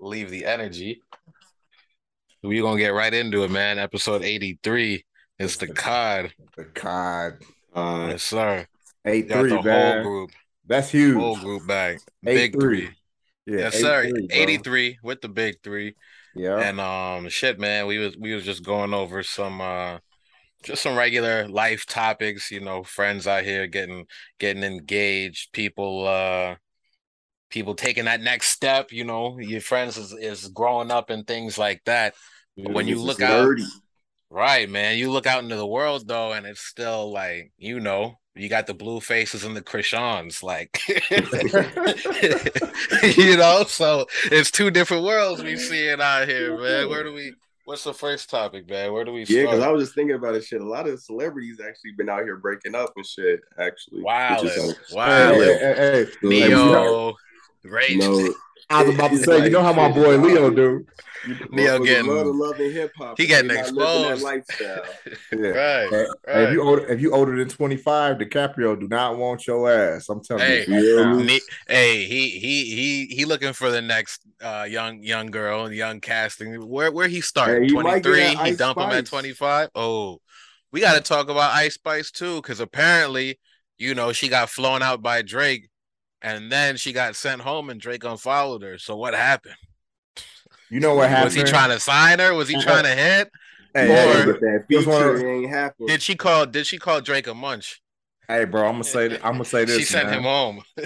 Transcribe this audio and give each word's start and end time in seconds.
leave 0.00 0.30
the 0.30 0.44
energy. 0.44 1.00
We're 2.42 2.62
gonna 2.62 2.78
get 2.78 2.88
right 2.92 3.12
into 3.12 3.42
it, 3.44 3.50
man. 3.50 3.78
Episode 3.78 4.22
83. 4.22 5.04
It's 5.38 5.56
the 5.56 5.68
COD. 5.68 6.32
The 6.56 6.64
COD. 6.64 7.32
Uh, 7.74 8.06
Yes, 8.10 8.22
sir. 8.22 8.66
Eight 9.06 9.30
three, 9.30 9.50
the 9.50 9.62
man. 9.62 9.94
whole 9.96 10.02
group. 10.04 10.30
That's 10.66 10.90
huge. 10.90 11.16
Whole 11.16 11.36
group 11.36 11.66
back. 11.66 11.98
Eight 12.26 12.52
Big 12.52 12.52
three. 12.60 12.86
three. 12.86 12.96
Yeah, 13.46 13.58
Yes, 13.58 13.74
sir. 13.80 14.04
8-3, 14.06 14.26
83 14.30 14.98
with 15.02 15.20
the 15.20 15.28
big 15.28 15.56
three. 15.62 15.94
Yeah. 16.34 16.58
And 16.58 16.80
um 16.80 17.28
shit, 17.28 17.58
man, 17.58 17.86
we 17.86 17.98
was 17.98 18.16
we 18.16 18.34
was 18.34 18.44
just 18.44 18.64
going 18.64 18.94
over 18.94 19.22
some 19.22 19.60
uh 19.60 19.98
just 20.62 20.82
some 20.82 20.96
regular 20.96 21.46
life 21.48 21.84
topics, 21.86 22.50
you 22.50 22.60
know, 22.60 22.82
friends 22.82 23.26
out 23.26 23.44
here 23.44 23.66
getting 23.66 24.06
getting 24.40 24.62
engaged, 24.62 25.52
people 25.52 26.06
uh 26.06 26.56
people 27.54 27.76
taking 27.76 28.06
that 28.06 28.20
next 28.20 28.48
step, 28.48 28.90
you 28.90 29.04
know, 29.04 29.38
your 29.38 29.60
friends 29.60 29.96
is, 29.96 30.12
is 30.12 30.48
growing 30.48 30.90
up 30.90 31.08
and 31.08 31.24
things 31.24 31.56
like 31.56 31.80
that. 31.84 32.14
when 32.56 32.88
you 32.88 33.00
look 33.00 33.22
out- 33.22 33.46
nerdy. 33.46 33.64
Right, 34.28 34.68
man. 34.68 34.98
You 34.98 35.12
look 35.12 35.28
out 35.28 35.44
into 35.44 35.54
the 35.54 35.66
world 35.66 36.08
though, 36.08 36.32
and 36.32 36.44
it's 36.44 36.60
still 36.60 37.12
like, 37.12 37.52
you 37.56 37.78
know, 37.78 38.18
you 38.34 38.48
got 38.48 38.66
the 38.66 38.74
Bluefaces 38.74 39.44
and 39.44 39.56
the 39.56 39.62
Chriseans, 39.62 40.42
like 40.42 40.80
you 43.16 43.36
know, 43.36 43.62
so 43.68 44.06
it's 44.24 44.50
two 44.50 44.72
different 44.72 45.04
worlds 45.04 45.40
we 45.40 45.56
see 45.56 45.86
it 45.86 46.00
out 46.00 46.26
here, 46.26 46.60
man. 46.60 46.88
Where 46.88 47.04
do 47.04 47.12
we 47.12 47.34
what's 47.64 47.84
the 47.84 47.94
first 47.94 48.28
topic, 48.28 48.68
man? 48.68 48.92
Where 48.92 49.04
do 49.04 49.12
we 49.12 49.24
Yeah, 49.28 49.42
because? 49.42 49.60
I 49.60 49.68
was 49.68 49.84
just 49.84 49.94
thinking 49.94 50.16
about 50.16 50.32
this 50.32 50.48
shit. 50.48 50.60
A 50.60 50.66
lot 50.66 50.88
of 50.88 51.00
celebrities 51.00 51.60
actually 51.60 51.92
been 51.96 52.08
out 52.08 52.24
here 52.24 52.38
breaking 52.38 52.74
up 52.74 52.92
and 52.96 53.06
shit. 53.06 53.40
Actually, 53.56 54.02
Wow, 54.02 54.42
wow. 54.90 55.34
Hey, 55.34 55.44
hey, 55.44 55.58
hey, 55.58 56.04
hey. 56.04 56.10
Neo, 56.24 57.14
Rage. 57.64 57.90
you 57.90 57.98
know, 57.98 58.34
I 58.70 58.82
was 58.82 58.94
about 58.94 59.08
to 59.10 59.16
It's 59.16 59.24
say, 59.24 59.44
you 59.44 59.50
know 59.50 59.62
how 59.62 59.72
my 59.72 59.90
boy 59.90 60.16
Leo 60.18 60.46
like- 60.48 60.56
do. 60.56 60.86
Neo 61.52 61.78
motherfuckers 61.78 61.84
getting- 61.86 62.06
love 62.06 62.26
love 62.36 62.60
and 62.60 62.72
hip 62.72 62.92
hop. 62.98 63.16
he 63.18 63.24
but 63.24 63.28
getting 63.28 63.48
they 63.48 63.60
exposed. 63.60 64.22
That 64.22 64.24
lifestyle. 64.24 64.84
Yeah. 65.32 65.48
Right, 65.48 65.88
Hey, 65.90 66.06
right. 66.28 66.42
If 66.48 66.52
you 66.52 66.62
older, 66.62 66.86
if 66.86 67.00
you 67.00 67.12
older 67.14 67.36
than 67.36 67.48
twenty 67.48 67.76
five, 67.78 68.18
DiCaprio 68.18 68.78
do 68.78 68.86
not 68.88 69.16
want 69.16 69.46
your 69.46 69.70
ass. 69.70 70.08
I'm 70.10 70.22
telling 70.22 70.42
Hey. 70.44 70.64
you. 70.68 70.76
You 70.78 71.14
me? 71.14 71.24
Ne- 71.24 71.40
hey, 71.66 72.04
he 72.04 72.28
he 72.38 72.74
he 72.74 73.06
he 73.14 73.24
looking 73.24 73.54
for 73.54 73.70
the 73.70 73.80
next 73.80 74.20
uh 74.42 74.66
young 74.68 75.02
young 75.02 75.30
girl, 75.30 75.64
and 75.64 75.74
young 75.74 76.00
casting. 76.00 76.54
Where 76.68 76.92
where 76.92 77.08
he 77.08 77.22
start? 77.22 77.62
Hey, 77.62 77.66
he 77.68 77.72
might 77.72 77.80
Twenty 77.82 78.00
get 78.00 78.02
three. 78.02 78.20
that 78.20 78.30
He 78.44 78.50
Ice 78.52 78.56
dump 78.58 78.78
him 78.78 78.90
at 78.90 79.06
twenty 79.06 79.32
five. 79.32 79.70
Oh, 79.74 80.20
we 80.72 80.80
got 80.80 80.94
to 80.94 81.00
talk 81.00 81.30
about 81.30 81.52
Ice 81.54 81.74
Spice 81.74 82.10
too, 82.10 82.36
because 82.42 82.60
apparently, 82.60 83.38
you 83.78 83.94
know, 83.94 84.12
she 84.12 84.28
got 84.28 84.50
flown 84.50 84.82
out 84.82 85.00
by 85.00 85.22
Drake, 85.22 85.68
and 86.24 86.50
then 86.50 86.76
she 86.78 86.92
got 86.92 87.14
sent 87.14 87.42
home, 87.42 87.68
and 87.70 87.78
Drake 87.80 88.02
unfollowed 88.02 88.62
her. 88.62 88.78
So 88.78 88.96
what 88.96 89.14
happened? 89.14 89.54
You 90.70 90.80
know 90.80 90.94
what 90.94 91.10
happened? 91.10 91.26
Was 91.26 91.34
he 91.34 91.42
trying 91.44 91.70
to 91.70 91.78
sign 91.78 92.18
her? 92.18 92.34
Was 92.34 92.48
he 92.48 92.60
trying 92.60 92.84
to 92.84 92.94
hit? 92.94 93.30
Hey, 93.74 93.84
Or- 93.92 94.32
hey, 94.32 94.32
that 94.32 94.64
Just 94.70 94.88
ain't 94.88 95.50
happening. 95.50 95.88
Did 95.88 96.00
she 96.02 96.16
call? 96.16 96.46
Did 96.46 96.66
she 96.66 96.78
call 96.78 97.00
Drake 97.00 97.26
a 97.26 97.34
munch? 97.34 97.80
hey, 98.26 98.46
bro, 98.46 98.66
I'm 98.66 98.72
gonna 98.72 98.84
say, 98.84 99.16
I'm 99.16 99.32
gonna 99.32 99.44
say 99.44 99.66
this. 99.66 99.78
She 99.78 99.84
sent 99.84 100.08
man. 100.08 100.18
him 100.18 100.22
home. 100.24 100.62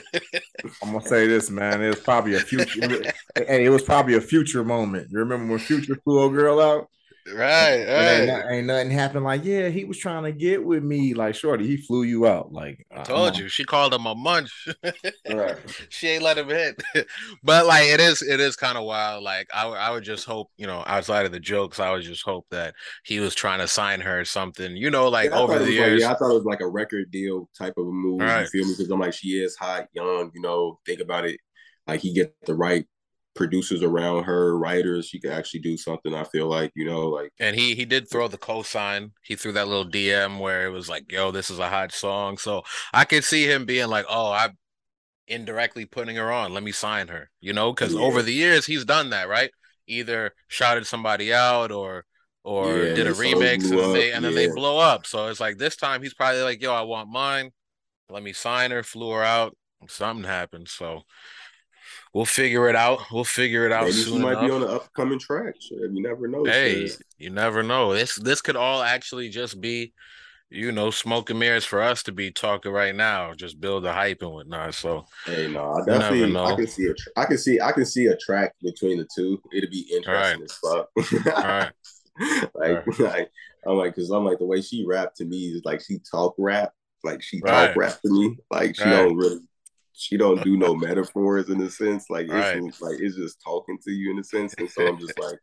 I'm 0.82 0.92
gonna 0.92 1.00
say 1.02 1.28
this, 1.28 1.50
man. 1.50 1.80
It 1.82 1.88
was 1.88 2.00
probably 2.00 2.34
a 2.34 2.40
future. 2.40 3.12
hey, 3.36 3.64
it 3.64 3.68
was 3.70 3.82
probably 3.82 4.14
a 4.14 4.20
future 4.20 4.64
moment. 4.64 5.08
You 5.10 5.20
remember 5.20 5.52
when 5.52 5.60
Future 5.60 5.96
flew 6.02 6.26
a 6.26 6.30
girl 6.30 6.60
out? 6.60 6.88
Right, 7.34 7.80
And 7.80 8.30
ain't, 8.30 8.44
right. 8.44 8.52
ain't 8.54 8.66
nothing 8.66 8.90
happened. 8.90 9.24
Like, 9.24 9.44
yeah, 9.44 9.68
he 9.68 9.84
was 9.84 9.98
trying 9.98 10.24
to 10.24 10.32
get 10.32 10.64
with 10.64 10.82
me. 10.82 11.14
Like, 11.14 11.34
shorty, 11.34 11.66
he 11.66 11.76
flew 11.76 12.02
you 12.02 12.26
out. 12.26 12.52
Like, 12.52 12.86
I 12.92 13.00
uh, 13.00 13.04
told 13.04 13.38
you, 13.38 13.48
she 13.48 13.64
called 13.64 13.92
him 13.94 14.06
a 14.06 14.14
munch. 14.14 14.68
Right. 15.28 15.56
she 15.88 16.08
ain't 16.08 16.22
let 16.22 16.38
him 16.38 16.48
hit. 16.48 16.82
but 17.42 17.66
like 17.66 17.86
it 17.86 18.00
is 18.00 18.22
it 18.22 18.40
is 18.40 18.56
kind 18.56 18.78
of 18.78 18.84
wild. 18.84 19.22
Like 19.22 19.48
I 19.54 19.66
would- 19.66 19.78
I 19.78 19.90
would 19.90 20.04
just 20.04 20.24
hope, 20.26 20.50
you 20.56 20.66
know, 20.66 20.82
outside 20.86 21.26
of 21.26 21.32
the 21.32 21.40
jokes, 21.40 21.78
I 21.80 21.90
would 21.92 22.02
just 22.02 22.22
hope 22.24 22.46
that 22.50 22.74
he 23.04 23.20
was 23.20 23.34
trying 23.34 23.60
to 23.60 23.68
sign 23.68 24.00
her 24.00 24.24
something, 24.24 24.76
you 24.76 24.90
know, 24.90 25.08
like 25.08 25.30
Yeah, 25.30 25.38
over 25.38 25.54
the 25.54 25.60
was 25.60 25.68
like- 25.68 25.74
years. 25.74 26.00
yeah, 26.02 26.12
I 26.12 26.14
thought 26.16 26.30
it 26.30 26.34
was 26.34 26.44
like 26.44 26.60
a 26.60 26.68
record 26.68 27.10
deal 27.10 27.48
type 27.56 27.74
of 27.76 27.86
a 27.86 27.90
move. 27.90 28.20
Right. 28.20 28.42
You 28.42 28.46
feel 28.48 28.64
me? 28.66 28.74
Because 28.76 28.90
I'm 28.90 29.00
like, 29.00 29.14
she 29.14 29.42
is 29.42 29.56
hot, 29.56 29.86
young. 29.92 30.30
You 30.34 30.40
know, 30.40 30.78
think 30.86 31.00
about 31.00 31.24
it. 31.26 31.40
Like 31.86 32.00
he 32.00 32.12
get 32.12 32.34
the 32.44 32.54
right 32.54 32.86
producers 33.38 33.82
around 33.82 34.24
her, 34.24 34.58
writers. 34.58 35.06
She 35.06 35.20
could 35.20 35.30
actually 35.32 35.60
do 35.60 35.78
something. 35.78 36.14
I 36.14 36.24
feel 36.24 36.48
like 36.48 36.72
you 36.76 36.84
know, 36.84 37.08
like 37.08 37.32
and 37.40 37.56
he 37.56 37.74
he 37.74 37.86
did 37.86 38.10
throw 38.10 38.28
the 38.28 38.38
cosign. 38.38 39.12
He 39.22 39.36
threw 39.36 39.52
that 39.52 39.68
little 39.68 39.86
DM 39.90 40.38
where 40.40 40.66
it 40.66 40.70
was 40.70 40.88
like, 40.90 41.10
"Yo, 41.10 41.30
this 41.30 41.50
is 41.50 41.60
a 41.60 41.70
hot 41.70 41.92
song." 41.92 42.38
So 42.38 42.64
I 42.92 43.06
could 43.06 43.24
see 43.24 43.44
him 43.50 43.64
being 43.64 43.88
like, 43.88 44.06
"Oh, 44.08 44.30
I 44.32 44.50
indirectly 45.28 45.86
putting 45.86 46.16
her 46.16 46.32
on. 46.32 46.54
Let 46.54 46.62
me 46.62 46.72
sign 46.72 47.08
her." 47.08 47.30
You 47.40 47.52
know, 47.54 47.72
because 47.72 47.94
Yeah. 47.94 48.00
over 48.00 48.22
the 48.22 48.32
years 48.34 48.66
he's 48.66 48.84
done 48.84 49.10
that, 49.10 49.28
right? 49.28 49.50
Either 49.86 50.34
shouted 50.48 50.86
somebody 50.86 51.32
out 51.32 51.72
or 51.72 52.04
or 52.44 52.86
Yeah, 52.86 52.94
did 52.94 53.06
a 53.06 53.12
remix 53.12 53.70
and 53.70 53.78
then 53.80 53.92
they 53.92 54.12
and 54.12 54.24
then 54.24 54.34
they 54.34 54.48
blow 54.48 54.78
up. 54.78 55.06
So 55.06 55.28
it's 55.28 55.40
like 55.40 55.58
this 55.58 55.76
time 55.76 56.02
he's 56.02 56.14
probably 56.14 56.42
like, 56.42 56.62
"Yo, 56.62 56.72
I 56.74 56.82
want 56.82 57.10
mine. 57.10 57.52
Let 58.10 58.22
me 58.22 58.32
sign 58.32 58.70
her." 58.72 58.82
Flew 58.82 59.10
her 59.12 59.24
out. 59.24 59.56
Something 59.88 60.24
happened. 60.24 60.68
So 60.68 61.02
we'll 62.14 62.24
figure 62.24 62.68
it 62.68 62.76
out. 62.76 63.00
We'll 63.12 63.24
figure 63.24 63.66
it 63.66 63.72
out 63.72 63.84
maybe 63.84 63.96
soon 63.98 64.22
might 64.22 64.32
enough. 64.32 64.44
be 64.46 64.50
on 64.50 64.62
an 64.62 64.70
upcoming 64.70 65.18
track. 65.18 65.54
Shit, 65.60 65.78
you 65.92 66.02
never 66.02 66.28
know. 66.28 66.44
Hey, 66.44 66.86
shit. 66.88 67.02
you 67.18 67.30
never 67.30 67.62
know. 67.62 67.94
This 67.94 68.16
this 68.16 68.40
could 68.40 68.56
all 68.56 68.82
actually 68.82 69.28
just 69.28 69.60
be, 69.60 69.92
you 70.50 70.72
know, 70.72 70.90
smoke 70.90 71.30
and 71.30 71.38
mirrors 71.38 71.64
for 71.64 71.80
us 71.80 72.02
to 72.04 72.12
be 72.12 72.30
talking 72.30 72.72
right 72.72 72.94
now. 72.94 73.34
Just 73.34 73.60
build 73.60 73.84
the 73.84 73.92
hype 73.92 74.22
and 74.22 74.30
whatnot. 74.32 74.74
So 74.74 75.06
Hey, 75.26 75.48
no, 75.48 75.74
I 75.74 75.84
definitely, 75.84 76.32
know. 76.32 76.44
I 76.44 76.56
can 76.56 76.66
see 76.66 76.86
a, 76.86 76.94
tr- 76.94 77.08
I 77.16 77.24
can 77.26 77.38
see, 77.38 77.60
I 77.60 77.72
can 77.72 77.84
see 77.84 78.06
a 78.06 78.16
track 78.16 78.54
between 78.62 78.98
the 78.98 79.06
two. 79.14 79.40
It'd 79.52 79.70
be 79.70 79.86
interesting 79.94 80.42
as 80.42 80.52
fuck. 80.52 80.88
all 81.36 81.42
right. 81.42 81.72
like, 82.54 82.98
like, 82.98 83.30
I'm 83.66 83.76
like, 83.76 83.94
cause 83.94 84.10
I'm 84.10 84.24
like 84.24 84.38
the 84.38 84.46
way 84.46 84.62
she 84.62 84.86
rap 84.86 85.14
to 85.16 85.24
me 85.26 85.48
is 85.48 85.62
like 85.64 85.82
she 85.82 85.98
talk 86.10 86.34
rap, 86.38 86.72
like 87.04 87.22
she 87.22 87.40
talk 87.40 87.50
Right. 87.50 87.76
rap 87.76 88.00
to 88.00 88.10
me, 88.10 88.36
like 88.50 88.74
she 88.76 88.84
Right. 88.84 88.90
don't 88.92 89.16
really, 89.16 89.40
she 89.98 90.16
don't 90.16 90.42
do 90.44 90.56
no 90.56 90.74
metaphors 90.76 91.48
in 91.50 91.60
a 91.62 91.68
sense, 91.70 92.06
like 92.08 92.26
it's 92.30 92.32
Right. 92.32 92.62
like 92.80 93.00
it's 93.00 93.16
just 93.16 93.40
talking 93.44 93.78
to 93.84 93.90
you 93.90 94.12
in 94.12 94.18
a 94.18 94.24
sense, 94.24 94.54
and 94.58 94.70
so 94.70 94.86
I'm 94.88 94.98
just 95.00 95.18
like, 95.24 95.38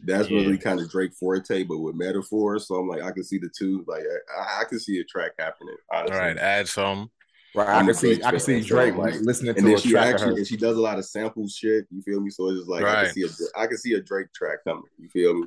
that's 0.00 0.30
Yeah. 0.30 0.38
really 0.38 0.58
kind 0.58 0.80
of 0.80 0.90
Drake 0.90 1.12
forte, 1.14 1.64
but 1.64 1.78
with 1.78 1.94
metaphors. 1.96 2.66
So 2.68 2.76
I'm 2.76 2.88
like, 2.88 3.02
I 3.02 3.10
can 3.12 3.24
see 3.24 3.38
the 3.38 3.50
two, 3.56 3.84
like 3.86 4.02
I, 4.38 4.60
I 4.60 4.64
can 4.64 4.80
see 4.80 4.98
a 4.98 5.04
track 5.04 5.32
happening, 5.38 5.76
honestly. 5.92 6.16
All 6.16 6.22
right. 6.22 6.38
Add 6.38 6.68
some. 6.68 7.10
Right. 7.54 7.68
I 7.68 7.82
can 7.84 7.94
see 7.94 8.14
Drake 8.14 8.24
I 8.26 8.30
can 8.30 8.40
see 8.40 8.60
Drake 8.60 8.94
like, 8.94 9.14
listening 9.22 9.48
And 9.50 9.58
to 9.58 9.62
then 9.64 9.74
a 9.76 9.80
she 9.80 9.90
track 9.90 10.06
of 10.08 10.14
actually 10.14 10.32
her. 10.32 10.36
and 10.38 10.46
she 10.46 10.56
does 10.56 10.76
a 10.76 10.80
lot 10.80 10.98
of 10.98 11.04
sample 11.06 11.48
shit. 11.48 11.86
You 11.90 12.02
feel 12.02 12.20
me? 12.20 12.30
So 12.30 12.48
it's 12.50 12.58
just 12.58 12.68
like 12.70 12.84
I 12.84 13.04
can 13.04 13.14
see 13.14 13.22
a 13.24 13.60
I 13.60 13.66
can 13.66 13.78
see 13.78 13.94
a 13.94 14.00
Drake 14.02 14.32
track 14.34 14.58
coming. 14.66 14.84
You 14.98 15.08
feel 15.08 15.34
me? 15.34 15.46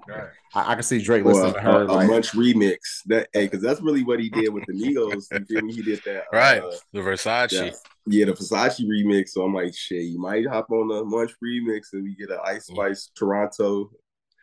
I, 0.53 0.71
I 0.71 0.73
can 0.73 0.83
see 0.83 1.01
Drake 1.01 1.23
Or 1.23 1.31
listening 1.31 1.51
a, 1.51 1.53
to 1.53 1.61
her. 1.61 1.83
a, 1.83 1.85
a 1.85 1.93
like, 1.93 2.07
Munch 2.09 2.31
remix. 2.31 2.77
That 3.05 3.29
hey, 3.33 3.45
because 3.45 3.61
that's 3.61 3.81
really 3.81 4.03
what 4.03 4.19
he 4.19 4.29
did 4.29 4.49
with 4.53 4.65
the 4.65 4.73
Migos. 4.73 5.25
You 5.31 5.45
feel 5.45 5.61
me? 5.61 5.73
He 5.75 5.83
did 5.83 6.01
that. 6.05 6.23
Right. 6.33 6.61
Uh, 6.61 6.71
The 6.91 6.99
Versace. 6.99 7.51
yeah, 7.51 7.71
yeah, 8.05 8.25
the 8.25 8.33
Versace 8.33 8.81
remix. 8.85 9.29
So 9.29 9.43
I'm 9.43 9.53
like, 9.53 9.75
shit, 9.75 10.03
you 10.03 10.19
might 10.19 10.47
hop 10.47 10.69
on 10.71 10.87
the 10.87 11.03
Munch 11.05 11.31
remix 11.43 11.93
and 11.93 12.03
we 12.03 12.15
get 12.15 12.31
an 12.31 12.39
Ice 12.45 12.69
Mm. 12.69 12.75
Spice 12.75 13.11
Toronto 13.15 13.91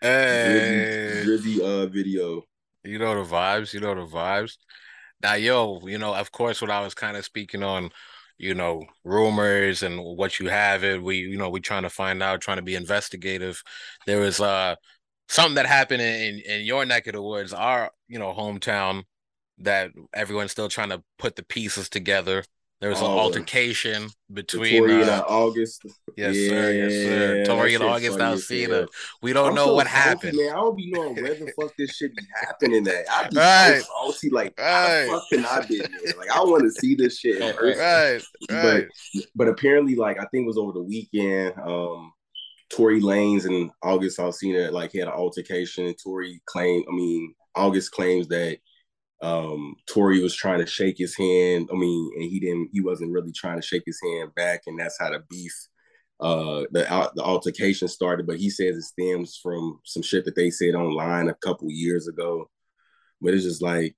Hey, 0.00 0.86
Drizzy, 1.22 1.24
Drizzy 1.24 1.60
uh 1.60 1.86
video. 1.86 2.44
you 2.84 2.98
know 2.98 3.22
the 3.22 3.28
vibes. 3.28 3.72
You 3.74 3.80
know 3.80 3.94
the 3.94 4.06
vibes. 4.06 4.56
Now, 5.22 5.34
yo, 5.34 5.80
you 5.86 5.98
know, 5.98 6.14
of 6.14 6.32
course, 6.32 6.60
what 6.60 6.70
I 6.70 6.80
was 6.82 6.94
kind 6.94 7.16
of 7.16 7.24
speaking 7.24 7.62
on, 7.62 7.90
you 8.38 8.54
know, 8.54 8.84
rumors 9.04 9.82
and 9.82 10.00
what 10.02 10.38
you 10.40 10.48
have 10.48 10.84
it. 10.84 11.02
We, 11.02 11.18
you 11.18 11.36
know, 11.38 11.50
we 11.50 11.60
trying 11.60 11.82
to 11.82 11.90
find 11.90 12.22
out, 12.22 12.40
trying 12.40 12.58
to 12.58 12.62
be 12.62 12.76
investigative. 12.76 13.62
There 14.06 14.20
was 14.20 14.40
uh 14.40 14.76
something 15.28 15.56
that 15.56 15.66
happened 15.66 16.02
in 16.02 16.40
in 16.40 16.64
your 16.66 16.84
neck 16.86 17.06
of 17.08 17.14
the 17.14 17.22
woods, 17.22 17.52
our 17.52 17.90
you 18.08 18.18
know 18.18 18.32
hometown, 18.32 19.04
that 19.58 19.90
everyone's 20.14 20.52
still 20.52 20.68
trying 20.68 20.90
to 20.90 21.02
put 21.18 21.36
the 21.36 21.44
pieces 21.44 21.88
together. 21.88 22.44
There 22.80 22.90
was 22.90 23.00
an 23.00 23.06
Oh, 23.06 23.18
altercation 23.18 24.08
between 24.32 24.88
and 24.88 25.10
uh, 25.10 25.24
August. 25.28 25.82
yes 26.16 26.34
sir, 26.36 26.72
yes 26.72 26.92
sir, 26.92 27.36
Yeah, 27.38 27.44
Tory 27.44 27.74
and 27.74 27.82
August 27.82 28.18
funny 28.18 28.34
as 28.34 28.40
Alsina. 28.44 28.70
hell. 28.70 28.86
We 29.20 29.32
don't 29.32 29.48
I'm 29.48 29.54
know 29.56 29.66
so 29.66 29.74
what 29.74 29.88
salty, 29.88 29.98
happened. 29.98 30.36
Man, 30.38 30.50
I 30.50 30.54
don't 30.54 30.76
be 30.76 30.90
knowing 30.92 31.16
where 31.16 31.34
the 31.34 31.52
fuck 31.60 31.72
this 31.76 31.96
shit 31.96 32.14
be 32.14 32.22
happening 32.40 32.86
at. 32.86 33.04
I 33.10 33.28
be 33.28 33.36
Right. 33.36 33.80
so 33.80 33.86
salty. 34.12 34.30
Like, 34.30 34.54
Right. 34.58 34.66
how 34.66 34.88
the 35.06 35.10
fuck 35.10 35.22
can 35.32 35.44
I 35.44 35.66
be 35.66 35.78
there? 35.78 36.14
Like, 36.18 36.30
I 36.30 36.40
want 36.44 36.62
to 36.62 36.70
see 36.70 36.94
this 36.94 37.18
shit 37.18 37.40
in 37.42 37.52
person. 37.56 37.80
Right, 37.80 38.22
right. 38.48 38.86
But 39.18 39.24
but 39.34 39.48
apparently, 39.48 39.96
like, 39.96 40.18
I 40.20 40.26
think 40.26 40.44
it 40.44 40.46
was 40.46 40.58
over 40.58 40.70
the 40.72 40.82
weekend. 40.82 41.54
Um, 41.58 42.12
Tory 42.70 43.00
Lanez 43.00 43.44
and 43.46 43.70
August 43.82 44.18
Alsina 44.18 44.70
like 44.70 44.92
had 44.92 45.08
an 45.08 45.14
altercation. 45.14 45.92
Tory 45.94 46.40
claimed, 46.46 46.84
I 46.88 46.92
mean, 46.94 47.34
August 47.56 47.90
claims 47.90 48.28
that 48.28 48.58
um 49.20 49.74
Tory 49.86 50.20
was 50.20 50.34
trying 50.34 50.60
to 50.60 50.66
shake 50.66 50.96
his 50.98 51.16
hand. 51.16 51.68
I 51.72 51.76
mean, 51.76 52.10
and 52.16 52.24
he 52.30 52.38
didn't. 52.40 52.70
He 52.72 52.80
wasn't 52.80 53.12
really 53.12 53.32
trying 53.32 53.60
to 53.60 53.66
shake 53.66 53.82
his 53.86 53.98
hand 54.02 54.34
back, 54.34 54.62
and 54.66 54.78
that's 54.78 54.98
how 54.98 55.10
the 55.10 55.20
beef 55.28 55.54
uh 56.20 56.62
the 56.72 57.10
the 57.14 57.22
altercation 57.22 57.86
started 57.86 58.26
but 58.26 58.38
he 58.38 58.50
says 58.50 58.76
it 58.76 58.82
stems 58.82 59.38
from 59.40 59.78
some 59.84 60.02
shit 60.02 60.24
that 60.24 60.34
they 60.34 60.50
said 60.50 60.74
online 60.74 61.28
a 61.28 61.34
couple 61.34 61.68
years 61.70 62.08
ago 62.08 62.50
but 63.20 63.32
it's 63.32 63.44
just 63.44 63.62
like 63.62 63.94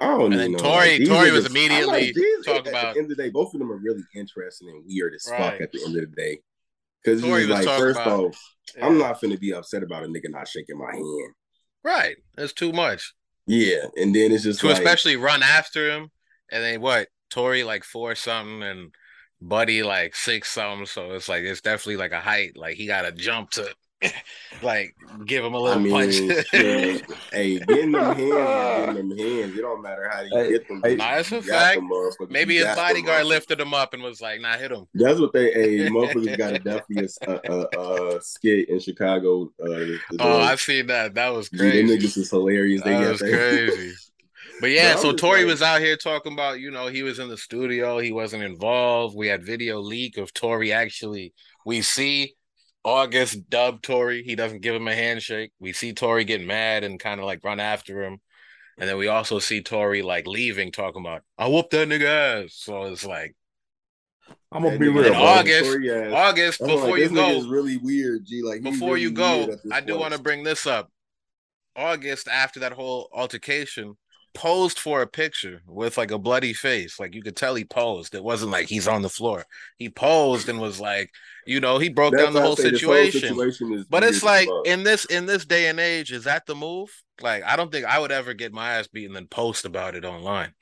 I 0.00 0.06
don't 0.08 0.32
And 0.32 0.40
then 0.40 0.52
know. 0.52 0.58
Tory- 0.58 0.98
like, 0.98 1.06
Tory 1.08 1.30
was 1.30 1.44
niggas- 1.44 1.50
immediately 1.50 1.82
I'm 1.82 1.86
like, 1.86 2.14
these- 2.14 2.44
talk 2.46 2.56
at 2.56 2.66
about- 2.66 2.94
the 2.94 3.00
end 3.00 3.10
of 3.12 3.16
the 3.16 3.22
day. 3.22 3.30
Both 3.30 3.54
of 3.54 3.60
them 3.60 3.70
are 3.70 3.76
really 3.76 4.02
interesting 4.16 4.70
and 4.70 4.82
weird 4.88 5.14
as 5.14 5.28
Right. 5.30 5.38
fuck. 5.52 5.60
At 5.60 5.70
the 5.70 5.84
end 5.84 5.96
of 5.98 6.10
the 6.10 6.16
day, 6.16 6.40
Because 7.04 7.22
he's 7.22 7.46
like, 7.48 7.64
first 7.66 8.00
about, 8.00 8.24
off, 8.24 8.54
yeah. 8.76 8.86
I'm 8.86 8.98
not 8.98 9.20
finna 9.20 9.38
be 9.38 9.52
upset 9.52 9.82
about 9.84 10.02
a 10.02 10.06
nigga 10.08 10.30
not 10.30 10.48
shaking 10.48 10.78
my 10.78 10.92
hand. 10.94 11.34
Right. 11.84 12.16
That's 12.36 12.52
too 12.54 12.72
much. 12.72 13.12
Yeah. 13.46 13.86
And 13.96 14.14
then 14.14 14.32
it's 14.32 14.44
just 14.44 14.60
to 14.60 14.68
like, 14.68 14.78
especially 14.78 15.16
run 15.16 15.42
after 15.42 15.90
him. 15.90 16.10
And 16.50 16.62
then 16.62 16.80
what? 16.80 17.08
Tory 17.30 17.64
like 17.64 17.84
four 17.84 18.14
something 18.14 18.62
and 18.62 18.94
Buddy 19.40 19.82
like 19.82 20.14
six 20.14 20.52
something. 20.52 20.86
So 20.86 21.12
it's 21.12 21.28
like 21.28 21.42
it's 21.42 21.60
definitely 21.60 21.96
like 21.96 22.12
a 22.12 22.20
height. 22.20 22.56
Like 22.56 22.76
he 22.76 22.86
gotta 22.86 23.12
jump 23.12 23.50
to 23.52 23.74
like 24.62 24.94
give 25.26 25.44
him 25.44 25.54
a 25.54 25.58
little 25.58 25.78
I 25.78 25.82
mean, 25.82 25.92
punch. 25.92 26.50
hey, 26.50 27.58
getting 27.58 27.92
them 27.92 28.16
hands, 28.16 28.94
getting 28.94 29.08
them 29.08 29.18
hands. 29.18 29.56
It 29.56 29.60
don't 29.60 29.82
matter 29.82 30.08
how 30.12 30.20
you 30.22 30.30
hey, 30.32 30.50
get 30.50 30.68
them. 30.68 30.80
Hey, 30.84 30.96
nah, 30.96 31.16
that's 31.16 31.32
a 31.32 31.42
fact. 31.42 31.80
Maybe 32.28 32.56
his 32.56 32.66
bodyguard 32.66 33.26
lifted 33.26 33.60
him 33.60 33.74
up 33.74 33.94
and 33.94 34.02
was 34.02 34.20
like, 34.20 34.40
"Nah, 34.40 34.56
hit 34.56 34.72
him." 34.72 34.86
That's 34.94 35.20
what 35.20 35.32
they. 35.32 35.52
Hey, 35.52 35.78
motherfuckers 35.90 36.38
got 36.38 36.54
a 36.54 36.58
definitely 36.58 37.08
a, 37.26 37.40
a, 37.50 38.16
a, 38.16 38.22
skit 38.22 38.68
in 38.68 38.80
Chicago. 38.80 39.52
Uh, 39.62 39.96
oh, 40.20 40.40
I 40.40 40.54
seen 40.56 40.86
that. 40.88 41.14
That 41.14 41.32
was 41.32 41.48
crazy. 41.48 41.78
Yeah, 41.78 41.96
niggas 41.96 42.16
is 42.16 42.30
hilarious. 42.30 42.82
That 42.82 43.10
was 43.10 43.18
crazy. 43.20 43.94
But 44.60 44.70
yeah, 44.70 44.94
so 44.94 45.12
Tory 45.12 45.40
like, 45.40 45.46
was 45.48 45.62
out 45.62 45.80
here 45.80 45.96
talking 45.96 46.34
about, 46.34 46.60
you 46.60 46.70
know, 46.70 46.86
he 46.86 47.02
was 47.02 47.18
in 47.18 47.28
the 47.28 47.36
studio, 47.36 47.98
he 47.98 48.12
wasn't 48.12 48.44
involved. 48.44 49.16
We 49.16 49.26
had 49.26 49.44
video 49.44 49.80
leak 49.80 50.18
of 50.18 50.32
Tory 50.32 50.72
actually. 50.72 51.34
We 51.66 51.82
see 51.82 52.36
August 52.84 53.48
dub 53.48 53.82
Tory. 53.82 54.22
He 54.22 54.34
doesn't 54.34 54.62
give 54.62 54.74
him 54.74 54.88
a 54.88 54.94
handshake. 54.94 55.52
We 55.60 55.72
see 55.72 55.92
Tory 55.92 56.24
get 56.24 56.44
mad 56.44 56.84
and 56.84 56.98
kind 56.98 57.20
of 57.20 57.26
like 57.26 57.44
run 57.44 57.60
after 57.60 58.02
him. 58.02 58.20
And 58.78 58.88
then 58.88 58.96
we 58.96 59.08
also 59.08 59.38
see 59.38 59.62
Tory 59.62 60.02
like 60.02 60.26
leaving, 60.26 60.72
talking 60.72 61.02
about, 61.02 61.22
I 61.38 61.48
whoop 61.48 61.70
that 61.70 61.88
nigga 61.88 62.44
ass. 62.44 62.54
So 62.54 62.84
it's 62.84 63.04
like, 63.04 63.36
I'm 64.50 64.62
gonna 64.62 64.78
be 64.78 64.88
real. 64.88 65.14
August, 65.14 65.76
August, 66.12 66.62
I'm 66.62 66.68
before 66.68 66.90
like, 66.90 67.00
you 67.00 67.08
go, 67.10 67.28
is 67.30 67.46
really 67.46 67.76
weird. 67.76 68.24
G, 68.24 68.42
like 68.42 68.62
before 68.62 68.94
really 68.94 69.02
you 69.02 69.10
go, 69.12 69.56
I 69.70 69.80
do 69.80 69.98
want 69.98 70.14
to 70.14 70.20
bring 70.20 70.42
this 70.42 70.66
up. 70.66 70.90
August, 71.76 72.28
after 72.28 72.60
that 72.60 72.72
whole 72.72 73.08
altercation, 73.12 73.96
posed 74.34 74.78
for 74.78 75.02
a 75.02 75.06
picture 75.06 75.62
with 75.66 75.96
like 75.96 76.10
a 76.10 76.18
bloody 76.18 76.52
face. 76.52 76.98
Like 76.98 77.14
you 77.14 77.22
could 77.22 77.36
tell 77.36 77.54
he 77.54 77.64
posed. 77.64 78.14
It 78.14 78.24
wasn't 78.24 78.52
like 78.52 78.68
he's 78.68 78.88
on 78.88 79.02
the 79.02 79.08
floor. 79.08 79.44
He 79.78 79.88
posed 79.88 80.48
and 80.48 80.60
was 80.60 80.80
like, 80.80 81.10
you 81.46 81.60
know, 81.60 81.78
he 81.78 81.88
broke 81.88 82.12
That's 82.12 82.24
down 82.24 82.32
the 82.32 82.42
whole 82.42 82.56
situation. 82.56 83.34
whole 83.34 83.50
situation 83.50 83.86
but 83.90 84.04
it's 84.04 84.22
like 84.22 84.48
in 84.64 84.82
this 84.82 85.04
in 85.06 85.26
this 85.26 85.44
day 85.44 85.68
and 85.68 85.80
age, 85.80 86.12
is 86.12 86.24
that 86.24 86.46
the 86.46 86.54
move? 86.54 86.90
Like, 87.20 87.44
I 87.44 87.56
don't 87.56 87.70
think 87.70 87.86
I 87.86 87.98
would 87.98 88.12
ever 88.12 88.34
get 88.34 88.52
my 88.52 88.74
ass 88.74 88.86
beaten 88.86 89.16
and 89.16 89.30
post 89.30 89.64
about 89.64 89.94
it 89.94 90.04
online. 90.04 90.52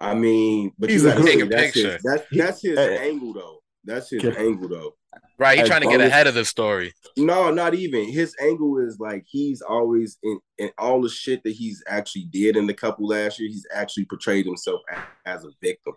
I 0.00 0.14
mean, 0.14 0.72
but 0.78 0.90
he's 0.90 1.02
you 1.02 1.10
gotta 1.10 1.24
take 1.24 1.40
a 1.40 1.46
picture. 1.46 1.92
His, 1.92 2.02
that's 2.02 2.24
that's 2.30 2.62
his 2.62 2.78
angle 2.78 3.32
though. 3.32 3.58
That's 3.88 4.10
his 4.10 4.24
angle 4.36 4.68
though. 4.68 4.94
Right, 5.38 5.58
he's 5.58 5.68
trying 5.68 5.82
to 5.82 5.88
get 5.88 6.00
ahead 6.00 6.26
of 6.26 6.34
the 6.34 6.44
story. 6.44 6.92
No, 7.16 7.50
not 7.50 7.74
even. 7.74 8.08
His 8.08 8.36
angle 8.40 8.78
is 8.78 8.98
like 9.00 9.24
he's 9.26 9.62
always 9.62 10.18
in 10.22 10.38
in 10.58 10.70
all 10.76 11.00
the 11.00 11.08
shit 11.08 11.42
that 11.44 11.52
he's 11.52 11.82
actually 11.88 12.24
did 12.24 12.56
in 12.56 12.66
the 12.66 12.74
couple 12.74 13.08
last 13.08 13.40
year. 13.40 13.48
He's 13.48 13.66
actually 13.72 14.04
portrayed 14.04 14.44
himself 14.44 14.82
as 15.24 15.44
a 15.44 15.50
victim. 15.62 15.94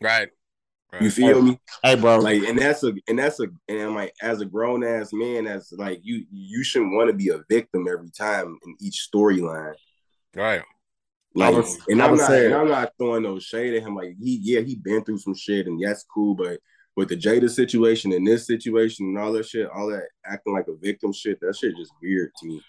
Right. 0.00 0.28
right. 0.92 1.02
You 1.02 1.10
feel 1.10 1.42
me? 1.42 1.58
Hey, 1.82 1.96
bro. 1.96 2.18
Like, 2.18 2.42
and 2.42 2.58
that's 2.58 2.84
a 2.84 2.92
and 3.08 3.18
that's 3.18 3.40
a 3.40 3.48
and 3.68 3.80
I'm 3.80 3.94
like, 3.94 4.14
as 4.22 4.40
a 4.40 4.46
grown 4.46 4.84
ass 4.84 5.10
man, 5.12 5.48
as 5.48 5.72
like 5.72 6.00
you 6.02 6.24
you 6.30 6.62
shouldn't 6.62 6.94
want 6.94 7.10
to 7.10 7.16
be 7.16 7.30
a 7.30 7.42
victim 7.50 7.88
every 7.90 8.10
time 8.10 8.56
in 8.64 8.76
each 8.80 9.08
storyline. 9.12 9.74
Right. 10.34 10.62
Like, 11.34 11.54
was, 11.54 11.78
and 11.88 12.02
I'm 12.02 12.16
not, 12.16 12.30
and 12.30 12.54
I'm 12.54 12.68
not 12.68 12.92
throwing 12.96 13.24
no 13.24 13.38
shade 13.38 13.74
at 13.74 13.82
him. 13.82 13.94
Like, 13.94 14.14
he, 14.18 14.40
yeah, 14.42 14.60
he 14.60 14.74
been 14.74 15.04
through 15.04 15.18
some 15.18 15.34
shit, 15.34 15.66
and 15.66 15.78
that's 15.82 16.02
cool. 16.02 16.34
But 16.34 16.60
with 16.96 17.10
the 17.10 17.16
Jada 17.16 17.50
situation 17.50 18.12
and 18.12 18.26
this 18.26 18.46
situation 18.46 19.06
and 19.06 19.18
all 19.18 19.32
that 19.32 19.46
shit, 19.46 19.68
all 19.70 19.88
that 19.88 20.08
acting 20.24 20.54
like 20.54 20.68
a 20.68 20.74
victim 20.74 21.12
shit, 21.12 21.38
that 21.40 21.56
shit 21.56 21.76
just 21.76 21.92
weird 22.02 22.32
to 22.38 22.46
me. 22.46 22.62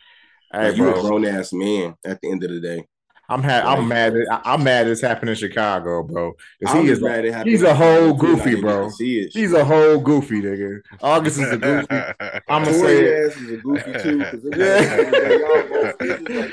Hey, 0.52 0.70
like, 0.70 0.78
you 0.78 0.90
a 0.90 0.94
grown 1.02 1.26
ass 1.26 1.54
man 1.54 1.96
at 2.06 2.20
the 2.22 2.32
end 2.32 2.44
of 2.44 2.52
the 2.52 2.60
day. 2.60 2.86
I'm 3.30 3.44
ha- 3.44 3.64
I'm 3.66 3.90
mad. 3.90 4.16
At, 4.16 4.42
I'm 4.46 4.64
mad. 4.64 4.88
It's 4.88 5.02
happening 5.02 5.32
in 5.32 5.36
Chicago, 5.36 6.02
bro. 6.02 6.32
He 6.72 6.88
is 6.88 7.02
mad. 7.02 7.26
It 7.26 7.46
he's 7.46 7.62
a 7.62 7.76
whole 7.76 8.14
goofy, 8.14 8.56
bro. 8.56 8.90
He's 8.98 9.52
a 9.52 9.66
whole 9.66 10.00
goofy 10.00 10.42
nigga. 10.42 10.80
August 11.02 11.40
is 11.40 11.52
a 11.52 11.58
goofy. 11.58 11.88
I'm 12.48 12.64
gonna 12.64 12.74
say 12.74 13.04
it. 13.04 13.34
Is 13.34 13.52
a 13.52 13.58
goofy 13.58 13.92
too. 14.00 14.20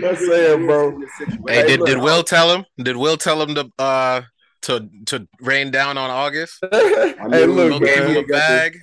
Let's 0.00 0.26
say 0.26 0.52
it, 0.52 0.66
bro. 0.66 1.00
Hey, 1.46 1.64
did, 1.64 1.84
did 1.84 1.98
Will 1.98 2.24
tell 2.24 2.52
him? 2.52 2.64
Did 2.78 2.96
Will 2.96 3.18
tell 3.18 3.40
him 3.40 3.54
to 3.54 3.70
uh 3.78 4.22
to 4.64 4.88
to 5.06 5.28
rain 5.40 5.70
down 5.70 5.98
on 5.98 6.10
August. 6.10 6.64
I 6.72 7.12
mean, 7.22 7.32
hey, 7.32 7.46
look, 7.46 7.82
gave 7.82 8.04
him 8.04 8.16
a 8.16 8.26
bag. 8.26 8.78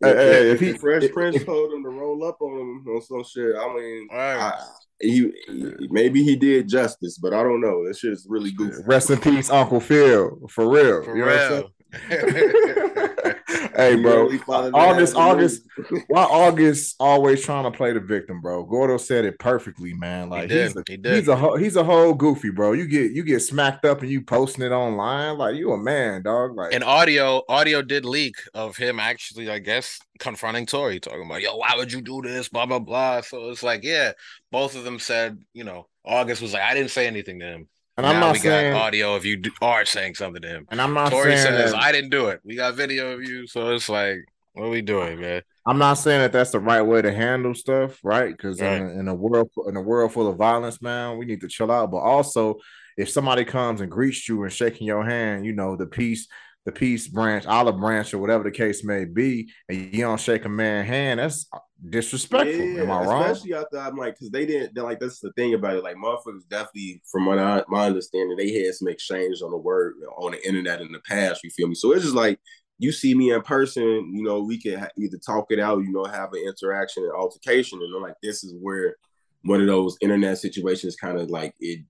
Hey, 0.00 0.14
hey, 0.14 0.50
if 0.50 0.60
he 0.60 0.72
Fresh 0.74 1.10
Prince 1.12 1.42
told 1.44 1.72
him 1.72 1.82
to 1.82 1.88
roll 1.88 2.24
up 2.24 2.40
on 2.40 2.60
him 2.60 2.86
on 2.88 3.02
some 3.02 3.24
shit, 3.24 3.56
I 3.56 3.74
mean, 3.74 4.08
right. 4.12 4.36
I, 4.36 4.64
he, 5.00 5.32
he, 5.46 5.88
maybe 5.90 6.22
he 6.22 6.36
did 6.36 6.68
justice, 6.68 7.18
but 7.18 7.34
I 7.34 7.42
don't 7.42 7.60
know. 7.60 7.86
That 7.86 7.96
shit 7.96 8.12
is 8.12 8.26
really 8.28 8.52
goofy. 8.52 8.82
Rest 8.86 9.10
in 9.10 9.18
peace, 9.18 9.50
Uncle 9.50 9.80
Phil. 9.80 10.38
For 10.50 10.68
real. 10.68 11.02
For 11.02 11.16
you 11.16 11.24
real. 11.24 11.72
hey, 13.48 13.96
bro. 13.96 14.28
August, 14.74 15.16
August. 15.16 15.62
why 16.08 16.22
August 16.22 16.96
always 17.00 17.42
trying 17.42 17.64
to 17.64 17.76
play 17.76 17.92
the 17.92 18.00
victim, 18.00 18.40
bro? 18.40 18.64
Gordo 18.64 18.96
said 18.98 19.24
it 19.24 19.38
perfectly, 19.38 19.94
man. 19.94 20.28
Like 20.28 20.50
he 20.50 20.60
he's 20.60 20.76
a, 20.76 20.82
he 20.86 20.98
he's 21.02 21.28
a 21.28 21.58
he's 21.58 21.76
a 21.76 21.84
whole 21.84 22.14
goofy, 22.14 22.50
bro. 22.50 22.72
You 22.72 22.86
get 22.86 23.12
you 23.12 23.22
get 23.22 23.40
smacked 23.40 23.84
up 23.84 24.02
and 24.02 24.10
you 24.10 24.22
posting 24.22 24.64
it 24.64 24.72
online, 24.72 25.38
like 25.38 25.56
you 25.56 25.72
a 25.72 25.78
man, 25.78 26.22
dog. 26.22 26.56
Like 26.56 26.74
and 26.74 26.84
audio, 26.84 27.42
audio 27.48 27.80
did 27.82 28.04
leak 28.04 28.36
of 28.54 28.76
him 28.76 29.00
actually, 29.00 29.50
I 29.50 29.58
guess, 29.58 29.98
confronting 30.18 30.66
Tory, 30.66 31.00
talking 31.00 31.24
about, 31.24 31.40
yo, 31.40 31.56
why 31.56 31.74
would 31.76 31.92
you 31.92 32.02
do 32.02 32.20
this? 32.22 32.48
Blah 32.48 32.66
blah 32.66 32.80
blah. 32.80 33.22
So 33.22 33.50
it's 33.50 33.62
like, 33.62 33.82
yeah, 33.82 34.12
both 34.52 34.76
of 34.76 34.84
them 34.84 34.98
said, 34.98 35.38
you 35.54 35.64
know, 35.64 35.88
August 36.04 36.42
was 36.42 36.52
like, 36.52 36.62
I 36.62 36.74
didn't 36.74 36.90
say 36.90 37.06
anything 37.06 37.40
to 37.40 37.46
him. 37.46 37.68
And 37.98 38.06
now 38.06 38.12
I'm 38.12 38.20
not 38.20 38.32
we 38.34 38.38
saying, 38.38 38.74
got 38.74 38.80
audio 38.80 39.16
of 39.16 39.24
you 39.24 39.42
are 39.60 39.84
saying 39.84 40.14
something 40.14 40.40
to 40.40 40.48
him. 40.48 40.66
And 40.70 40.80
I'm 40.80 40.94
not 40.94 41.10
Tory 41.10 41.36
saying 41.36 41.58
says 41.58 41.72
that, 41.72 41.82
I 41.82 41.90
didn't 41.90 42.10
do 42.10 42.28
it. 42.28 42.40
We 42.44 42.54
got 42.54 42.74
video 42.74 43.10
of 43.10 43.24
you, 43.24 43.48
so 43.48 43.74
it's 43.74 43.88
like, 43.88 44.18
what 44.52 44.66
are 44.66 44.70
we 44.70 44.82
doing, 44.82 45.20
man? 45.20 45.42
I'm 45.66 45.78
not 45.78 45.94
saying 45.94 46.20
that 46.20 46.30
that's 46.30 46.52
the 46.52 46.60
right 46.60 46.80
way 46.80 47.02
to 47.02 47.12
handle 47.12 47.54
stuff, 47.54 47.98
right? 48.04 48.34
Because 48.34 48.60
right. 48.60 48.76
in, 48.76 49.00
in 49.00 49.08
a 49.08 49.14
world 49.14 49.50
in 49.66 49.76
a 49.76 49.82
world 49.82 50.12
full 50.12 50.28
of 50.28 50.36
violence, 50.36 50.80
man, 50.80 51.18
we 51.18 51.26
need 51.26 51.40
to 51.40 51.48
chill 51.48 51.72
out. 51.72 51.90
But 51.90 51.98
also, 51.98 52.58
if 52.96 53.10
somebody 53.10 53.44
comes 53.44 53.80
and 53.80 53.90
greets 53.90 54.28
you 54.28 54.44
and 54.44 54.52
shaking 54.52 54.86
your 54.86 55.04
hand, 55.04 55.44
you 55.44 55.52
know 55.52 55.74
the 55.74 55.86
peace 55.86 56.28
the 56.66 56.72
peace 56.72 57.08
branch, 57.08 57.46
olive 57.46 57.80
branch, 57.80 58.14
or 58.14 58.18
whatever 58.18 58.44
the 58.44 58.50
case 58.50 58.84
may 58.84 59.06
be, 59.06 59.50
and 59.68 59.92
you 59.92 60.02
don't 60.02 60.20
shake 60.20 60.44
a 60.44 60.48
man 60.48 60.84
hand, 60.84 61.18
that's 61.18 61.48
disrespectful. 61.86 62.64
Yeah, 62.64 62.82
Am 62.82 62.90
I 62.90 63.04
wrong? 63.04 63.22
Especially 63.24 63.54
after 63.54 63.78
I'm 63.78 63.96
like, 63.96 64.14
because 64.14 64.30
they 64.30 64.46
didn't. 64.46 64.74
They're 64.74 64.84
like, 64.84 65.00
that's 65.00 65.20
the 65.20 65.32
thing 65.32 65.54
about 65.54 65.76
it. 65.76 65.84
Like, 65.84 65.96
motherfuckers 65.96 66.48
definitely, 66.48 67.02
from 67.10 67.26
what 67.26 67.38
I, 67.38 67.62
my 67.68 67.86
understanding, 67.86 68.36
they 68.36 68.52
had 68.52 68.74
some 68.74 68.88
exchange 68.88 69.42
on 69.42 69.50
the 69.50 69.56
word 69.56 69.94
on 70.16 70.32
the 70.32 70.46
internet 70.46 70.80
in 70.80 70.92
the 70.92 71.00
past. 71.00 71.44
You 71.44 71.50
feel 71.50 71.68
me? 71.68 71.74
So 71.74 71.92
it's 71.92 72.02
just 72.02 72.14
like 72.14 72.40
you 72.78 72.92
see 72.92 73.14
me 73.14 73.32
in 73.32 73.42
person. 73.42 74.12
You 74.14 74.22
know, 74.22 74.40
we 74.40 74.60
can 74.60 74.86
either 74.98 75.18
talk 75.18 75.46
it 75.50 75.60
out. 75.60 75.78
You 75.78 75.92
know, 75.92 76.04
have 76.04 76.32
an 76.32 76.44
interaction 76.46 77.04
and 77.04 77.12
altercation, 77.12 77.80
and 77.82 77.94
I'm 77.94 78.02
like, 78.02 78.16
this 78.22 78.44
is 78.44 78.54
where 78.60 78.96
one 79.42 79.60
of 79.60 79.66
those 79.66 79.96
internet 80.00 80.38
situations 80.38 80.96
kind 80.96 81.18
of 81.18 81.30
like 81.30 81.54
it. 81.60 81.84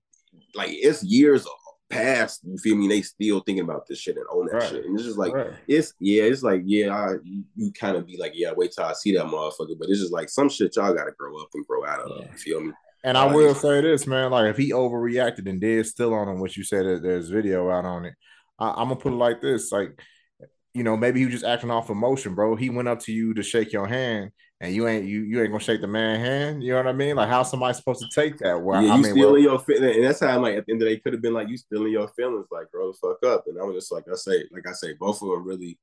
Like 0.55 0.69
it's 0.71 1.03
years 1.03 1.45
past, 1.89 2.41
you 2.43 2.57
feel 2.57 2.75
me? 2.75 2.87
They 2.87 3.01
still 3.01 3.39
thinking 3.41 3.63
about 3.63 3.87
this 3.87 3.99
shit 3.99 4.17
and 4.17 4.25
own 4.31 4.47
that 4.47 4.53
right. 4.53 4.69
shit. 4.69 4.85
And 4.85 4.95
it's 4.95 5.05
just 5.05 5.17
like 5.17 5.33
right. 5.33 5.51
it's 5.67 5.93
yeah, 5.99 6.23
it's 6.23 6.43
like, 6.43 6.61
yeah, 6.65 6.95
I, 6.95 7.13
you, 7.23 7.43
you 7.55 7.71
kind 7.71 7.97
of 7.97 8.05
be 8.05 8.17
like, 8.17 8.33
yeah, 8.35 8.51
wait 8.55 8.71
till 8.71 8.85
I 8.85 8.93
see 8.93 9.13
that 9.15 9.25
motherfucker. 9.25 9.77
But 9.79 9.89
it's 9.89 9.99
just 9.99 10.13
like 10.13 10.29
some 10.29 10.49
shit 10.49 10.75
y'all 10.75 10.93
gotta 10.93 11.11
grow 11.17 11.37
up 11.37 11.49
and 11.53 11.65
grow 11.65 11.85
out 11.85 12.01
of. 12.01 12.25
You 12.31 12.37
feel 12.37 12.61
me? 12.61 12.73
And 13.03 13.17
I 13.17 13.25
will 13.33 13.55
say 13.55 13.81
this, 13.81 14.05
man. 14.05 14.31
Like 14.31 14.49
if 14.49 14.57
he 14.57 14.71
overreacted 14.71 15.49
and 15.49 15.61
did 15.61 15.85
still 15.85 16.13
on 16.13 16.27
him, 16.27 16.39
what 16.39 16.57
you 16.57 16.63
said 16.63 16.85
that 16.85 17.01
there's 17.01 17.29
video 17.29 17.69
out 17.69 17.85
on 17.85 18.05
it. 18.05 18.13
I, 18.59 18.69
I'm 18.71 18.89
gonna 18.89 18.97
put 18.97 19.13
it 19.13 19.17
like 19.17 19.41
this: 19.41 19.71
like, 19.71 19.99
you 20.73 20.83
know, 20.83 20.97
maybe 20.97 21.19
he 21.19 21.25
was 21.25 21.33
just 21.33 21.45
acting 21.45 21.71
off 21.71 21.89
emotion, 21.89 22.35
bro. 22.35 22.55
He 22.55 22.69
went 22.69 22.87
up 22.87 22.99
to 23.01 23.11
you 23.11 23.33
to 23.35 23.43
shake 23.43 23.71
your 23.71 23.87
hand, 23.87 24.31
and 24.61 24.75
you 24.75 24.87
ain't 24.87 25.05
you 25.05 25.21
you 25.21 25.41
ain't 25.41 25.51
gonna 25.51 25.63
shake 25.63 25.81
the 25.81 25.87
man 25.87 26.19
hand. 26.19 26.63
You 26.63 26.71
know 26.71 26.77
what 26.77 26.87
I 26.87 26.93
mean? 26.93 27.15
Like 27.15 27.29
how 27.29 27.43
somebody 27.43 27.73
supposed 27.73 28.01
to 28.01 28.09
take 28.09 28.37
that? 28.39 28.61
Well, 28.61 28.81
yeah, 28.83 28.93
I 28.93 28.95
you 28.97 29.03
mean, 29.03 29.11
stealing 29.11 29.31
well, 29.31 29.41
your 29.41 29.59
feelings, 29.59 29.95
and 29.95 30.05
that's 30.05 30.19
how 30.19 30.35
I'm 30.35 30.41
like 30.41 30.57
at 30.57 30.65
the 30.65 30.73
end 30.73 30.81
of 30.81 30.87
the 30.87 30.95
day 30.95 30.99
could 30.99 31.13
have 31.13 31.21
been 31.21 31.33
like 31.33 31.47
you 31.47 31.57
stealing 31.57 31.93
your 31.93 32.09
feelings, 32.09 32.47
like 32.51 32.69
grow 32.71 32.91
the 32.91 32.97
fuck 32.97 33.23
up. 33.25 33.45
And 33.47 33.59
I 33.59 33.63
was 33.63 33.75
just 33.75 33.91
like 33.91 34.05
I 34.11 34.15
say, 34.15 34.43
like 34.51 34.67
I 34.67 34.73
say, 34.73 34.93
both 34.93 35.21
of 35.21 35.29
them 35.29 35.45
really, 35.45 35.79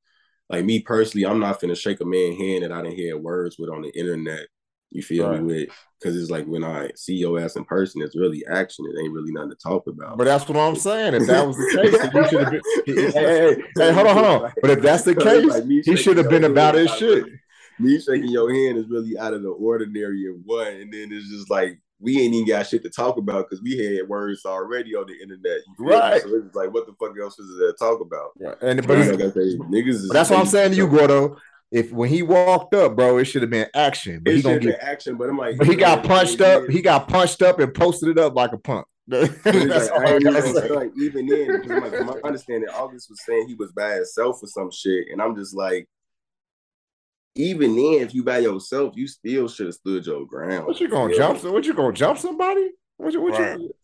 like 0.50 0.64
me 0.64 0.80
personally, 0.80 1.26
I'm 1.26 1.40
not 1.40 1.60
finna 1.60 1.76
shake 1.76 2.00
a 2.00 2.04
man 2.04 2.34
hand 2.34 2.64
that 2.64 2.72
I 2.72 2.82
didn't 2.82 2.96
hear 2.96 3.16
words 3.16 3.56
with 3.58 3.70
on 3.70 3.82
the 3.82 3.98
internet. 3.98 4.46
You 4.90 5.02
feel 5.02 5.28
right. 5.28 5.42
me 5.42 5.46
with? 5.46 5.68
Because 5.98 6.20
it's 6.20 6.30
like 6.30 6.46
when 6.46 6.62
I 6.62 6.90
see 6.94 7.14
your 7.14 7.40
ass 7.40 7.56
in 7.56 7.64
person, 7.64 8.02
it's 8.02 8.14
really 8.14 8.44
action. 8.46 8.84
It 8.86 9.02
ain't 9.02 9.12
really 9.12 9.32
nothing 9.32 9.50
to 9.50 9.56
talk 9.56 9.86
about. 9.86 10.18
But 10.18 10.24
that's 10.24 10.46
what 10.46 10.58
I'm 10.58 10.76
saying. 10.76 11.14
If 11.14 11.26
that 11.26 11.46
was 11.46 11.56
the 11.56 11.64
case, 11.82 12.14
you 12.14 12.28
should 12.28 12.40
have 12.42 12.52
been. 12.52 12.62
Hey, 12.86 13.54
hey, 13.54 13.62
hey, 13.78 13.92
hold 13.92 14.06
on, 14.06 14.14
hold 14.14 14.42
on. 14.42 14.52
But 14.60 14.70
if 14.70 14.80
that's 14.82 15.02
the 15.02 15.14
case, 15.78 15.86
he 15.86 15.96
should 15.96 16.18
have 16.18 16.28
been 16.28 16.44
about 16.44 16.74
his 16.74 16.90
shit 16.90 17.24
me 17.78 18.00
shaking 18.00 18.28
your 18.28 18.52
hand 18.52 18.78
is 18.78 18.88
really 18.88 19.18
out 19.18 19.34
of 19.34 19.42
the 19.42 19.50
ordinary 19.50 20.26
of 20.26 20.36
what, 20.44 20.68
and 20.68 20.92
then 20.92 21.08
it's 21.12 21.28
just 21.28 21.50
like 21.50 21.78
we 21.98 22.20
ain't 22.20 22.34
even 22.34 22.46
got 22.46 22.66
shit 22.66 22.82
to 22.82 22.90
talk 22.90 23.16
about 23.16 23.48
because 23.48 23.62
we 23.62 23.78
had 23.78 24.08
words 24.08 24.44
already 24.44 24.94
on 24.94 25.06
the 25.06 25.20
internet. 25.20 25.60
Right. 25.78 26.20
So 26.22 26.34
it's 26.34 26.54
like, 26.54 26.72
what 26.72 26.86
the 26.86 26.94
fuck 27.00 27.16
else 27.20 27.38
is 27.38 27.58
there 27.58 27.72
to 27.72 27.76
talk 27.78 28.00
about? 28.00 28.30
Right. 28.38 28.56
And 28.62 28.86
but, 28.86 28.98
like 28.98 29.18
say, 29.32 29.56
niggas 29.56 30.08
that's 30.12 30.30
what 30.30 30.38
I'm 30.38 30.46
saying 30.46 30.72
to 30.72 30.76
you, 30.76 30.88
Gordo. 30.88 31.36
if 31.70 31.92
when 31.92 32.08
he 32.08 32.22
walked 32.22 32.74
up, 32.74 32.96
bro, 32.96 33.18
it 33.18 33.24
should 33.24 33.42
have 33.42 33.50
been 33.50 33.68
action. 33.74 34.20
But 34.22 34.34
it 34.34 34.36
he 34.36 34.42
gonna 34.42 34.58
get 34.58 34.80
action. 34.80 35.16
But 35.16 35.30
I'm 35.30 35.38
like, 35.38 35.56
but 35.56 35.66
he 35.66 35.74
got 35.74 36.04
punched 36.04 36.40
up. 36.40 36.68
He 36.68 36.82
got 36.82 37.08
punched 37.08 37.42
up 37.42 37.60
and 37.60 37.72
posted 37.72 38.10
it 38.10 38.18
up 38.18 38.34
like 38.34 38.52
a 38.52 38.58
punk. 38.58 38.86
like, 39.08 39.30
even, 39.46 40.74
like, 40.74 40.90
even 41.00 41.26
then, 41.26 41.62
like, 41.68 42.04
my 42.04 42.18
understanding, 42.24 42.68
August 42.70 43.08
was 43.08 43.24
saying 43.24 43.46
he 43.46 43.54
was 43.54 43.70
by 43.70 43.94
himself 43.94 44.42
or 44.42 44.48
some 44.48 44.68
shit, 44.72 45.06
and 45.12 45.22
I'm 45.22 45.36
just 45.36 45.54
like, 45.54 45.88
even 47.36 47.76
then, 47.76 48.06
if 48.06 48.14
you 48.14 48.24
by 48.24 48.38
yourself, 48.38 48.94
you 48.96 49.06
still 49.06 49.48
should 49.48 49.66
have 49.66 49.74
stood 49.74 50.06
your 50.06 50.26
ground. 50.26 50.66
What 50.66 50.80
you 50.80 50.88
gonna 50.88 51.14
jump? 51.14 51.42
What 51.44 51.64
you 51.64 51.74
gonna 51.74 51.92
jump 51.92 52.18
somebody? 52.18 52.70
What 52.96 53.12
you? 53.12 53.22
What 53.22 53.38
right. 53.38 53.58
you 53.58 53.74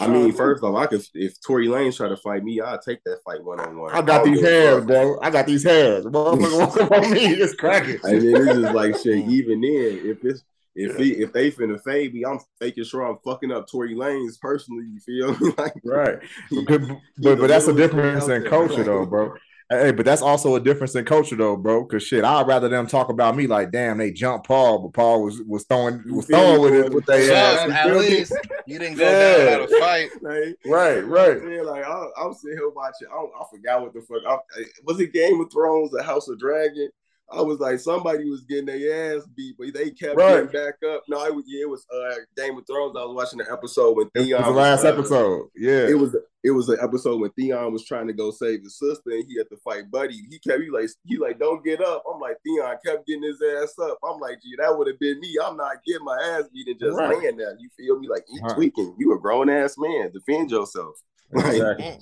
I 0.00 0.08
mean, 0.08 0.32
first 0.32 0.62
off, 0.62 0.74
I 0.76 0.86
could 0.86 1.04
if 1.12 1.38
Tory 1.42 1.66
Lanez 1.66 1.98
try 1.98 2.08
to 2.08 2.16
fight 2.16 2.42
me, 2.42 2.60
I'll 2.60 2.80
take 2.80 3.04
that 3.04 3.18
fight 3.22 3.44
one 3.44 3.60
on 3.60 3.78
one. 3.78 3.94
I 3.94 4.00
got 4.00 4.24
these 4.24 4.40
hands, 4.40 4.86
bro. 4.86 5.18
I 5.20 5.28
got 5.28 5.46
these 5.46 5.62
hands. 5.62 6.04
Motherfucker, 6.06 6.90
on 6.90 7.10
me, 7.10 7.26
it's 7.26 7.54
cracking. 7.54 8.00
I 8.02 8.12
mean, 8.12 8.34
it's 8.34 8.60
just 8.60 8.74
like 8.74 8.96
shit. 8.96 9.28
Even 9.28 9.60
then, 9.60 10.00
if 10.04 10.24
it's 10.24 10.42
if 10.74 10.96
he, 10.96 11.12
if 11.12 11.32
they 11.32 11.50
finna 11.50 11.80
fade 11.82 12.14
me, 12.14 12.24
I'm 12.24 12.40
making 12.60 12.84
sure 12.84 13.02
I'm 13.02 13.18
fucking 13.24 13.52
up 13.52 13.70
Tory 13.70 13.94
Lanez 13.94 14.40
personally. 14.40 14.86
You 14.86 15.00
feel 15.00 15.38
me? 15.38 15.54
like 15.58 15.74
right, 15.84 16.18
but, 16.66 16.80
but, 17.18 17.38
but 17.38 17.46
that's 17.48 17.68
a 17.68 17.74
difference 17.74 18.26
in 18.28 18.44
culture, 18.44 18.82
though, 18.82 19.06
bro. 19.06 19.34
Hey, 19.70 19.92
but 19.92 20.04
that's 20.04 20.20
also 20.20 20.56
a 20.56 20.60
difference 20.60 20.94
in 20.94 21.06
culture, 21.06 21.36
though, 21.36 21.56
bro. 21.56 21.84
Because 21.84 22.02
shit, 22.02 22.22
I'd 22.22 22.46
rather 22.46 22.68
them 22.68 22.86
talk 22.86 23.08
about 23.08 23.34
me 23.34 23.46
like, 23.46 23.72
damn, 23.72 23.96
they 23.96 24.10
jumped 24.10 24.46
Paul, 24.46 24.80
but 24.80 24.92
Paul 24.92 25.22
was 25.22 25.40
was 25.42 25.64
throwing 25.64 26.02
was 26.14 26.26
throwing 26.26 26.60
with 26.60 26.74
it 26.74 26.92
with 26.92 27.06
they 27.06 27.34
ass. 27.34 27.70
At 27.70 27.96
least 27.96 28.34
you 28.66 28.78
didn't 28.78 28.98
go 28.98 29.04
yeah. 29.04 29.56
down 29.56 29.62
a 29.62 29.80
fight, 29.80 30.10
like, 30.20 30.58
right? 30.66 31.06
Right. 31.06 31.40
Yeah, 31.50 31.62
like 31.62 31.84
I, 31.84 32.06
I 32.18 32.26
was 32.26 32.42
sitting 32.42 32.58
here 32.58 32.68
watching. 32.68 33.08
I, 33.10 33.16
I 33.16 33.44
forgot 33.50 33.80
what 33.80 33.94
the 33.94 34.02
fuck. 34.02 34.22
I, 34.28 34.64
was 34.84 35.00
it 35.00 35.14
Game 35.14 35.40
of 35.40 35.50
Thrones, 35.50 35.90
The 35.92 36.02
House 36.02 36.28
of 36.28 36.38
Dragon? 36.38 36.90
I 37.32 37.40
was 37.40 37.58
like, 37.58 37.78
somebody 37.78 38.28
was 38.28 38.44
getting 38.44 38.66
their 38.66 39.16
ass 39.16 39.26
beat, 39.34 39.56
but 39.58 39.72
they 39.72 39.90
kept 39.90 40.16
right. 40.16 40.44
getting 40.44 40.52
back 40.52 40.74
up. 40.88 41.02
No, 41.08 41.24
it 41.24 41.34
was 41.34 41.44
yeah, 41.46 41.62
it 41.62 41.68
was 41.68 41.86
uh, 41.92 42.14
Game 42.36 42.58
of 42.58 42.66
Thrones. 42.66 42.96
I 42.96 43.04
was 43.04 43.14
watching 43.14 43.38
the 43.38 43.50
episode 43.50 43.96
when 43.96 44.10
Theon. 44.10 44.42
It 44.42 44.46
was 44.46 44.54
the 44.54 44.60
last 44.60 44.84
was, 44.84 44.92
episode. 44.92 45.48
Yeah, 45.56 45.88
it 45.88 45.98
was. 45.98 46.16
It 46.42 46.50
was 46.50 46.68
an 46.68 46.76
episode 46.82 47.22
when 47.22 47.30
Theon 47.30 47.72
was 47.72 47.86
trying 47.86 48.06
to 48.06 48.12
go 48.12 48.30
save 48.30 48.62
his 48.62 48.78
sister, 48.78 49.10
and 49.10 49.24
he 49.26 49.38
had 49.38 49.48
to 49.48 49.56
fight 49.64 49.90
Buddy. 49.90 50.20
He 50.30 50.38
kept 50.38 50.62
he 50.62 50.68
like 50.68 50.90
he 51.06 51.16
like 51.16 51.38
don't 51.38 51.64
get 51.64 51.80
up. 51.80 52.04
I'm 52.12 52.20
like 52.20 52.36
Theon 52.44 52.76
kept 52.84 53.06
getting 53.06 53.22
his 53.22 53.40
ass 53.40 53.74
up. 53.80 53.98
I'm 54.04 54.20
like, 54.20 54.42
gee, 54.42 54.54
that 54.58 54.76
would 54.76 54.86
have 54.86 54.98
been 54.98 55.18
me. 55.20 55.36
I'm 55.42 55.56
not 55.56 55.82
getting 55.86 56.04
my 56.04 56.18
ass 56.22 56.48
beat 56.52 56.68
and 56.68 56.78
just 56.78 56.98
right. 56.98 57.16
laying 57.16 57.38
there. 57.38 57.56
You 57.58 57.70
feel 57.76 57.98
me? 57.98 58.08
Like 58.08 58.24
you 58.28 58.42
right. 58.42 58.54
tweaking. 58.54 58.94
You 58.98 59.14
a 59.14 59.18
grown 59.18 59.48
ass 59.48 59.76
man. 59.78 60.12
Defend 60.12 60.50
yourself. 60.50 60.94
Exactly. 61.34 61.98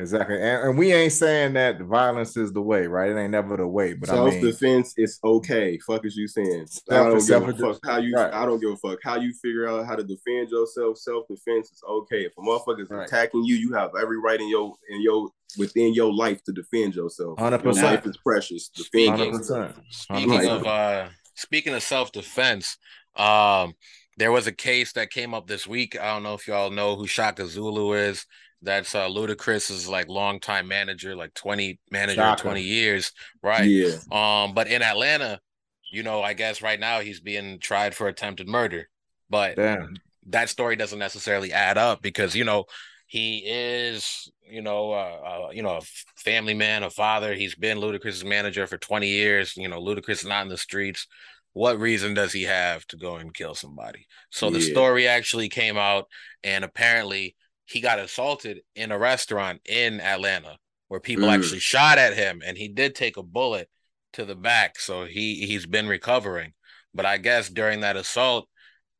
Exactly, 0.00 0.36
and, 0.36 0.68
and, 0.68 0.78
we 0.78 0.92
ain't 0.92 1.12
saying 1.12 1.54
that 1.54 1.80
violence 1.80 2.36
is 2.36 2.52
the 2.52 2.60
way, 2.60 2.86
right? 2.86 3.10
It 3.10 3.18
ain't 3.18 3.30
never 3.30 3.56
the 3.56 3.66
way. 3.66 3.94
But 3.94 4.08
self 4.08 4.28
I 4.28 4.34
mean, 4.34 4.44
defense 4.44 4.94
is 4.96 5.18
okay. 5.24 5.78
Fuck 5.78 6.04
is 6.04 6.16
you 6.16 6.28
saying? 6.28 6.66
I 6.90 6.94
don't 7.04 7.26
give 7.26 7.48
a 7.48 7.52
fuck 7.52 7.80
how 7.84 7.98
you. 7.98 8.14
Right. 8.14 8.32
I 8.32 8.44
don't 8.44 8.60
give 8.60 8.70
a 8.70 8.76
fuck 8.76 8.98
how 9.02 9.16
you 9.16 9.32
figure 9.34 9.68
out 9.68 9.86
how 9.86 9.96
to 9.96 10.02
defend 10.02 10.50
yourself. 10.50 10.98
Self 10.98 11.26
defense 11.28 11.70
is 11.70 11.82
okay. 11.88 12.24
If 12.24 12.32
a 12.38 12.40
motherfucker 12.40 12.82
is 12.82 12.90
right. 12.90 13.06
attacking 13.06 13.44
you, 13.44 13.56
you 13.56 13.72
have 13.74 13.90
every 14.00 14.18
right 14.18 14.40
in 14.40 14.48
your 14.48 14.74
in 14.88 15.02
your 15.02 15.28
within 15.58 15.94
your 15.94 16.12
life 16.12 16.42
to 16.44 16.52
defend 16.52 16.94
yourself. 16.94 17.38
Hundred 17.38 17.58
percent. 17.58 17.84
Your 17.84 17.94
life 17.94 18.06
is 18.06 18.16
precious. 18.16 18.68
Defend. 18.68 19.18
Hundred 19.18 19.38
percent. 19.38 19.76
Speaking 19.90 20.48
of 20.48 20.66
uh, 20.66 21.08
speaking 21.34 21.74
of 21.74 21.82
self 21.82 22.12
defense, 22.12 22.78
um, 23.16 23.74
there 24.16 24.32
was 24.32 24.46
a 24.46 24.52
case 24.52 24.92
that 24.92 25.10
came 25.10 25.34
up 25.34 25.46
this 25.46 25.66
week. 25.66 26.00
I 26.00 26.12
don't 26.12 26.22
know 26.22 26.34
if 26.34 26.46
y'all 26.46 26.70
know 26.70 26.96
who 26.96 27.06
Chaka 27.06 27.46
Zulu 27.46 27.94
is. 27.94 28.26
That's 28.64 28.94
uh 28.94 29.08
Ludacris's 29.08 29.88
like 29.88 30.08
longtime 30.08 30.66
manager, 30.66 31.14
like 31.14 31.34
20 31.34 31.78
manager, 31.90 32.16
Chaka. 32.16 32.42
20 32.42 32.62
years. 32.62 33.12
Right. 33.42 33.64
Yeah. 33.64 33.96
Um, 34.10 34.54
but 34.54 34.66
in 34.66 34.82
Atlanta, 34.82 35.40
you 35.90 36.02
know, 36.02 36.22
I 36.22 36.32
guess 36.32 36.62
right 36.62 36.80
now 36.80 37.00
he's 37.00 37.20
being 37.20 37.58
tried 37.60 37.94
for 37.94 38.08
attempted 38.08 38.48
murder. 38.48 38.88
But 39.30 39.56
Damn. 39.56 39.96
that 40.26 40.48
story 40.48 40.76
doesn't 40.76 40.98
necessarily 40.98 41.52
add 41.52 41.78
up 41.78 42.02
because, 42.02 42.34
you 42.34 42.44
know, 42.44 42.64
he 43.06 43.44
is, 43.46 44.30
you 44.48 44.62
know, 44.62 44.92
uh, 44.92 45.46
uh, 45.46 45.50
you 45.52 45.62
know, 45.62 45.76
a 45.76 45.82
family 46.16 46.54
man, 46.54 46.82
a 46.82 46.90
father. 46.90 47.34
He's 47.34 47.54
been 47.54 47.78
Ludacris's 47.78 48.24
manager 48.24 48.66
for 48.66 48.78
20 48.78 49.06
years. 49.08 49.56
You 49.56 49.68
know, 49.68 49.80
Ludacris 49.80 50.10
is 50.10 50.24
not 50.24 50.42
in 50.42 50.48
the 50.48 50.56
streets. 50.56 51.06
What 51.52 51.78
reason 51.78 52.14
does 52.14 52.32
he 52.32 52.42
have 52.42 52.84
to 52.88 52.96
go 52.96 53.16
and 53.16 53.32
kill 53.32 53.54
somebody? 53.54 54.06
So 54.30 54.46
yeah. 54.46 54.54
the 54.54 54.60
story 54.62 55.06
actually 55.06 55.48
came 55.48 55.76
out, 55.76 56.08
and 56.42 56.64
apparently 56.64 57.36
he 57.66 57.80
got 57.80 57.98
assaulted 57.98 58.60
in 58.74 58.92
a 58.92 58.98
restaurant 58.98 59.60
in 59.66 60.00
Atlanta 60.00 60.58
where 60.88 61.00
people 61.00 61.28
mm. 61.28 61.34
actually 61.34 61.60
shot 61.60 61.98
at 61.98 62.14
him 62.14 62.42
and 62.44 62.56
he 62.56 62.68
did 62.68 62.94
take 62.94 63.16
a 63.16 63.22
bullet 63.22 63.68
to 64.12 64.24
the 64.24 64.36
back 64.36 64.78
so 64.78 65.04
he 65.04 65.46
he's 65.46 65.66
been 65.66 65.88
recovering. 65.88 66.52
But 66.94 67.06
I 67.06 67.18
guess 67.18 67.48
during 67.48 67.80
that 67.80 67.96
assault 67.96 68.48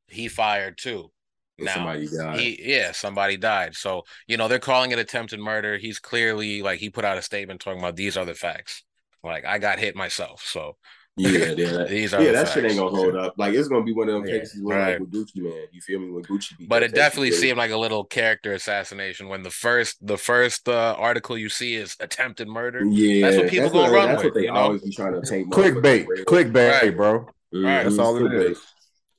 he 0.08 0.28
fired 0.28 0.78
too. 0.78 1.10
Now 1.58 1.74
somebody 1.74 2.08
died. 2.08 2.40
He, 2.40 2.60
yeah 2.60 2.92
somebody 2.92 3.36
died. 3.36 3.74
So 3.74 4.02
you 4.26 4.36
know 4.36 4.48
they're 4.48 4.58
calling 4.58 4.90
it 4.90 4.98
attempted 4.98 5.40
murder. 5.40 5.78
He's 5.78 5.98
clearly 5.98 6.62
like 6.62 6.80
he 6.80 6.90
put 6.90 7.04
out 7.04 7.18
a 7.18 7.22
statement 7.22 7.60
talking 7.60 7.80
about 7.80 7.96
these 7.96 8.16
are 8.16 8.24
the 8.24 8.34
facts. 8.34 8.82
Like 9.22 9.44
I 9.44 9.58
got 9.58 9.78
hit 9.78 9.94
myself. 9.94 10.42
So 10.44 10.76
yeah, 11.16 11.30
yeah, 11.56 11.84
These 11.84 12.12
are 12.12 12.22
yeah, 12.22 12.32
that 12.32 12.46
facts. 12.46 12.54
shit 12.54 12.64
ain't 12.64 12.76
gonna 12.76 12.90
hold 12.90 13.14
up. 13.14 13.34
Like 13.36 13.54
it's 13.54 13.68
gonna 13.68 13.84
be 13.84 13.92
one 13.92 14.08
of 14.08 14.14
them 14.14 14.26
yeah, 14.26 14.40
cases 14.40 14.60
where 14.62 14.78
right. 14.78 14.90
like 14.92 15.00
with 15.00 15.12
Gucci 15.12 15.36
Mane, 15.36 15.68
You 15.70 15.80
feel 15.80 16.00
me? 16.00 16.10
With 16.10 16.26
Gucci, 16.26 16.68
but 16.68 16.82
it 16.82 16.92
definitely 16.92 17.30
seemed 17.30 17.56
like 17.56 17.70
a 17.70 17.76
little 17.76 18.04
character 18.04 18.52
assassination 18.52 19.28
when 19.28 19.42
the 19.42 19.50
first 19.50 20.04
the 20.04 20.18
first 20.18 20.68
uh, 20.68 20.96
article 20.98 21.38
you 21.38 21.48
see 21.48 21.76
is 21.76 21.96
attempted 22.00 22.48
murder. 22.48 22.84
Yeah, 22.84 23.28
that's 23.28 23.42
what 23.42 23.48
people 23.48 23.70
gonna 23.70 23.92
run 23.92 24.08
that's 24.08 24.24
with. 24.24 24.32
What 24.32 24.40
they 24.40 24.46
you 24.46 24.52
know? 24.52 24.60
always 24.60 24.82
be 24.82 24.90
trying 24.90 25.20
to 25.20 25.28
take 25.28 25.48
clickbait, 25.50 26.06
clickbait, 26.24 26.82
right. 26.82 26.96
bro. 26.96 27.26
Mm, 27.54 27.64
right. 27.64 27.82
That's 27.84 27.98
all 27.98 28.16
it 28.24 28.32
is. 28.32 28.60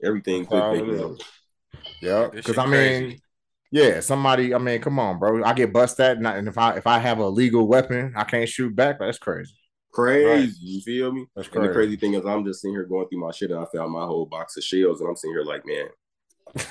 Everything 0.03 0.45
clickbait. 0.45 1.21
Yeah, 2.01 2.29
because 2.33 2.57
I 2.57 2.65
mean. 2.65 2.71
Crazy. 2.71 3.21
Yeah, 3.71 3.99
somebody. 3.99 4.53
I 4.53 4.57
mean, 4.57 4.79
come 4.79 4.99
on, 4.99 5.19
bro. 5.19 5.43
I 5.43 5.53
get 5.53 5.73
busted, 5.73 6.19
and 6.19 6.47
if 6.47 6.57
I 6.57 6.77
if 6.77 6.87
I 6.87 6.99
have 6.99 7.17
a 7.17 7.27
legal 7.27 7.67
weapon, 7.67 8.13
I 8.15 8.23
can't 8.23 8.47
shoot 8.47 8.73
back. 8.73 8.99
That's 8.99 9.17
crazy. 9.17 9.53
Crazy, 9.95 10.27
right. 10.27 10.49
you 10.59 10.81
feel 10.81 11.11
me? 11.13 11.25
That's 11.35 11.47
crazy. 11.47 11.59
And 11.61 11.69
the 11.69 11.73
crazy 11.73 11.95
thing 11.95 12.15
is, 12.15 12.25
I'm 12.25 12.43
just 12.43 12.61
sitting 12.61 12.75
here 12.75 12.83
going 12.83 13.07
through 13.07 13.21
my 13.21 13.31
shit, 13.31 13.51
and 13.51 13.61
I 13.61 13.65
found 13.73 13.93
my 13.93 14.05
whole 14.05 14.25
box 14.25 14.57
of 14.57 14.63
shells, 14.63 14.99
and 14.99 15.09
I'm 15.09 15.15
sitting 15.15 15.33
here 15.33 15.45
like, 15.45 15.65
man, 15.65 15.87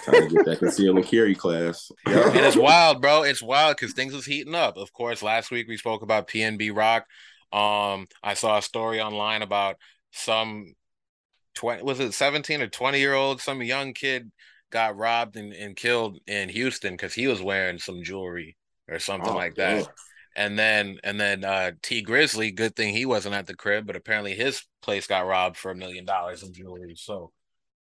trying 0.04 0.28
to 0.28 0.35
get 0.35 0.45
that 0.45 0.59
conceal 0.59 0.95
and 0.95 1.07
carry 1.07 1.35
class. 1.35 1.90
Yeah. 2.07 2.28
And 2.28 2.45
it's 2.45 2.57
wild, 2.57 3.00
bro. 3.00 3.23
It's 3.23 3.43
wild 3.43 3.76
because 3.76 3.95
things 3.95 4.12
is 4.12 4.26
heating 4.26 4.54
up. 4.54 4.76
Of 4.76 4.93
course, 4.93 5.23
last 5.23 5.50
week 5.50 5.69
we 5.69 5.78
spoke 5.78 6.02
about 6.02 6.28
PNB 6.28 6.76
Rock. 6.76 7.07
Um, 7.50 8.09
I 8.23 8.35
saw 8.35 8.59
a 8.59 8.62
story 8.62 9.00
online 9.00 9.40
about 9.40 9.76
some 10.12 10.75
twenty 11.54 11.83
was 11.83 12.00
it 12.00 12.12
17 12.12 12.61
or 12.61 12.69
20 12.69 12.99
year 12.99 13.14
old, 13.14 13.40
some 13.40 13.62
young 13.62 13.95
kid 13.95 14.31
got 14.71 14.99
robbed 14.99 15.37
and, 15.37 15.54
and 15.54 15.76
killed 15.76 16.19
in 16.26 16.50
Houston 16.50 16.93
because 16.93 17.14
he 17.14 17.26
was 17.26 17.40
wearing 17.40 17.78
some 17.78 18.02
jewelry 18.02 18.57
or 18.87 18.99
something 18.99 19.31
oh, 19.31 19.35
like 19.35 19.54
that. 19.54 19.88
And 20.37 20.59
then 20.59 20.99
and 21.05 21.21
then 21.21 21.45
uh 21.45 21.73
Tee 21.83 22.05
Grizzley, 22.05 22.55
good 22.55 22.75
thing 22.76 22.93
he 22.95 23.07
wasn't 23.07 23.35
at 23.35 23.47
the 23.47 23.55
crib, 23.57 23.87
but 23.87 23.97
apparently 23.97 24.35
his 24.35 24.64
place 24.83 25.07
got 25.07 25.26
robbed 25.26 25.57
for 25.57 25.71
a 25.71 25.76
million 25.76 26.05
dollars 26.05 26.43
in 26.43 26.53
jewelry. 26.53 26.95
So 26.97 27.33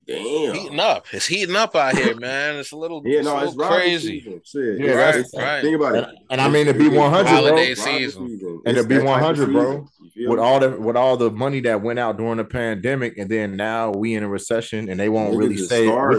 Damn. 0.07 0.55
Heating 0.55 0.81
up. 0.81 1.07
It's 1.13 1.27
heating 1.27 1.57
up 1.57 1.75
out 1.75 1.97
here, 1.97 2.15
man. 2.17 2.57
It's 2.57 2.73
a 2.73 2.77
little, 2.77 3.03
yeah, 3.05 3.23
no, 3.23 3.39
it's, 3.39 3.55
little 3.55 3.73
crazy. 3.73 4.21
Shit. 4.45 4.81
Yeah, 4.81 4.93
right, 4.93 5.25
right. 5.35 5.63
Think 5.63 5.77
about 5.77 5.95
it. 5.95 6.05
And, 6.05 6.19
and 6.31 6.41
I 6.41 6.49
mean 6.49 6.67
to 6.67 6.75
be 6.75 6.89
one 6.89 7.11
hundred, 7.11 7.29
holiday 7.29 7.75
season. 7.75 8.63
And 8.67 8.77
to 8.77 8.85
be 8.85 8.99
one 8.99 9.21
hundred, 9.21 9.53
bro. 9.53 9.89
With 10.17 10.39
all 10.39 10.61
the 10.61 10.71
with 10.79 10.97
all 10.97 11.17
the 11.17 11.31
money 11.31 11.61
that 11.61 11.83
went 11.83 11.99
out 11.99 12.17
during 12.19 12.37
the 12.37 12.45
pandemic, 12.45 13.19
and 13.19 13.29
then 13.29 13.57
now 13.57 13.91
we 13.91 14.15
in 14.15 14.23
a 14.23 14.29
recession, 14.29 14.89
and 14.89 15.01
they 15.01 15.09
won't 15.09 15.35
Niggas 15.35 15.39
really 15.39 15.57
say 15.57 15.89
it. 15.89 16.19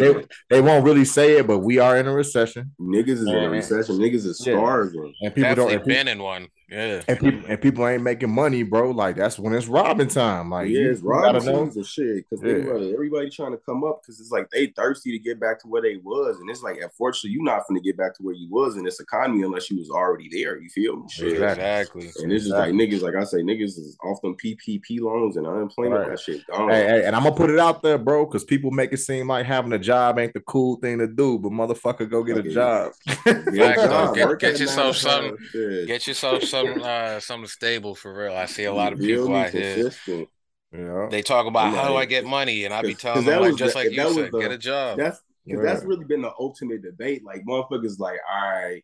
They, 0.49 0.55
they, 0.55 0.61
won't 0.61 0.83
really 0.83 1.05
say 1.05 1.37
it, 1.37 1.47
but 1.47 1.59
we 1.59 1.79
are 1.79 1.97
in 1.97 2.05
a 2.05 2.13
recession. 2.13 2.71
Niggas 2.81 3.07
is 3.07 3.21
and, 3.21 3.37
in 3.37 3.43
a 3.45 3.49
recession. 3.49 3.97
Niggas 3.97 4.25
is 4.25 4.39
starving. 4.39 5.13
Yeah. 5.21 5.27
And 5.27 5.35
people 5.35 5.49
Definitely 5.49 5.73
don't. 5.73 5.81
And 5.81 5.87
been 5.87 6.07
in 6.09 6.21
one. 6.21 6.47
Yeah. 6.69 7.03
And 7.07 7.19
people 7.19 7.41
and 7.47 7.61
people 7.61 7.87
ain't 7.87 8.01
making 8.01 8.31
money, 8.31 8.63
bro. 8.63 8.89
Like 8.89 9.15
that's 9.15 9.37
when 9.37 9.53
it's 9.53 9.67
robbing 9.67 10.07
time. 10.07 10.49
Like 10.49 10.69
yeah, 10.69 10.81
it's 10.81 11.01
robbing 11.01 11.43
time 11.43 11.71
and 11.75 11.85
shit. 11.85 12.27
Because 12.29 12.43
yeah. 12.43 12.51
everybody, 12.51 12.93
everybody 12.93 13.29
trying 13.29 13.51
to 13.51 13.57
come 13.57 13.83
up 13.83 14.01
because 14.01 14.19
it's 14.19 14.31
like 14.31 14.49
they 14.49 14.67
thirsty 14.67 15.11
to 15.11 15.19
get 15.19 15.39
back 15.39 15.59
to 15.61 15.67
where 15.67 15.81
they 15.81 15.97
was, 15.97 16.39
and 16.39 16.49
it's 16.49 16.63
like 16.63 16.77
unfortunately 16.81 17.31
you're 17.31 17.43
not 17.43 17.67
going 17.67 17.79
to 17.79 17.85
get 17.85 17.97
back 17.97 18.15
to 18.15 18.23
where 18.23 18.33
you 18.33 18.49
was 18.49 18.77
in 18.77 18.83
this 18.83 18.99
economy 18.99 19.43
unless 19.43 19.69
you 19.69 19.77
was 19.77 19.91
already 19.91 20.27
there. 20.31 20.59
You 20.59 20.69
feel 20.69 20.95
me? 20.95 21.03
Shit. 21.09 21.33
Exactly. 21.33 22.09
And 22.21 22.31
it's 22.31 22.45
just 22.45 22.55
like 22.55 22.73
niggas, 22.73 23.01
like 23.01 23.15
I 23.15 23.25
say, 23.25 23.37
niggas 23.37 23.77
is 23.77 23.97
off 24.03 24.21
them 24.21 24.35
PPP 24.35 25.01
loans 25.01 25.37
and 25.37 25.45
unemployment. 25.45 26.01
Right. 26.01 26.09
That 26.09 26.19
shit 26.19 26.47
gone. 26.47 26.69
Hey, 26.69 26.87
hey, 26.87 27.05
and 27.05 27.15
I'm 27.15 27.23
gonna 27.23 27.35
put 27.35 27.51
it 27.51 27.59
out 27.59 27.83
there, 27.83 27.99
bro, 27.99 28.25
because 28.25 28.43
people 28.43 28.71
make 28.71 28.91
it 28.91 28.97
seem 28.97 29.27
like 29.27 29.45
having 29.45 29.73
a 29.73 29.79
job 29.79 30.17
ain't 30.17 30.33
the 30.33 30.39
cool 30.41 30.77
thing 30.77 30.97
to 30.97 31.07
do, 31.07 31.37
but 31.37 31.51
motherfucker, 31.51 32.09
go 32.09 32.23
get 32.23 32.37
a 32.37 32.43
job. 32.51 32.93
Get, 33.25 33.45
get, 33.53 34.39
get 34.39 34.59
yourself 34.59 34.95
something. 34.95 35.37
Get 35.85 36.07
yourself 36.07 36.43
some. 36.55 36.81
Uh, 36.85 37.19
something 37.19 37.47
stable 37.47 37.95
for 37.95 38.13
real. 38.13 38.33
I 38.33 38.45
see 38.45 38.65
a 38.65 38.73
lot 38.73 38.93
of 38.93 38.99
people 38.99 39.35
out 39.35 39.49
here. 39.49 39.91
Yeah. 40.71 41.07
They 41.09 41.21
talk 41.21 41.47
about 41.47 41.73
how 41.73 41.87
do 41.87 41.95
I 41.95 42.05
get 42.05 42.25
money, 42.25 42.65
and 42.65 42.73
I 42.73 42.81
be 42.81 42.93
telling 42.93 43.25
them 43.25 43.41
like, 43.41 43.55
just 43.55 43.73
the, 43.73 43.79
like 43.79 43.91
you 43.91 44.13
said, 44.13 44.31
the, 44.31 44.39
get 44.39 44.51
a 44.51 44.57
job. 44.57 44.97
That's 44.97 45.21
because 45.45 45.63
yeah. 45.63 45.73
that's 45.73 45.85
really 45.85 46.05
been 46.05 46.21
the 46.21 46.31
ultimate 46.39 46.81
debate. 46.83 47.23
Like 47.23 47.43
motherfuckers, 47.45 47.99
like 47.99 48.19
all 48.29 48.51
right, 48.51 48.83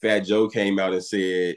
Fat 0.00 0.20
Joe 0.20 0.48
came 0.48 0.78
out 0.78 0.92
and 0.92 1.04
said 1.04 1.56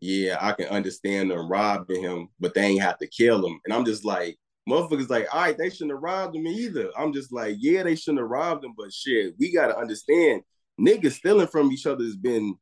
yeah, 0.00 0.36
I 0.40 0.52
can 0.52 0.66
understand 0.66 1.30
them 1.30 1.48
robbing 1.48 2.02
him, 2.02 2.28
but 2.40 2.54
they 2.54 2.62
ain't 2.62 2.82
have 2.82 2.98
to 2.98 3.06
kill 3.06 3.46
him. 3.46 3.58
And 3.64 3.72
I'm 3.72 3.84
just 3.84 4.04
like, 4.04 4.36
motherfuckers 4.68 5.08
like, 5.08 5.26
all 5.32 5.40
right, 5.40 5.56
they 5.56 5.70
shouldn't 5.70 5.92
have 5.92 6.02
robbed 6.02 6.36
him 6.36 6.46
either. 6.46 6.90
I'm 6.96 7.12
just 7.12 7.32
like, 7.32 7.56
yeah, 7.58 7.82
they 7.82 7.96
shouldn't 7.96 8.20
have 8.20 8.28
robbed 8.28 8.64
him, 8.64 8.74
but 8.76 8.92
shit, 8.92 9.34
we 9.38 9.52
gotta 9.52 9.76
understand, 9.76 10.42
niggas 10.80 11.12
stealing 11.12 11.46
from 11.46 11.70
each 11.72 11.86
other 11.86 12.04
has 12.04 12.16
been 12.16 12.54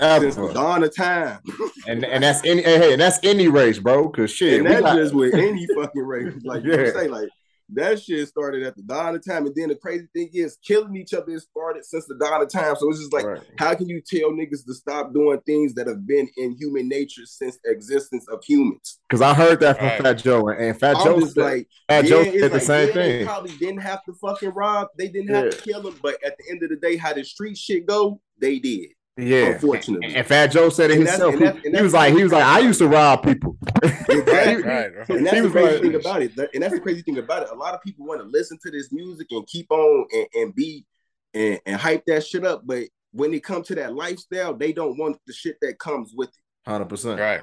since 0.00 0.36
the 0.36 0.52
dawn 0.52 0.82
of 0.82 0.94
time. 0.94 1.40
and 1.86 2.04
and 2.04 2.24
that's 2.24 2.44
any 2.44 2.62
hey, 2.62 2.92
and 2.92 3.00
that's 3.00 3.18
any 3.22 3.48
race, 3.48 3.78
bro. 3.78 4.08
Cause 4.08 4.30
shit, 4.30 4.60
and 4.60 4.66
that's 4.66 4.96
just 4.96 5.14
with 5.14 5.34
any 5.34 5.66
fucking 5.66 6.02
race. 6.02 6.34
Like 6.42 6.64
yeah. 6.64 6.76
you 6.76 6.92
say, 6.92 7.08
like 7.08 7.28
that 7.74 8.02
shit 8.02 8.26
started 8.28 8.62
at 8.62 8.76
the 8.76 8.82
dawn 8.82 9.14
of 9.14 9.24
time. 9.24 9.46
And 9.46 9.54
then 9.54 9.68
the 9.68 9.74
crazy 9.74 10.06
thing 10.14 10.30
is, 10.32 10.58
killing 10.64 10.96
each 10.96 11.14
other 11.14 11.32
has 11.32 11.44
started 11.44 11.84
since 11.84 12.06
the 12.06 12.16
dawn 12.16 12.42
of 12.42 12.48
time. 12.48 12.74
So 12.76 12.88
it's 12.88 12.98
just 12.98 13.12
like, 13.12 13.24
right. 13.24 13.42
how 13.58 13.74
can 13.74 13.88
you 13.88 14.00
tell 14.00 14.30
niggas 14.30 14.64
to 14.66 14.74
stop 14.74 15.12
doing 15.12 15.40
things 15.46 15.74
that 15.74 15.86
have 15.86 16.06
been 16.06 16.28
in 16.36 16.56
human 16.56 16.88
nature 16.88 17.26
since 17.26 17.58
existence 17.64 18.26
of 18.28 18.42
humans? 18.44 18.98
Because 19.08 19.22
I 19.22 19.34
heard 19.34 19.60
that 19.60 19.78
from 19.78 19.86
right. 19.86 20.02
Fat 20.02 20.14
Joe, 20.14 20.48
and 20.48 20.78
Fat 20.78 20.96
I'm 20.96 21.04
Joe 21.04 21.20
said, 21.26 21.42
like, 21.42 21.68
Fat 21.88 22.04
yeah, 22.04 22.10
Joe 22.10 22.24
said 22.24 22.42
like, 22.42 22.52
the 22.52 22.60
same 22.60 22.88
yeah, 22.88 22.94
thing. 22.94 23.18
They 23.18 23.24
probably 23.24 23.56
didn't 23.56 23.82
have 23.82 24.04
to 24.04 24.12
fucking 24.14 24.50
rob. 24.50 24.88
They 24.98 25.08
didn't 25.08 25.34
have 25.34 25.44
yeah. 25.44 25.50
to 25.50 25.62
kill 25.62 25.86
him. 25.86 25.98
But 26.02 26.22
at 26.24 26.36
the 26.38 26.44
end 26.50 26.62
of 26.62 26.70
the 26.70 26.76
day, 26.76 26.96
how 26.96 27.12
the 27.12 27.24
street 27.24 27.56
shit 27.56 27.86
go, 27.86 28.20
they 28.40 28.58
did. 28.58 28.90
Yeah, 29.20 29.46
unfortunately. 29.50 30.14
And, 30.14 30.26
Fat 30.26 30.48
Joe 30.48 30.68
said 30.68 30.90
it 30.90 30.98
and 30.98 31.06
himself. 31.06 31.34
And 31.34 31.42
that's, 31.42 31.64
and 31.64 31.76
he 31.76 31.82
was 31.82 31.92
like, 31.92 32.14
he 32.14 32.22
was 32.22 32.32
like, 32.32 32.44
I 32.44 32.60
used 32.60 32.78
to 32.78 32.88
rob 32.88 33.22
people. 33.22 33.56
right, 33.82 34.08
right, 34.26 34.64
right. 34.64 34.94
And 35.08 35.26
that's 35.26 35.42
the 35.42 35.50
crazy 35.50 35.72
like, 35.72 35.82
thing 35.82 35.94
about 35.94 36.22
it. 36.22 36.32
And 36.54 36.62
that's 36.62 36.74
the 36.74 36.80
crazy 36.80 37.02
thing 37.02 37.18
about 37.18 37.42
it. 37.42 37.50
A 37.50 37.54
lot 37.54 37.74
of 37.74 37.82
people 37.82 38.06
want 38.06 38.20
to 38.20 38.26
listen 38.26 38.58
to 38.62 38.70
this 38.70 38.92
music 38.92 39.28
and 39.30 39.46
keep 39.46 39.70
on 39.70 40.06
and, 40.12 40.26
and 40.34 40.54
be 40.54 40.86
and, 41.34 41.60
and 41.66 41.76
hype 41.76 42.04
that 42.06 42.26
shit 42.26 42.44
up, 42.44 42.62
but 42.64 42.84
when 43.12 43.34
it 43.34 43.42
comes 43.42 43.66
to 43.68 43.74
that 43.76 43.94
lifestyle, 43.94 44.54
they 44.54 44.72
don't 44.72 44.98
want 44.98 45.18
the 45.26 45.32
shit 45.32 45.56
that 45.62 45.78
comes 45.78 46.12
with 46.14 46.28
it. 46.28 46.70
Hundred 46.70 46.88
percent. 46.88 47.20
Right. 47.20 47.42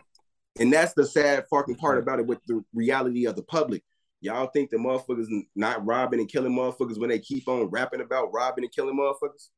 And 0.60 0.72
that's 0.72 0.94
the 0.94 1.06
sad 1.06 1.46
fucking 1.50 1.76
part 1.76 2.00
about 2.00 2.20
it 2.20 2.26
with 2.26 2.40
the 2.48 2.64
reality 2.74 3.26
of 3.26 3.36
the 3.36 3.44
public. 3.44 3.84
Y'all 4.22 4.48
think 4.48 4.70
the 4.70 4.78
motherfuckers 4.78 5.28
not 5.56 5.86
robbing 5.86 6.20
and 6.20 6.30
killing 6.30 6.56
motherfuckers 6.56 7.00
when 7.00 7.10
they 7.10 7.20
keep 7.20 7.48
on 7.48 7.66
rapping 7.66 8.02
about 8.02 8.34
robbing 8.34 8.64
and 8.64 8.74
killing 8.74 8.98
motherfuckers? 8.98 9.50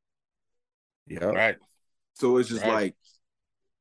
Yeah. 1.07 1.25
Right. 1.25 1.55
So 2.13 2.37
it's 2.37 2.49
just 2.49 2.63
right. 2.63 2.73
like, 2.73 2.95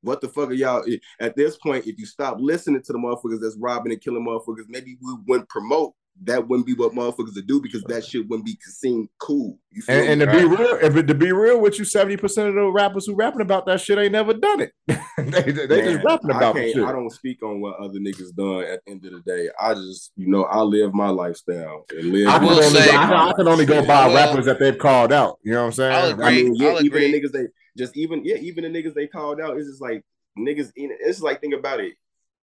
what 0.03 0.21
the 0.21 0.29
fuck 0.29 0.51
are 0.51 0.55
y'all? 0.55 0.85
At 1.21 1.37
this 1.37 1.57
point, 1.57 1.87
if 1.87 1.99
you 1.99 2.07
stop 2.07 2.37
listening 2.39 2.83
to 2.83 2.93
the 2.93 2.99
motherfuckers 2.99 3.41
that's 3.41 3.57
robbing 3.59 3.93
and 3.93 4.01
killing 4.01 4.25
motherfuckers, 4.25 4.67
maybe 4.69 4.97
we 5.03 5.17
wouldn't 5.27 5.49
promote. 5.49 5.95
That 6.25 6.49
wouldn't 6.49 6.67
be 6.67 6.75
what 6.75 6.95
motherfuckers 6.95 7.37
would 7.37 7.47
do 7.47 7.63
because 7.63 7.85
that 7.85 8.05
shit 8.05 8.29
wouldn't 8.29 8.45
be 8.45 8.59
seen 8.61 9.09
cool. 9.21 9.57
and, 9.87 10.09
and 10.09 10.21
to 10.21 10.27
be 10.27 10.45
real, 10.45 10.77
if 10.83 10.97
it, 10.97 11.07
to 11.07 11.15
be 11.15 11.31
real 11.31 11.61
with 11.61 11.79
you, 11.79 11.85
seventy 11.85 12.17
percent 12.17 12.49
of 12.49 12.57
the 12.57 12.73
rappers 12.73 13.07
who 13.07 13.15
rapping 13.15 13.41
about 13.41 13.67
that 13.67 13.81
shit 13.81 13.99
ain't 13.99 14.11
never 14.11 14.35
done 14.35 14.63
it. 14.63 14.73
they 14.89 15.53
they 15.53 15.83
Man, 15.83 15.93
just 15.93 16.05
rapping 16.05 16.31
about 16.31 16.57
I, 16.57 16.71
I 16.71 16.93
don't 16.93 17.11
speak 17.11 17.41
on 17.45 17.61
what 17.61 17.79
other 17.79 18.01
niggas 18.01 18.35
done. 18.35 18.65
At 18.65 18.85
the 18.85 18.91
end 18.91 19.05
of 19.05 19.13
the 19.13 19.21
day, 19.21 19.49
I 19.61 19.75
just 19.75 20.11
you 20.17 20.27
know 20.27 20.43
I 20.43 20.61
live 20.63 20.93
my 20.93 21.11
lifestyle 21.11 21.85
and 21.91 22.11
live. 22.11 22.27
I, 22.27 22.39
can 22.41 22.49
only, 22.49 22.63
say, 22.65 22.91
I, 22.97 23.29
I 23.29 23.33
can 23.35 23.47
only 23.47 23.65
go 23.65 23.81
by 23.87 24.09
well, 24.09 24.17
rappers 24.17 24.47
that 24.47 24.59
they've 24.59 24.77
called 24.77 25.13
out. 25.13 25.39
You 25.45 25.53
know 25.53 25.61
what 25.61 25.67
I'm 25.67 25.73
saying? 25.73 25.95
I'll 25.95 26.11
agree. 26.11 26.27
I 26.27 26.31
mean, 26.31 26.55
yeah, 26.57 26.69
I'll 26.71 26.85
even 26.85 26.87
agree. 26.87 27.13
the 27.13 27.21
niggas 27.21 27.33
they 27.33 27.47
just 27.79 27.97
even 27.97 28.25
yeah, 28.25 28.37
even 28.37 28.65
the 28.65 28.71
niggas 28.71 28.95
they 28.95 29.07
called 29.07 29.41
out, 29.41 29.57
it's 29.57 29.69
just 29.69 29.81
like 29.81 30.03
niggas. 30.39 30.73
It's 30.75 31.23
like 31.23 31.41
think 31.41 31.55
about 31.55 31.81
it. 31.81 31.95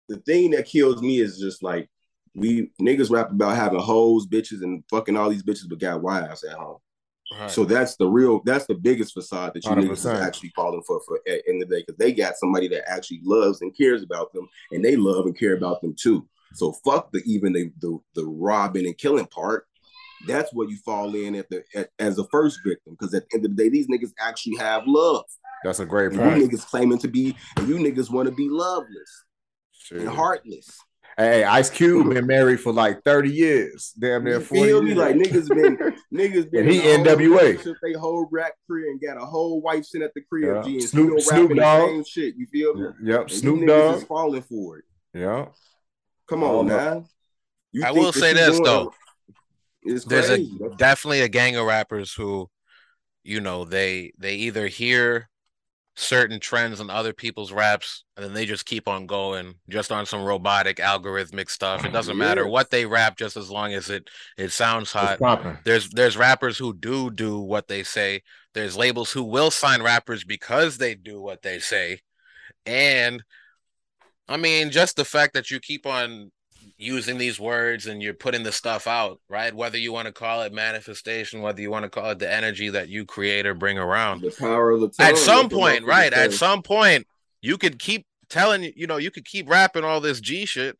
The 0.08 0.18
thing 0.18 0.50
that 0.50 0.66
kills 0.66 1.00
me 1.00 1.20
is 1.20 1.38
just 1.38 1.62
like 1.62 1.88
we 2.34 2.70
niggas 2.80 3.10
rap 3.10 3.30
about 3.30 3.56
having 3.56 3.80
hoes, 3.80 4.26
bitches, 4.26 4.62
and 4.62 4.84
fucking 4.90 5.16
all 5.16 5.30
these 5.30 5.42
bitches, 5.42 5.68
but 5.68 5.78
got 5.78 6.02
wives 6.02 6.44
at 6.44 6.56
home. 6.56 6.78
Right. 7.38 7.50
So 7.50 7.64
that's 7.64 7.96
the 7.96 8.06
real, 8.06 8.42
that's 8.44 8.66
the 8.66 8.74
biggest 8.74 9.14
facade 9.14 9.52
that 9.54 9.64
you 9.64 9.70
100%. 9.70 9.88
niggas 9.88 10.06
are 10.06 10.22
actually 10.22 10.52
falling 10.54 10.82
for 10.86 11.00
for 11.06 11.20
at 11.26 11.42
end 11.48 11.62
of 11.62 11.68
the 11.68 11.76
day 11.76 11.82
because 11.86 11.96
they 11.96 12.12
got 12.12 12.36
somebody 12.36 12.68
that 12.68 12.88
actually 12.90 13.20
loves 13.24 13.62
and 13.62 13.76
cares 13.76 14.02
about 14.02 14.32
them, 14.32 14.48
and 14.70 14.84
they 14.84 14.96
love 14.96 15.26
and 15.26 15.38
care 15.38 15.56
about 15.56 15.80
them 15.80 15.94
too. 15.98 16.28
So 16.54 16.72
fuck 16.84 17.10
the 17.12 17.22
even 17.24 17.52
the 17.52 17.72
the, 17.80 17.98
the 18.14 18.26
robbing 18.26 18.86
and 18.86 18.98
killing 18.98 19.26
part 19.26 19.66
that's 20.26 20.52
where 20.52 20.68
you 20.68 20.76
fall 20.84 21.14
in 21.14 21.34
at 21.34 21.48
the 21.50 21.64
at, 21.74 21.90
as 21.98 22.18
a 22.18 22.24
first 22.28 22.60
victim. 22.64 22.96
Because 22.98 23.14
at 23.14 23.28
the 23.28 23.36
end 23.36 23.44
of 23.44 23.56
the 23.56 23.62
day, 23.62 23.68
these 23.68 23.88
niggas 23.88 24.12
actually 24.20 24.56
have 24.56 24.84
love. 24.86 25.24
That's 25.64 25.80
a 25.80 25.86
great 25.86 26.12
and 26.12 26.20
point. 26.20 26.38
You 26.38 26.48
niggas 26.48 26.66
claiming 26.66 26.98
to 26.98 27.08
be, 27.08 27.36
and 27.56 27.68
you 27.68 27.76
niggas 27.76 28.10
want 28.10 28.28
to 28.28 28.34
be 28.34 28.48
loveless 28.48 29.24
and 29.90 30.08
heartless. 30.08 30.78
Hey, 31.18 31.44
Ice 31.44 31.68
Cube 31.68 32.08
been 32.08 32.26
married 32.26 32.60
for 32.60 32.72
like 32.72 33.02
30 33.04 33.30
years. 33.30 33.92
Damn 33.98 34.24
near 34.24 34.40
40 34.40 34.62
feel 34.62 34.82
me? 34.82 34.94
Like 34.94 35.14
niggas 35.14 35.48
been 35.48 35.76
niggas 36.12 36.50
been 36.50 36.62
and 36.62 36.70
he 36.70 36.80
NWA. 36.80 37.76
They 37.82 37.92
whole 37.92 38.26
rap 38.30 38.52
career 38.66 38.90
and 38.90 39.00
got 39.00 39.22
a 39.22 39.26
whole 39.26 39.60
wife 39.60 39.84
sitting 39.84 40.04
at 40.06 40.14
the 40.14 40.22
crib. 40.22 40.66
Yeah. 40.66 40.80
Snoop, 40.86 41.20
Snoop 41.20 41.54
Dogg. 41.54 42.06
shit. 42.06 42.34
You 42.36 42.46
feel 42.46 42.74
me? 42.74 42.88
Yep. 43.04 43.20
And 43.20 43.30
Snoop 43.30 43.66
Dogg 43.66 43.96
is 43.96 44.04
falling 44.04 44.42
for 44.42 44.78
it. 44.78 44.84
Yeah. 45.12 45.46
Come 46.28 46.44
on, 46.44 46.66
man. 46.68 47.04
I 47.84 47.92
will 47.92 48.12
say 48.12 48.32
this 48.32 48.58
though. 48.60 48.92
It's 49.82 50.04
There's 50.04 50.30
a 50.30 50.46
definitely 50.76 51.22
a 51.22 51.28
gang 51.28 51.56
of 51.56 51.66
rappers 51.66 52.14
who, 52.14 52.48
you 53.24 53.40
know, 53.40 53.64
they 53.64 54.12
they 54.18 54.34
either 54.34 54.66
hear 54.66 55.28
certain 55.94 56.40
trends 56.40 56.80
on 56.80 56.88
other 56.88 57.12
people's 57.12 57.52
raps 57.52 58.04
and 58.16 58.24
then 58.24 58.32
they 58.32 58.46
just 58.46 58.64
keep 58.64 58.88
on 58.88 59.06
going 59.06 59.54
just 59.68 59.92
on 59.92 60.06
some 60.06 60.24
robotic 60.24 60.78
algorithmic 60.78 61.50
stuff. 61.50 61.84
It 61.84 61.92
doesn't 61.92 62.16
yeah. 62.16 62.24
matter 62.24 62.46
what 62.46 62.70
they 62.70 62.86
rap 62.86 63.18
just 63.18 63.36
as 63.36 63.50
long 63.50 63.74
as 63.74 63.90
it 63.90 64.08
it 64.38 64.52
sounds 64.52 64.92
hot. 64.92 65.18
There's 65.64 65.90
there's 65.90 66.16
rappers 66.16 66.56
who 66.56 66.74
do 66.74 67.10
do 67.10 67.38
what 67.40 67.68
they 67.68 67.82
say. 67.82 68.22
There's 68.54 68.76
labels 68.76 69.12
who 69.12 69.22
will 69.22 69.50
sign 69.50 69.82
rappers 69.82 70.24
because 70.24 70.78
they 70.78 70.94
do 70.94 71.20
what 71.20 71.42
they 71.42 71.58
say. 71.58 72.00
And 72.64 73.22
I 74.28 74.36
mean, 74.36 74.70
just 74.70 74.96
the 74.96 75.04
fact 75.04 75.34
that 75.34 75.50
you 75.50 75.60
keep 75.60 75.86
on 75.86 76.30
using 76.82 77.16
these 77.16 77.38
words 77.38 77.86
and 77.86 78.02
you're 78.02 78.14
putting 78.14 78.42
the 78.42 78.52
stuff 78.52 78.86
out, 78.86 79.20
right? 79.28 79.54
Whether 79.54 79.78
you 79.78 79.92
want 79.92 80.06
to 80.06 80.12
call 80.12 80.42
it 80.42 80.52
manifestation, 80.52 81.40
whether 81.40 81.60
you 81.60 81.70
want 81.70 81.84
to 81.84 81.88
call 81.88 82.10
it 82.10 82.18
the 82.18 82.30
energy 82.30 82.68
that 82.70 82.88
you 82.88 83.04
create 83.04 83.46
or 83.46 83.54
bring 83.54 83.78
around. 83.78 84.20
The 84.22 84.34
power 84.36 84.70
of 84.70 84.80
the 84.80 84.88
tongue, 84.88 85.06
At 85.06 85.18
some 85.18 85.48
point, 85.48 85.84
right? 85.84 86.12
At 86.12 86.32
some 86.32 86.62
point, 86.62 87.06
you 87.40 87.56
could 87.56 87.78
keep 87.78 88.06
telling 88.28 88.72
you 88.76 88.86
know, 88.86 88.96
you 88.96 89.10
could 89.10 89.24
keep 89.24 89.48
rapping 89.48 89.84
all 89.84 90.00
this 90.00 90.20
G 90.20 90.44
shit. 90.44 90.76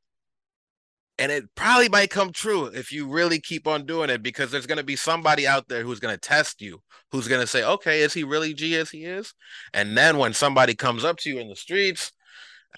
And 1.19 1.31
it 1.31 1.45
probably 1.55 1.89
might 1.89 2.11
come 2.11 2.33
true 2.33 2.65
if 2.65 2.91
you 2.91 3.07
really 3.07 3.39
keep 3.39 3.69
on 3.69 3.87
doing 3.87 4.11
it 4.11 4.23
because 4.23 4.51
there's 4.51 4.67
going 4.67 4.79
to 4.79 4.85
be 4.85 4.97
somebody 4.97 5.47
out 5.47 5.69
there 5.69 5.85
who's 5.85 6.01
going 6.01 6.15
to 6.15 6.21
test 6.21 6.61
you, 6.61 6.83
who's 7.13 7.29
going 7.29 7.41
to 7.41 7.47
say, 7.47 7.63
okay, 7.63 8.01
is 8.01 8.15
he 8.15 8.25
really 8.25 8.55
G 8.55 8.77
as 8.77 8.91
he 8.91 9.05
is? 9.05 9.35
And 9.75 9.97
then 9.97 10.17
when 10.17 10.33
somebody 10.33 10.75
comes 10.75 11.05
up 11.05 11.19
to 11.19 11.29
you 11.29 11.39
in 11.39 11.49
the 11.49 11.55
streets 11.55 12.13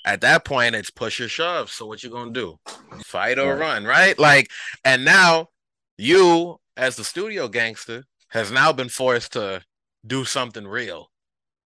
at 0.04 0.20
that 0.20 0.44
point 0.44 0.74
it's 0.74 0.90
push 0.90 1.20
or 1.20 1.28
shove. 1.28 1.70
So 1.70 1.86
what 1.86 2.02
you 2.02 2.10
gonna 2.10 2.32
do? 2.32 2.58
Fight 3.04 3.38
or 3.38 3.56
run, 3.56 3.84
right? 3.84 4.18
Like, 4.18 4.50
and 4.84 5.04
now 5.04 5.48
you, 5.98 6.58
as 6.76 6.96
the 6.96 7.04
studio 7.04 7.48
gangster, 7.48 8.04
has 8.28 8.50
now 8.50 8.72
been 8.72 8.88
forced 8.88 9.32
to 9.34 9.62
do 10.06 10.24
something 10.24 10.66
real. 10.66 11.10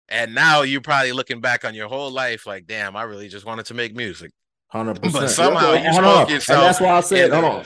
And 0.09 0.35
now 0.35 0.63
you're 0.63 0.81
probably 0.81 1.13
looking 1.13 1.41
back 1.41 1.65
on 1.65 1.75
your 1.75 1.89
whole 1.89 2.11
life 2.11 2.47
like, 2.47 2.67
damn, 2.67 2.97
I 2.97 3.03
really 3.03 3.29
just 3.29 3.45
wanted 3.45 3.67
to 3.67 3.75
make 3.75 3.97
music. 3.97 4.31
Hundred 4.69 5.03
percent. 5.03 5.25
But 5.25 5.29
somehow 5.29 5.73
you 5.75 5.93
spoke 5.93 6.31
yourself. 6.31 6.59
And 6.59 6.67
that's 6.69 6.81
why 6.81 6.91
I 6.91 7.01
said, 7.01 7.33
hold 7.33 7.45
on. 7.45 7.65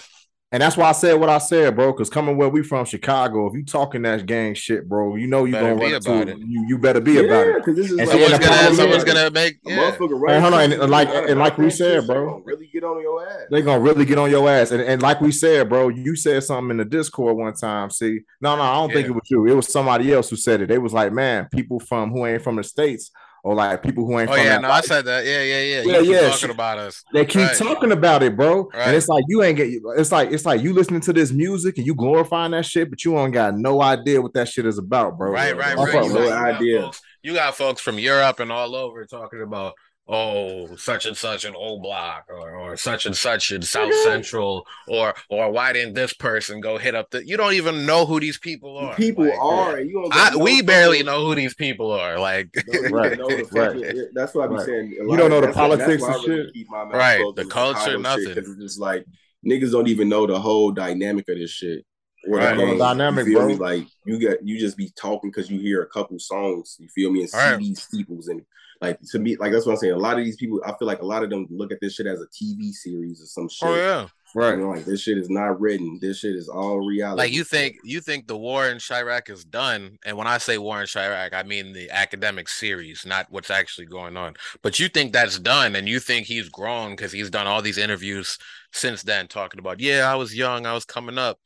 And 0.52 0.60
that's 0.60 0.76
why 0.76 0.88
I 0.88 0.92
said 0.92 1.14
what 1.14 1.28
I 1.28 1.38
said, 1.38 1.76
bro. 1.76 1.92
Because 1.92 2.10
coming 2.10 2.36
where 2.36 2.48
we 2.48 2.64
from, 2.64 2.84
Chicago, 2.84 3.46
if 3.46 3.54
you 3.54 3.64
talking 3.64 4.02
that 4.02 4.26
gang 4.26 4.54
shit, 4.54 4.88
bro, 4.88 5.14
you 5.14 5.28
know 5.28 5.44
you 5.44 5.52
better 5.52 5.74
gonna 5.76 5.80
run 5.80 5.94
about 5.94 6.28
it. 6.28 6.38
You, 6.38 6.66
you 6.66 6.76
better 6.76 7.00
be 7.00 7.12
yeah, 7.12 7.20
about 7.20 7.46
it. 7.46 7.56
Because 7.58 7.76
this 7.76 7.90
is 7.92 7.96
like, 7.96 8.08
someone's, 8.08 8.38
gonna, 8.38 8.74
someone's 8.74 9.04
gonna 9.04 9.30
make 9.30 9.60
yeah. 9.64 9.96
Right 10.00 10.40
hold 10.40 10.54
on, 10.54 10.72
and 10.72 10.90
like 10.90 11.08
and 11.08 11.38
like 11.38 11.56
we 11.56 11.70
said, 11.70 12.04
bro, 12.06 12.42
really 12.44 12.68
get 12.72 12.82
on 12.82 13.00
your 13.00 13.24
ass. 13.24 13.46
They 13.50 13.62
gonna 13.62 13.80
really 13.80 14.04
get 14.04 14.18
on 14.18 14.28
your 14.28 14.50
ass, 14.50 14.72
and, 14.72 14.82
and 14.82 15.00
like 15.00 15.20
we 15.20 15.30
said, 15.30 15.68
bro, 15.68 15.88
you 15.88 16.16
said 16.16 16.42
something 16.42 16.70
in 16.72 16.76
the 16.78 16.84
Discord 16.84 17.36
one 17.36 17.54
time. 17.54 17.90
See, 17.90 18.20
no, 18.40 18.56
no, 18.56 18.62
I 18.62 18.74
don't 18.74 18.88
yeah. 18.88 18.94
think 18.96 19.08
it 19.08 19.12
was 19.12 19.30
you. 19.30 19.46
It 19.46 19.54
was 19.54 19.72
somebody 19.72 20.12
else 20.12 20.30
who 20.30 20.36
said 20.36 20.62
it. 20.62 20.68
They 20.68 20.78
was 20.78 20.92
like, 20.92 21.12
man, 21.12 21.48
people 21.52 21.78
from 21.78 22.10
who 22.10 22.26
ain't 22.26 22.42
from 22.42 22.56
the 22.56 22.64
states 22.64 23.12
or 23.42 23.54
like 23.54 23.82
people 23.82 24.06
who 24.06 24.18
ain't. 24.18 24.30
Oh 24.30 24.36
yeah, 24.36 24.58
no, 24.58 24.68
life. 24.68 24.84
I 24.84 24.86
said 24.86 25.04
that. 25.06 25.24
Yeah, 25.24 25.42
yeah, 25.42 25.60
yeah. 25.60 25.82
Yeah, 25.82 25.98
you 26.00 26.12
yeah. 26.12 26.30
Talking 26.30 26.50
about 26.50 26.78
us. 26.78 27.04
They 27.12 27.24
keep 27.24 27.42
right. 27.42 27.56
talking 27.56 27.92
about 27.92 28.22
it, 28.22 28.36
bro. 28.36 28.68
Right. 28.72 28.88
And 28.88 28.96
it's 28.96 29.08
like 29.08 29.24
you 29.28 29.42
ain't 29.42 29.56
get. 29.56 29.70
It's 29.96 30.12
like 30.12 30.30
it's 30.30 30.44
like 30.44 30.62
you 30.62 30.72
listening 30.72 31.00
to 31.02 31.12
this 31.12 31.32
music 31.32 31.78
and 31.78 31.86
you 31.86 31.94
glorifying 31.94 32.52
that 32.52 32.66
shit, 32.66 32.90
but 32.90 33.04
you 33.04 33.18
ain't 33.18 33.32
got 33.32 33.56
no 33.56 33.82
idea 33.82 34.20
what 34.20 34.34
that 34.34 34.48
shit 34.48 34.66
is 34.66 34.78
about, 34.78 35.18
bro. 35.18 35.30
Right, 35.30 35.56
right, 35.56 35.76
right. 35.76 36.10
No 36.10 36.30
idea. 36.30 36.90
You 37.22 37.34
got 37.34 37.54
folks 37.54 37.80
from 37.80 37.98
Europe 37.98 38.40
and 38.40 38.50
all 38.50 38.74
over 38.74 39.04
talking 39.04 39.42
about 39.42 39.74
oh, 40.10 40.74
such 40.74 41.06
and 41.06 41.16
such 41.16 41.44
an 41.44 41.54
old 41.54 41.82
block 41.82 42.26
or, 42.28 42.50
or 42.56 42.76
such 42.76 43.06
and 43.06 43.16
such 43.16 43.52
in 43.52 43.62
South 43.76 43.94
Central 44.02 44.66
or 44.88 45.14
or 45.28 45.50
why 45.50 45.72
didn't 45.72 45.94
this 45.94 46.12
person 46.12 46.60
go 46.60 46.76
hit 46.76 46.94
up 46.94 47.10
the 47.10 47.26
you 47.26 47.36
don't 47.36 47.54
even 47.54 47.86
know 47.86 48.04
who 48.04 48.18
these 48.18 48.36
people 48.36 48.76
are. 48.76 48.94
People 48.96 49.26
like, 49.26 49.40
are 49.40 49.80
you 49.80 50.08
I, 50.12 50.36
we 50.36 50.62
barely 50.62 51.02
know 51.02 51.24
who 51.24 51.34
these 51.34 51.54
people 51.54 51.92
are. 51.92 52.18
Like 52.18 52.54
right. 52.90 53.18
right. 53.52 53.96
That's 54.12 54.34
what 54.34 54.44
I 54.44 54.48
be 54.48 54.54
right. 54.54 54.66
saying. 54.66 54.90
You 54.90 55.16
don't 55.16 55.30
know 55.30 55.40
the 55.40 55.52
politics 55.52 56.02
and 56.02 56.22
shit. 56.24 56.66
Right. 56.70 57.24
The 57.36 57.46
culture, 57.46 57.98
nothing. 57.98 58.34
Because 58.34 58.50
it's 58.50 58.60
just 58.60 58.80
like 58.80 59.06
niggas 59.46 59.70
don't 59.70 59.88
even 59.88 60.08
know 60.08 60.26
the 60.26 60.38
whole 60.38 60.72
dynamic 60.72 61.28
of 61.28 61.38
this 61.38 61.50
shit. 61.50 61.86
right. 62.26 62.56
the 62.56 62.76
dynamic, 62.76 63.26
you 63.26 63.36
bro. 63.36 63.46
Me? 63.46 63.54
Like 63.54 63.86
you 64.04 64.18
get 64.18 64.44
you 64.44 64.58
just 64.58 64.76
be 64.76 64.90
talking 64.96 65.30
because 65.30 65.48
you 65.48 65.60
hear 65.60 65.82
a 65.82 65.86
couple 65.86 66.18
songs. 66.18 66.76
You 66.80 66.88
feel 66.88 67.12
me? 67.12 67.20
And 67.20 67.30
see 67.30 67.38
right. 67.38 67.58
these 67.58 67.86
peoples 67.86 68.26
and 68.26 68.42
like 68.80 68.98
to 69.10 69.18
me, 69.18 69.36
like 69.36 69.52
that's 69.52 69.66
what 69.66 69.72
I'm 69.72 69.78
saying. 69.78 69.92
A 69.92 69.98
lot 69.98 70.18
of 70.18 70.24
these 70.24 70.36
people, 70.36 70.60
I 70.64 70.74
feel 70.78 70.88
like 70.88 71.02
a 71.02 71.06
lot 71.06 71.22
of 71.22 71.30
them 71.30 71.46
look 71.50 71.70
at 71.70 71.80
this 71.80 71.94
shit 71.94 72.06
as 72.06 72.20
a 72.20 72.26
TV 72.26 72.72
series 72.72 73.22
or 73.22 73.26
some 73.26 73.44
oh, 73.44 73.48
shit. 73.48 73.68
Oh 73.68 73.76
yeah. 73.76 74.06
Right. 74.34 74.56
You 74.56 74.64
know, 74.64 74.70
like 74.70 74.84
this 74.84 75.02
shit 75.02 75.18
is 75.18 75.28
not 75.28 75.60
written. 75.60 75.98
This 76.00 76.20
shit 76.20 76.36
is 76.36 76.48
all 76.48 76.78
reality. 76.78 77.18
Like 77.18 77.32
you 77.32 77.44
think 77.44 77.76
you 77.84 78.00
think 78.00 78.26
the 78.26 78.36
war 78.36 78.68
in 78.68 78.78
Chiraq 78.78 79.28
is 79.28 79.44
done, 79.44 79.98
and 80.04 80.16
when 80.16 80.26
I 80.26 80.38
say 80.38 80.56
war 80.56 80.80
in 80.80 80.86
Chiraq, 80.86 81.34
I 81.34 81.42
mean 81.42 81.72
the 81.72 81.90
academic 81.90 82.48
series, 82.48 83.04
not 83.04 83.26
what's 83.30 83.50
actually 83.50 83.86
going 83.86 84.16
on. 84.16 84.34
But 84.62 84.78
you 84.78 84.88
think 84.88 85.12
that's 85.12 85.38
done, 85.38 85.74
and 85.74 85.88
you 85.88 85.98
think 85.98 86.26
he's 86.26 86.48
grown 86.48 86.92
because 86.92 87.12
he's 87.12 87.28
done 87.28 87.46
all 87.46 87.60
these 87.60 87.78
interviews 87.78 88.38
since 88.72 89.02
then, 89.02 89.26
talking 89.26 89.58
about 89.58 89.80
yeah, 89.80 90.10
I 90.10 90.14
was 90.14 90.34
young, 90.34 90.64
I 90.64 90.74
was 90.74 90.84
coming 90.84 91.18
up. 91.18 91.38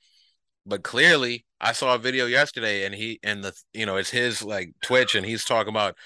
But 0.66 0.82
clearly, 0.82 1.46
I 1.60 1.72
saw 1.72 1.94
a 1.94 1.98
video 1.98 2.26
yesterday, 2.26 2.84
and 2.84 2.94
he 2.94 3.18
and 3.22 3.42
the 3.42 3.54
you 3.72 3.86
know 3.86 3.96
it's 3.96 4.10
his 4.10 4.42
like 4.42 4.74
Twitch, 4.82 5.14
and 5.14 5.24
he's 5.24 5.44
talking 5.44 5.72
about 5.72 5.96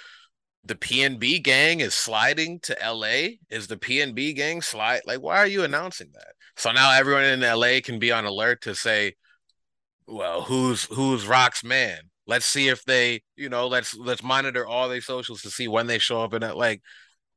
the 0.65 0.75
PNB 0.75 1.43
gang 1.43 1.81
is 1.81 1.95
sliding 1.95 2.61
to 2.61 2.77
LA. 2.85 3.37
Is 3.51 3.69
the 3.69 3.77
PNB 3.77 4.35
gang 4.37 4.63
slide? 4.63 5.01
Like, 5.07 5.21
why 5.21 5.39
are 5.39 5.47
you 5.47 5.65
announcing 5.65 6.11
that? 6.15 6.35
So 6.57 6.73
now 6.73 6.93
everyone 6.93 7.25
in 7.25 7.41
LA 7.41 7.81
can 7.83 7.99
be 7.99 8.13
on 8.13 8.25
alert 8.25 8.63
to 8.63 8.75
say, 8.75 9.15
well, 10.07 10.43
who's 10.43 10.85
who's 10.85 11.27
Rock's 11.27 11.63
man? 11.63 11.99
Let's 12.27 12.45
see 12.45 12.69
if 12.69 12.85
they, 12.85 13.23
you 13.37 13.49
know, 13.49 13.69
let's 13.69 13.97
let's 13.97 14.23
monitor 14.23 14.67
all 14.67 14.89
their 14.89 15.01
socials 15.01 15.43
to 15.43 15.51
see 15.51 15.69
when 15.69 15.87
they 15.87 15.99
show 15.99 16.23
up 16.23 16.35
in 16.35 16.43
it. 16.43 16.57
Like, 16.57 16.83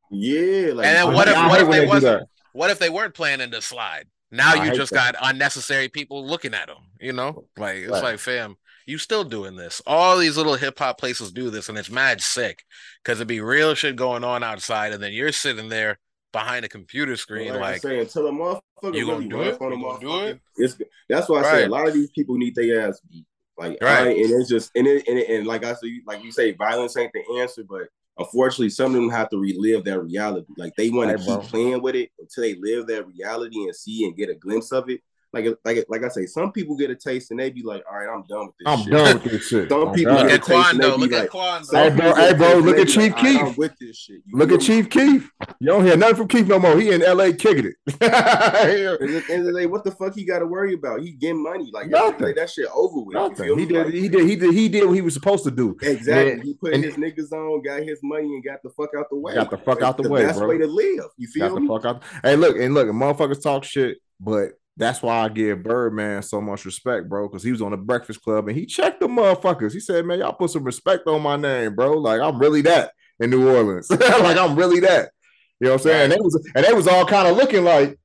yeah. 0.09 0.73
Like, 0.73 0.87
and 0.87 0.97
then 0.97 1.13
what 1.13 1.27
if 1.27 1.35
what 1.35 1.61
if 1.61 1.69
they 1.69 1.85
wasn't? 1.85 2.27
What 2.53 2.69
if 2.69 2.79
they 2.79 2.89
weren't 2.89 3.13
planning 3.13 3.51
to 3.51 3.61
slide? 3.61 4.07
Now 4.31 4.53
I 4.53 4.65
you 4.65 4.73
just 4.73 4.93
that. 4.93 5.13
got 5.13 5.29
unnecessary 5.29 5.89
people 5.89 6.25
looking 6.25 6.53
at 6.53 6.67
them. 6.67 6.77
You 6.99 7.13
know, 7.13 7.45
like 7.57 7.77
it's 7.77 7.91
right. 7.91 8.03
like, 8.03 8.19
fam, 8.19 8.55
you 8.85 8.97
still 8.97 9.23
doing 9.23 9.55
this. 9.55 9.81
All 9.85 10.17
these 10.17 10.37
little 10.37 10.55
hip 10.55 10.79
hop 10.79 10.97
places 10.97 11.31
do 11.31 11.49
this, 11.49 11.69
and 11.69 11.77
it's 11.77 11.89
mad 11.89 12.21
sick 12.21 12.63
because 13.03 13.19
it'd 13.19 13.27
be 13.27 13.41
real 13.41 13.75
shit 13.75 13.95
going 13.95 14.23
on 14.23 14.43
outside, 14.43 14.93
and 14.93 15.01
then 15.01 15.13
you're 15.13 15.31
sitting 15.31 15.69
there 15.69 15.99
behind 16.31 16.65
a 16.65 16.69
computer 16.69 17.15
screen, 17.15 17.49
like, 17.49 17.61
like 17.61 17.81
say, 17.81 17.99
until 17.99 18.27
a 18.27 18.31
motherfucker 18.31 18.95
you 18.95 19.05
gonna 19.05 19.27
do 19.27 19.41
it, 19.41 19.61
on 19.61 19.79
you 19.79 19.97
do 19.99 20.19
it. 20.21 20.39
It's 20.55 20.77
that's 21.09 21.29
why 21.29 21.39
I 21.39 21.41
right. 21.41 21.51
say 21.51 21.63
a 21.65 21.69
lot 21.69 21.87
of 21.87 21.93
these 21.93 22.11
people 22.11 22.37
need 22.37 22.55
their 22.55 22.87
ass 22.87 23.01
beat. 23.09 23.25
Like, 23.57 23.77
right. 23.81 24.07
I, 24.07 24.11
and 24.11 24.31
it's 24.31 24.49
just 24.49 24.71
and 24.75 24.87
it, 24.87 25.07
and, 25.07 25.19
it, 25.19 25.29
and 25.29 25.45
like 25.45 25.63
I 25.63 25.73
say, 25.73 26.01
like 26.05 26.23
you 26.23 26.31
say, 26.31 26.53
violence 26.53 26.97
ain't 26.97 27.11
the 27.13 27.39
answer, 27.39 27.63
but 27.67 27.89
unfortunately, 28.17 28.69
some 28.69 28.87
of 28.87 28.93
them 28.93 29.09
have 29.09 29.29
to 29.29 29.37
relive 29.37 29.83
that 29.85 30.01
reality. 30.01 30.47
Like 30.57 30.75
they 30.75 30.89
want 30.89 31.11
to 31.11 31.23
keep 31.23 31.41
playing 31.49 31.81
with 31.81 31.95
it 31.95 32.09
until 32.17 32.43
they 32.43 32.55
live 32.55 32.87
that 32.87 33.07
reality 33.07 33.63
and 33.63 33.75
see 33.75 34.05
and 34.05 34.15
get 34.15 34.29
a 34.29 34.35
glimpse 34.35 34.71
of 34.71 34.89
it 34.89 35.01
like 35.33 35.45
like 35.63 35.85
like 35.87 36.03
I 36.03 36.09
say, 36.09 36.25
some 36.25 36.51
people 36.51 36.75
get 36.75 36.89
a 36.89 36.95
taste 36.95 37.31
and 37.31 37.39
they 37.39 37.49
be 37.49 37.63
like, 37.63 37.83
all 37.89 37.97
right, 37.97 38.13
I'm 38.13 38.23
done 38.23 38.47
with 38.47 38.55
this. 38.59 38.67
I'm 38.67 38.79
shit. 38.83 38.91
done 38.91 39.23
with 39.23 39.23
this 39.31 39.47
shit. 39.47 39.69
Some 39.69 39.93
people 39.93 40.15
get 40.15 40.25
a 40.25 40.37
taste 40.37 40.47
Quando, 40.47 40.69
and 40.69 40.81
they 40.81 40.89
be 40.89 41.01
look 41.01 41.11
like, 41.11 41.23
at 41.23 41.29
Quando. 41.29 41.71
Hey 41.71 41.89
bro, 41.89 42.15
hey 42.15 42.33
bro, 42.33 42.57
look 42.57 42.77
at 42.77 42.87
Chief 42.87 43.13
like, 43.13 43.17
Keef. 43.17 43.41
I'm 43.41 43.55
with 43.55 43.77
this 43.79 43.97
shit. 43.97 44.21
You 44.25 44.37
look 44.37 44.51
at 44.51 44.59
Chief 44.59 44.89
Keef. 44.89 45.31
You 45.59 45.67
don't 45.67 45.85
hear 45.85 45.95
nothing 45.95 46.15
from 46.17 46.27
Keef 46.27 46.47
no 46.47 46.59
more. 46.59 46.77
He 46.77 46.91
in 46.91 47.01
LA 47.01 47.31
kicking 47.37 47.67
it. 47.67 47.75
at 48.01 48.99
the 48.99 49.23
end 49.29 49.47
of 49.47 49.53
the 49.53 49.59
day, 49.59 49.65
what 49.67 49.85
the 49.85 49.91
fuck 49.91 50.15
he 50.15 50.25
got 50.25 50.39
to 50.39 50.45
worry 50.47 50.73
about? 50.73 51.01
He 51.01 51.11
getting 51.11 51.41
money. 51.41 51.69
Like 51.71 51.87
nothing. 51.87 52.35
that 52.35 52.49
shit 52.49 52.67
over 52.73 53.01
with. 53.01 53.15
Nothing. 53.15 53.57
He 53.57 53.65
did. 53.65 53.85
Like, 53.85 53.93
he 53.93 54.09
did. 54.09 54.29
He 54.29 54.35
did. 54.35 54.53
He 54.53 54.69
did 54.69 54.85
what 54.85 54.93
he 54.93 55.01
was 55.01 55.13
supposed 55.13 55.45
to 55.45 55.51
do. 55.51 55.77
Exactly. 55.81 56.31
And, 56.33 56.43
he 56.43 56.53
put 56.55 56.73
and, 56.73 56.83
his 56.83 56.95
niggas 56.95 57.31
on, 57.31 57.61
got 57.63 57.83
his 57.83 57.99
money, 58.03 58.25
and 58.25 58.43
got 58.43 58.61
the 58.63 58.69
fuck 58.71 58.89
out 58.97 59.07
the 59.09 59.17
way. 59.17 59.33
Got 59.33 59.49
the 59.49 59.57
fuck 59.57 59.81
out 59.81 59.95
the, 59.95 60.03
the 60.03 60.09
way, 60.09 60.25
best 60.25 60.39
bro. 60.39 60.49
way 60.49 60.57
to 60.57 60.67
live. 60.67 61.05
You 61.17 61.27
feel 61.27 61.49
got 61.49 61.61
me? 61.61 61.67
the 61.67 61.73
fuck 61.73 61.85
out. 61.85 62.03
Hey, 62.21 62.35
look 62.35 62.57
and 62.57 62.73
look. 62.73 62.87
Motherfuckers 62.89 63.41
talk 63.41 63.63
shit, 63.63 63.99
but 64.19 64.51
that's 64.77 65.01
why 65.01 65.19
I 65.19 65.29
give 65.29 65.63
Birdman 65.63 66.23
so 66.23 66.41
much 66.41 66.65
respect, 66.65 67.09
bro, 67.09 67.27
because 67.27 67.43
he 67.43 67.51
was 67.51 67.61
on 67.61 67.71
the 67.71 67.77
Breakfast 67.77 68.21
Club 68.21 68.47
and 68.47 68.57
he 68.57 68.65
checked 68.65 69.01
the 69.01 69.07
motherfuckers. 69.07 69.73
He 69.73 69.79
said, 69.79 70.05
"Man, 70.05 70.19
y'all 70.19 70.33
put 70.33 70.51
some 70.51 70.63
respect 70.63 71.07
on 71.07 71.21
my 71.21 71.35
name, 71.35 71.75
bro. 71.75 71.93
Like 71.93 72.21
I'm 72.21 72.39
really 72.39 72.61
that 72.63 72.91
in 73.19 73.29
New 73.29 73.49
Orleans. 73.49 73.89
like 73.89 74.37
I'm 74.37 74.55
really 74.55 74.79
that." 74.81 75.11
You 75.59 75.67
know 75.67 75.73
what 75.73 75.81
I'm 75.81 75.83
saying? 75.83 76.03
And 76.03 76.13
they 76.13 76.19
was 76.19 76.51
and 76.55 76.65
they 76.65 76.73
was 76.73 76.87
all 76.87 77.05
kind 77.05 77.27
of 77.27 77.37
looking 77.37 77.63
like, 77.63 77.99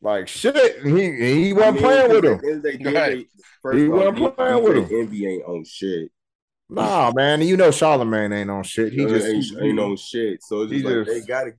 like 0.00 0.28
shit. 0.28 0.56
And 0.56 0.98
he 0.98 1.06
and 1.06 1.22
he 1.22 1.52
wasn't 1.52 1.68
I 1.68 1.70
mean, 1.72 1.82
playing 1.82 2.10
with 2.10 2.24
them. 2.24 2.62
They, 2.62 2.76
they, 2.76 2.92
right. 2.92 3.26
He 3.72 3.88
wasn't 3.88 4.36
playing 4.36 4.64
with 4.64 4.74
them. 4.74 4.98
Envy 4.98 5.26
ain't 5.26 5.44
on 5.44 5.64
shit. 5.64 6.10
Nah, 6.68 7.12
man. 7.14 7.42
You 7.42 7.56
know 7.56 7.70
Charlemagne 7.70 8.32
ain't 8.32 8.50
on 8.50 8.64
shit. 8.64 8.92
He 8.92 9.06
just 9.06 9.26
ain't, 9.26 9.62
ain't 9.62 9.78
on 9.78 9.96
shit. 9.96 10.42
So 10.42 10.62
it's 10.62 10.72
just 10.72 10.84
like 10.84 10.94
just, 10.94 11.10
they 11.10 11.20
gotta 11.20 11.52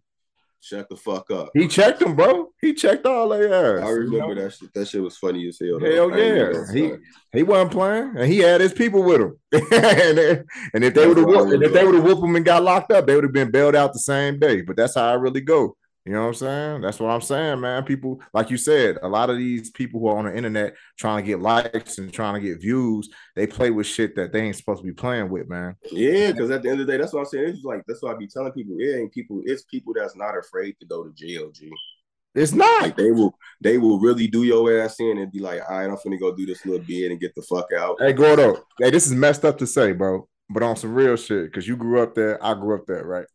Shut 0.62 0.90
the 0.90 0.98
fuck 0.98 1.32
up. 1.32 1.52
He 1.54 1.70
checked 1.70 2.02
him, 2.02 2.16
bro. 2.16 2.50
He 2.60 2.74
checked 2.74 3.06
all 3.06 3.30
their 3.30 3.54
ass. 3.54 3.88
I 3.88 3.92
remember 3.92 4.18
you 4.18 4.36
know? 4.36 4.44
that 4.44 4.54
shit. 4.54 4.74
That 4.74 4.88
shit 4.90 5.02
was 5.02 5.18
funny 5.18 5.48
as 5.48 5.58
hell. 5.58 5.80
Hell 5.80 6.18
yeah. 6.18 6.52
He 6.74 6.92
he 7.32 7.44
wasn't 7.44 7.72
playing, 7.72 8.18
and 8.18 8.30
he 8.30 8.40
had 8.40 8.60
his 8.60 8.74
people 8.74 9.02
with 9.04 9.22
him. 9.22 9.40
and, 9.54 10.44
and 10.74 10.84
if 10.84 10.94
they 10.94 11.08
would 11.08 11.18
have 11.18 11.62
if 11.62 11.74
they 11.74 11.86
would 11.86 11.96
have 11.96 12.04
whooped 12.04 12.24
him 12.24 12.36
and 12.36 12.44
got 12.44 12.64
locked 12.64 12.92
up, 12.92 13.08
they 13.08 13.16
would 13.16 13.24
have 13.24 13.34
been 13.34 13.52
bailed 13.52 13.76
out 13.76 13.94
the 13.94 14.00
same 14.00 14.38
day. 14.38 14.62
But 14.62 14.76
that's 14.76 14.96
how 14.96 15.08
I 15.08 15.14
really 15.14 15.42
go. 15.42 15.78
You 16.10 16.16
know 16.16 16.22
what 16.22 16.28
I'm 16.30 16.34
saying? 16.34 16.82
That's 16.82 17.00
what 17.00 17.12
I'm 17.12 17.22
saying, 17.22 17.60
man. 17.60 17.84
People, 17.84 18.20
like 18.34 18.50
you 18.50 18.58
said, 18.58 18.98
a 19.04 19.08
lot 19.08 19.30
of 19.30 19.38
these 19.38 19.70
people 19.70 20.00
who 20.00 20.08
are 20.08 20.18
on 20.18 20.26
the 20.26 20.36
internet 20.36 20.74
trying 20.98 21.24
to 21.24 21.28
get 21.28 21.40
likes 21.40 22.00
and 22.00 22.12
trying 22.12 22.34
to 22.34 22.40
get 22.40 22.60
views, 22.60 23.12
they 23.36 23.46
play 23.46 23.70
with 23.70 23.86
shit 23.86 24.16
that 24.16 24.34
they 24.34 24.42
ain't 24.42 24.56
supposed 24.56 24.82
to 24.82 24.88
be 24.88 24.92
playing 24.92 25.30
with, 25.30 25.48
man. 25.48 25.76
Yeah, 25.92 26.32
because 26.32 26.50
at 26.50 26.64
the 26.64 26.70
end 26.72 26.82
of 26.82 26.88
the 26.88 26.94
day, 26.94 26.98
that's 26.98 27.14
what 27.14 27.20
I'm 27.20 27.26
saying. 27.28 27.50
It's 27.50 27.64
like 27.64 27.84
that's 27.86 28.02
why 28.02 28.14
I 28.14 28.18
be 28.18 28.26
telling 28.26 28.52
people, 28.54 28.76
it 28.80 29.00
ain't 29.00 29.14
people, 29.14 29.44
it's 29.46 29.62
people 29.66 29.94
that's 29.96 30.16
not 30.16 30.36
afraid 30.36 30.78
to 30.80 30.88
go 30.88 31.04
to 31.04 31.12
jail, 31.14 31.52
G. 31.52 31.70
It's 32.34 32.54
not. 32.54 32.82
Like 32.82 32.98
they 32.98 33.12
will, 33.12 33.36
they 33.62 33.78
will 33.78 34.00
really 34.00 34.26
do 34.26 34.42
your 34.42 34.82
ass 34.82 35.00
in 35.00 35.20
and 35.20 35.32
be 35.32 35.38
like, 35.38 35.62
all 35.70 35.78
right, 35.78 35.92
I'm 35.92 35.98
finna 35.98 36.20
go 36.20 36.36
do 36.36 36.48
this 36.48 36.66
little 36.66 36.84
bit 36.84 37.12
and 37.12 37.20
get 37.20 37.36
the 37.36 37.44
fuck 37.44 37.68
out. 37.78 37.98
Hey, 38.00 38.14
Gordo, 38.14 38.64
hey, 38.80 38.90
this 38.90 39.06
is 39.06 39.14
messed 39.14 39.46
up 39.46 39.60
to 39.60 39.68
say, 39.68 39.92
bro, 39.92 40.28
but 40.50 40.64
on 40.64 40.76
some 40.76 40.96
real 40.96 41.18
shit, 41.18 41.46
because 41.52 41.68
you 41.68 41.78
grew 41.78 42.02
up 42.02 42.16
there, 42.16 42.44
I 42.44 42.56
grew 42.56 42.74
up 42.74 42.88
there, 42.88 43.06
right? 43.06 43.28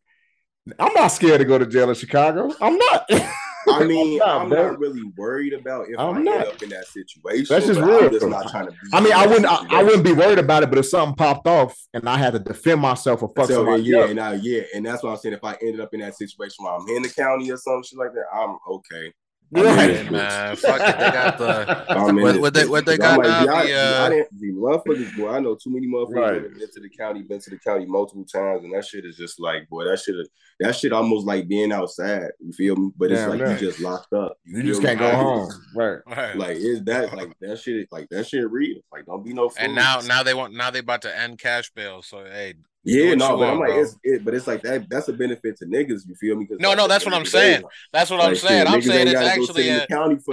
I'm 0.79 0.95
not 0.95 1.09
scared 1.09 1.41
to 1.41 1.45
go 1.45 1.59
to 1.59 1.67
jail 1.67 1.89
in 1.89 1.95
Chicago. 1.95 2.53
I'm 2.61 2.77
not. 2.77 3.11
I 3.69 3.85
mean, 3.85 4.21
I'm, 4.25 4.29
not, 4.29 4.41
I'm 4.43 4.49
not, 4.49 4.79
really 4.79 5.03
worried 5.17 5.53
about 5.53 5.89
if 5.89 5.99
I'm 5.99 6.19
I 6.19 6.23
not. 6.23 6.47
up 6.49 6.63
in 6.63 6.71
that 6.71 6.87
situation. 6.87 7.47
That's 7.49 7.67
just 7.67 7.81
real. 7.81 8.11
Just 8.11 8.27
not 8.27 8.51
trying 8.51 8.69
to 8.69 8.75
I 8.93 9.01
mean, 9.01 9.13
I 9.13 9.27
wouldn't. 9.27 9.47
I, 9.47 9.81
I, 9.81 9.83
wouldn't 9.83 10.05
be 10.05 10.13
worried 10.13 10.39
about 10.39 10.63
it. 10.63 10.71
But 10.71 10.79
if 10.79 10.87
something 10.87 11.17
popped 11.17 11.47
off 11.47 11.77
and 11.93 12.09
I 12.09 12.17
had 12.17 12.33
to 12.33 12.39
defend 12.39 12.81
myself 12.81 13.23
or 13.23 13.33
fuck 13.35 13.49
so, 13.49 13.55
somebody 13.55 13.85
yeah, 13.85 14.01
up, 14.01 14.11
and 14.11 14.21
I, 14.21 14.35
yeah, 14.35 14.63
and 14.75 14.85
that's 14.85 15.03
what 15.03 15.11
I'm 15.11 15.17
saying. 15.19 15.35
If 15.35 15.45
I 15.45 15.57
ended 15.61 15.81
up 15.81 15.93
in 15.93 16.01
that 16.01 16.17
situation 16.17 16.65
while 16.65 16.77
I'm 16.77 16.89
in 16.89 17.03
the 17.03 17.11
county 17.11 17.51
or 17.51 17.57
some 17.57 17.83
shit 17.83 17.99
like 17.99 18.13
that, 18.13 18.27
I'm 18.33 18.57
okay. 18.69 19.13
Right, 19.55 20.11
man. 20.11 20.57
Fuck 20.57 20.81
it. 20.81 20.99
They 20.99 21.11
got 21.11 21.39
the 21.39 21.85
what, 22.23 22.41
what 22.41 22.55
they 22.55 22.67
what 22.67 22.85
they 22.85 22.97
got 22.97 23.19
like, 23.19 23.29
now. 23.29 23.55
I, 23.55 23.67
the, 23.67 23.73
uh... 23.75 24.05
I 24.05 24.09
didn't 24.09 24.41
the 24.41 24.53
motherfuckers, 24.53 25.17
boy. 25.17 25.31
I 25.31 25.39
know 25.39 25.55
too 25.55 25.71
many 25.71 25.87
motherfuckers 25.87 26.15
right. 26.15 26.43
that 26.43 26.59
been 26.59 26.71
to 26.71 26.81
the 26.81 26.89
county, 26.89 27.23
been 27.23 27.41
to 27.41 27.51
the 27.51 27.59
county 27.59 27.87
multiple 27.87 28.25
times, 28.25 28.65
and 28.65 28.75
that 28.75 28.85
shit 28.85 29.05
is 29.05 29.17
just 29.17 29.39
like, 29.39 29.69
boy, 29.69 29.85
that 29.85 30.01
shit 30.01 30.17
that 30.61 30.75
shit 30.75 30.93
almost 30.93 31.27
like 31.27 31.47
being 31.47 31.73
outside. 31.73 32.31
You 32.41 32.53
feel 32.53 32.77
me? 32.77 32.91
But 32.97 33.13
it's 33.13 33.21
Damn, 33.21 33.31
like 33.31 33.41
man. 33.41 33.51
you 33.53 33.59
just 33.59 33.81
locked 33.81 34.13
up. 34.13 34.39
You, 34.45 34.59
you 34.59 34.63
just 34.65 34.83
can't 34.83 35.01
me? 35.01 35.07
go 35.07 35.15
home. 35.15 35.51
Right. 35.75 35.99
right. 36.07 36.37
Like 36.37 36.57
is 36.57 36.83
that 36.85 37.15
like 37.15 37.39
that 37.41 37.59
shit 37.59 37.89
like 37.93 38.09
that 38.11 38.27
shit 38.27 38.51
real. 38.51 38.81
Like 38.93 39.07
don't 39.07 39.25
be 39.25 39.33
no 39.33 39.49
fool. 39.49 39.65
And 39.65 39.75
now 39.75 40.01
now 40.01 40.23
they 40.23 40.35
want 40.35 40.55
now 40.55 40.71
they 40.71 40.81
about 40.81 41.03
to 41.03 41.17
end 41.17 41.39
cash 41.39 41.71
bail. 41.73 42.03
So 42.03 42.25
hey, 42.25 42.55
yeah, 42.85 43.15
no, 43.15 43.37
but 43.39 43.49
I'm 43.49 43.59
like, 43.59 43.73
it's 43.73 43.97
it, 44.03 44.25
but 44.25 44.35
it's 44.35 44.47
like 44.47 44.63
that. 44.63 44.89
That's 44.91 45.09
a 45.09 45.13
benefit 45.13 45.57
to 45.59 45.67
niggas. 45.67 46.07
You 46.07 46.15
feel 46.15 46.37
me? 46.37 46.47
No, 46.61 46.75
no, 46.75 46.87
that's 46.87 47.05
what 47.05 47.15
I'm 47.15 47.25
saying. 47.25 47.63
That's 47.93 48.11
what 48.11 48.21
I'm 48.21 48.35
saying. 48.35 48.67
I'm 48.67 48.83
saying 48.83 49.09
it's 49.09 49.21
actually 49.21 49.71
a, 49.71 49.87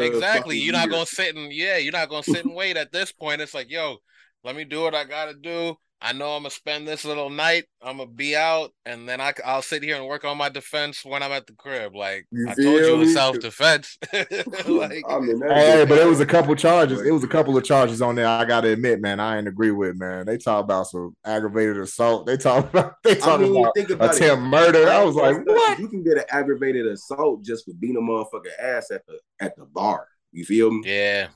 exactly. 0.06 0.58
You're 0.58 0.74
not 0.74 0.90
gonna 0.90 1.06
sit 1.06 1.36
and 1.36 1.52
yeah, 1.52 1.78
you're 1.78 1.94
not 1.94 2.10
gonna 2.10 2.24
sit 2.24 2.46
and 2.46 2.54
wait. 2.54 2.78
At 2.78 2.92
this 2.92 3.12
point, 3.12 3.42
it's 3.42 3.54
like, 3.54 3.72
yo, 3.72 3.98
let 4.44 4.56
me 4.56 4.66
do 4.66 4.82
what 4.82 4.94
I 4.94 5.06
gotta 5.06 5.34
do. 5.34 5.78
I 6.04 6.14
know 6.14 6.32
I'm 6.32 6.42
gonna 6.42 6.50
spend 6.50 6.88
this 6.88 7.06
little 7.06 7.30
night. 7.30 7.66
I'm 7.80 7.98
gonna 7.98 8.10
be 8.10 8.36
out, 8.36 8.72
and 8.88 9.08
then 9.08 9.22
I 9.22 9.34
I'll 9.46 9.62
sit 9.62 9.84
here 9.84 9.98
and 9.98 10.08
work 10.08 10.26
on 10.26 10.36
my 10.36 10.50
defense 10.50 11.06
when 11.06 11.22
I'm 11.22 11.32
at 11.32 11.46
the 11.46 11.54
crib. 11.54 11.96
Like 11.96 12.26
you 12.32 12.50
I 12.50 12.56
told 12.56 12.80
you, 12.80 13.02
it 13.02 13.14
self 13.14 13.40
defense. 13.40 14.00
like, 14.14 15.04
I 15.08 15.20
mean, 15.20 15.40
hey, 15.42 15.86
but 15.88 16.00
it 16.00 16.08
was 16.08 16.20
a 16.20 16.26
couple 16.26 16.56
charges. 16.56 17.02
It 17.02 17.12
was 17.12 17.24
a 17.24 17.28
couple 17.28 17.56
of 17.56 17.64
charges 17.64 18.02
on 18.02 18.16
there. 18.16 18.28
I 18.28 18.46
gotta 18.46 18.70
admit, 18.70 19.00
man, 19.00 19.20
I 19.20 19.38
ain't 19.38 19.48
agree 19.48 19.70
with. 19.70 19.96
Man, 19.96 20.26
they 20.26 20.40
talk 20.40 20.64
about 20.64 20.88
some 20.88 21.16
aggravated 21.24 21.78
assault. 21.78 22.26
They 22.26 22.38
talk 22.38 22.70
about 22.74 22.96
they 23.04 23.16
talk 23.16 23.40
I 23.40 23.44
mean, 23.44 23.56
about, 23.56 23.92
about 23.92 24.16
attempt 24.16 24.44
murder. 24.44 24.90
I 24.90 25.04
was 25.04 25.16
like, 25.16 25.46
what? 25.46 25.78
You 25.78 25.88
can 25.88 26.04
get 26.04 26.18
an 26.18 26.26
aggravated 26.32 26.88
assault 26.88 27.44
just 27.44 27.66
for 27.66 27.74
being 27.76 27.96
a 27.96 28.00
motherfucker 28.00 28.58
ass 28.60 28.90
at 28.90 29.06
the 29.06 29.20
at 29.40 29.56
the 29.56 29.66
bar. 29.66 30.08
You 30.32 30.46
feel 30.46 30.72
me? 30.72 30.82
Yeah. 30.84 31.28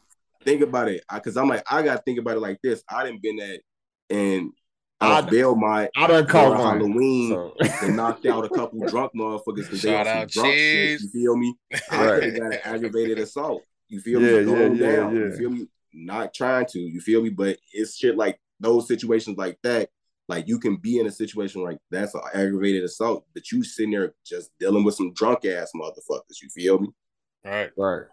Think 0.44 0.62
about 0.62 0.90
it, 0.90 1.04
because 1.12 1.38
I'm 1.38 1.50
like, 1.50 1.64
I 1.70 1.84
gotta 1.84 2.02
think 2.04 2.20
about 2.20 2.38
it 2.38 2.40
like 2.40 2.60
this. 2.64 2.84
I 2.90 3.04
didn't 3.04 3.22
been 3.22 3.40
at 3.40 3.62
and 4.10 4.52
I 5.02 5.20
oh, 5.20 5.22
bailed 5.24 5.60
my 5.60 5.90
I 5.96 6.08
done 6.08 6.26
caught 6.26 6.58
Halloween 6.58 7.32
so. 7.32 7.54
and 7.82 7.96
knocked 7.96 8.26
out 8.26 8.46
a 8.46 8.50
couple 8.50 8.80
drunk 8.88 9.12
motherfuckers 9.14 9.56
because 9.56 9.82
they 9.82 9.96
on 9.96 10.06
some 10.06 10.28
drunk 10.28 10.54
shit. 10.54 11.02
You 11.02 11.10
feel 11.10 11.38
me? 11.38 11.56
I 11.92 12.06
right. 12.06 12.36
got 12.36 12.54
an 12.54 12.60
aggravated 12.64 13.20
assault. 13.20 13.64
You 13.88 14.00
feel 14.00 14.22
yeah, 14.22 14.40
me? 14.40 14.46
Going 14.46 14.76
yeah, 14.76 14.96
down. 14.96 15.16
Yeah. 15.16 15.22
You 15.22 15.38
feel 15.38 15.50
me? 15.50 15.68
Not 15.94 16.34
trying 16.34 16.66
to. 16.68 16.80
You 16.80 17.02
feel 17.02 17.22
me? 17.22 17.30
But 17.30 17.58
it's 17.74 17.98
shit 17.98 18.16
like 18.16 18.40
those 18.60 18.88
situations 18.88 19.38
like 19.38 19.58
that. 19.64 19.90
Like 20.28 20.48
you 20.48 20.60
can 20.60 20.78
be 20.78 21.00
in 21.00 21.06
a 21.06 21.12
situation 21.12 21.62
like 21.62 21.78
that's 21.92 22.16
an 22.16 22.22
aggravated 22.34 22.84
assault, 22.84 23.26
but 23.34 23.52
you 23.52 23.64
sitting 23.64 23.92
there 23.92 24.16
just 24.26 24.50
dealing 24.60 24.84
with 24.84 24.96
some 24.96 25.14
drunk 25.14 25.46
ass 25.46 25.72
motherfuckers. 25.76 26.42
You 26.42 26.50
feel 26.50 26.80
me? 26.80 26.90
Right. 27.44 27.70
Right 27.78 28.06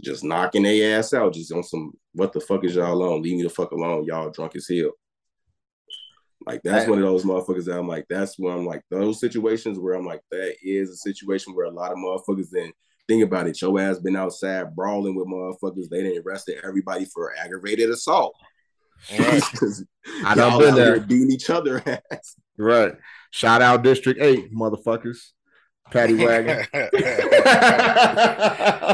just 0.00 0.24
knocking 0.24 0.62
their 0.62 0.98
ass 0.98 1.14
out, 1.14 1.34
just 1.34 1.52
on 1.52 1.62
some 1.62 1.92
what 2.14 2.32
the 2.32 2.40
fuck 2.40 2.64
is 2.64 2.74
y'all 2.74 3.02
on? 3.02 3.22
Leave 3.22 3.36
me 3.36 3.42
the 3.42 3.50
fuck 3.50 3.72
alone, 3.72 4.04
y'all 4.04 4.30
drunk 4.30 4.56
as 4.56 4.68
hell. 4.68 4.92
Like 6.46 6.62
that's 6.62 6.88
one 6.88 6.98
of 6.98 7.04
those 7.04 7.24
motherfuckers 7.24 7.66
that 7.66 7.78
I'm 7.78 7.86
like, 7.86 8.06
that's 8.08 8.38
when 8.38 8.54
I'm 8.54 8.64
like 8.64 8.82
those 8.90 9.20
situations 9.20 9.78
where 9.78 9.94
I'm 9.94 10.06
like, 10.06 10.22
that 10.30 10.54
is 10.62 10.90
a 10.90 10.96
situation 10.96 11.54
where 11.54 11.66
a 11.66 11.70
lot 11.70 11.92
of 11.92 11.98
motherfuckers 11.98 12.48
then 12.50 12.72
think 13.06 13.22
about 13.22 13.46
it. 13.46 13.60
Your 13.60 13.78
ass 13.78 13.98
been 13.98 14.16
outside 14.16 14.74
brawling 14.74 15.14
with 15.14 15.26
motherfuckers. 15.26 15.88
They 15.90 16.02
didn't 16.02 16.24
arrested 16.26 16.60
everybody 16.64 17.04
for 17.04 17.36
aggravated 17.36 17.90
assault. 17.90 18.34
Right. 19.18 19.42
I 20.24 20.34
don't 20.34 20.58
been 20.58 20.74
there 20.74 21.00
beating 21.00 21.30
each 21.30 21.50
other 21.50 21.82
ass. 22.10 22.36
Right. 22.56 22.94
Shout 23.30 23.62
out 23.62 23.82
District 23.82 24.20
8, 24.20 24.52
motherfuckers. 24.52 25.18
Patty 25.90 26.14
wagon. 26.24 26.58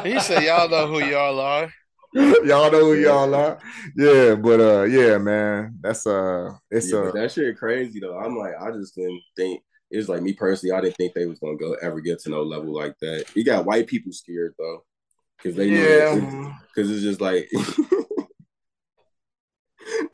he 0.05 0.21
said, 0.21 0.43
Y'all 0.43 0.69
know 0.69 0.87
who 0.87 1.01
y'all 1.01 1.41
are. 1.41 1.71
y'all 2.47 2.71
know 2.71 2.81
who 2.81 2.95
y'all 2.95 3.35
are. 3.35 3.59
Yeah, 3.95 4.37
but 4.37 4.59
uh 4.59 4.85
yeah, 4.85 5.19
man. 5.19 5.77
That's 5.83 6.07
uh 6.07 6.55
it's 6.71 6.91
yeah, 6.91 7.01
uh 7.01 7.13
that 7.13 7.31
shit 7.31 7.59
crazy 7.59 8.01
though. 8.01 8.19
I'm 8.19 8.39
like, 8.39 8.55
I 8.59 8.71
just 8.71 8.95
didn't 8.95 9.21
think 9.37 9.63
it 9.91 9.99
was 9.99 10.09
like 10.09 10.23
me 10.23 10.33
personally, 10.33 10.75
I 10.75 10.81
didn't 10.81 10.97
think 10.97 11.13
they 11.13 11.27
was 11.27 11.39
gonna 11.39 11.59
go 11.59 11.75
ever 11.75 12.01
get 12.01 12.21
to 12.21 12.31
no 12.31 12.43
level 12.43 12.75
like 12.75 12.95
that. 13.03 13.27
You 13.35 13.45
got 13.45 13.67
white 13.67 13.87
people 13.87 14.13
scared 14.13 14.55
though. 14.59 14.85
Cause 15.43 15.55
they 15.57 15.67
yeah. 15.67 16.55
because 16.75 16.91
it's 16.91 17.03
just 17.03 17.21
like 17.21 17.51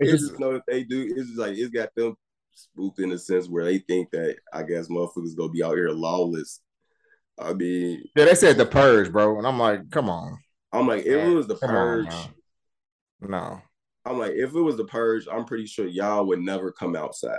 it's 0.00 0.22
just 0.22 0.40
know 0.40 0.56
if 0.56 0.62
they 0.66 0.82
do, 0.82 1.06
it's 1.16 1.28
just 1.28 1.38
like 1.38 1.56
it's 1.56 1.70
got 1.70 1.94
them 1.94 2.16
spooked 2.52 2.98
in 2.98 3.12
a 3.12 3.18
sense 3.18 3.48
where 3.48 3.64
they 3.64 3.78
think 3.78 4.10
that 4.10 4.38
I 4.52 4.64
guess 4.64 4.88
motherfuckers 4.88 5.36
gonna 5.36 5.52
be 5.52 5.62
out 5.62 5.76
here 5.76 5.90
lawless. 5.90 6.58
I 7.38 7.52
mean, 7.52 8.02
yeah, 8.16 8.24
they 8.24 8.34
said 8.34 8.56
the 8.56 8.66
purge, 8.66 9.12
bro, 9.12 9.38
and 9.38 9.46
I'm 9.46 9.60
like, 9.60 9.88
come 9.90 10.10
on. 10.10 10.41
I'm 10.72 10.86
like, 10.86 11.04
if 11.04 11.24
it 11.24 11.34
was 11.34 11.46
the 11.46 11.56
purge, 11.56 12.12
on, 12.12 12.34
no. 13.20 13.62
I'm 14.04 14.18
like, 14.18 14.32
if 14.32 14.54
it 14.54 14.60
was 14.60 14.76
the 14.76 14.84
purge, 14.84 15.26
I'm 15.30 15.44
pretty 15.44 15.66
sure 15.66 15.86
y'all 15.86 16.26
would 16.26 16.40
never 16.40 16.72
come 16.72 16.96
outside. 16.96 17.38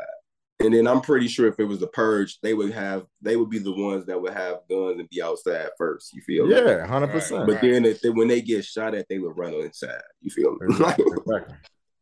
And 0.59 0.73
then 0.73 0.87
I'm 0.87 1.01
pretty 1.01 1.27
sure 1.27 1.47
if 1.47 1.59
it 1.59 1.65
was 1.65 1.79
the 1.79 1.87
purge, 1.87 2.39
they 2.41 2.53
would 2.53 2.71
have 2.71 3.05
they 3.21 3.35
would 3.35 3.49
be 3.49 3.59
the 3.59 3.73
ones 3.73 4.05
that 4.05 4.21
would 4.21 4.33
have 4.33 4.59
guns 4.69 4.99
and 4.99 5.09
be 5.09 5.21
outside 5.21 5.69
first. 5.77 6.13
You 6.13 6.21
feel? 6.21 6.49
Yeah, 6.49 6.85
hundred 6.85 7.09
percent. 7.09 7.47
But 7.47 7.59
then 7.61 7.83
if 7.85 8.01
they, 8.01 8.09
when 8.09 8.27
they 8.29 8.41
get 8.41 8.63
shot 8.63 8.95
at, 8.95 9.07
they 9.09 9.19
would 9.19 9.37
run 9.37 9.53
inside. 9.55 10.01
You 10.21 10.31
feel? 10.31 10.55
Exactly. 10.61 11.05
exactly. 11.17 11.55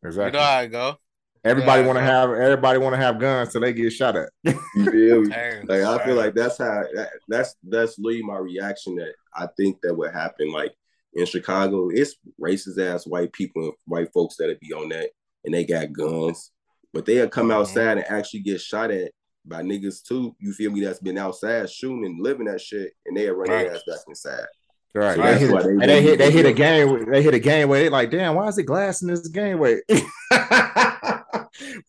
exactly. 0.04 0.26
You 0.26 0.32
know 0.32 0.50
how 0.50 0.58
I 0.58 0.66
go. 0.66 0.96
Everybody 1.44 1.84
want 1.84 1.98
to 1.98 2.04
have 2.04 2.30
everybody 2.30 2.78
want 2.78 2.92
to 2.92 3.00
have 3.00 3.18
guns 3.18 3.52
so 3.52 3.58
they 3.58 3.72
get 3.72 3.90
shot 3.90 4.16
at. 4.16 4.28
you 4.44 4.90
feel 4.90 5.22
me? 5.22 5.34
Like 5.64 5.82
I 5.82 6.04
feel 6.04 6.14
like 6.14 6.34
that's 6.34 6.58
how 6.58 6.84
that, 6.94 7.10
that's 7.26 7.56
that's 7.64 7.98
literally 7.98 8.22
my 8.22 8.38
reaction 8.38 8.94
that 8.96 9.14
I 9.34 9.48
think 9.56 9.80
that 9.82 9.94
would 9.94 10.12
happen. 10.12 10.52
Like 10.52 10.72
in 11.14 11.26
Chicago, 11.26 11.88
it's 11.90 12.16
racist 12.40 12.78
ass 12.78 13.06
white 13.06 13.32
people 13.32 13.62
and 13.62 13.72
white 13.86 14.12
folks 14.12 14.36
that'd 14.36 14.60
be 14.60 14.72
on 14.72 14.88
that 14.90 15.10
and 15.44 15.54
they 15.54 15.64
got 15.64 15.92
guns, 15.92 16.50
but 16.92 17.04
they'll 17.04 17.28
come 17.28 17.50
outside 17.50 17.98
and 17.98 18.06
actually 18.08 18.40
get 18.40 18.60
shot 18.60 18.90
at 18.90 19.12
by 19.44 19.62
niggas 19.62 20.02
too. 20.06 20.34
You 20.38 20.52
feel 20.52 20.70
me? 20.70 20.80
That's 20.80 21.00
been 21.00 21.18
outside 21.18 21.68
shooting 21.70 22.06
and 22.06 22.22
living 22.22 22.46
that 22.46 22.60
shit, 22.60 22.92
and 23.06 23.16
they'll 23.16 23.34
run 23.34 23.50
right. 23.50 23.64
their 23.64 23.74
ass 23.74 23.82
back 23.86 23.98
inside. 24.08 24.46
Right. 24.94 25.16
So 25.16 25.22
they, 25.22 25.38
hit, 25.38 25.50
they, 25.50 25.70
and 25.70 25.80
they 25.80 26.02
hit 26.02 26.18
they 26.18 26.30
hit 26.30 26.46
a 26.46 26.52
game. 26.52 27.10
They 27.10 27.22
hit 27.22 27.34
a 27.34 27.38
game 27.38 27.68
where 27.68 27.82
they 27.82 27.88
like, 27.88 28.10
damn, 28.10 28.34
why 28.34 28.46
is 28.48 28.58
it 28.58 28.64
glass 28.64 29.02
in 29.02 29.08
this 29.08 29.26
game? 29.28 29.58
Wait. 29.58 29.82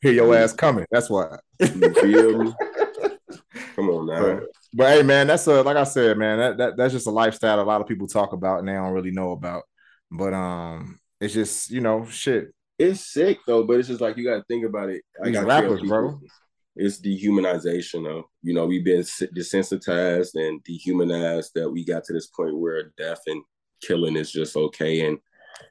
Hear 0.01 0.11
your 0.11 0.33
mm. 0.33 0.41
ass 0.41 0.53
coming. 0.53 0.85
That's 0.91 1.09
why. 1.09 1.37
you 1.59 1.93
feel 1.93 2.43
me? 2.43 2.53
Come 3.75 3.89
on 3.89 4.05
now. 4.07 4.39
But, 4.73 4.89
hey, 4.89 5.03
man, 5.03 5.27
that's 5.27 5.45
a 5.47 5.61
like 5.61 5.77
I 5.77 5.83
said, 5.83 6.17
man. 6.17 6.39
That, 6.39 6.57
that 6.57 6.77
that's 6.77 6.93
just 6.93 7.07
a 7.07 7.11
lifestyle 7.11 7.59
a 7.59 7.63
lot 7.63 7.81
of 7.81 7.87
people 7.87 8.07
talk 8.07 8.33
about 8.33 8.59
and 8.59 8.67
they 8.67 8.73
don't 8.73 8.93
really 8.93 9.11
know 9.11 9.31
about. 9.31 9.63
But 10.11 10.33
um, 10.33 10.99
it's 11.19 11.33
just 11.33 11.69
you 11.69 11.81
know 11.81 12.05
shit. 12.05 12.53
It's 12.79 13.01
sick 13.01 13.39
though, 13.45 13.63
but 13.63 13.79
it's 13.79 13.87
just 13.87 14.01
like 14.01 14.17
you 14.17 14.25
got 14.25 14.37
to 14.37 14.43
think 14.47 14.65
about 14.65 14.89
it. 14.89 15.03
These 15.23 15.39
rappers, 15.39 15.81
bro. 15.81 16.19
It's 16.75 16.99
dehumanization 16.99 18.09
of 18.09 18.25
you 18.41 18.53
know 18.53 18.65
we've 18.65 18.83
been 18.83 19.01
desensitized 19.01 20.33
and 20.35 20.63
dehumanized 20.63 21.51
that 21.53 21.69
we 21.69 21.85
got 21.85 22.03
to 22.05 22.13
this 22.13 22.27
point 22.27 22.57
where 22.57 22.91
death 22.97 23.21
and 23.27 23.43
killing 23.81 24.15
is 24.15 24.31
just 24.31 24.55
okay 24.55 25.05
and 25.05 25.19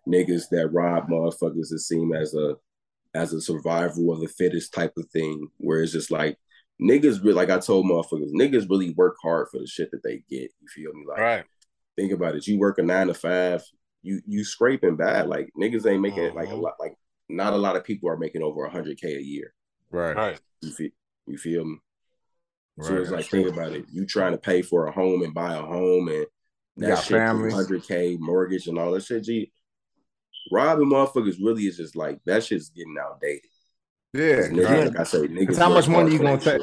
niggas 0.06 0.44
that 0.50 0.68
rob 0.68 1.08
motherfuckers 1.08 1.72
is 1.72 1.88
seen 1.88 2.14
as 2.14 2.34
a 2.34 2.54
as 3.14 3.32
a 3.32 3.40
survival 3.40 4.12
of 4.12 4.20
the 4.20 4.28
fittest 4.28 4.72
type 4.72 4.92
of 4.96 5.08
thing, 5.10 5.48
where 5.58 5.82
it's 5.82 5.92
just 5.92 6.10
like 6.10 6.38
niggas 6.80 7.22
really 7.22 7.34
like 7.34 7.50
I 7.50 7.58
told 7.58 7.86
motherfuckers, 7.86 8.32
niggas 8.32 8.68
really 8.68 8.90
work 8.90 9.16
hard 9.22 9.48
for 9.50 9.58
the 9.58 9.66
shit 9.66 9.90
that 9.90 10.02
they 10.02 10.22
get. 10.28 10.52
You 10.60 10.68
feel 10.68 10.92
me? 10.92 11.04
Like 11.08 11.18
right. 11.18 11.44
think 11.96 12.12
about 12.12 12.34
it. 12.34 12.46
You 12.46 12.58
work 12.58 12.78
a 12.78 12.82
nine 12.82 13.08
to 13.08 13.14
five, 13.14 13.62
you 14.02 14.20
you 14.26 14.44
scraping 14.44 14.96
bad. 14.96 15.28
Like 15.28 15.50
niggas 15.58 15.86
ain't 15.86 16.02
making 16.02 16.24
it 16.24 16.34
like 16.34 16.48
a 16.48 16.52
mm-hmm. 16.52 16.60
lot 16.60 16.74
like 16.80 16.94
not 17.28 17.52
a 17.52 17.56
lot 17.56 17.76
of 17.76 17.84
people 17.84 18.08
are 18.10 18.16
making 18.16 18.42
over 18.42 18.66
hundred 18.68 19.00
K 19.00 19.16
a 19.16 19.20
year. 19.20 19.54
Right. 19.90 20.16
Right. 20.16 20.40
You 20.60 20.70
feel 20.70 20.90
you 21.26 21.38
feel 21.38 21.64
me? 21.64 21.78
Right. 22.76 22.88
So 22.88 22.96
it's 22.96 23.10
like 23.10 23.26
think 23.26 23.48
about 23.48 23.72
it. 23.72 23.86
You 23.90 24.06
trying 24.06 24.32
to 24.32 24.38
pay 24.38 24.62
for 24.62 24.86
a 24.86 24.92
home 24.92 25.22
and 25.22 25.34
buy 25.34 25.54
a 25.54 25.62
home 25.62 26.08
and 26.08 26.26
that 26.78 27.02
shit 27.04 27.20
hundred 27.20 27.86
K 27.86 28.16
mortgage 28.18 28.66
and 28.66 28.78
all 28.78 28.92
that 28.92 29.04
shit. 29.04 29.24
G 29.24 29.52
robbing 30.50 30.90
motherfuckers 30.90 31.36
really 31.42 31.64
is 31.64 31.76
just 31.76 31.94
like 31.96 32.18
that 32.26 32.44
shit's 32.44 32.70
getting 32.70 32.96
outdated. 33.00 33.50
Yeah, 34.14 34.48
niggas, 34.48 34.88
like 34.88 35.00
I 35.00 35.02
say, 35.04 35.18
niggas. 35.20 35.56
How 35.56 35.70
much 35.70 35.88
money 35.88 36.12
you 36.12 36.18
gonna 36.18 36.38
take? 36.38 36.60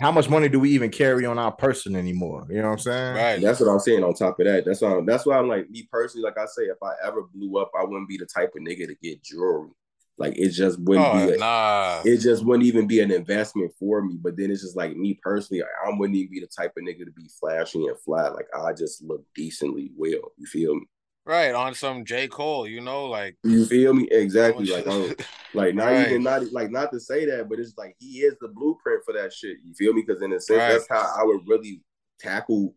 How 0.00 0.10
much 0.10 0.30
money 0.30 0.48
do 0.48 0.58
we 0.58 0.70
even 0.70 0.90
carry 0.90 1.26
on 1.26 1.38
our 1.38 1.52
person 1.52 1.94
anymore? 1.94 2.46
You 2.48 2.62
know 2.62 2.68
what 2.68 2.72
I'm 2.72 2.78
saying? 2.78 3.14
Right. 3.16 3.40
That's 3.42 3.60
what 3.60 3.68
I'm 3.68 3.80
saying. 3.80 4.02
On 4.02 4.14
top 4.14 4.40
of 4.40 4.46
that, 4.46 4.64
that's 4.64 4.80
why. 4.80 4.96
I'm, 4.96 5.04
that's 5.04 5.26
why 5.26 5.36
I'm 5.36 5.46
like 5.46 5.68
me 5.68 5.86
personally. 5.92 6.24
Like 6.24 6.38
I 6.38 6.46
say, 6.46 6.62
if 6.62 6.82
I 6.82 6.92
ever 7.06 7.24
blew 7.34 7.58
up, 7.58 7.70
I 7.78 7.84
wouldn't 7.84 8.08
be 8.08 8.16
the 8.16 8.24
type 8.24 8.52
of 8.56 8.62
nigga 8.62 8.86
to 8.86 8.94
get 9.02 9.22
jewelry. 9.22 9.68
Like 10.16 10.38
it 10.38 10.50
just 10.50 10.80
wouldn't 10.80 11.06
oh, 11.06 11.26
be. 11.26 11.34
A, 11.34 11.36
nah. 11.36 12.00
It 12.02 12.18
just 12.18 12.46
wouldn't 12.46 12.66
even 12.66 12.86
be 12.86 13.00
an 13.00 13.10
investment 13.10 13.72
for 13.78 14.00
me. 14.00 14.16
But 14.18 14.38
then 14.38 14.50
it's 14.50 14.62
just 14.62 14.76
like 14.76 14.96
me 14.96 15.20
personally, 15.22 15.62
I 15.62 15.90
wouldn't 15.90 16.16
even 16.16 16.30
be 16.30 16.40
the 16.40 16.46
type 16.46 16.72
of 16.78 16.84
nigga 16.84 17.04
to 17.04 17.12
be 17.12 17.28
flashy 17.38 17.84
and 17.84 18.00
flat. 18.00 18.34
Like 18.34 18.48
I 18.58 18.72
just 18.72 19.02
look 19.02 19.22
decently 19.34 19.90
well. 19.94 20.32
You 20.38 20.46
feel 20.46 20.76
me? 20.76 20.86
Right 21.26 21.52
on 21.52 21.74
some 21.74 22.04
J 22.04 22.28
Cole, 22.28 22.68
you 22.68 22.80
know, 22.80 23.06
like 23.06 23.36
you 23.42 23.66
feel 23.66 23.92
me 23.92 24.06
exactly. 24.12 24.66
Like, 24.66 24.84
oh, 24.86 25.12
like 25.54 25.74
not 25.74 25.86
right. 25.86 26.06
even 26.06 26.22
not 26.22 26.52
like 26.52 26.70
not 26.70 26.92
to 26.92 27.00
say 27.00 27.24
that, 27.26 27.48
but 27.48 27.58
it's 27.58 27.76
like 27.76 27.96
he 27.98 28.20
is 28.20 28.36
the 28.40 28.46
blueprint 28.46 29.04
for 29.04 29.12
that 29.14 29.32
shit. 29.32 29.56
You 29.64 29.74
feel 29.74 29.92
me? 29.92 30.04
Because 30.06 30.22
in 30.22 30.32
a 30.32 30.40
sense, 30.40 30.58
right. 30.58 30.72
that's 30.72 30.88
how 30.88 31.00
I 31.18 31.24
would 31.24 31.40
really 31.48 31.82
tackle 32.20 32.74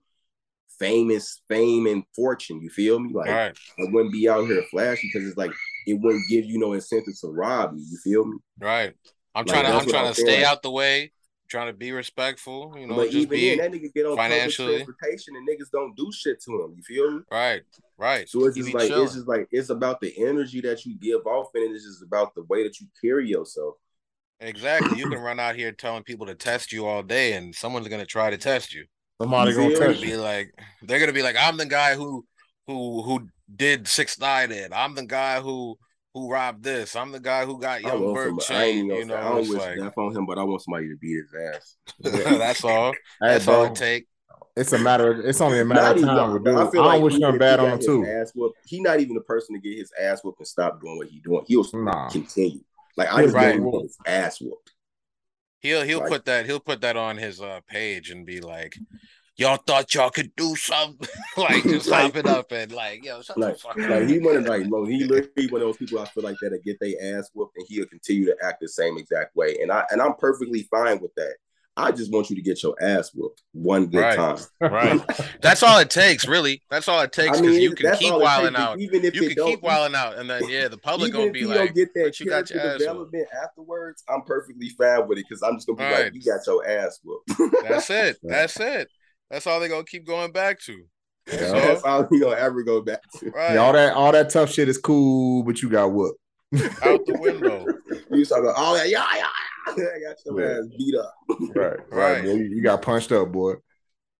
famous 0.79 1.41
fame 1.47 1.85
and 1.85 2.03
fortune. 2.15 2.59
You 2.59 2.71
feel 2.71 2.99
me? 2.99 3.13
Like 3.13 3.29
right. 3.29 3.57
I 3.77 3.83
wouldn't 3.91 4.13
be 4.13 4.27
out 4.27 4.47
here 4.47 4.63
flashy 4.71 5.11
because 5.13 5.27
it's 5.27 5.37
like 5.37 5.51
it 5.85 5.93
wouldn't 5.93 6.27
give 6.27 6.45
you 6.45 6.57
no 6.57 6.73
incentive 6.73 7.19
to 7.21 7.27
rob 7.27 7.75
you. 7.75 7.85
You 7.87 7.97
feel 8.03 8.25
me? 8.25 8.37
Right. 8.59 8.95
I'm 9.35 9.45
like, 9.45 9.53
trying 9.53 9.65
to 9.65 9.77
I'm 9.77 9.87
trying 9.87 10.07
I'm 10.07 10.13
to 10.15 10.21
stay 10.21 10.39
like. 10.39 10.51
out 10.51 10.63
the 10.63 10.71
way 10.71 11.11
trying 11.49 11.67
to 11.67 11.73
be 11.73 11.91
respectful, 11.91 12.75
you 12.77 12.87
know, 12.87 12.95
but 12.95 13.09
just 13.09 13.29
be 13.29 13.55
then, 13.55 13.57
that 13.57 13.71
nigga 13.71 13.93
get 13.93 14.05
on 14.05 14.15
financially 14.15 14.83
transportation 14.83 15.35
and 15.35 15.47
niggas 15.47 15.69
don't 15.71 15.95
do 15.95 16.09
shit 16.11 16.41
to 16.43 16.63
him. 16.63 16.73
You 16.75 16.83
feel 16.83 17.11
me? 17.11 17.21
Right, 17.31 17.63
right. 17.99 18.27
So 18.27 18.45
it's 18.45 18.57
just 18.57 18.73
like 18.73 18.87
chilling. 18.87 19.03
it's 19.03 19.13
just 19.13 19.27
like 19.27 19.47
it's 19.51 19.69
about 19.69 20.01
the 20.01 20.13
energy 20.25 20.61
that 20.61 20.85
you 20.85 20.97
give 20.97 21.25
off, 21.25 21.49
and 21.53 21.75
it's 21.75 21.85
just 21.85 22.03
about 22.03 22.33
the 22.35 22.43
way 22.43 22.63
that 22.63 22.79
you 22.79 22.87
carry 23.01 23.27
yourself. 23.27 23.75
Exactly. 24.39 24.97
You 24.97 25.09
can 25.09 25.19
run 25.19 25.39
out 25.39 25.55
here 25.55 25.71
telling 25.71 26.03
people 26.03 26.25
to 26.27 26.35
test 26.35 26.71
you 26.71 26.87
all 26.87 27.03
day, 27.03 27.33
and 27.33 27.53
someone's 27.53 27.87
gonna 27.87 28.05
try 28.05 28.29
to 28.29 28.37
test 28.37 28.73
you. 28.73 28.85
Somebody 29.21 29.53
gonna 29.53 29.75
test 29.75 30.01
be 30.01 30.15
like, 30.15 30.53
they're 30.81 30.99
gonna 30.99 31.13
be 31.13 31.23
like, 31.23 31.35
I'm 31.37 31.57
the 31.57 31.65
guy 31.65 31.95
who 31.95 32.25
who 32.67 33.01
who 33.03 33.27
did 33.53 33.87
six 33.87 34.17
nine 34.17 34.51
in. 34.51 34.71
I'm 34.71 34.95
the 34.95 35.05
guy 35.05 35.41
who 35.41 35.77
who 36.13 36.31
robbed 36.31 36.63
this. 36.63 36.95
I'm 36.95 37.11
the 37.11 37.19
guy 37.19 37.45
who 37.45 37.59
got 37.59 37.81
Young 37.81 38.13
Bird 38.13 38.39
chain. 38.39 38.87
You 38.87 39.05
know, 39.05 39.15
I 39.15 39.23
don't 39.23 39.49
wish 39.49 39.59
like, 39.59 39.77
death 39.77 39.97
on 39.97 40.15
him, 40.15 40.25
but 40.25 40.37
I 40.37 40.43
want 40.43 40.61
somebody 40.61 40.87
to 40.87 40.97
beat 40.97 41.17
his 41.17 41.33
ass. 41.55 41.75
that's 41.99 42.63
all. 42.63 42.93
That's 43.19 43.47
all 43.47 43.65
it 43.65 43.75
take. 43.75 44.07
It's 44.59 44.73
a 44.73 44.79
matter. 44.79 45.13
Of, 45.13 45.25
it's 45.25 45.39
only 45.41 45.59
a 45.59 45.65
matter 45.65 45.95
of 45.95 46.01
time. 46.01 46.35
Even, 46.35 46.57
I, 46.57 46.69
feel 46.69 46.81
I 46.81 46.83
don't 46.83 46.85
like 46.85 47.01
wish 47.01 47.13
nothing 47.15 47.39
bad 47.39 47.59
on 47.59 47.71
him 47.71 47.79
too. 47.79 48.05
Ass 48.05 48.31
whooped, 48.35 48.57
he 48.65 48.81
not 48.81 48.99
even 48.99 49.15
the 49.15 49.21
person 49.21 49.55
to 49.55 49.61
get 49.61 49.77
his 49.77 49.91
ass 49.99 50.21
whooped 50.23 50.39
and 50.39 50.47
stop 50.47 50.81
doing 50.81 50.97
what 50.97 51.07
he 51.07 51.19
doing. 51.19 51.45
He'll 51.47 51.65
nah. 51.73 52.09
continue. 52.09 52.59
Like 52.97 53.11
I 53.13 53.23
just 53.23 53.35
right. 53.35 53.59
want 53.59 53.83
his 53.83 53.97
ass 54.05 54.41
whooped. 54.41 54.71
He'll 55.61 55.83
he'll 55.83 55.99
like, 55.99 56.09
put 56.09 56.25
that 56.25 56.45
he'll 56.45 56.59
put 56.59 56.81
that 56.81 56.97
on 56.97 57.17
his 57.17 57.41
uh, 57.41 57.61
page 57.67 58.11
and 58.11 58.25
be 58.25 58.41
like, 58.41 58.77
y'all 59.37 59.57
thought 59.57 59.93
y'all 59.95 60.09
could 60.09 60.35
do 60.35 60.55
something, 60.55 61.07
like 61.37 61.63
just 61.63 61.87
like, 61.87 62.15
it 62.15 62.25
up 62.25 62.51
and 62.51 62.73
like, 62.73 63.05
yo, 63.05 63.21
shut 63.21 63.37
like, 63.37 63.53
the 63.53 63.59
fuck 63.59 63.77
like 63.77 64.07
he 64.07 64.19
wanted 64.19 64.47
like, 64.47 64.65
no, 64.67 64.83
he 64.83 65.05
literally 65.05 65.49
one 65.49 65.61
of 65.61 65.67
those 65.67 65.77
people 65.77 65.99
I 65.99 66.05
feel 66.05 66.23
like 66.23 66.35
that'll 66.41 66.59
get 66.65 66.77
their 66.81 67.17
ass 67.17 67.29
whooped 67.33 67.55
and 67.57 67.65
he'll 67.69 67.85
continue 67.85 68.25
to 68.25 68.35
act 68.43 68.59
the 68.59 68.67
same 68.67 68.97
exact 68.97 69.35
way, 69.35 69.57
and 69.61 69.71
I 69.71 69.85
and 69.91 70.01
I'm 70.01 70.15
perfectly 70.15 70.63
fine 70.63 70.99
with 70.99 71.15
that. 71.15 71.35
I 71.79 71.91
just 71.91 72.11
want 72.11 72.29
you 72.29 72.35
to 72.35 72.41
get 72.41 72.61
your 72.61 72.75
ass 72.81 73.11
whooped 73.13 73.41
one 73.53 73.87
good 73.87 74.01
right. 74.01 74.15
time. 74.15 74.37
right. 74.59 75.01
That's 75.41 75.63
all 75.63 75.79
it 75.79 75.89
takes, 75.89 76.27
really. 76.27 76.61
That's 76.69 76.87
all 76.87 76.99
it 77.01 77.13
takes 77.13 77.39
because 77.39 77.55
I 77.55 77.59
mean, 77.59 77.61
you 77.61 77.73
can 77.73 77.95
keep 77.95 78.13
wilding 78.13 78.55
out. 78.55 78.79
Even 78.79 79.05
if 79.05 79.15
you 79.15 79.33
can 79.33 79.45
keep 79.45 79.61
wilding 79.61 79.95
out, 79.95 80.17
and 80.17 80.29
then 80.29 80.47
yeah, 80.49 80.67
the 80.67 80.77
public 80.77 81.13
gonna 81.13 81.31
be 81.31 81.45
like, 81.45 81.73
get 81.73 81.93
that 81.93 82.19
you 82.19 82.25
got 82.25 82.49
your 82.49 82.59
ass 82.59 82.79
development 82.79 83.11
whooped. 83.13 83.43
afterwards. 83.43 84.03
I'm 84.09 84.23
perfectly 84.23 84.69
fine 84.69 85.07
with 85.07 85.19
it 85.19 85.25
because 85.29 85.41
I'm 85.41 85.55
just 85.55 85.67
gonna 85.67 85.77
be 85.77 85.83
right. 85.83 86.03
like, 86.05 86.13
you 86.13 86.21
got 86.21 86.45
your 86.45 86.67
ass 86.67 86.99
whooped. 87.03 87.63
That's 87.67 87.89
it. 87.89 88.17
That's 88.23 88.59
it. 88.59 88.89
That's 89.31 89.47
all 89.47 89.59
they're 89.59 89.69
gonna 89.69 89.83
keep 89.85 90.05
going 90.05 90.31
back 90.31 90.59
to. 90.61 90.83
Yeah. 91.27 91.37
So, 91.37 91.53
that's 91.53 91.83
all 91.83 92.07
we 92.09 92.19
gonna 92.19 92.35
ever 92.35 92.63
go 92.63 92.81
back 92.81 93.01
to. 93.19 93.29
Right. 93.29 93.53
Yeah, 93.53 93.59
all 93.59 93.73
that 93.73 93.93
all 93.93 94.11
that 94.11 94.31
tough 94.31 94.51
shit 94.51 94.67
is 94.67 94.79
cool, 94.79 95.43
but 95.43 95.61
you 95.61 95.69
got 95.69 95.91
whooped. 95.91 96.19
Out 96.83 97.05
the 97.05 97.15
window. 97.19 97.65
you 98.09 98.25
talking 98.25 98.45
about 98.45 98.55
all 98.57 98.73
that, 98.73 98.89
yeah, 98.89 99.05
yeah. 99.15 99.27
I 99.77 99.99
got 99.99 100.17
your 100.25 100.41
yeah. 100.41 100.59
ass 100.59 100.67
beat 100.77 100.95
up. 100.95 101.15
right, 101.55 101.79
right. 101.91 102.23
Boy. 102.23 102.33
You 102.33 102.61
got 102.61 102.81
punched 102.81 103.11
up, 103.11 103.31
boy. 103.31 103.53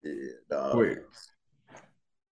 Yeah, 0.04 0.14
dog. 0.50 0.78
Wait. 0.78 0.98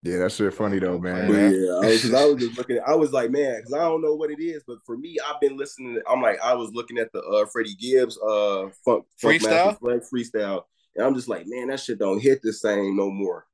Yeah, 0.03 0.19
that 0.19 0.32
shit 0.32 0.53
funny 0.53 0.80
though, 0.80 0.99
man. 0.99 1.27
But 1.27 1.34
yeah, 1.34 1.80
because 1.82 2.13
I, 2.13 2.21
I, 2.21 2.25
was 2.25 2.43
just 2.43 2.58
looking. 2.58 2.77
At, 2.77 2.88
I 2.88 2.95
was 2.95 3.12
like, 3.12 3.32
man, 3.32 3.58
because 3.58 3.73
I 3.73 3.80
don't 3.80 4.01
know 4.01 4.15
what 4.15 4.32
it 4.32 4.39
is, 4.39 4.63
but 4.65 4.77
for 4.86 4.95
me, 4.95 5.17
I've 5.27 5.41
been 5.41 5.58
listening. 5.58 5.99
I'm 6.10 6.21
like, 6.21 6.39
I 6.39 6.53
was 6.53 6.71
looking 6.71 6.97
at 6.97 7.12
the 7.12 7.21
uh 7.21 7.45
Freddie 7.51 7.75
Gibbs 7.75 8.17
uh 8.19 8.69
funk, 8.86 9.06
freestyle, 9.21 9.77
funk 9.80 10.03
freestyle, 10.13 10.63
and 10.95 11.06
I'm 11.06 11.15
just 11.15 11.27
like, 11.27 11.43
man, 11.47 11.67
that 11.67 11.80
shit 11.80 11.99
don't 11.99 12.21
hit 12.21 12.41
the 12.41 12.53
same 12.53 12.95
no 12.95 13.10
more. 13.10 13.47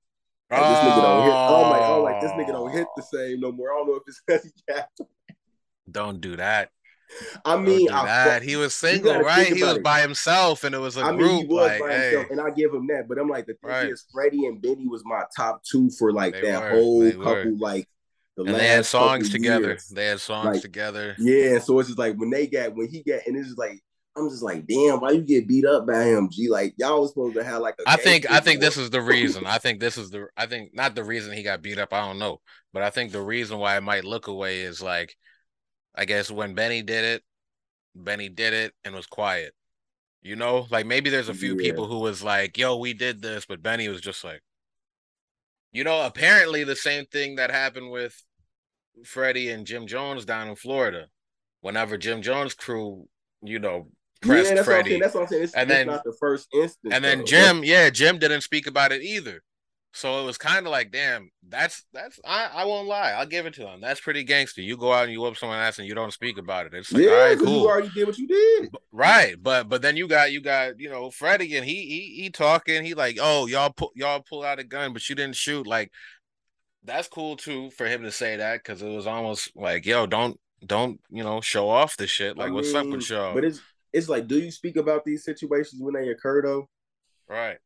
Like, 0.52 0.62
this 0.62 0.80
nigga 0.80 1.02
don't 1.02 1.24
hit. 1.24 1.34
Oh 1.34 1.70
my, 1.70 1.80
oh, 1.88 2.04
like 2.04 2.22
this 2.22 2.32
nigga 2.32 2.48
don't 2.48 2.72
hit 2.72 2.88
the 2.96 3.02
same 3.02 3.40
no 3.40 3.52
more. 3.52 3.74
I 3.74 3.78
don't 3.78 3.88
know 3.88 3.96
if 3.96 4.04
it's 4.06 4.22
because 4.26 4.44
he 5.00 5.92
Don't 5.92 6.22
do 6.22 6.36
that. 6.36 6.70
I 7.46 7.54
oh, 7.54 7.60
mean, 7.60 7.90
I, 7.92 8.40
he 8.40 8.56
was 8.56 8.74
single, 8.74 9.20
right? 9.20 9.48
He 9.48 9.64
was 9.64 9.78
it. 9.78 9.84
by 9.84 10.02
himself, 10.02 10.64
and 10.64 10.74
it 10.74 10.80
was 10.80 10.98
a 10.98 11.02
I 11.02 11.12
mean, 11.12 11.20
group. 11.20 11.42
He 11.42 11.48
was 11.48 11.68
like, 11.68 11.82
by 11.82 11.94
himself, 11.94 12.30
and 12.32 12.42
I 12.42 12.50
give 12.52 12.74
him 12.74 12.88
that. 12.88 13.08
But 13.08 13.18
I'm 13.18 13.30
like, 13.30 13.46
the 13.46 13.54
thing 13.54 13.70
right. 13.70 13.90
is, 13.90 14.06
Freddie 14.14 14.46
and 14.46 14.62
Benny 14.62 14.88
was 14.88 15.04
my 15.06 15.24
top 15.36 15.64
two 15.64 15.90
for 15.92 16.12
like 16.12 16.34
they 16.34 16.42
that 16.42 16.64
were. 16.64 16.70
whole 16.70 17.12
couple, 17.12 17.26
were. 17.26 17.58
like 17.58 17.88
the 18.38 18.44
and 18.44 18.56
they 18.56 18.68
had 18.68 18.86
songs 18.86 19.30
together. 19.30 19.70
Years. 19.70 19.88
They 19.88 20.08
had 20.08 20.20
songs 20.20 20.46
like, 20.48 20.62
together. 20.62 21.16
Yeah, 21.20 21.60
so 21.60 21.80
it's 21.80 21.90
just 21.90 22.00
like 22.00 22.16
when 22.16 22.30
they 22.30 22.48
got 22.48 22.76
when 22.76 22.90
he 22.90 23.04
got, 23.04 23.22
and 23.28 23.38
it's 23.38 23.48
just 23.48 23.60
like 23.60 23.80
I'm 24.16 24.30
just 24.30 24.44
like, 24.44 24.68
damn, 24.68 25.00
why 25.00 25.12
you 25.12 25.22
get 25.22 25.48
beat 25.48 25.66
up 25.66 25.88
by 25.88 26.04
him? 26.04 26.30
G, 26.32 26.48
like 26.48 26.76
y'all 26.78 27.02
was 27.02 27.10
supposed 27.10 27.36
to 27.36 27.44
have 27.44 27.62
like. 27.62 27.76
I 27.88 27.98
think 27.98 28.30
I 28.30 28.40
think 28.40 28.60
this 28.60 28.78
is 28.78 28.90
the 28.90 29.02
reason. 29.02 29.46
I 29.48 29.58
think 29.58 29.80
this 29.80 29.98
is 29.98 30.12
the. 30.12 30.28
I 30.38 30.46
think 30.46 30.74
not 30.74 30.94
the 30.94 31.04
reason 31.04 31.34
he 31.34 31.42
got 31.42 31.62
beat 31.64 31.80
up. 31.80 31.94
I 31.94 32.06
don't 32.06 32.20
know, 32.20 32.40
but 32.74 32.84
I 32.84 32.92
think 32.92 33.12
the 33.12 33.22
reason 33.22 33.58
why 33.58 33.76
it 33.78 33.82
might 33.82 34.06
look 34.06 34.28
away 34.28 34.62
is 34.62 34.82
like, 34.82 35.16
I 35.96 36.06
guess 36.06 36.32
when 36.32 36.54
Benny 36.54 36.82
did 36.82 37.06
it, 37.06 37.24
Benny 37.96 38.30
did 38.30 38.54
it 38.54 38.74
and 38.84 38.96
was 38.96 39.06
quiet. 39.06 39.54
You 40.22 40.36
know, 40.36 40.68
like 40.70 40.86
maybe 40.86 41.10
there's 41.10 41.30
a 41.30 41.34
few 41.34 41.56
yeah. 41.56 41.62
people 41.62 41.88
who 41.88 42.00
was 42.00 42.24
like, 42.24 42.58
"Yo, 42.58 42.78
we 42.78 42.94
did 42.94 43.22
this," 43.22 43.46
but 43.46 43.62
Benny 43.62 43.90
was 43.90 44.00
just 44.00 44.24
like, 44.24 44.42
you 45.74 45.84
know, 45.84 46.06
apparently 46.06 46.64
the 46.64 46.78
same 46.78 47.06
thing 47.06 47.36
that 47.36 47.52
happened 47.52 47.92
with 47.92 48.24
Freddie 49.04 49.50
and 49.50 49.68
Jim 49.68 49.86
Jones 49.86 50.24
down 50.24 50.48
in 50.48 50.56
Florida. 50.56 51.08
Whenever 51.60 51.98
Jim 51.98 52.22
Jones' 52.22 52.54
crew, 52.54 53.08
you 53.42 53.60
know, 53.60 53.88
pressed 54.22 54.50
yeah, 54.50 54.56
that's 54.56 54.66
Freddie, 54.66 54.94
what 54.94 55.02
that's 55.02 55.16
what 55.16 55.22
I'm 55.24 55.28
saying. 55.28 55.44
It's, 55.44 55.54
and 55.54 55.70
then 55.70 55.88
not 55.88 56.04
the 56.06 56.16
first 56.20 56.48
instance. 56.54 56.94
And 56.94 57.04
then 57.04 57.20
though. 57.20 57.26
Jim, 57.26 57.64
yeah, 57.64 57.90
Jim 57.90 58.18
didn't 58.18 58.42
speak 58.42 58.66
about 58.66 58.92
it 58.94 59.02
either. 59.02 59.42
So 59.96 60.20
it 60.20 60.26
was 60.26 60.40
kind 60.40 60.66
of 60.66 60.72
like, 60.72 60.92
damn, 60.92 61.30
that's 61.48 61.86
that's 61.94 62.20
I, 62.26 62.50
I 62.52 62.66
won't 62.66 62.88
lie, 62.88 63.12
I'll 63.12 63.28
give 63.28 63.46
it 63.46 63.54
to 63.56 63.68
him. 63.68 63.80
That's 63.80 64.02
pretty 64.02 64.24
gangster. 64.24 64.62
You 64.62 64.76
go 64.76 64.92
out 64.92 65.04
and 65.04 65.14
you 65.14 65.22
whoop 65.22 65.38
someone 65.38 65.60
ass 65.60 65.78
and 65.78 65.88
you 65.88 65.94
don't 65.94 66.12
speak 66.12 66.40
about 66.40 66.66
it. 66.66 66.74
It's 66.74 66.92
like, 66.92 67.04
yeah, 67.04 67.12
all 67.12 67.20
right, 67.20 67.38
cool. 67.38 67.62
You 67.62 67.68
already 67.68 67.90
did 67.90 68.08
what 68.08 68.18
you 68.18 68.28
did, 68.28 68.76
right? 68.92 69.36
But 69.42 69.70
but 69.70 69.84
then 69.84 69.96
you 69.96 70.08
got 70.08 70.32
you 70.32 70.42
got 70.42 70.80
you 70.80 70.90
know 70.90 71.12
Fred 71.12 71.42
again. 71.42 71.62
he 71.62 71.86
he 71.86 72.24
he 72.24 72.30
talking. 72.32 72.84
He 72.84 72.96
like, 72.96 73.20
oh 73.22 73.46
y'all 73.46 73.72
pull 73.72 73.92
y'all 73.96 74.24
pull 74.28 74.44
out 74.44 74.58
a 74.58 74.64
gun, 74.64 74.94
but 74.94 75.08
you 75.08 75.16
didn't 75.16 75.36
shoot. 75.36 75.68
Like 75.68 75.92
that's 76.84 77.08
cool 77.08 77.38
too 77.38 77.70
for 77.70 77.86
him 77.86 78.02
to 78.02 78.12
say 78.12 78.38
that 78.38 78.64
because 78.64 78.82
it 78.82 78.90
was 78.90 79.06
almost 79.06 79.52
like, 79.56 79.86
yo, 79.86 80.08
don't 80.08 80.40
don't 80.66 81.00
you 81.12 81.24
know 81.24 81.40
show 81.40 81.70
off 81.70 81.98
the 81.98 82.08
shit. 82.08 82.36
Like, 82.36 82.50
I 82.50 82.52
what's 82.52 82.74
up 82.74 82.88
with 82.88 83.08
y'all? 83.12 83.36
But 83.36 83.46
it's 83.46 83.62
it's 83.94 84.10
like, 84.10 84.28
do 84.28 84.40
you 84.40 84.50
speak 84.50 84.76
about 84.76 85.06
these 85.06 85.24
situations 85.24 85.84
when 85.84 85.94
they 85.94 86.10
occur 86.10 86.42
though? 86.42 86.68
Right. 87.30 87.60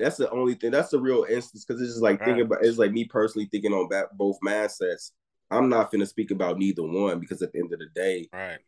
That's 0.00 0.16
the 0.16 0.30
only 0.30 0.54
thing. 0.54 0.70
That's 0.70 0.90
the 0.90 1.00
real 1.00 1.26
instance 1.28 1.64
because 1.64 1.80
it's 1.80 1.92
just 1.92 2.02
like 2.02 2.20
right. 2.20 2.26
thinking 2.26 2.46
about. 2.46 2.64
It's 2.64 2.78
like 2.78 2.92
me 2.92 3.04
personally 3.04 3.48
thinking 3.50 3.72
on 3.72 3.88
back, 3.88 4.06
both 4.12 4.38
mindsets. 4.44 5.12
I'm 5.50 5.68
not 5.68 5.92
finna 5.92 6.06
speak 6.06 6.30
about 6.30 6.58
neither 6.58 6.82
one 6.82 7.18
because 7.18 7.42
at 7.42 7.52
the 7.52 7.58
end 7.58 7.72
of 7.72 7.78
the 7.78 7.88
day, 7.94 8.28
right, 8.32 8.58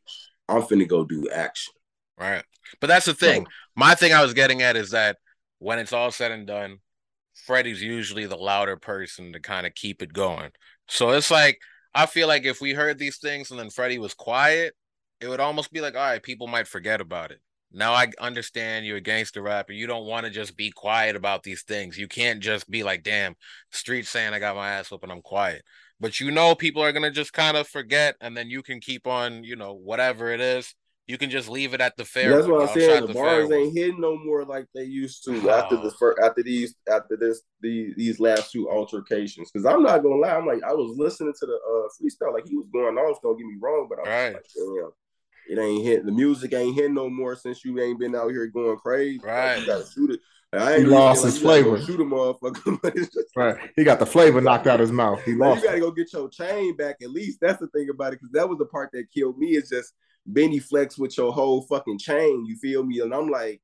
I'm 0.48 0.62
finna 0.62 0.86
go 0.86 1.04
do 1.04 1.28
action. 1.30 1.72
Right. 2.18 2.44
But 2.80 2.86
that's 2.86 3.06
the 3.06 3.14
thing. 3.14 3.44
So, 3.44 3.50
My 3.76 3.94
thing 3.94 4.12
I 4.12 4.22
was 4.22 4.34
getting 4.34 4.62
at 4.62 4.76
is 4.76 4.90
that 4.90 5.16
when 5.58 5.78
it's 5.78 5.92
all 5.92 6.10
said 6.10 6.30
and 6.30 6.46
done, 6.46 6.78
Freddie's 7.34 7.82
usually 7.82 8.26
the 8.26 8.36
louder 8.36 8.76
person 8.76 9.32
to 9.32 9.40
kind 9.40 9.66
of 9.66 9.74
keep 9.74 10.02
it 10.02 10.12
going. 10.12 10.50
So 10.88 11.10
it's 11.10 11.30
like 11.30 11.58
I 11.94 12.06
feel 12.06 12.28
like 12.28 12.44
if 12.44 12.60
we 12.60 12.72
heard 12.72 12.98
these 12.98 13.18
things 13.18 13.50
and 13.50 13.58
then 13.58 13.70
Freddie 13.70 13.98
was 13.98 14.14
quiet, 14.14 14.74
it 15.20 15.28
would 15.28 15.40
almost 15.40 15.72
be 15.72 15.80
like, 15.80 15.94
all 15.94 16.00
right, 16.00 16.22
people 16.22 16.46
might 16.46 16.66
forget 16.66 17.00
about 17.00 17.30
it. 17.30 17.40
Now 17.74 17.92
I 17.92 18.08
understand 18.20 18.86
you're 18.86 18.98
a 18.98 19.00
gangster 19.00 19.42
rapper. 19.42 19.72
You 19.72 19.86
don't 19.86 20.06
want 20.06 20.26
to 20.26 20.30
just 20.30 20.56
be 20.56 20.70
quiet 20.70 21.16
about 21.16 21.42
these 21.42 21.62
things. 21.62 21.96
You 21.98 22.08
can't 22.08 22.40
just 22.40 22.70
be 22.70 22.82
like, 22.82 23.02
damn, 23.02 23.34
street 23.70 24.06
saying 24.06 24.34
I 24.34 24.38
got 24.38 24.56
my 24.56 24.70
ass 24.70 24.92
up 24.92 25.02
and 25.02 25.12
I'm 25.12 25.22
quiet. 25.22 25.62
But 26.00 26.20
you 26.20 26.30
know 26.30 26.54
people 26.54 26.82
are 26.82 26.92
gonna 26.92 27.10
just 27.10 27.32
kind 27.32 27.56
of 27.56 27.68
forget 27.68 28.16
and 28.20 28.36
then 28.36 28.50
you 28.50 28.62
can 28.62 28.80
keep 28.80 29.06
on, 29.06 29.44
you 29.44 29.56
know, 29.56 29.74
whatever 29.74 30.30
it 30.32 30.40
is. 30.40 30.74
You 31.08 31.18
can 31.18 31.30
just 31.30 31.48
leave 31.48 31.74
it 31.74 31.80
at 31.80 31.96
the 31.96 32.04
fair. 32.04 32.34
That's 32.34 32.46
what 32.46 32.68
I'm 32.68 32.74
saying. 32.74 33.06
The, 33.06 33.12
bars 33.12 33.50
ain't 33.50 33.76
hitting 33.76 34.00
no 34.00 34.16
more 34.16 34.44
like 34.44 34.66
they 34.74 34.84
used 34.84 35.24
to 35.24 35.48
oh. 35.48 35.50
after 35.50 35.76
the 35.76 35.90
first, 35.98 36.20
after 36.22 36.42
these 36.42 36.74
after 36.88 37.16
this 37.16 37.42
the, 37.60 37.92
these 37.96 38.20
last 38.20 38.52
two 38.52 38.70
altercations. 38.70 39.50
Because 39.50 39.66
I'm 39.66 39.82
not 39.82 40.02
gonna 40.02 40.16
lie, 40.16 40.34
I'm 40.34 40.46
like 40.46 40.62
I 40.62 40.72
was 40.72 40.96
listening 40.96 41.34
to 41.40 41.46
the 41.46 41.54
uh, 41.54 41.88
freestyle 42.00 42.32
like 42.32 42.46
he 42.46 42.56
was 42.56 42.68
going 42.72 42.96
off. 42.98 43.18
Don't 43.22 43.36
get 43.36 43.46
me 43.46 43.56
wrong, 43.60 43.88
but 43.88 43.98
I 43.98 44.02
was 44.02 44.08
right. 44.08 44.34
like, 44.34 44.46
damn 44.54 44.92
it 45.48 45.58
ain't 45.58 45.84
hit 45.84 46.06
the 46.06 46.12
music 46.12 46.52
ain't 46.54 46.74
hit 46.74 46.90
no 46.90 47.08
more 47.08 47.36
since 47.36 47.64
you 47.64 47.78
ain't 47.80 47.98
been 47.98 48.14
out 48.14 48.30
here 48.30 48.46
going 48.46 48.76
crazy. 48.78 49.20
Right. 49.22 49.60
you 49.60 49.66
gotta 49.66 49.86
shoot 49.86 50.10
it. 50.10 50.20
Like, 50.52 50.62
I 50.62 50.72
ain't 50.74 50.82
he 50.82 50.88
lost 50.88 51.24
his 51.24 51.42
like, 51.42 51.62
flavor. 51.62 51.80
Shoot 51.80 52.00
a 52.00 52.04
motherfucker. 52.04 53.08
right. 53.36 53.56
He 53.74 53.84
got 53.84 53.98
the 53.98 54.06
flavor 54.06 54.40
knocked 54.40 54.66
out 54.66 54.80
of 54.80 54.80
his 54.80 54.92
mouth. 54.92 55.22
He 55.24 55.34
lost. 55.34 55.62
You 55.62 55.68
gotta 55.68 55.80
go 55.80 55.90
get 55.90 56.12
your 56.12 56.28
chain 56.28 56.76
back. 56.76 56.96
At 57.02 57.10
least 57.10 57.38
that's 57.40 57.58
the 57.58 57.68
thing 57.68 57.88
about 57.90 58.12
it, 58.12 58.20
because 58.20 58.32
that 58.32 58.48
was 58.48 58.58
the 58.58 58.66
part 58.66 58.90
that 58.92 59.10
killed 59.12 59.38
me. 59.38 59.56
Is 59.56 59.70
just 59.70 59.94
Benny 60.26 60.58
Flex 60.58 60.98
with 60.98 61.16
your 61.16 61.32
whole 61.32 61.62
fucking 61.62 61.98
chain. 61.98 62.44
You 62.46 62.56
feel 62.56 62.84
me? 62.84 63.00
And 63.00 63.14
I'm 63.14 63.28
like, 63.28 63.62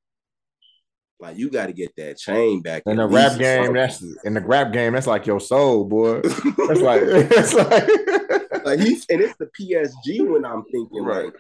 like 1.21 1.37
you 1.37 1.51
got 1.51 1.67
to 1.67 1.73
get 1.73 1.95
that 1.97 2.17
chain 2.17 2.63
back. 2.63 2.85
In 2.87 2.97
the 2.97 3.07
rap 3.07 3.39
game, 3.39 3.75
that's 3.75 4.03
in 4.25 4.35
the 4.35 4.41
rap 4.41 4.73
game. 4.73 4.93
That's 4.93 5.07
like 5.07 5.27
your 5.27 5.41
soul, 5.41 5.85
boy. 5.85 6.21
That's 6.23 6.81
like 6.81 7.03
it's 7.05 7.55
like 7.55 8.65
like 8.65 8.81
he's 8.81 9.05
and 9.11 9.21
it's 9.21 9.37
the 9.37 9.51
PSG 9.59 10.27
when 10.27 10.45
I'm 10.45 10.65
thinking 10.65 11.05
right. 11.05 11.27
like 11.27 11.35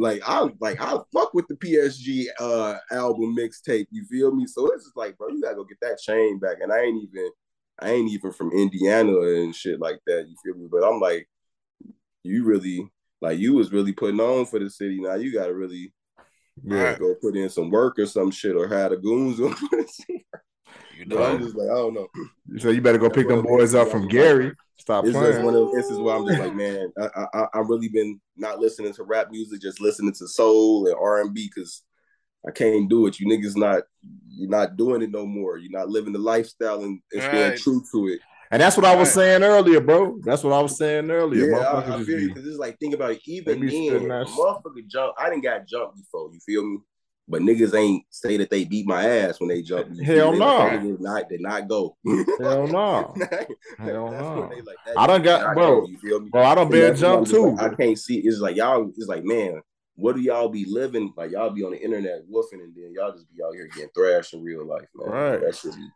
like 0.00 0.22
I 0.26 0.48
like 0.60 0.80
I 0.80 0.96
fuck 1.12 1.34
with 1.34 1.46
the 1.48 1.54
PSG 1.54 2.26
uh 2.38 2.76
album 2.90 3.36
mixtape. 3.36 3.86
You 3.90 4.04
feel 4.06 4.34
me? 4.34 4.46
So 4.46 4.72
it's 4.72 4.84
just 4.84 4.96
like, 4.96 5.16
bro, 5.18 5.28
you 5.28 5.42
gotta 5.42 5.56
go 5.56 5.64
get 5.64 5.78
that 5.82 5.98
chain 5.98 6.38
back. 6.38 6.58
And 6.60 6.72
I 6.72 6.80
ain't 6.80 7.02
even 7.02 7.30
I 7.78 7.90
ain't 7.90 8.10
even 8.10 8.32
from 8.32 8.52
Indiana 8.52 9.18
and 9.18 9.54
shit 9.54 9.80
like 9.80 10.00
that. 10.06 10.26
You 10.28 10.36
feel 10.44 10.60
me? 10.60 10.68
But 10.70 10.84
I'm 10.84 11.00
like, 11.00 11.28
you 12.22 12.44
really 12.44 12.90
like 13.20 13.38
you 13.38 13.54
was 13.54 13.72
really 13.72 13.92
putting 13.92 14.20
on 14.20 14.46
for 14.46 14.58
the 14.58 14.70
city. 14.70 15.00
Now 15.00 15.14
you 15.14 15.32
gotta 15.32 15.54
really 15.54 15.92
yeah 16.62 16.98
go 16.98 17.14
put 17.14 17.36
in 17.36 17.48
some 17.48 17.70
work 17.70 17.98
or 17.98 18.06
some 18.06 18.30
shit 18.30 18.56
or 18.56 18.68
have 18.68 18.90
the 18.92 18.96
goons 18.96 19.40
on. 19.40 19.54
You 21.00 21.06
know, 21.06 21.22
I'm 21.22 21.40
just 21.40 21.56
like 21.56 21.70
I 21.70 21.74
don't 21.74 21.94
know. 21.94 22.08
So 22.58 22.70
you 22.70 22.82
better 22.82 22.98
go 22.98 23.08
pick 23.08 23.28
them 23.28 23.42
boys 23.42 23.74
up 23.74 23.88
from 23.88 24.06
Gary. 24.08 24.52
Stop 24.78 25.04
it's 25.04 25.16
playing. 25.16 25.32
Just 25.32 25.44
one 25.44 25.54
of 25.54 25.72
this 25.72 25.86
is 25.86 25.98
where 25.98 26.16
I'm 26.16 26.26
just 26.26 26.40
like, 26.40 26.54
man, 26.54 26.92
I, 26.98 27.26
I 27.34 27.46
I 27.54 27.58
really 27.60 27.88
been 27.88 28.20
not 28.36 28.58
listening 28.58 28.92
to 28.94 29.02
rap 29.02 29.30
music, 29.30 29.60
just 29.60 29.80
listening 29.80 30.12
to 30.14 30.28
soul 30.28 30.86
and 30.86 30.96
R 31.00 31.22
and 31.22 31.34
B 31.34 31.50
because 31.54 31.82
I 32.46 32.50
can't 32.50 32.88
do 32.88 33.06
it. 33.06 33.18
You 33.18 33.26
niggas 33.26 33.56
not 33.56 33.82
you're 34.28 34.50
not 34.50 34.76
doing 34.76 35.02
it 35.02 35.10
no 35.10 35.26
more. 35.26 35.58
You're 35.58 35.70
not 35.70 35.88
living 35.88 36.12
the 36.12 36.18
lifestyle 36.18 36.82
and, 36.82 37.00
and 37.12 37.22
staying 37.22 37.58
true 37.58 37.82
to 37.92 38.08
it. 38.08 38.20
And 38.52 38.60
that's 38.60 38.76
what 38.76 38.84
I 38.84 38.96
was 38.96 39.12
saying 39.12 39.44
earlier, 39.44 39.80
bro. 39.80 40.18
That's 40.24 40.42
what 40.42 40.52
I 40.52 40.60
was 40.60 40.76
saying 40.76 41.08
earlier. 41.10 41.50
Yeah, 41.50 41.58
I, 41.58 41.96
I 41.96 42.04
feel 42.04 42.18
you 42.18 42.28
because 42.28 42.46
it's 42.46 42.58
like 42.58 42.78
think 42.78 42.94
about 42.94 43.12
it. 43.12 43.20
Even 43.26 43.60
then, 43.60 44.08
motherfucker 44.08 44.86
jump. 44.88 45.14
I 45.18 45.30
didn't 45.30 45.44
got 45.44 45.68
jumped 45.68 45.98
before. 45.98 46.30
You 46.32 46.40
feel 46.44 46.64
me? 46.64 46.78
But 47.30 47.42
niggas 47.42 47.78
ain't 47.78 48.04
say 48.10 48.36
that 48.38 48.50
they 48.50 48.64
beat 48.64 48.88
my 48.88 49.06
ass 49.06 49.38
when 49.38 49.50
they 49.50 49.62
jump. 49.62 49.96
Hell 50.02 50.32
no. 50.36 50.68
Did 50.80 51.00
not 51.00 51.28
did 51.28 51.40
not 51.40 51.68
go. 51.68 51.96
Hell 52.40 52.66
no. 52.66 53.14
Hell 53.78 54.10
no. 54.10 54.50
Like, 54.64 54.96
I 54.96 55.06
don't 55.06 55.22
got 55.22 55.54
bro. 55.54 55.82
Go, 55.82 55.86
you 55.86 55.96
feel 55.98 56.18
me? 56.18 56.28
Bro, 56.28 56.42
I 56.42 56.54
don't 56.56 56.68
been 56.68 56.96
jump 56.96 57.28
too. 57.28 57.52
Like, 57.52 57.72
I 57.72 57.74
can't 57.76 57.96
see. 57.96 58.18
It's 58.18 58.40
like 58.40 58.56
y'all. 58.56 58.90
It's 58.96 59.06
like 59.06 59.22
man, 59.22 59.60
what 59.94 60.16
do 60.16 60.22
y'all 60.22 60.48
be 60.48 60.64
living? 60.64 61.12
Like 61.16 61.30
y'all 61.30 61.50
be 61.50 61.62
on 61.62 61.70
the 61.70 61.80
internet 61.80 62.22
woofing, 62.28 62.64
and 62.64 62.74
then 62.74 62.92
y'all 62.92 63.12
just 63.12 63.32
be 63.32 63.40
out 63.44 63.54
here 63.54 63.68
getting 63.68 63.90
thrashed 63.94 64.34
in 64.34 64.42
real 64.42 64.66
life, 64.66 64.88
man. 64.96 65.08
Right. 65.08 65.40
That 65.40 65.54
should 65.54 65.76
be. 65.76 65.88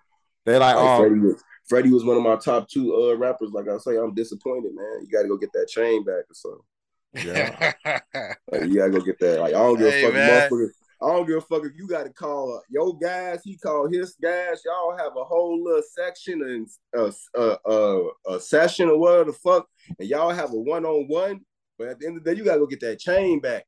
They 0.47 0.57
like, 0.57 0.77
like 0.77 0.85
oh. 0.85 0.99
Freddie, 0.99 1.21
was, 1.21 1.45
Freddie 1.69 1.91
was 1.91 2.05
one 2.05 2.17
of 2.17 2.23
my 2.23 2.37
top 2.37 2.69
two 2.69 2.95
uh, 2.95 3.17
rappers. 3.17 3.51
Like 3.51 3.69
I 3.69 3.79
say, 3.79 3.97
I'm 3.97 4.15
disappointed, 4.15 4.73
man. 4.73 5.01
You 5.01 5.09
got 5.11 5.23
to 5.23 5.29
go 5.29 5.37
get 5.37 5.53
that 5.55 5.67
chain 5.67 6.05
back 6.05 6.25
or 6.31 6.35
something. 6.35 6.61
Yeah, 7.25 7.73
like, 8.51 8.65
you 8.65 8.75
gotta 8.77 8.91
go 8.91 9.01
get 9.01 9.21
that. 9.21 9.39
Like 9.41 9.55
I 9.55 9.59
don't 9.59 9.79
give 9.79 9.93
hey, 9.93 10.05
a 10.05 10.11
fuck, 10.11 10.51
motherfucker. 10.51 10.69
I 11.05 11.09
don't 11.09 11.27
give 11.27 11.37
a 11.37 11.41
fuck 11.43 11.65
if 11.65 11.73
you 11.77 11.87
got 11.87 12.05
to 12.05 12.13
call 12.13 12.63
your 12.71 12.97
guys. 12.99 13.41
He 13.45 13.59
called 13.59 13.93
his 13.93 14.17
guys. 14.23 14.63
Y'all 14.65 14.97
have 14.97 15.13
a 15.17 15.25
whole 15.25 15.63
little 15.63 15.83
section 15.95 16.41
and 16.43 16.67
a, 16.95 17.13
a, 17.39 17.59
a, 17.71 18.09
a 18.37 18.41
session 18.41 18.89
or 18.89 18.99
whatever 18.99 19.25
the 19.25 19.33
fuck, 19.35 19.67
and 19.99 20.09
y'all 20.09 20.31
have 20.31 20.53
a 20.53 20.57
one 20.57 20.87
on 20.87 21.07
one. 21.09 21.41
But 21.79 21.89
at 21.89 21.99
the 21.99 22.07
end 22.07 22.17
of 22.17 22.25
the 22.25 22.31
day, 22.31 22.39
you 22.39 22.45
gotta 22.45 22.61
go 22.61 22.67
get 22.67 22.81
that 22.81 23.01
chain 23.01 23.41
back. 23.41 23.65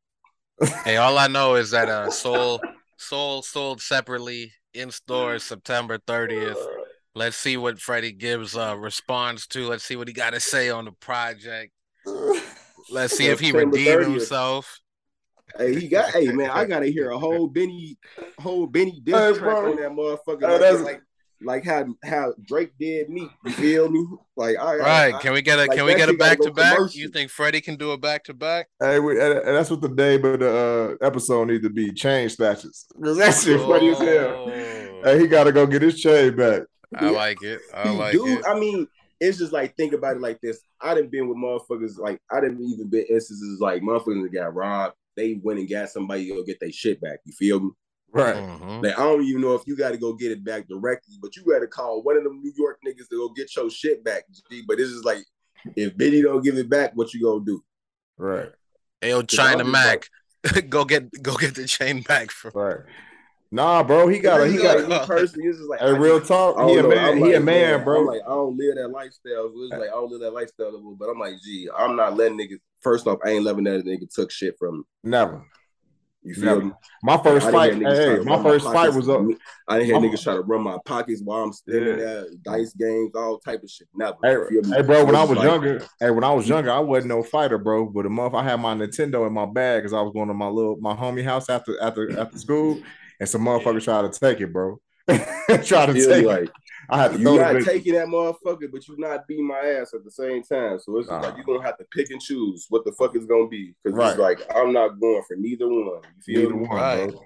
hey, 0.85 0.97
all 0.97 1.19
I 1.19 1.27
know 1.27 1.57
is 1.57 1.73
that 1.73 1.91
uh, 1.91 2.11
Soul 2.11 2.61
Soul 2.97 3.43
sold 3.43 3.83
separately 3.83 4.53
in 4.73 4.91
stores 4.91 5.45
September 5.45 5.99
30th. 5.99 6.57
Let's 7.15 7.37
see 7.37 7.57
what 7.59 7.79
Freddie 7.79 8.13
Gibbs 8.13 8.57
uh, 8.57 8.77
responds 8.79 9.47
to. 9.49 9.67
Let's 9.67 9.85
see 9.85 9.97
what 9.97 10.09
he 10.09 10.15
got 10.15 10.33
to 10.33 10.41
say 10.41 10.71
on 10.71 10.87
the 10.87 10.93
project. 10.93 11.73
Let's 12.91 13.17
see 13.17 13.27
if 13.27 13.41
he 13.41 13.53
redeemed 13.53 14.03
himself. 14.05 14.81
Hey, 15.59 15.79
he 15.79 15.89
got. 15.89 16.11
hey, 16.11 16.27
man, 16.33 16.51
I 16.51 16.65
gotta 16.65 16.87
hear 16.87 17.11
a 17.11 17.19
whole 17.19 17.49
Benny, 17.49 17.99
whole 18.39 18.67
Benny 18.67 19.01
diss 19.03 19.15
hey, 19.15 19.39
track 19.39 19.57
on 19.57 19.77
that 19.77 19.91
motherfucker. 19.91 20.41
Hey, 20.43 20.73
like, 20.73 20.85
like, 20.85 21.03
like 21.43 21.65
how 21.65 21.87
how 22.05 22.35
Drake 22.43 22.73
did 22.79 23.11
me. 23.11 23.29
You 23.45 23.53
feel 23.53 23.89
me? 23.91 24.07
Like, 24.37 24.59
all 24.59 24.77
right, 24.77 25.15
I, 25.15 25.19
can 25.21 25.33
we 25.33 25.43
get 25.43 25.59
a 25.59 25.63
like 25.63 25.73
can 25.73 25.85
we 25.85 25.95
get 25.95 26.09
a 26.09 26.15
back 26.15 26.41
to 26.41 26.51
back? 26.51 26.95
You 26.95 27.09
think 27.09 27.31
Freddie 27.31 27.61
can 27.61 27.77
do 27.77 27.91
a 27.93 27.99
back 27.99 28.25
to 28.25 28.35
back? 28.35 28.69
Hey, 28.81 28.99
we, 28.99 29.21
and 29.21 29.43
that's 29.47 29.71
what 29.71 29.81
the 29.81 29.89
name 29.89 30.25
of 30.25 30.41
the 30.41 30.97
uh, 31.03 31.07
episode 31.07 31.49
needs 31.49 31.63
to 31.63 31.71
be: 31.71 31.93
chain 31.93 32.29
snatches. 32.29 32.87
Because 32.99 33.19
that 33.19 33.35
shit 33.35 33.61
oh. 33.61 33.69
funny 33.69 33.91
as 33.91 33.99
hell. 33.99 34.49
Hey, 35.05 35.21
he 35.21 35.27
got 35.27 35.45
to 35.45 35.53
go 35.53 35.67
get 35.67 35.83
his 35.83 36.01
chain 36.01 36.37
back. 36.37 36.63
I 36.95 37.11
like 37.11 37.43
it. 37.43 37.61
I 37.75 37.91
like 37.91 38.13
Dude, 38.13 38.39
it. 38.39 38.45
I 38.47 38.59
mean, 38.59 38.87
it's 39.21 39.39
just 39.39 39.53
like 39.53 39.77
think 39.77 39.93
about 39.93 40.17
it 40.17 40.23
like 40.23 40.41
this. 40.41 40.61
I 40.81 40.95
didn't 40.95 41.11
been 41.11 41.29
with 41.29 41.39
motherfuckers 41.39 41.99
like 41.99 42.21
I 42.31 42.41
didn't 42.41 42.63
even 42.63 42.89
been 42.89 43.07
instances 43.09 43.61
like 43.61 43.83
motherfuckers 43.83 44.23
that 44.23 44.33
got 44.33 44.55
robbed. 44.55 44.95
They 45.17 45.41
went 45.43 45.59
and 45.59 45.69
got 45.69 45.89
somebody 45.89 46.29
to 46.29 46.35
go 46.37 46.43
get 46.45 46.61
their 46.61 46.73
shit 46.73 47.01
back. 47.01 47.21
You 47.25 47.33
feel 47.33 47.61
me? 47.61 47.71
Right. 48.13 48.37
Mm-hmm. 48.37 48.85
Like 48.85 48.99
I 48.99 49.03
don't 49.03 49.23
even 49.25 49.43
know 49.43 49.55
if 49.55 49.67
you 49.67 49.77
got 49.77 49.91
to 49.91 49.99
go 49.99 50.13
get 50.13 50.33
it 50.33 50.45
back 50.45 50.69
directly, 50.69 51.17
but 51.21 51.37
you 51.37 51.45
got 51.45 51.61
to 51.61 51.67
call 51.67 52.03
one 52.03 52.17
of 52.17 52.25
them 52.25 52.41
New 52.41 52.53
York 52.57 52.79
niggas 52.87 53.09
to 53.11 53.17
go 53.17 53.29
get 53.31 53.55
your 53.55 53.71
shit 53.71 54.05
back. 54.05 54.25
G. 54.51 54.63
But 54.67 54.79
this 54.79 54.89
is 54.89 55.05
like, 55.05 55.25
if 55.75 55.97
Benny 55.97 56.23
don't 56.23 56.43
give 56.43 56.57
it 56.57 56.69
back, 56.69 56.93
what 56.95 57.13
you 57.13 57.23
gonna 57.23 57.45
do? 57.45 57.63
Right. 58.17 58.51
Hey, 59.01 59.11
yo, 59.11 59.23
China 59.23 59.65
Mac, 59.65 60.09
like, 60.55 60.71
go 60.71 60.85
get 60.85 61.11
go 61.23 61.35
get 61.35 61.55
the 61.55 61.67
chain 61.67 62.03
back 62.03 62.31
from. 62.31 62.53
Right. 62.55 62.79
Nah, 63.51 63.83
bro, 63.83 64.09
he 64.09 64.19
got 64.19 64.41
a 64.41 64.49
he 64.49 64.59
got 64.59 64.79
a 64.79 65.07
personally. 65.07 65.49
It's 65.49 65.59
just 65.59 65.71
like 65.71 65.81
a 65.81 65.99
real 65.99 66.21
talk. 66.21 66.57
He 66.69 66.77
a 66.79 66.83
man. 66.83 66.99
I'm 66.99 67.17
he 67.19 67.25
like, 67.25 67.37
a 67.37 67.41
man, 67.41 67.85
bro. 67.85 68.01
I'm 68.01 68.07
like 68.07 68.23
I 68.23 68.31
don't 68.31 68.57
live 68.57 68.75
that 68.77 68.89
lifestyle. 68.89 69.53
So 69.55 69.63
it's 69.63 69.73
like 69.73 69.89
I 69.89 69.93
don't 69.93 70.11
live 70.11 70.21
that 70.21 70.33
lifestyle, 70.33 70.97
but 70.99 71.09
I'm 71.09 71.19
like, 71.19 71.35
gee, 71.45 71.69
I'm 71.77 71.97
not 71.97 72.17
letting 72.17 72.39
niggas. 72.39 72.59
First 72.81 73.07
off, 73.07 73.19
I 73.25 73.31
ain't 73.31 73.45
letting 73.45 73.65
that 73.65 73.85
nigga 73.85 74.13
took 74.13 74.31
shit 74.31 74.57
from 74.59 74.79
me. 74.79 74.85
Never. 75.05 75.45
You 76.27 76.35
feel 76.35 76.45
Never. 76.45 76.65
me? 76.65 76.73
My 77.05 77.19
first 77.19 77.51
fight, 77.53 77.75
hey, 77.75 78.19
my 78.25 78.43
first 78.43 78.65
fight 78.65 78.93
was 78.93 79.09
up. 79.09 79.21
I 79.69 79.79
didn't 79.79 79.87
hear 79.87 80.11
niggas 80.11 80.25
try 80.25 80.35
to 80.35 80.41
run 80.41 80.63
my 80.63 80.77
pockets 80.85 81.23
while 81.23 81.45
I'm 81.45 81.53
standing 81.53 81.87
yeah. 81.87 81.95
there, 82.05 82.27
dice 82.43 82.73
games, 82.75 83.13
all 83.15 83.39
type 83.39 83.63
of 83.63 83.71
shit. 83.71 83.87
Never. 83.95 84.17
Hey, 84.25 84.59
hey 84.75 84.83
bro, 84.83 85.05
when 85.05 85.15
I 85.15 85.23
was 85.23 85.39
like, 85.39 85.47
younger, 85.47 85.87
hey, 86.01 86.11
when 86.11 86.25
I 86.25 86.33
was 86.33 86.49
younger, 86.49 86.73
I 86.73 86.81
wasn't 86.81 87.11
no 87.11 87.23
fighter, 87.23 87.59
bro. 87.59 87.87
But 87.87 88.07
a 88.07 88.11
month 88.11 88.35
I 88.35 88.43
had 88.43 88.57
my 88.57 88.75
Nintendo 88.75 89.25
in 89.25 89.33
my 89.33 89.47
bag 89.47 89.83
because 89.83 89.93
I 89.93 90.01
was 90.01 90.13
going 90.13 90.27
to 90.27 90.35
my 90.35 90.49
little 90.49 90.77
my 90.81 90.97
homie 90.97 91.23
house 91.23 91.49
after 91.49 91.81
after 91.81 92.19
after 92.19 92.39
school 92.39 92.81
and 93.21 93.29
some 93.29 93.43
motherfuckers 93.43 93.85
try 93.85 94.03
to 94.03 94.11
take 94.11 94.41
it, 94.41 94.53
bro. 94.53 94.81
try 95.65 95.87
to 95.87 95.93
take 95.95 96.27
like, 96.27 96.45
it. 96.45 96.51
I 96.89 97.03
have 97.03 97.13
to 97.13 97.19
you 97.19 97.37
not 97.37 97.63
taking 97.63 97.95
that 97.95 98.07
motherfucker, 98.07 98.71
but 98.71 98.87
you 98.87 98.97
not 98.99 99.27
beating 99.27 99.47
my 99.47 99.59
ass 99.59 99.93
at 99.95 100.05
the 100.05 100.11
same 100.11 100.43
time. 100.43 100.79
So 100.79 100.97
it's 100.99 101.09
like 101.09 101.37
you're 101.37 101.45
gonna 101.45 101.63
have 101.63 101.79
to 101.79 101.85
pick 101.93 102.11
and 102.11 102.21
choose 102.21 102.67
what 102.69 102.85
the 102.85 102.93
fuck 102.93 103.17
is 103.17 103.27
gonna 103.27 103.49
be. 103.49 103.75
Because 103.83 103.97
right. 103.97 104.11
it's 104.11 104.19
like 104.19 104.41
I'm 104.55 104.73
not 104.73 105.01
going 105.01 105.23
for 105.27 105.37
neither 105.37 105.69
one. 105.69 106.01
You 106.27 106.35
feel 106.35 106.43
neither 106.43 106.55
me? 106.55 106.69
One, 106.69 106.77
right. 106.77 107.11
Bro. 107.11 107.21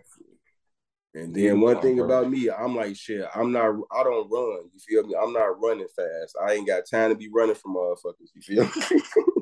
And 1.12 1.34
then 1.34 1.43
neither 1.43 1.55
one, 1.57 1.74
one 1.74 1.82
thing 1.82 1.97
bro. 1.97 2.05
about 2.05 2.30
me, 2.30 2.51
I'm 2.51 2.76
like 2.76 2.97
shit. 2.97 3.26
I'm 3.34 3.53
not. 3.53 3.74
I 3.93 4.03
don't 4.03 4.30
run. 4.30 4.70
You 4.72 4.80
feel 4.86 5.07
me? 5.07 5.14
I'm 5.20 5.32
not 5.32 5.61
running 5.61 5.88
fast. 5.95 6.36
I 6.47 6.53
ain't 6.53 6.66
got 6.66 6.84
time 6.91 7.11
to 7.11 7.16
be 7.16 7.28
running 7.32 7.55
from 7.55 7.74
motherfuckers. 7.74 8.30
You 8.34 8.43
feel 8.43 8.64
me? 8.64 9.03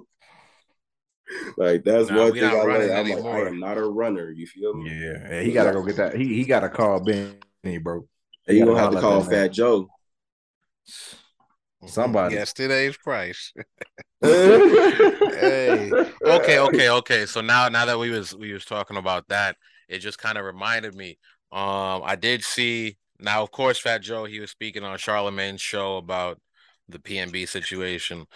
like 1.57 1.85
that's 1.85 2.11
nah, 2.11 2.25
one 2.25 2.33
thing 2.33 2.45
I 2.45 2.53
learned. 2.63 2.93
I'm 2.93 3.23
like, 3.23 3.35
I 3.35 3.49
am 3.49 3.61
not 3.61 3.79
a 3.79 3.85
runner. 3.85 4.31
You 4.31 4.47
feel 4.47 4.75
me? 4.75 4.91
Yeah, 4.91 5.29
yeah 5.31 5.41
he 5.41 5.53
gotta 5.53 5.73
go 5.73 5.83
get 5.83 5.97
that. 5.97 6.15
He 6.15 6.35
he 6.35 6.45
gotta 6.45 6.69
call 6.69 7.01
Benny, 7.01 7.79
bro. 7.83 8.07
He, 8.47 8.55
he 8.55 8.61
gonna 8.61 8.79
have 8.79 8.93
to 8.93 9.01
call 9.01 9.23
Fat 9.23 9.49
Joe. 9.49 9.89
Somebody. 11.87 12.35
Yesterday's 12.35 12.97
price. 12.97 13.53
hey. 14.21 15.91
Okay, 16.21 16.59
okay, 16.59 16.91
okay. 16.91 17.25
So 17.25 17.41
now 17.41 17.69
now 17.69 17.87
that 17.87 17.99
we 17.99 18.11
was 18.11 18.35
we 18.35 18.53
was 18.53 18.65
talking 18.65 18.97
about 18.97 19.29
that, 19.29 19.57
it 19.89 20.01
just 20.01 20.19
kind 20.19 20.37
of 20.37 20.45
reminded 20.45 20.95
me. 20.95 21.17
Um, 21.53 22.03
I 22.05 22.17
did 22.17 22.45
see 22.45 22.99
now, 23.21 23.43
of 23.43 23.51
course, 23.51 23.79
Fat 23.79 24.03
Joe, 24.03 24.25
he 24.25 24.41
was 24.41 24.51
speaking 24.51 24.85
on 24.85 24.99
Charlemagne's 24.99 25.61
show 25.61 25.97
about 25.97 26.41
the 26.89 26.99
PNB 26.99 27.49
situation. 27.49 28.27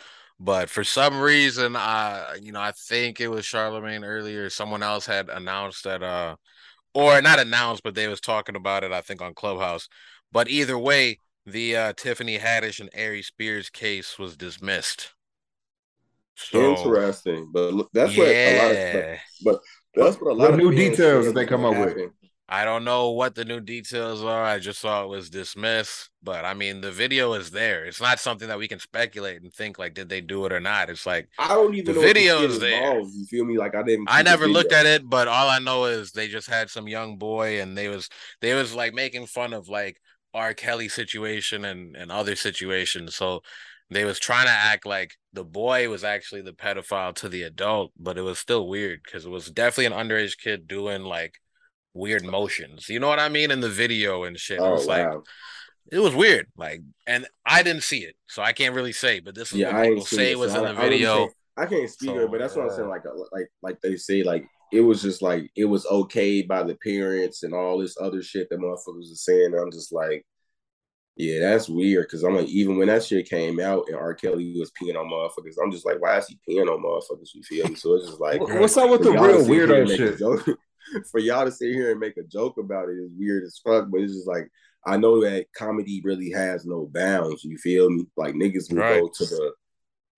But 0.45 0.69
for 0.69 0.83
some 0.83 1.21
reason, 1.21 1.77
I 1.77 2.39
you 2.43 2.51
know, 2.51 2.61
I 2.61 2.73
think 2.73 3.21
it 3.21 3.29
was 3.29 3.47
Charlemagne 3.47 4.03
earlier. 4.03 4.51
Someone 4.51 4.83
else 4.83 5.07
had 5.07 5.29
announced 5.29 5.85
that 5.85 6.03
uh 6.03 6.35
or 6.95 7.23
not 7.23 7.39
announced, 7.39 7.85
but 7.85 7.95
they 7.95 8.09
was 8.09 8.21
talking 8.21 8.57
about 8.57 8.83
it, 8.83 8.91
I 8.93 9.03
think, 9.03 9.23
on 9.23 9.35
Clubhouse. 9.35 9.89
But 10.33 10.49
either 10.49 10.77
way, 10.77 11.21
the 11.47 11.77
uh, 11.77 11.93
Tiffany 11.97 12.39
Haddish 12.39 12.81
and 12.81 12.91
Aries 12.93 13.29
Spears 13.29 13.71
case 13.71 14.19
was 14.19 14.37
dismissed. 14.37 15.13
So, 16.35 16.77
Interesting, 16.77 17.51
but 17.53 17.87
that's 17.93 18.17
yeah. 18.17 18.25
what 18.25 18.29
a 18.29 18.59
lot 18.59 19.13
of 19.13 19.19
but 19.45 19.61
that's 19.95 20.21
what 20.21 20.31
a 20.33 20.35
lot 20.35 20.51
what 20.51 20.55
of 20.55 20.57
new 20.59 20.75
details 20.75 21.27
that 21.27 21.35
they 21.35 21.47
come 21.47 21.65
up 21.65 21.77
with. 21.77 22.11
I 22.49 22.65
don't 22.65 22.85
know 22.85 23.11
what 23.11 23.35
the 23.35 23.45
new 23.45 23.61
details 23.61 24.23
are. 24.23 24.45
I 24.45 24.59
just 24.59 24.81
saw 24.81 25.05
it 25.05 25.09
was 25.09 25.31
dismissed, 25.31 26.11
but 26.23 26.45
I 26.45 26.55
mean 26.55 26.81
the 26.81 26.93
video 26.93 27.33
is 27.35 27.51
there. 27.51 27.85
It's 27.85 28.01
not 28.01 28.21
something 28.21 28.49
that 28.49 28.59
we 28.59 28.69
can 28.69 28.79
speculate 28.79 29.43
and 29.43 29.53
think 29.53 29.79
like 29.79 29.95
did 29.95 30.09
they 30.09 30.21
do 30.21 30.45
it 30.45 30.53
or 30.53 30.61
not. 30.61 30.91
It's 30.91 31.07
like 31.07 31.29
I 31.39 31.49
don't 31.49 31.75
even 31.75 31.95
the 31.95 32.01
video 32.01 32.43
is 32.43 32.59
there. 32.59 33.01
You 33.01 33.27
feel 33.27 33.45
me? 33.45 33.57
Like 33.57 33.75
I 33.75 33.83
didn't. 33.83 34.07
I 34.11 34.23
never 34.23 34.47
looked 34.49 34.73
at 34.73 34.87
it, 34.87 35.09
but 35.09 35.29
all 35.29 35.49
I 35.49 35.61
know 35.61 35.85
is 35.85 36.13
they 36.13 36.29
just 36.29 36.49
had 36.49 36.69
some 36.69 36.89
young 36.89 37.17
boy 37.17 37.61
and 37.61 37.77
they 37.79 37.89
was 37.89 38.09
they 38.41 38.55
was 38.55 38.75
like 38.75 38.93
making 38.93 39.27
fun 39.27 39.53
of 39.53 39.69
like 39.69 39.99
R. 40.35 40.53
Kelly 40.53 40.89
situation 40.89 41.65
and 41.65 41.97
and 41.97 42.11
other 42.11 42.37
situations. 42.37 43.15
So 43.15 43.43
they 43.91 44.05
was 44.05 44.19
trying 44.19 44.47
to 44.47 44.53
act 44.53 44.87
like 44.87 45.15
the 45.33 45.45
boy 45.45 45.89
was 45.89 46.05
actually 46.05 46.43
the 46.43 46.53
pedophile 46.53 47.15
to 47.17 47.29
the 47.29 47.43
adult, 47.43 47.93
but 47.99 48.19
it 48.19 48.23
was 48.23 48.39
still 48.39 48.67
weird 48.69 49.01
because 49.05 49.27
it 49.27 49.31
was 49.31 49.51
definitely 49.51 49.87
an 49.87 49.93
underage 49.93 50.39
kid 50.39 50.67
doing 50.67 51.03
like 51.03 51.39
weird 51.95 52.25
motions. 52.25 52.89
You 52.89 53.01
know 53.01 53.09
what 53.09 53.19
I 53.19 53.29
mean 53.29 53.51
in 53.51 53.61
the 53.61 53.69
video 53.69 54.25
and 54.25 54.39
shit. 54.39 54.61
Oh, 54.61 54.69
it 54.69 54.73
was 54.73 54.87
wow. 54.87 55.15
like 55.15 55.23
it 55.91 55.99
was 55.99 56.15
weird. 56.15 56.47
Like, 56.57 56.83
and 57.07 57.27
I 57.45 57.63
didn't 57.63 57.83
see 57.83 57.99
it, 57.99 58.17
so 58.27 58.43
I 58.43 58.53
can't 58.53 58.75
really 58.75 58.93
say. 58.93 59.21
But 59.21 59.35
this 59.35 59.53
is 59.53 59.59
yeah, 59.59 59.75
what 59.75 59.89
people 59.89 60.05
say 60.05 60.33
it, 60.33 60.39
was 60.39 60.53
so 60.53 60.65
in 60.65 60.75
the 60.75 60.81
I, 60.81 60.89
video. 60.89 61.29
I, 61.57 61.67
can't 61.67 61.91
speak 61.91 62.11
so, 62.11 62.21
it, 62.21 62.31
but 62.31 62.41
that's 62.41 62.57
what 62.57 62.65
I'm 62.65 62.71
saying. 62.71 62.87
Uh, 62.87 62.91
like, 62.91 63.07
uh, 63.07 63.25
like, 63.33 63.49
like 63.63 63.81
they 63.81 63.97
say, 63.97 64.23
like 64.23 64.47
it 64.73 64.81
was 64.81 65.03
just 65.03 65.23
like 65.23 65.51
it 65.57 65.67
was 65.67 65.87
okay 65.87 66.43
by 66.43 66.63
the 66.63 66.77
parents 66.77 67.43
and 67.43 67.53
all 67.53 67.79
this 67.79 67.97
other 68.01 68.23
shit 68.23 68.49
that 68.51 68.59
motherfuckers 68.59 69.13
are 69.13 69.17
saying. 69.17 69.55
I'm 69.55 69.71
just 69.71 69.93
like, 69.93 70.25
yeah, 71.17 71.41
that's 71.41 71.69
weird. 71.69 72.09
Cause 72.11 72.23
I'm 72.23 72.37
like, 72.37 72.49
even 72.49 72.79
when 72.79 72.89
that 72.89 73.05
shit 73.05 73.29
came 73.29 73.61
out 73.61 73.85
and 73.89 73.97
R. 73.97 74.15
Kelly 74.15 74.59
was 74.59 74.73
peeing 74.81 74.97
on 74.97 75.11
motherfuckers, 75.11 75.57
I'm 75.63 75.71
just 75.71 75.85
like, 75.85 76.01
why 76.01 76.17
is 76.17 76.27
he 76.27 76.39
peeing 76.49 76.69
on 76.69 76.83
motherfuckers? 76.83 77.35
You 77.35 77.43
feel 77.43 77.69
me? 77.69 77.75
So 77.75 77.95
it's 77.95 78.07
just 78.07 78.21
like, 78.21 78.41
what's 78.41 78.77
up 78.79 78.89
with 78.89 79.03
the 79.03 79.13
real 79.13 79.45
weirdo 79.45 79.95
shit? 79.95 80.57
for 81.11 81.21
y'all 81.21 81.45
to 81.45 81.53
sit 81.53 81.73
here 81.73 81.91
and 81.91 82.01
make 82.01 82.17
a 82.17 82.23
joke 82.23 82.59
about 82.59 82.89
it 82.89 82.99
is 82.99 83.11
weird 83.17 83.45
as 83.45 83.61
fuck. 83.65 83.89
But 83.91 84.01
it's 84.01 84.15
just 84.15 84.29
like, 84.29 84.49
I 84.87 84.97
know 84.97 85.23
that 85.23 85.47
comedy 85.57 86.01
really 86.05 86.31
has 86.31 86.65
no 86.65 86.89
bounds. 86.93 87.45
You 87.45 87.57
feel 87.59 87.91
me? 87.91 88.07
Like 88.17 88.35
niggas 88.35 88.71
will 88.71 88.79
right. 88.79 89.01
go 89.01 89.11
to 89.15 89.25
the, 89.25 89.53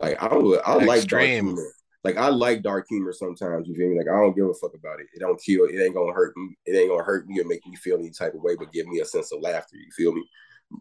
like 0.00 0.22
I 0.22 0.34
would, 0.34 0.60
I 0.64 0.76
Extreme. 0.76 0.86
like 0.86 1.06
dark 1.06 1.24
humor. 1.24 1.72
Like 2.04 2.16
I 2.18 2.28
like 2.28 2.62
dark 2.62 2.86
humor 2.88 3.12
sometimes. 3.12 3.66
You 3.66 3.74
feel 3.74 3.88
me? 3.88 3.96
Like 3.96 4.08
I 4.08 4.20
don't 4.20 4.36
give 4.36 4.46
a 4.46 4.54
fuck 4.54 4.74
about 4.74 5.00
it. 5.00 5.06
It 5.14 5.20
don't 5.20 5.40
kill. 5.42 5.64
It 5.64 5.82
ain't 5.82 5.94
gonna 5.94 6.12
hurt 6.12 6.36
me. 6.36 6.56
It 6.66 6.76
ain't 6.76 6.90
gonna 6.90 7.02
hurt 7.02 7.26
me 7.26 7.40
or 7.40 7.44
make 7.44 7.66
me 7.66 7.76
feel 7.76 7.98
any 7.98 8.10
type 8.10 8.34
of 8.34 8.42
way, 8.42 8.56
but 8.56 8.72
give 8.72 8.86
me 8.86 9.00
a 9.00 9.04
sense 9.06 9.32
of 9.32 9.40
laughter. 9.40 9.76
You 9.76 9.90
feel 9.96 10.12
me? 10.12 10.22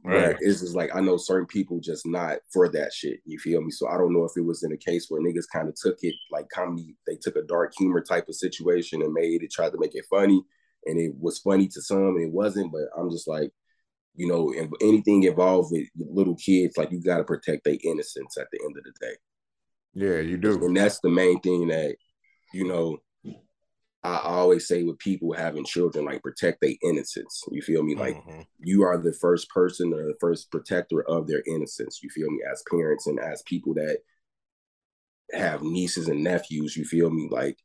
Right. 0.03 0.35
it's 0.39 0.61
just 0.61 0.75
like 0.75 0.95
I 0.95 1.01
know 1.01 1.17
certain 1.17 1.45
people 1.45 1.79
just 1.79 2.05
not 2.05 2.39
for 2.51 2.67
that 2.69 2.93
shit. 2.93 3.19
You 3.25 3.37
feel 3.39 3.61
me? 3.61 3.71
So 3.71 3.87
I 3.87 3.97
don't 3.97 4.13
know 4.13 4.23
if 4.23 4.31
it 4.35 4.45
was 4.45 4.63
in 4.63 4.71
a 4.71 4.77
case 4.77 5.07
where 5.07 5.21
niggas 5.21 5.45
kind 5.51 5.69
of 5.69 5.75
took 5.75 5.97
it 6.01 6.15
like 6.31 6.49
comedy. 6.49 6.95
They 7.07 7.15
took 7.15 7.35
a 7.35 7.43
dark 7.43 7.73
humor 7.77 8.01
type 8.01 8.27
of 8.27 8.35
situation 8.35 9.01
and 9.01 9.13
made 9.13 9.43
it, 9.43 9.51
tried 9.51 9.71
to 9.71 9.79
make 9.79 9.95
it 9.95 10.05
funny, 10.09 10.41
and 10.85 10.99
it 10.99 11.13
was 11.19 11.39
funny 11.39 11.67
to 11.67 11.81
some 11.81 12.15
and 12.15 12.23
it 12.23 12.31
wasn't. 12.31 12.71
But 12.71 12.89
I'm 12.97 13.11
just 13.11 13.27
like, 13.27 13.51
you 14.15 14.27
know, 14.27 14.53
anything 14.81 15.23
involved 15.23 15.71
with 15.71 15.87
little 15.97 16.35
kids, 16.35 16.77
like 16.77 16.91
you 16.91 17.01
got 17.01 17.17
to 17.17 17.23
protect 17.23 17.63
their 17.63 17.77
innocence 17.83 18.37
at 18.37 18.47
the 18.51 18.59
end 18.63 18.77
of 18.77 18.83
the 18.83 18.93
day. 18.99 19.15
Yeah, 19.93 20.19
you 20.19 20.37
do. 20.37 20.65
And 20.65 20.75
that's 20.75 20.99
the 20.99 21.09
main 21.09 21.39
thing 21.41 21.67
that, 21.67 21.95
you 22.53 22.67
know, 22.67 22.97
I 24.03 24.17
always 24.17 24.67
say 24.67 24.83
with 24.83 24.99
people 24.99 25.31
having 25.31 25.63
children, 25.63 26.05
like 26.05 26.21
protect 26.21 26.59
their 26.61 26.75
innocence. 26.83 27.41
You 27.49 27.61
feel 27.61 27.83
me? 27.83 27.95
Like 27.95 28.17
mm-hmm. 28.17 28.41
you 28.59 28.83
are 28.83 28.97
the 28.97 29.13
first 29.13 29.49
person 29.49 29.93
or 29.93 30.03
the 30.03 30.17
first 30.19 30.51
protector 30.51 31.03
of 31.07 31.27
their 31.27 31.41
innocence. 31.47 32.01
You 32.03 32.09
feel 32.09 32.29
me? 32.29 32.39
As 32.51 32.63
parents 32.69 33.07
and 33.07 33.19
as 33.19 33.41
people 33.43 33.73
that 33.75 33.99
have 35.31 35.63
nieces 35.63 36.09
and 36.09 36.21
nephews, 36.21 36.75
you 36.75 36.83
feel 36.83 37.09
me? 37.09 37.29
Like 37.31 37.57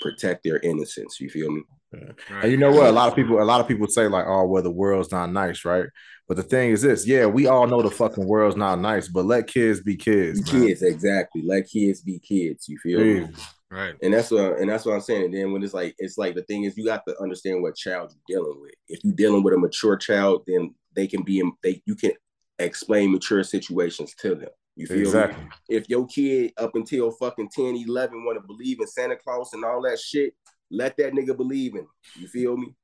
protect 0.00 0.42
their 0.42 0.58
innocence. 0.58 1.20
You 1.20 1.28
feel 1.28 1.50
me? 1.50 1.62
Yeah. 1.92 2.40
And 2.42 2.50
you 2.50 2.56
know 2.56 2.72
what? 2.72 2.86
A 2.86 2.92
lot 2.92 3.08
of 3.08 3.14
people, 3.14 3.40
a 3.40 3.44
lot 3.44 3.60
of 3.60 3.68
people 3.68 3.86
say 3.86 4.08
like, 4.08 4.24
"Oh, 4.26 4.46
well, 4.46 4.62
the 4.62 4.70
world's 4.70 5.12
not 5.12 5.30
nice, 5.30 5.64
right?" 5.64 5.86
But 6.26 6.38
the 6.38 6.42
thing 6.42 6.70
is 6.70 6.82
this: 6.82 7.06
yeah, 7.06 7.26
we 7.26 7.46
all 7.46 7.66
know 7.66 7.82
the 7.82 7.90
fucking 7.90 8.26
world's 8.26 8.56
not 8.56 8.80
nice, 8.80 9.08
but 9.08 9.26
let 9.26 9.46
kids 9.46 9.80
be 9.80 9.96
kids. 9.96 10.40
Be 10.40 10.66
kids, 10.66 10.82
exactly. 10.82 11.42
Let 11.44 11.68
kids 11.68 12.00
be 12.00 12.18
kids. 12.18 12.68
You 12.68 12.78
feel 12.78 13.00
me? 13.00 13.28
Right. 13.74 13.96
And 14.02 14.14
that's 14.14 14.30
what 14.30 14.60
and 14.60 14.70
that's 14.70 14.86
what 14.86 14.94
I'm 14.94 15.00
saying. 15.00 15.24
And 15.24 15.34
then 15.34 15.52
when 15.52 15.64
it's 15.64 15.74
like 15.74 15.96
it's 15.98 16.16
like 16.16 16.36
the 16.36 16.44
thing 16.44 16.62
is 16.62 16.76
you 16.76 16.84
got 16.84 17.02
to 17.08 17.20
understand 17.20 17.60
what 17.60 17.74
child 17.74 18.14
you're 18.28 18.40
dealing 18.40 18.60
with. 18.60 18.74
If 18.86 19.00
you're 19.02 19.14
dealing 19.16 19.42
with 19.42 19.52
a 19.52 19.58
mature 19.58 19.96
child, 19.96 20.44
then 20.46 20.74
they 20.94 21.08
can 21.08 21.22
be 21.22 21.40
in 21.40 21.52
they 21.64 21.82
you 21.84 21.96
can 21.96 22.12
explain 22.60 23.10
mature 23.10 23.42
situations 23.42 24.14
to 24.20 24.36
them. 24.36 24.50
You 24.76 24.86
feel 24.86 25.00
exactly. 25.00 25.42
me? 25.42 25.50
If 25.68 25.88
your 25.88 26.06
kid 26.06 26.52
up 26.56 26.76
until 26.76 27.10
fucking 27.10 27.50
10, 27.52 27.76
11 27.88 28.24
want 28.24 28.40
to 28.40 28.46
believe 28.46 28.78
in 28.80 28.86
Santa 28.86 29.16
Claus 29.16 29.52
and 29.52 29.64
all 29.64 29.82
that 29.82 29.98
shit, 29.98 30.34
let 30.70 30.96
that 30.98 31.12
nigga 31.12 31.36
believe 31.36 31.74
in 31.74 31.80
him. 31.80 31.88
You 32.16 32.28
feel 32.28 32.56
me? 32.56 32.76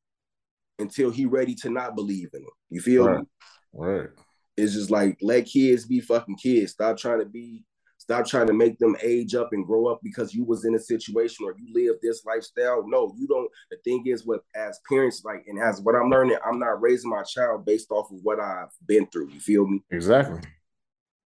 Until 0.80 1.10
he 1.10 1.24
ready 1.24 1.54
to 1.56 1.70
not 1.70 1.94
believe 1.94 2.30
in 2.32 2.40
him. 2.40 2.50
You 2.68 2.80
feel 2.80 3.06
right. 3.06 3.20
me? 3.20 3.26
Right. 3.72 4.08
It's 4.56 4.74
just 4.74 4.90
like 4.90 5.18
let 5.22 5.46
kids 5.46 5.86
be 5.86 6.00
fucking 6.00 6.36
kids. 6.36 6.72
Stop 6.72 6.96
trying 6.96 7.20
to 7.20 7.26
be 7.26 7.64
stop 8.10 8.26
trying 8.26 8.46
to 8.48 8.52
make 8.52 8.76
them 8.78 8.96
age 9.02 9.36
up 9.36 9.52
and 9.52 9.64
grow 9.64 9.86
up 9.86 10.00
because 10.02 10.34
you 10.34 10.44
was 10.44 10.64
in 10.64 10.74
a 10.74 10.78
situation 10.78 11.46
or 11.46 11.54
you 11.56 11.72
live 11.72 11.96
this 12.02 12.24
lifestyle. 12.24 12.84
No, 12.86 13.14
you 13.16 13.28
don't. 13.28 13.48
The 13.70 13.76
thing 13.84 14.04
is 14.06 14.26
what 14.26 14.40
as 14.56 14.80
parents, 14.88 15.22
like, 15.24 15.44
and 15.46 15.62
as 15.62 15.80
what 15.80 15.94
I'm 15.94 16.10
learning, 16.10 16.36
I'm 16.44 16.58
not 16.58 16.80
raising 16.80 17.10
my 17.10 17.22
child 17.22 17.64
based 17.64 17.92
off 17.92 18.10
of 18.10 18.18
what 18.22 18.40
I've 18.40 18.70
been 18.86 19.06
through. 19.06 19.30
You 19.30 19.38
feel 19.38 19.66
me? 19.66 19.82
Exactly. 19.90 20.40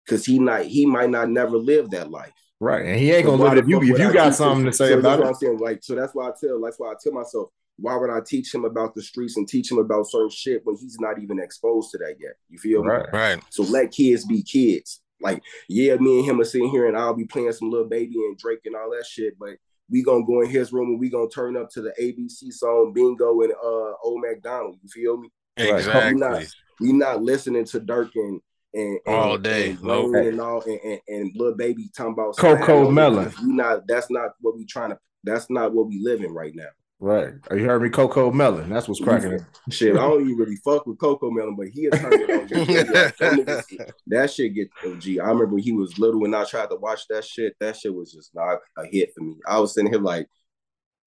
Cause 0.06 0.26
he 0.26 0.38
not 0.38 0.64
he 0.66 0.84
might 0.84 1.08
not 1.08 1.30
never 1.30 1.56
live 1.56 1.88
that 1.90 2.10
life. 2.10 2.34
Right. 2.60 2.84
And 2.84 3.00
he 3.00 3.10
ain't 3.10 3.24
gonna 3.24 3.42
live 3.42 3.54
it 3.54 3.60
if 3.60 3.68
you 3.68 3.80
if 3.80 3.98
you 3.98 4.12
got 4.12 4.34
something 4.34 4.66
to 4.66 4.72
say 4.72 4.90
so 4.90 4.98
about 4.98 5.20
it. 5.20 5.26
I'm 5.26 5.34
saying. 5.34 5.58
Like, 5.58 5.82
so 5.82 5.94
that's 5.94 6.14
why 6.14 6.28
I 6.28 6.32
tell 6.38 6.60
that's 6.60 6.78
why 6.78 6.90
I 6.90 6.94
tell 7.02 7.14
myself, 7.14 7.48
why 7.78 7.96
would 7.96 8.10
I 8.10 8.20
teach 8.20 8.54
him 8.54 8.66
about 8.66 8.94
the 8.94 9.02
streets 9.02 9.38
and 9.38 9.48
teach 9.48 9.70
him 9.70 9.78
about 9.78 10.10
certain 10.10 10.28
shit 10.28 10.60
when 10.64 10.76
he's 10.76 10.98
not 11.00 11.18
even 11.18 11.40
exposed 11.40 11.90
to 11.92 11.98
that 11.98 12.16
yet? 12.20 12.34
You 12.50 12.58
feel 12.58 12.84
right. 12.84 13.10
me? 13.10 13.18
Right. 13.18 13.42
So 13.48 13.62
let 13.62 13.92
kids 13.92 14.26
be 14.26 14.42
kids. 14.42 15.00
Like, 15.24 15.42
yeah, 15.68 15.96
me 15.96 16.18
and 16.18 16.28
him 16.28 16.40
are 16.40 16.44
sitting 16.44 16.68
here 16.68 16.86
and 16.86 16.96
I'll 16.96 17.14
be 17.14 17.24
playing 17.24 17.50
some 17.52 17.70
little 17.70 17.88
Baby 17.88 18.16
and 18.16 18.38
Drake 18.38 18.60
and 18.66 18.76
all 18.76 18.90
that 18.90 19.06
shit, 19.06 19.38
but 19.38 19.56
we 19.90 20.02
gonna 20.02 20.24
go 20.24 20.42
in 20.42 20.50
his 20.50 20.72
room 20.72 20.90
and 20.90 21.00
we 21.00 21.10
gonna 21.10 21.28
turn 21.28 21.56
up 21.56 21.70
to 21.70 21.82
the 21.82 21.92
ABC 22.00 22.52
song 22.52 22.92
Bingo 22.94 23.40
and 23.40 23.52
uh 23.52 23.92
Old 24.04 24.22
McDonald. 24.22 24.78
You 24.82 24.88
feel 24.88 25.16
me? 25.16 25.30
Exactly. 25.56 26.14
We 26.14 26.20
not, 26.20 26.46
we 26.80 26.92
not 26.92 27.22
listening 27.22 27.64
to 27.66 27.80
Durk 27.80 28.10
and 28.14 28.40
and, 28.74 28.98
and 29.06 29.14
all 29.14 29.38
day, 29.38 29.70
and, 29.70 29.82
nope. 29.82 30.14
and 30.14 30.40
all 30.40 30.62
and, 30.62 30.80
and, 30.84 31.00
and 31.08 31.32
Lil 31.34 31.54
Baby 31.54 31.88
talking 31.96 32.12
about 32.12 32.36
CoComelon. 32.36 33.32
You 33.40 33.52
not 33.52 33.86
that's 33.86 34.10
not 34.10 34.32
what 34.40 34.56
we 34.56 34.66
trying 34.66 34.90
to 34.90 34.98
that's 35.22 35.48
not 35.48 35.72
what 35.72 35.86
we 35.88 36.00
living 36.02 36.34
right 36.34 36.54
now. 36.54 36.68
Right. 37.04 37.34
You 37.50 37.66
heard 37.66 37.82
me, 37.82 37.90
CoComelon. 37.90 38.70
That's 38.70 38.88
what's 38.88 38.98
cracking. 38.98 39.44
Shit, 39.68 39.94
I 39.94 39.98
don't 39.98 40.22
even 40.22 40.38
really 40.38 40.56
fuck 40.56 40.86
with 40.86 40.96
CoComelon, 40.96 41.54
but 41.54 41.68
he 41.68 41.90
turned 41.90 42.14
it 42.14 42.30
on. 42.30 43.84
that, 44.06 44.30
shit 44.30 44.54
get 44.54 44.70
OG. 44.82 45.18
I 45.22 45.28
remember 45.28 45.58
he 45.58 45.72
was 45.72 45.98
little 45.98 46.22
when 46.22 46.34
I 46.34 46.44
tried 46.44 46.70
to 46.70 46.76
watch 46.76 47.06
that 47.10 47.26
shit. 47.26 47.56
That 47.60 47.76
shit 47.76 47.94
was 47.94 48.10
just 48.10 48.34
not 48.34 48.56
a 48.78 48.86
hit 48.86 49.12
for 49.14 49.22
me. 49.22 49.36
I 49.46 49.60
was 49.60 49.74
sitting 49.74 49.92
here 49.92 50.00
like, 50.00 50.26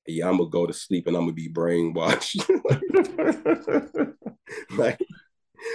yeah, 0.06 0.30
I'm 0.30 0.38
gonna 0.38 0.52
go 0.52 0.68
to 0.68 0.74
sleep 0.74 1.08
and 1.08 1.18
I'm 1.18 1.24
gonna 1.24 1.34
be 1.34 1.50
brainwashed. 1.50 2.48
like, 4.78 5.00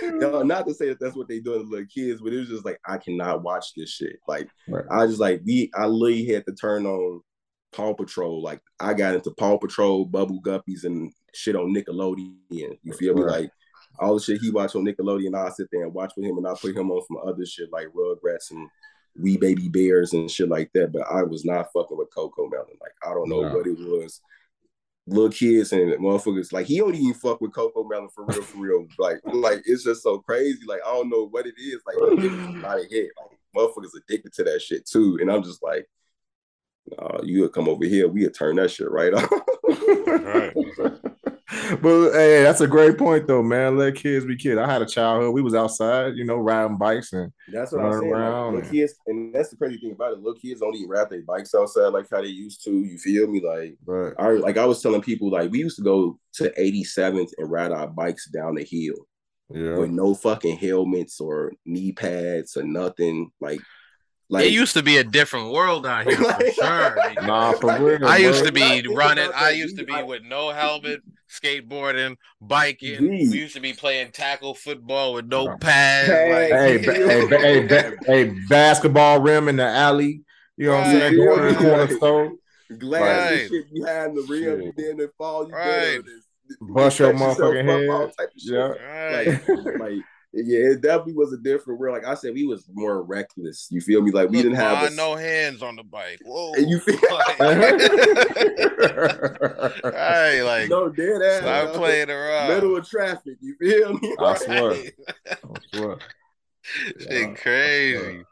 no, 0.05 0.45
not 0.45 0.69
to 0.69 0.75
say 0.75 0.91
that 0.91 1.01
that's 1.01 1.17
what 1.17 1.27
they 1.27 1.41
doing 1.41 1.65
to 1.65 1.69
little 1.69 1.87
kids, 1.93 2.21
but 2.21 2.33
it 2.33 2.39
was 2.39 2.49
just 2.49 2.65
like 2.65 2.79
I 2.87 2.99
cannot 2.99 3.43
watch 3.43 3.75
this 3.77 3.91
shit. 3.91 4.21
Like, 4.29 4.49
right. 4.69 4.85
I 4.89 5.05
just 5.09 5.19
like 5.19 5.43
we, 5.45 5.73
I 5.75 5.87
literally 5.87 6.27
had 6.27 6.47
to 6.47 6.55
turn 6.55 6.87
on 6.87 7.23
Paw 7.73 7.95
Patrol. 7.95 8.43
Like 8.43 8.61
I 8.81 8.95
got 8.95 9.15
into 9.15 9.31
Paw 9.33 9.59
Patrol, 9.59 10.05
Bubble 10.05 10.41
Guppies, 10.43 10.85
and 10.85 11.13
shit 11.35 11.57
on 11.57 11.75
Nickelodeon. 11.75 12.79
You 12.83 12.93
feel 12.93 13.15
me? 13.15 13.23
Like 13.23 13.51
all 13.99 14.15
the 14.15 14.23
shit 14.23 14.41
he 14.41 14.51
watched 14.51 14.77
on 14.77 14.85
Nickelodeon, 14.85 15.35
I 15.35 15.51
sit 15.51 15.69
there 15.71 15.85
and 15.85 15.95
watch 15.95 16.13
with 16.17 16.27
him, 16.27 16.39
and 16.39 16.47
I 16.47 16.55
put 16.61 16.77
him 16.77 16.91
on 16.91 17.05
some 17.07 17.19
other 17.27 17.45
shit 17.47 17.73
like 17.73 17.89
Rugrats 17.89 18.51
and 18.51 18.69
We 19.17 19.37
Baby 19.37 19.69
Bears 19.69 20.13
and 20.13 20.31
shit 20.31 20.49
like 20.49 20.71
that. 20.75 20.93
But 20.93 21.03
I 21.11 21.23
was 21.23 21.45
not 21.45 21.73
fucking 21.73 21.97
with 21.97 22.11
CoComelon. 22.11 22.81
Like 22.81 22.95
I 23.05 23.13
don't 23.15 23.29
know 23.29 23.43
no. 23.43 23.57
what 23.57 23.67
it 23.67 23.79
was. 23.79 24.21
Little 25.09 25.31
kids 25.31 25.73
and 25.73 25.91
motherfuckers 25.95 26.53
like 26.53 26.67
he 26.67 26.79
don't 26.79 26.95
even 26.95 27.15
fuck 27.15 27.41
with 27.41 27.51
CoComelon 27.51 28.13
for 28.15 28.25
real, 28.25 28.43
for 28.43 28.59
real. 28.59 28.87
Like, 28.99 29.21
like 29.25 29.63
it's 29.67 29.85
just 29.85 30.03
so 30.03 30.19
crazy. 30.19 30.61
Like 30.67 30.81
I 30.87 30.93
don't 30.93 31.11
know 31.11 31.27
what 31.29 31.47
it 31.47 31.55
is. 31.59 31.81
Like 31.87 31.97
it's 32.19 32.63
not 32.63 32.79
a 32.79 32.87
hit. 32.89 33.11
Like 33.21 33.39
motherfuckers 33.57 33.97
addicted 33.97 34.33
to 34.35 34.45
that 34.45 34.63
shit 34.63 34.87
too. 34.87 35.19
And 35.21 35.31
I'm 35.31 35.43
just 35.43 35.63
like, 35.63 35.87
uh, 36.99 37.19
you 37.23 37.43
would 37.43 37.53
come 37.53 37.69
over 37.69 37.85
here, 37.85 38.09
we 38.09 38.25
would 38.25 38.35
turn 38.35 38.57
that 38.57 38.71
shit 38.71 38.91
right 38.91 39.15
off. 39.15 39.31
right. 40.07 40.55
but 41.81 42.13
hey, 42.13 42.43
that's 42.43 42.61
a 42.61 42.67
great 42.67 42.99
point 42.99 43.27
though, 43.27 43.43
man. 43.43 43.79
Let 43.79 43.95
kids 43.95 44.25
be 44.25 44.37
kids. 44.37 44.59
I 44.59 44.71
had 44.71 44.83
a 44.83 44.87
childhood. 44.87 45.35
We 45.35 45.43
was 45.43 45.55
outside, 45.55 46.17
you 46.17 46.25
know, 46.25 46.37
riding 46.37 46.79
bikes 46.79 47.13
and 47.13 47.33
that's 47.53 47.73
what 47.73 47.85
I'm 47.85 48.01
saying. 48.01 48.13
Like, 48.13 48.65
and... 48.65 48.73
kids, 48.73 48.95
and 49.07 49.35
that's 49.35 49.51
the 49.51 49.57
crazy 49.57 49.79
thing 49.79 49.93
about 49.93 50.13
it. 50.13 50.19
Little 50.19 50.39
kids 50.39 50.61
don't 50.61 50.75
even 50.75 50.89
ride 50.89 51.11
their 51.11 51.23
bikes 51.23 51.55
outside 51.55 51.89
like 51.89 52.07
how 52.11 52.21
they 52.21 52.29
used 52.29 52.65
to. 52.65 52.71
You 52.71 52.99
feel 52.99 53.27
me? 53.27 53.41
Like, 53.41 53.77
right. 53.85 54.15
I 54.19 54.31
like 54.33 54.57
I 54.57 54.67
was 54.67 54.83
telling 54.83 55.03
people, 55.03 55.31
like 55.31 55.51
we 55.51 55.61
used 55.61 55.77
to 55.77 55.83
go 55.83 56.19
to 56.35 56.53
87th 56.59 57.31
and 57.39 57.51
ride 57.51 57.73
our 57.73 57.87
bikes 57.87 58.29
down 58.29 58.55
the 58.57 58.65
hill. 58.65 59.07
Yeah. 59.51 59.77
With 59.77 59.91
no 59.91 60.15
fucking 60.15 60.57
helmets 60.57 61.21
or 61.21 61.53
knee 61.67 61.93
pads 61.93 62.57
or 62.57 62.63
nothing. 62.63 63.31
Like 63.41 63.61
like, 64.29 64.47
it 64.47 64.53
used 64.53 64.75
to 64.75 64.83
be 64.83 64.97
a 64.97 65.05
different 65.05 65.53
world 65.53 65.87
out 65.87 66.07
here 66.07 66.17
for 66.17 66.51
sure. 66.53 67.13
nah, 67.23 67.53
for 67.53 67.79
real, 67.79 68.07
I 68.07 68.17
used 68.17 68.45
to 68.45 68.53
be 68.53 68.87
running. 68.89 69.31
I 69.35 69.51
used 69.51 69.77
to 69.79 69.85
be 69.85 70.03
with 70.03 70.23
no 70.23 70.51
helmet, 70.51 71.03
skateboarding, 71.29 72.17
biking. 72.41 73.01
Jeez. 73.01 73.31
We 73.31 73.39
used 73.39 73.55
to 73.55 73.61
be 73.61 73.73
playing 73.73 74.13
tackle 74.13 74.55
football 74.55 75.15
with 75.15 75.27
no 75.27 75.57
pads. 75.59 76.09
Hey, 76.09 76.51
like, 76.51 76.83
hey, 76.83 77.29
hey, 77.29 77.67
hey, 77.67 77.97
hey, 78.07 78.35
basketball 78.49 79.21
rim 79.21 79.49
in 79.49 79.57
the 79.57 79.67
alley. 79.67 80.23
You 80.57 80.69
know 80.69 80.77
what 80.77 80.87
I'm 80.87 80.99
saying? 80.99 81.17
Going 81.17 81.41
to 81.41 81.49
the 81.49 81.55
corner 81.55 81.97
store. 81.97 82.33
Glass 82.79 83.31
right. 83.31 83.41
and 83.41 83.51
shit 83.51 83.75
behind 83.75 84.17
the 84.17 84.23
rim, 84.23 84.61
and 84.63 84.73
then 84.77 85.01
it 85.01 85.13
fall. 85.19 85.47
You 85.47 85.55
right. 85.55 86.01
Bust 86.61 86.99
your 86.99 87.13
motherfucking 87.13 87.65
head. 87.67 88.13
Yeah. 88.37 89.35
Like, 89.49 89.79
like 89.79 90.03
yeah, 90.35 90.71
it 90.71 90.81
definitely 90.81 91.13
was 91.13 91.33
a 91.35 91.37
different 91.37 91.79
world. 91.79 91.95
Like 91.95 92.07
I 92.07 92.15
said, 92.15 92.33
we 92.33 92.47
was 92.47 92.65
more 92.73 93.03
reckless. 93.03 93.69
You 93.71 93.83
feel 93.83 94.01
me? 94.01 94.11
Like 94.11 94.31
we 94.31 94.39
Look, 94.39 94.45
didn't 94.45 94.57
have 94.57 94.91
a... 94.91 94.95
no 94.95 95.15
hands 95.15 95.63
on 95.63 95.77
the 95.77 95.83
bike. 95.83 96.21
Whoa, 96.25 96.55
and 96.55 96.71
you 96.71 96.81
feel 96.81 96.99
right? 97.41 97.81
Like 100.43 100.71
no 100.71 100.89
dead 100.89 101.21
ass. 101.23 101.43
Stop 101.43 101.75
playing 101.75 102.09
around. 102.09 102.49
Middle 102.49 102.77
of 102.77 102.89
traffic. 102.89 103.37
You 103.41 103.57
feel 103.61 103.93
me? 103.95 104.17
I 104.19 104.35
swear. 104.37 104.73
I 105.29 105.37
swear. 105.75 105.99
Shit, 106.63 107.37
crazy. 107.37 108.25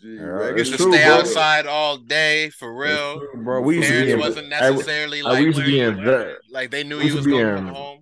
Gee, 0.00 0.16
yeah, 0.16 0.56
used 0.56 0.72
to 0.72 0.78
true, 0.78 0.92
stay 0.92 1.04
bro. 1.04 1.18
outside 1.18 1.66
all 1.66 1.98
day 1.98 2.48
for 2.48 2.74
real, 2.74 3.18
true, 3.18 3.44
bro. 3.44 3.60
We 3.60 3.76
used 3.76 3.90
to 3.90 4.04
be 4.06 4.12
in, 4.12 4.18
wasn't 4.18 4.48
necessarily 4.48 5.20
I, 5.20 5.24
like 5.24 5.38
we 5.40 5.44
used 5.46 5.58
to 5.58 5.64
be 5.64 5.80
in, 5.80 6.36
like 6.50 6.70
they 6.70 6.82
knew 6.82 6.98
you 7.00 7.14
was 7.14 7.26
going 7.26 7.66
home 7.66 8.01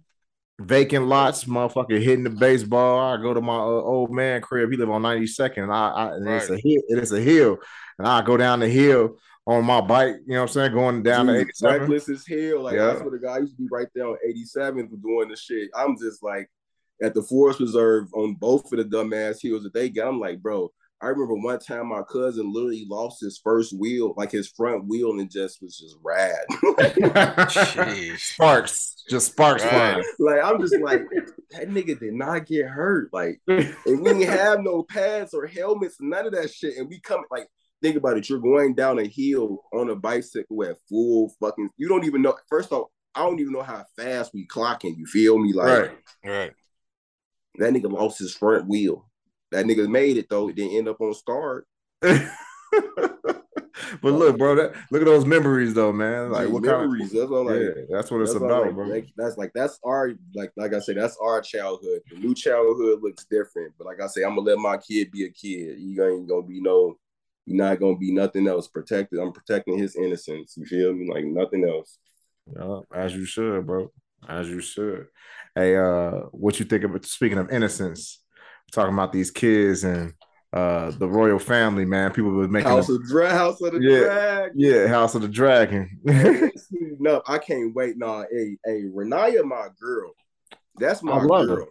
vacant 0.60 1.06
lots, 1.06 1.44
motherfucker 1.44 2.02
hitting 2.02 2.24
the 2.24 2.30
baseball. 2.30 2.98
I 2.98 3.20
go 3.20 3.34
to 3.34 3.40
my 3.40 3.56
uh, 3.56 3.58
old 3.58 4.10
man 4.10 4.40
crib. 4.40 4.70
He 4.70 4.76
live 4.76 4.90
on 4.90 5.02
92nd. 5.02 5.64
And 5.64 5.72
I, 5.72 5.88
I 5.90 6.14
and 6.14 6.26
right. 6.26 6.36
it's 6.36 6.50
a 6.50 6.56
hill. 6.56 6.82
It 6.88 6.98
is 6.98 7.12
a 7.12 7.20
hill, 7.20 7.58
and 7.98 8.06
I 8.06 8.22
go 8.22 8.36
down 8.36 8.60
the 8.60 8.68
hill 8.68 9.16
on 9.46 9.64
my 9.64 9.80
bike. 9.80 10.16
You 10.26 10.34
know 10.34 10.42
what 10.42 10.50
I'm 10.50 10.54
saying? 10.54 10.72
Going 10.72 11.02
down 11.02 11.26
Dude, 11.26 11.36
the 11.36 11.40
87. 11.40 11.80
Reckless 11.80 12.08
as 12.08 12.26
hell. 12.26 12.62
Like 12.62 12.74
yeah. 12.74 12.86
that's 12.86 13.02
what 13.02 13.12
the 13.12 13.18
guy 13.18 13.38
used 13.38 13.56
to 13.56 13.62
be 13.62 13.68
right 13.70 13.88
there 13.94 14.06
on 14.06 14.16
87th 14.26 15.02
doing 15.02 15.28
the 15.28 15.36
shit. 15.36 15.70
I'm 15.74 15.96
just 15.98 16.22
like 16.22 16.48
at 17.02 17.14
the 17.14 17.22
Forest 17.22 17.60
Reserve 17.60 18.12
on 18.14 18.34
both 18.34 18.72
of 18.72 18.78
the 18.78 18.84
dumbass 18.84 19.42
hills 19.42 19.62
that 19.62 19.72
they 19.72 19.88
got. 19.88 20.08
I'm 20.08 20.20
like, 20.20 20.40
bro, 20.40 20.70
I 21.02 21.06
remember 21.06 21.34
one 21.34 21.58
time 21.58 21.88
my 21.88 22.02
cousin 22.02 22.52
literally 22.52 22.86
lost 22.88 23.22
his 23.22 23.38
first 23.42 23.72
wheel, 23.78 24.12
like 24.18 24.30
his 24.30 24.48
front 24.48 24.86
wheel, 24.86 25.10
and 25.12 25.20
it 25.20 25.30
just 25.30 25.62
was 25.62 25.78
just 25.78 25.96
rad. 26.02 26.40
sparks, 28.18 29.02
just 29.08 29.32
sparks 29.32 29.64
flying. 29.64 30.04
Like 30.18 30.44
I'm 30.44 30.60
just 30.60 30.78
like 30.80 31.02
that 31.52 31.70
nigga 31.70 31.98
did 31.98 32.12
not 32.12 32.46
get 32.46 32.66
hurt. 32.66 33.08
Like, 33.12 33.40
and 33.46 33.74
we 33.86 33.96
didn't 33.96 34.28
have 34.28 34.60
no 34.60 34.82
pads 34.82 35.32
or 35.32 35.46
helmets, 35.46 35.96
none 36.00 36.26
of 36.26 36.32
that 36.32 36.52
shit. 36.52 36.76
And 36.76 36.88
we 36.88 37.00
come 37.00 37.22
like 37.30 37.48
think 37.82 37.96
about 37.96 38.18
it. 38.18 38.28
You're 38.28 38.38
going 38.38 38.74
down 38.74 38.98
a 38.98 39.06
hill 39.06 39.62
on 39.72 39.90
a 39.90 39.96
bicycle 39.96 40.64
at 40.64 40.76
full 40.88 41.32
fucking. 41.40 41.70
You 41.76 41.88
don't 41.88 42.04
even 42.04 42.22
know. 42.22 42.36
First 42.48 42.72
off, 42.72 42.88
I 43.14 43.20
don't 43.20 43.40
even 43.40 43.52
know 43.52 43.62
how 43.62 43.84
fast 43.96 44.32
we 44.34 44.46
clocking. 44.46 44.96
You 44.96 45.06
feel 45.06 45.38
me? 45.38 45.52
Like, 45.52 45.66
right, 45.66 45.98
right. 46.24 46.52
That 47.56 47.72
nigga 47.72 47.90
lost 47.90 48.18
his 48.18 48.34
front 48.34 48.68
wheel. 48.68 49.09
That 49.50 49.66
nigga 49.66 49.88
made 49.88 50.16
it 50.16 50.28
though. 50.28 50.48
It 50.48 50.56
didn't 50.56 50.76
end 50.76 50.88
up 50.88 51.00
on 51.00 51.14
start. 51.14 51.66
but 52.02 52.30
look, 54.02 54.38
bro, 54.38 54.54
that 54.54 54.74
look 54.90 55.02
at 55.02 55.06
those 55.06 55.26
memories 55.26 55.74
though, 55.74 55.92
man. 55.92 56.30
Like 56.30 56.48
what 56.48 56.62
memories? 56.62 57.12
Kind 57.12 57.14
of, 57.14 57.18
that's 57.18 57.30
what 57.30 57.46
like, 57.46 57.60
yeah, 57.60 57.82
that's 57.90 58.10
what 58.10 58.20
it's 58.22 58.34
about, 58.34 58.66
like, 58.66 58.74
bro. 58.74 58.86
Like, 58.86 59.08
that's 59.16 59.36
like 59.36 59.52
that's 59.54 59.78
our 59.84 60.12
like 60.34 60.52
like 60.56 60.74
I 60.74 60.78
said, 60.78 60.96
that's 60.96 61.16
our 61.20 61.40
childhood. 61.40 62.02
The 62.10 62.16
new 62.16 62.34
childhood 62.34 63.02
looks 63.02 63.24
different, 63.24 63.74
but 63.76 63.86
like 63.86 64.00
I 64.00 64.06
say, 64.06 64.22
I'm 64.22 64.36
gonna 64.36 64.42
let 64.42 64.58
my 64.58 64.76
kid 64.76 65.10
be 65.10 65.24
a 65.24 65.30
kid. 65.30 65.78
You 65.78 66.04
ain't 66.04 66.28
gonna 66.28 66.46
be 66.46 66.60
no, 66.60 66.96
you're 67.46 67.64
not 67.64 67.80
gonna 67.80 67.98
be 67.98 68.12
nothing 68.12 68.46
else. 68.46 68.68
Protected. 68.68 69.18
I'm 69.18 69.32
protecting 69.32 69.78
his 69.78 69.96
innocence. 69.96 70.54
You 70.56 70.66
feel 70.66 70.92
me? 70.92 71.10
Like 71.10 71.24
nothing 71.24 71.68
else. 71.68 71.98
Yeah, 72.54 72.80
as 72.94 73.14
you 73.14 73.24
should, 73.24 73.66
bro. 73.66 73.90
As 74.28 74.48
you 74.48 74.60
should. 74.60 75.06
Hey, 75.54 75.76
uh, 75.76 76.10
what 76.30 76.58
you 76.58 76.66
think 76.66 76.84
of 76.84 77.04
speaking 77.06 77.38
of 77.38 77.50
innocence? 77.50 78.19
Talking 78.70 78.94
about 78.94 79.12
these 79.12 79.30
kids 79.30 79.84
and 79.84 80.14
uh 80.52 80.90
the 80.92 81.08
royal 81.08 81.38
family, 81.38 81.84
man. 81.84 82.12
People 82.12 82.32
were 82.32 82.48
making 82.48 82.70
House 82.70 82.88
of 82.88 83.06
Dra- 83.06 83.30
House 83.30 83.60
of 83.60 83.72
the 83.72 83.80
yeah, 83.80 84.00
Dragon. 84.00 84.52
Yeah, 84.56 84.86
House 84.88 85.14
of 85.14 85.22
the 85.22 85.28
Dragon. 85.28 86.00
no, 86.98 87.22
I 87.26 87.38
can't 87.38 87.74
wait. 87.74 87.96
No, 87.96 88.24
hey, 88.30 88.56
hey, 88.64 88.82
Rhaenyra, 88.84 89.44
my 89.44 89.68
girl. 89.80 90.12
That's 90.76 91.02
my 91.02 91.24
girl. 91.26 91.68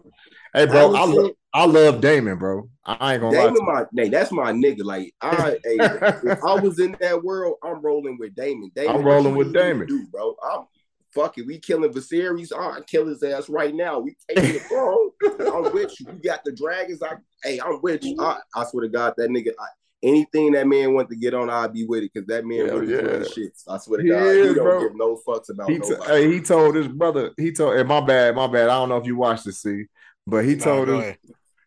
Hey, 0.54 0.66
bro, 0.66 0.96
I, 0.96 1.02
I 1.02 1.06
love 1.06 1.32
I 1.54 1.66
love 1.66 2.02
Daemon, 2.02 2.38
bro. 2.38 2.70
I 2.86 3.14
ain't 3.14 3.22
gonna 3.22 3.38
Daemon, 3.38 3.66
lie. 3.66 3.86
my 3.94 4.04
hey, 4.04 4.10
that's 4.10 4.32
my 4.32 4.52
nigga. 4.52 4.84
Like 4.84 5.14
I, 5.22 5.58
hey, 5.64 5.78
if 6.24 6.44
I 6.44 6.54
was 6.62 6.80
in 6.80 6.96
that 7.00 7.24
world, 7.24 7.56
I'm 7.64 7.82
rolling 7.82 8.18
with 8.20 8.36
Daemon. 8.36 8.72
Daemon 8.76 8.96
I'm 8.96 9.04
rolling 9.04 9.36
with 9.36 9.54
Daemon, 9.54 9.88
do, 9.88 10.08
bro. 10.12 10.36
I'm 10.44 10.66
fuck 11.14 11.38
it, 11.38 11.46
we 11.46 11.60
killing 11.60 11.92
Viserys. 11.92 12.52
Oh, 12.54 12.60
All 12.60 12.72
right, 12.72 12.88
kill 12.88 13.08
his 13.08 13.24
ass 13.24 13.50
right 13.50 13.74
now. 13.74 14.00
We 14.00 14.16
taking 14.28 14.54
the 14.54 14.60
throne. 14.60 15.10
I'm 15.68 15.74
with 15.74 16.00
you. 16.00 16.08
You 16.14 16.20
got 16.24 16.44
the 16.44 16.52
dragons. 16.52 17.02
I, 17.04 17.16
hey, 17.44 17.60
I'm 17.60 17.82
with 17.82 18.04
you. 18.04 18.16
I, 18.20 18.40
I 18.56 18.66
swear 18.66 18.84
to 18.84 18.90
God, 18.90 19.14
that 19.18 19.30
nigga. 19.30 19.52
I, 19.60 19.66
anything 20.02 20.54
that 20.54 20.68
man 20.68 20.94
want 20.94 21.10
to 21.10 21.16
get 21.16 21.34
on, 21.34 21.50
I'll 21.50 21.68
be 21.68 21.86
with 21.86 22.04
it 22.04 22.12
because 22.14 22.28
that 22.28 22.46
man 22.46 22.66
really 22.66 22.94
yeah. 22.94 23.02
the 23.02 23.30
shit. 23.30 23.54
I 23.68 23.78
swear 23.78 24.02
to 24.02 24.08
God, 24.08 24.22
he, 24.22 24.28
is, 24.30 24.48
he 24.50 24.54
don't 24.56 24.64
bro. 24.64 24.82
give 24.82 24.96
no 24.96 25.20
fucks 25.28 25.50
about 25.50 25.70
he 25.70 25.80
t- 25.80 25.96
Hey, 26.06 26.32
he 26.32 26.42
told 26.42 26.76
his 26.76 26.88
brother. 26.88 27.32
He 27.38 27.52
told. 27.52 27.76
And 27.76 27.88
my 27.88 28.02
bad, 28.02 28.36
my 28.36 28.48
bad. 28.48 28.70
I 28.70 28.76
don't 28.76 28.90
know 28.90 28.98
if 28.98 29.06
you 29.06 29.18
watched 29.18 29.46
this, 29.46 29.62
see, 29.62 29.86
but 30.26 30.46
he 30.46 30.56
told 30.56 30.88
his 30.88 31.16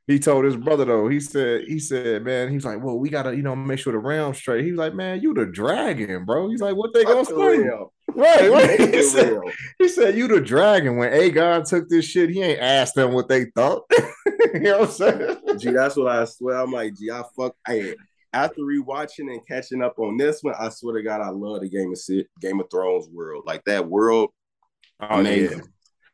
he 0.09 0.19
told 0.19 0.45
his 0.45 0.57
brother 0.57 0.85
though. 0.85 1.09
He 1.09 1.21
said, 1.21 1.63
he 1.69 1.79
said, 1.79 2.25
man, 2.25 2.51
he's 2.51 2.65
like, 2.65 2.83
well, 2.83 2.99
we 2.99 3.09
gotta, 3.09 3.37
you 3.37 3.43
know, 3.43 3.55
make 3.55 3.79
sure 3.79 3.93
the 3.93 3.99
realm's 3.99 4.37
straight. 4.37 4.65
He 4.65 4.73
was 4.73 4.79
like, 4.79 4.95
man, 4.95 5.21
you 5.23 5.33
the 5.33 5.47
dragon, 5.47 6.25
bro. 6.25 6.51
He's 6.51 6.61
like, 6.61 6.75
what 6.75 6.93
they 6.93 7.05
gonna 7.05 7.25
say? 7.25 7.69
Right, 8.15 8.51
right. 8.51 8.95
He 8.95 9.03
said, 9.03 9.39
he 9.79 9.89
said, 9.89 10.17
you 10.17 10.29
the 10.29 10.41
dragon. 10.41 10.97
When 10.97 11.13
Aegon 11.13 11.69
took 11.69 11.89
this 11.89 12.05
shit, 12.05 12.31
he 12.31 12.43
ain't 12.43 12.61
asked 12.61 12.95
them 12.95 13.13
what 13.13 13.29
they 13.29 13.47
thought. 13.47 13.85
you 14.55 14.61
know 14.61 14.81
what 14.81 14.89
I'm 14.89 14.95
saying? 14.95 15.39
Gee, 15.59 15.71
that's 15.71 15.97
what 15.97 16.09
I 16.09 16.25
swear. 16.25 16.57
I'm 16.57 16.73
like, 16.73 16.95
gee, 16.97 17.11
I 17.11 17.23
fuck. 17.37 17.55
Hey, 17.67 17.95
after 18.33 18.63
rewatching 18.63 19.31
and 19.31 19.47
catching 19.47 19.83
up 19.83 19.99
on 19.99 20.17
this 20.17 20.43
one, 20.43 20.55
I 20.59 20.69
swear 20.71 20.97
to 20.97 21.03
God, 21.03 21.21
I 21.21 21.31
love 21.31 21.61
the 21.61 21.69
Game 21.69 21.93
of 21.93 22.27
Game 22.41 22.61
of 22.61 22.71
Thrones 22.71 23.09
world. 23.09 23.45
Like 23.47 23.65
that 23.65 23.89
world, 23.89 24.31
oh, 25.01 25.21
amazing. 25.21 25.59
Yeah. 25.59 25.65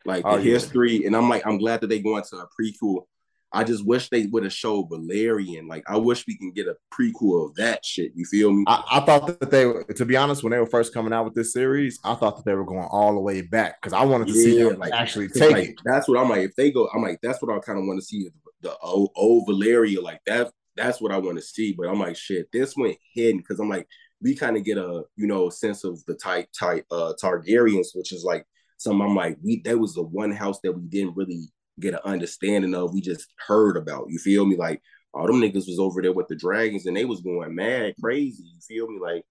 Like 0.05 0.24
oh, 0.26 0.38
the 0.38 0.44
yeah. 0.44 0.53
history, 0.53 1.05
and 1.05 1.14
I'm 1.14 1.28
like, 1.28 1.46
I'm 1.46 1.59
glad 1.59 1.80
that 1.80 1.88
they 1.88 2.01
going 2.01 2.24
to 2.30 2.36
a 2.36 2.49
prequel 2.61 3.05
I 3.53 3.64
just 3.64 3.86
wish 3.86 4.11
they 4.11 4.26
would 4.26 4.44
have 4.44 4.53
showed 4.53 4.90
Valyrian. 4.90 5.68
Like, 5.68 5.84
I 5.88 5.96
wish 5.96 6.26
we 6.26 6.36
can 6.36 6.53
get 6.53 6.66
a 6.66 6.76
prequel 6.92 7.49
of 7.49 7.55
that 7.55 7.84
shit. 7.84 8.12
You 8.14 8.26
feel 8.26 8.53
me? 8.53 8.64
I, 8.66 8.82
I, 8.90 9.01
thought 9.01 9.26
that 9.26 9.51
they, 9.51 9.64
were 9.64 9.84
to 9.84 10.05
be 10.05 10.16
honest, 10.16 10.42
when 10.42 10.51
they 10.51 10.59
were 10.59 10.66
first 10.66 10.92
coming 10.92 11.14
out 11.14 11.24
with 11.24 11.34
this 11.34 11.53
series, 11.53 11.99
I 12.05 12.14
thought 12.14 12.36
that 12.36 12.44
they 12.44 12.55
were 12.55 12.64
going 12.64 12.88
all 12.90 13.14
the 13.14 13.20
way 13.20 13.40
back 13.40 13.80
because 13.80 13.94
I 13.94 14.05
wanted 14.05 14.28
to 14.28 14.34
yeah, 14.34 14.42
see 14.42 14.62
them 14.62 14.78
like 14.78 14.92
actually 14.92 15.28
take 15.28 15.53
like, 15.53 15.68
it. 15.70 15.76
That's 15.84 16.09
what 16.09 16.18
I'm 16.18 16.28
like. 16.28 16.42
If 16.42 16.57
they 16.57 16.70
go, 16.70 16.88
I'm 16.94 17.03
like, 17.03 17.20
that's 17.22 17.40
what 17.40 17.55
I 17.55 17.59
kind 17.61 17.78
of 17.78 17.86
want 17.86 18.01
to 18.01 18.05
see 18.05 18.28
the 18.61 18.76
old, 18.78 19.11
old 19.16 19.49
Valyria 19.49 20.03
like 20.03 20.20
that. 20.26 20.53
That's 20.76 21.01
what 21.01 21.12
I 21.12 21.18
want 21.18 21.38
to 21.38 21.42
see. 21.42 21.72
But 21.72 21.88
I'm 21.88 21.99
like, 21.99 22.16
shit, 22.16 22.49
this 22.53 22.76
went 22.76 22.99
hidden 23.14 23.38
because 23.38 23.61
I'm 23.61 23.70
like, 23.70 23.88
we 24.20 24.34
kind 24.34 24.57
of 24.57 24.64
get 24.64 24.78
a 24.78 25.05
you 25.16 25.26
know 25.26 25.49
sense 25.49 25.84
of 25.84 26.05
the 26.05 26.14
type 26.14 26.49
type 26.59 26.84
uh 26.90 27.14
Targaryens, 27.22 27.88
which 27.94 28.12
is 28.12 28.24
like 28.24 28.44
some. 28.76 29.01
I'm 29.01 29.14
like, 29.14 29.38
we 29.42 29.62
that 29.64 29.78
was 29.78 29.94
the 29.94 30.03
one 30.03 30.32
house 30.32 30.61
that 30.64 30.72
we 30.72 30.82
didn't 30.82 31.16
really 31.16 31.49
get 31.81 31.95
an 31.95 32.01
understanding 32.05 32.74
of. 32.74 32.93
We 32.93 33.01
just 33.01 33.33
heard 33.47 33.76
about. 33.76 34.07
You 34.09 34.18
feel 34.18 34.47
me? 34.47 34.57
Like 34.57 34.83
all 35.14 35.26
them 35.26 35.41
niggas 35.41 35.66
was 35.66 35.79
over 35.79 36.03
there 36.03 36.12
with 36.12 36.29
the 36.29 36.37
dragons 36.37 36.87
and 36.87 36.97
they 36.97 37.05
was 37.05 37.20
going 37.20 37.55
mad 37.55 37.95
crazy. 38.01 38.45
You 38.45 38.61
feel 38.61 38.89
me? 38.89 38.99
Like 39.01 39.24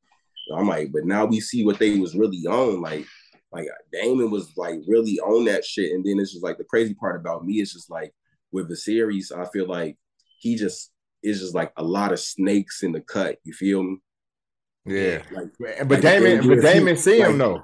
I'm 0.56 0.68
like, 0.68 0.92
but 0.92 1.06
now 1.06 1.26
we 1.26 1.40
see 1.40 1.66
what 1.66 1.80
they 1.80 2.00
was 2.00 2.16
really 2.16 2.46
on. 2.48 2.82
Like, 2.82 3.06
like 3.52 3.66
uh, 3.66 3.82
Daemon 3.92 4.32
was 4.32 4.56
like 4.58 4.80
really 4.88 5.20
on 5.20 5.46
that 5.46 5.66
shit. 5.66 5.92
And 5.92 6.06
then 6.06 6.20
it's 6.20 6.32
just 6.32 6.44
like 6.44 6.58
the 6.58 6.64
crazy 6.64 6.94
part 6.94 7.20
about 7.20 7.46
me 7.46 7.62
is 7.62 7.74
just 7.74 7.90
like 7.90 8.14
with 8.52 8.70
the 8.70 8.78
series, 8.78 9.32
I 9.32 9.46
feel 9.46 9.68
like 9.68 9.98
he 10.40 10.56
just 10.56 10.92
is 11.24 11.40
just 11.40 11.56
like 11.56 11.72
a 11.78 11.84
lot 11.84 12.12
of 12.12 12.20
snakes 12.20 12.84
in 12.84 12.92
the 12.92 13.02
cut. 13.02 13.38
You 13.44 13.54
feel 13.54 13.84
me? 13.84 13.98
Yeah. 14.86 15.22
Like, 15.32 15.50
but 15.60 15.90
like 15.90 16.02
Daemon, 16.02 16.48
but 16.48 16.62
Daemon 16.62 16.98
see 16.98 17.20
him 17.20 17.38
though. 17.38 17.62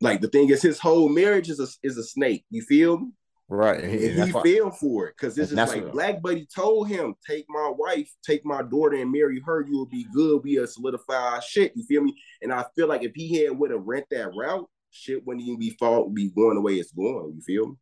Like 0.00 0.20
the 0.20 0.28
thing 0.28 0.48
is, 0.50 0.60
his 0.60 0.78
whole 0.78 1.08
marriage 1.08 1.48
is 1.48 1.60
a 1.60 1.68
is 1.86 1.96
a 1.96 2.04
snake. 2.04 2.44
You 2.50 2.62
feel 2.62 2.98
me? 2.98 3.12
Right. 3.48 3.84
And 3.84 3.92
he, 3.92 4.08
and 4.08 4.24
he 4.24 4.32
fell 4.32 4.70
for 4.70 5.08
it 5.08 5.16
because 5.18 5.34
this 5.34 5.52
is 5.52 5.56
like 5.56 5.92
Black 5.92 6.22
Buddy 6.22 6.46
told 6.54 6.88
him, 6.88 7.14
take 7.26 7.44
my 7.48 7.72
wife, 7.76 8.10
take 8.24 8.44
my 8.44 8.62
daughter 8.62 8.96
and 8.96 9.12
marry 9.12 9.40
her. 9.44 9.66
You 9.66 9.78
will 9.78 9.86
be 9.86 10.06
good. 10.14 10.42
We 10.42 10.58
will 10.58 10.66
solidify 10.66 11.14
our 11.14 11.42
shit. 11.42 11.72
You 11.76 11.84
feel 11.84 12.02
me? 12.02 12.14
And 12.42 12.52
I 12.52 12.64
feel 12.74 12.88
like 12.88 13.02
if 13.02 13.12
he 13.14 13.44
had 13.44 13.58
would 13.58 13.70
have 13.70 13.84
rent 13.84 14.06
that 14.10 14.34
route, 14.34 14.66
shit 14.90 15.26
wouldn't 15.26 15.46
even 15.46 15.58
be 15.58 15.70
fall 15.78 16.08
be 16.08 16.30
going 16.30 16.54
the 16.54 16.62
way 16.62 16.74
it's 16.74 16.92
going. 16.92 17.34
You 17.34 17.42
feel 17.42 17.68
me? 17.68 17.74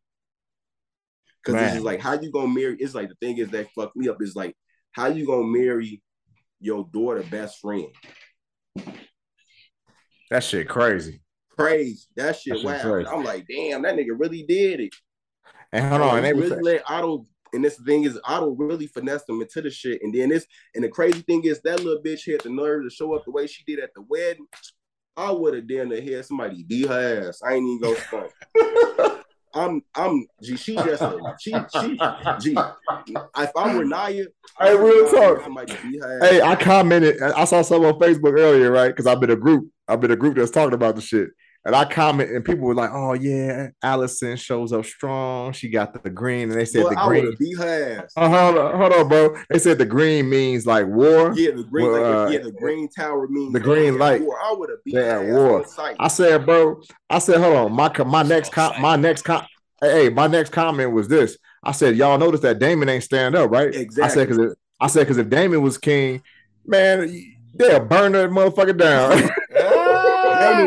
Because 1.43 1.61
this 1.61 1.75
is 1.75 1.81
like 1.81 2.01
how 2.01 2.19
you 2.19 2.31
gonna 2.31 2.47
marry. 2.47 2.75
It's 2.79 2.95
like 2.95 3.09
the 3.09 3.15
thing 3.15 3.37
is 3.37 3.49
that 3.49 3.67
fucked 3.75 3.95
me 3.95 4.09
up 4.09 4.21
is 4.21 4.35
like 4.35 4.55
how 4.91 5.07
you 5.07 5.25
gonna 5.25 5.47
marry 5.47 6.01
your 6.59 6.87
daughter 6.93 7.23
best 7.23 7.59
friend. 7.59 7.87
That 10.29 10.43
shit 10.43 10.67
crazy. 10.67 11.21
Crazy. 11.57 12.05
That 12.15 12.37
shit, 12.37 12.63
that 12.63 13.05
wow. 13.05 13.13
I'm 13.13 13.23
like, 13.23 13.45
damn, 13.47 13.83
that 13.83 13.95
nigga 13.95 14.17
really 14.17 14.43
did 14.43 14.79
it. 14.79 14.95
And 15.73 15.85
hold 15.85 16.01
on, 16.01 16.17
and 16.17 16.25
they 16.25 16.33
really 16.33 16.61
let 16.61 16.83
Otto. 16.87 17.25
And 17.51 17.63
this 17.63 17.77
thing 17.79 18.03
is, 18.03 18.19
Otto 18.23 18.51
really 18.51 18.87
finessed 18.87 19.27
him 19.27 19.41
into 19.41 19.61
the 19.61 19.69
shit. 19.69 20.01
And 20.01 20.13
then 20.13 20.29
this, 20.29 20.45
and 20.73 20.83
the 20.83 20.89
crazy 20.89 21.21
thing 21.21 21.43
is, 21.43 21.61
that 21.61 21.83
little 21.83 22.01
bitch 22.01 22.31
had 22.31 22.41
the 22.41 22.49
nerve 22.49 22.83
to 22.83 22.89
show 22.89 23.13
up 23.15 23.25
the 23.25 23.31
way 23.31 23.47
she 23.47 23.63
did 23.65 23.79
at 23.79 23.93
the 23.93 24.01
wedding. 24.07 24.47
I 25.17 25.31
would 25.31 25.53
have 25.55 25.67
damn 25.67 25.89
to 25.89 25.99
hear 26.01 26.23
somebody 26.23 26.63
beat 26.63 26.87
her 26.87 27.27
ass. 27.27 27.41
I 27.43 27.55
ain't 27.55 27.65
even 27.65 27.81
gonna 27.81 27.99
stunt. 28.07 29.19
I'm 29.55 29.83
I'm 29.95 30.25
G. 30.41 30.57
She 30.57 30.75
just 30.75 31.01
a, 31.01 31.19
she 31.39 31.51
she 31.51 31.97
G. 32.39 32.55
If 32.57 33.51
I'm 33.55 33.77
Rhaenyra, 33.77 34.25
hey, 34.59 34.75
real 34.75 35.11
talk. 35.11 35.43
Hey, 36.21 36.41
I 36.41 36.55
commented. 36.55 37.21
I 37.21 37.45
saw 37.45 37.61
some 37.61 37.85
on 37.85 37.99
Facebook 37.99 38.39
earlier, 38.39 38.71
right? 38.71 38.89
Because 38.89 39.05
I've 39.05 39.19
been 39.19 39.29
a 39.29 39.35
group. 39.35 39.69
I've 39.87 39.99
been 39.99 40.11
a 40.11 40.15
group 40.15 40.37
that's 40.37 40.49
talking 40.51 40.73
about 40.73 40.95
the 40.95 41.01
shit. 41.01 41.29
And 41.65 41.73
I 41.73 41.85
comment, 41.85 42.29
and 42.29 42.43
people 42.43 42.67
were 42.67 42.75
like, 42.75 42.89
"Oh 42.91 43.13
yeah, 43.13 43.69
Alicent 43.81 44.37
shows 44.37 44.73
up 44.73 44.83
strong. 44.85 45.53
She 45.53 45.69
got 45.69 46.03
the 46.03 46.09
green." 46.09 46.49
And 46.49 46.59
they 46.59 46.65
said 46.65 46.83
the 46.83 47.01
green. 47.07 47.33
Beat 47.39 47.57
her 47.57 48.01
ass. 48.03 48.11
Uh, 48.17 48.27
hold 48.27 48.57
on, 48.57 48.77
hold 48.77 48.91
on, 48.91 49.07
bro. 49.07 49.37
They 49.49 49.59
said 49.59 49.77
the 49.77 49.85
green 49.85 50.29
means 50.29 50.65
like 50.65 50.85
war. 50.87 51.33
Yeah, 51.33 51.51
the 51.51 51.63
green, 51.63 51.89
well, 51.89 52.01
like, 52.01 52.29
uh, 52.29 52.31
yeah, 52.31 52.43
the 52.43 52.51
green 52.51 52.89
tower 52.89 53.29
means 53.29 53.53
the 53.53 53.61
green 53.61 53.97
light. 53.97 54.21
War. 54.21 54.37
I 54.43 54.51
would 54.51 54.71
have 54.71 54.83
beat 54.83 54.95
yeah, 54.95 55.19
war. 55.19 55.65
I 55.99 56.09
said, 56.09 56.45
bro. 56.45 56.81
I 57.09 57.19
said, 57.19 57.39
hold 57.39 57.55
on. 57.55 57.71
My 57.71 57.89
my 58.03 58.23
next 58.23 58.51
com- 58.51 58.81
my 58.81 58.97
next 58.97 59.21
com- 59.21 59.45
hey, 59.81 60.09
my 60.09 60.27
next 60.27 60.51
comment 60.51 60.91
was 60.91 61.07
this. 61.07 61.37
I 61.63 61.71
said, 61.71 61.95
y'all 61.95 62.17
notice 62.17 62.41
that 62.41 62.59
Daemon 62.59 62.89
ain't 62.89 63.03
stand 63.03 63.35
up, 63.35 63.49
right? 63.49 63.73
Exactly. 63.73 64.03
I 64.03 64.07
said, 64.09 64.27
because 64.27 64.55
I 64.81 64.87
said, 64.87 64.99
because 65.03 65.17
if 65.17 65.29
Daemon 65.29 65.61
was 65.61 65.77
king, 65.77 66.21
man, 66.65 67.09
they'll 67.55 67.85
burn 67.85 68.11
that 68.13 68.31
motherfucker 68.31 68.77
down. 68.77 69.29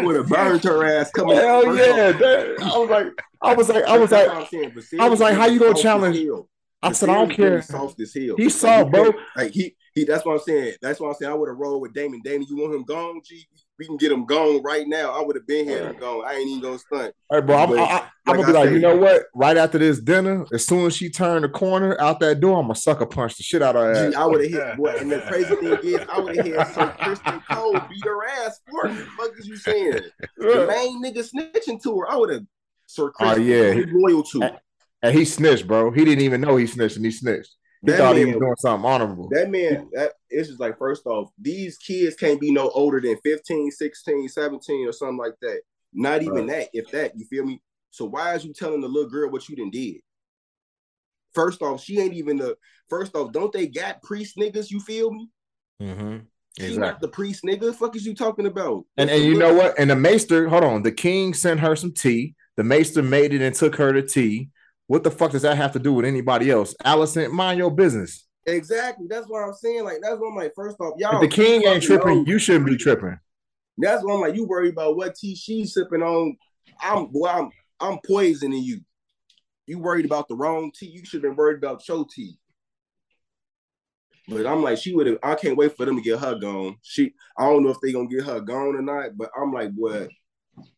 Would 0.05 0.17
have 0.17 0.29
burned 0.29 0.65
her 0.65 0.85
ass 0.85 1.11
coming. 1.11 1.37
Hell 1.37 1.77
yeah! 1.77 2.13
That, 2.13 2.57
I 2.63 2.79
was 2.79 2.91
like, 2.91 3.07
I 3.43 3.55
was 3.55 3.69
like, 3.69 3.85
I 3.85 3.99
was 3.99 4.11
like, 4.13 5.01
I 5.01 5.09
was 5.09 5.21
like, 5.21 5.35
how 5.37 5.47
you 5.47 5.59
gonna 5.59 5.75
challenge? 5.75 6.19
I 6.83 6.93
said, 6.93 7.09
I 7.09 7.15
don't 7.15 7.31
care. 7.31 7.63
Soft 7.63 8.01
as 8.01 8.15
hell. 8.15 8.37
He 8.37 8.51
saw, 8.51 8.85
bro. 8.85 9.13
Like 9.37 9.53
he, 9.53 9.75
he. 9.95 10.05
That's 10.05 10.25
what 10.25 10.35
I'm 10.35 10.41
saying. 10.41 10.75
That's 10.81 11.01
what 11.01 11.09
I'm 11.09 11.15
saying. 11.15 11.33
I 11.33 11.35
would 11.35 11.49
have 11.49 11.59
rolled 11.59 11.83
with 11.83 11.95
Daemon. 11.95 12.21
Daemon, 12.23 12.47
you 12.49 12.57
want 12.59 12.75
him 12.75 12.85
gone? 12.85 13.21
G, 13.25 13.47
we 13.79 13.87
can 13.87 13.97
get 13.97 14.11
him 14.11 14.25
gone 14.25 14.63
right 14.63 14.87
now. 14.87 15.11
I 15.11 15.23
would 15.23 15.37
have 15.37 15.47
been 15.47 15.67
here 15.67 15.89
and 15.89 15.99
gone. 15.99 16.25
I 16.27 16.35
ain't 16.35 16.49
even 16.49 16.63
gonna 16.63 16.79
stunt. 16.79 17.15
All 17.31 17.39
right, 17.39 17.47
bro. 17.47 17.57
I'm, 17.57 17.73
I, 17.73 17.75
am 17.75 17.79
like 17.79 18.37
gonna 18.37 18.47
be 18.47 18.53
like, 18.53 18.71
you 18.71 18.79
know 18.79 18.97
what? 18.97 19.25
Right 19.35 19.57
after 19.57 19.79
this 19.79 20.01
dinner, 20.01 20.47
as 20.53 20.67
soon 20.67 20.87
as 20.87 20.97
she 20.97 21.11
turned 21.11 21.45
the 21.45 21.49
corner 21.49 22.01
out 22.01 22.21
that 22.21 22.41
door, 22.41 22.59
I'm 22.59 22.65
gonna 22.65 22.75
sucker 22.75 23.07
punch 23.07 23.37
the 23.37 23.43
shit 23.43 23.63
out 23.63 23.77
of 23.77 23.83
her 23.83 23.93
ass. 23.93 24.13
Gee, 24.13 24.17
I 24.17 24.25
would 24.25 24.43
have 24.43 24.51
hit. 24.51 24.77
Boy, 24.77 24.97
and 24.99 25.13
the 25.13 25.21
crazy 25.21 25.55
thing 25.57 25.79
is, 25.83 26.01
I 26.11 26.21
would 26.21 26.37
have 26.37 26.47
hit 26.47 26.55
Sir 26.69 26.95
Criston 26.99 27.43
Cole 27.51 27.73
beat 27.73 28.05
her 28.05 28.27
ass 28.27 28.61
for 28.69 28.89
What 28.89 28.97
the 28.97 29.05
fuck 29.05 29.31
is 29.39 29.47
you 29.47 29.57
saying? 29.57 30.01
the 30.39 30.67
main 30.67 31.03
nigga 31.05 31.29
snitching 31.29 31.83
to 31.83 31.99
her. 31.99 32.11
I 32.11 32.17
would 32.17 32.31
have. 32.31 32.45
Sir 32.87 33.11
Criston, 33.11 33.37
oh 33.37 33.41
yeah, 33.41 33.85
loyal 33.93 34.23
to. 34.23 34.43
And, 34.43 34.59
and 35.03 35.15
he 35.15 35.25
snitched, 35.25 35.67
bro. 35.67 35.91
He 35.91 36.05
didn't 36.05 36.25
even 36.25 36.41
know 36.41 36.57
he 36.57 36.67
snitched, 36.67 36.97
and 36.97 37.05
he 37.05 37.11
snitched. 37.11 37.55
He 37.87 37.93
that 37.93 37.99
thought 37.99 38.17
man, 38.17 38.27
he 38.27 38.33
was 38.33 38.41
doing 38.41 38.57
something 38.59 38.91
honorable. 38.91 39.29
That 39.31 39.49
man, 39.49 39.89
that 39.93 40.15
it's 40.29 40.49
just 40.49 40.59
like 40.59 40.77
first 40.77 41.07
off, 41.07 41.31
these 41.39 41.79
kids 41.79 42.17
can't 42.17 42.41
be 42.41 42.51
no 42.51 42.69
older 42.71 43.01
than 43.01 43.17
15, 43.23 43.71
16, 43.71 44.29
17 44.29 44.89
or 44.89 44.93
something 44.93 45.19
like 45.19 45.35
that. 45.41 45.61
Not 45.93 46.23
even 46.23 46.49
right. 46.49 46.49
that, 46.49 46.69
if 46.73 46.91
that, 46.91 47.17
you 47.17 47.25
feel 47.27 47.45
me? 47.45 47.63
So 47.93 48.05
why 48.07 48.35
is 48.35 48.45
you 48.45 48.53
telling 48.53 48.81
the 48.81 48.89
little 48.89 49.09
girl 49.09 49.31
what 49.31 49.49
you 49.49 49.55
done 49.55 49.71
did? 49.71 50.01
First 51.33 51.63
off, 51.63 51.81
she 51.81 52.01
ain't 52.01 52.15
even 52.15 52.39
the 52.39 52.57
first 52.89 53.15
off, 53.15 53.31
don't 53.31 53.53
they 53.53 53.69
got 53.69 54.03
priest 54.03 54.37
niggas, 54.37 54.69
you 54.71 54.81
feel 54.81 55.13
me? 55.13 55.31
Mm-hmm. 55.81 56.19
Exactly. 56.59 56.75
She 56.75 56.81
not 56.81 57.01
the 57.01 57.09
priest 57.09 57.45
nigga. 57.45 57.73
Fuck 57.73 57.95
is 57.95 58.05
you 58.07 58.17
talking 58.17 58.47
about? 58.47 58.85
And 58.97 59.11
and 59.11 59.23
you 59.23 59.39
know 59.39 59.55
what? 59.55 59.79
And 59.79 59.91
the 59.91 59.97
maester, 59.97 60.49
hold 60.49 60.65
on, 60.65 60.83
the 60.83 60.91
king 60.91 61.35
sent 61.35 61.61
her 61.61 61.77
some 61.77 61.93
tea. 61.93 62.35
The 62.57 62.65
maester 62.65 63.03
made 63.03 63.33
it 63.33 63.43
and 63.43 63.55
took 63.55 63.77
her 63.77 63.93
to 63.93 64.03
tea. 64.03 64.49
What 64.89 65.03
the 65.03 65.11
fuck 65.11 65.33
does 65.33 65.43
that 65.43 65.57
have 65.57 65.73
to 65.73 65.79
do 65.79 65.93
with 65.93 66.05
anybody 66.05 66.51
else? 66.51 66.75
Alicent, 66.85 67.33
mind 67.33 67.59
your 67.59 67.71
business. 67.71 68.27
Exactly. 68.47 69.07
That's 69.09 69.27
what 69.27 69.43
I'm 69.43 69.53
saying. 69.53 69.85
Like, 69.85 69.99
that's 70.01 70.17
what 70.19 70.29
I'm 70.29 70.37
like. 70.37 70.53
First 70.55 70.77
off, 70.81 70.95
y'all. 70.99 71.21
If 71.21 71.29
the 71.29 71.37
king 71.37 71.65
ain't 71.67 71.83
tripping, 71.83 72.27
you 72.27 72.39
shouldn't 72.39 72.67
be 72.67 72.77
tripping. 72.77 73.19
That's 73.79 74.05
what 74.05 74.15
I'm 74.15 74.21
like. 74.21 74.37
You 74.37 74.47
worry 74.47 74.69
about 74.69 74.97
what 74.97 75.17
tea 75.17 75.35
she's 75.35 75.75
sipping 75.75 76.03
on. 76.03 76.37
I'm 76.81 77.07
boy, 77.07 77.27
I'm 77.27 77.51
I'm 77.81 77.99
poisoning 78.07 78.63
you. 78.63 78.81
You 79.67 79.81
worried 79.81 80.07
about 80.07 80.29
the 80.29 80.37
wrong 80.37 80.71
tea. 80.73 80.87
You 80.87 81.05
should 81.05 81.25
have 81.25 81.33
been 81.33 81.37
worried 81.37 81.59
about 81.59 81.87
your 81.89 82.07
tea. 82.09 82.39
But 84.29 84.47
I'm 84.47 84.63
like, 84.63 84.79
she 84.79 84.95
would 84.95 85.09
have. 85.09 85.19
I 85.25 85.35
can't 85.35 85.57
wait 85.57 85.77
for 85.77 85.85
them 85.85 85.97
to 85.97 86.03
get 86.03 86.21
her 86.21 86.37
gone. 86.37 86.77
She, 86.83 87.15
I 87.37 87.47
don't 87.47 87.65
know 87.65 87.71
if 87.71 87.81
they 87.83 87.93
gonna 87.93 88.09
get 88.09 88.25
her 88.25 88.41
gone 88.41 88.77
or 88.77 88.83
not. 88.83 89.17
But 89.17 89.31
I'm 89.37 89.53
like, 89.53 89.73
what? 89.75 90.09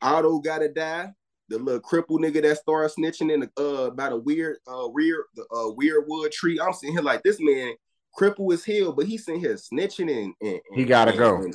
Otto 0.01 0.39
gotta 0.39 0.69
die 0.69 1.13
the 1.49 1.59
little 1.59 1.81
cripple 1.81 2.19
nigga 2.19 2.43
that 2.43 2.59
started 2.59 2.95
snitching 2.95 3.33
in 3.33 3.41
the 3.41 3.51
uh 3.59 3.87
about 3.87 4.13
a 4.13 4.17
weird 4.17 4.59
uh 4.69 4.89
rear 4.91 5.25
the 5.35 5.43
uh 5.45 5.73
weirwood 5.75 6.31
tree. 6.31 6.61
I'm 6.61 6.73
sitting 6.73 6.95
here 6.95 7.03
like 7.03 7.23
this 7.23 7.39
man 7.41 7.75
cripple 8.19 8.53
as 8.53 8.65
hell, 8.65 8.93
but 8.93 9.07
he's 9.07 9.25
sitting 9.25 9.41
here 9.41 9.55
snitching 9.55 10.11
and, 10.11 10.35
and, 10.41 10.61
he 10.75 10.85
gotta 10.85 11.11
and, 11.11 11.19
go 11.19 11.51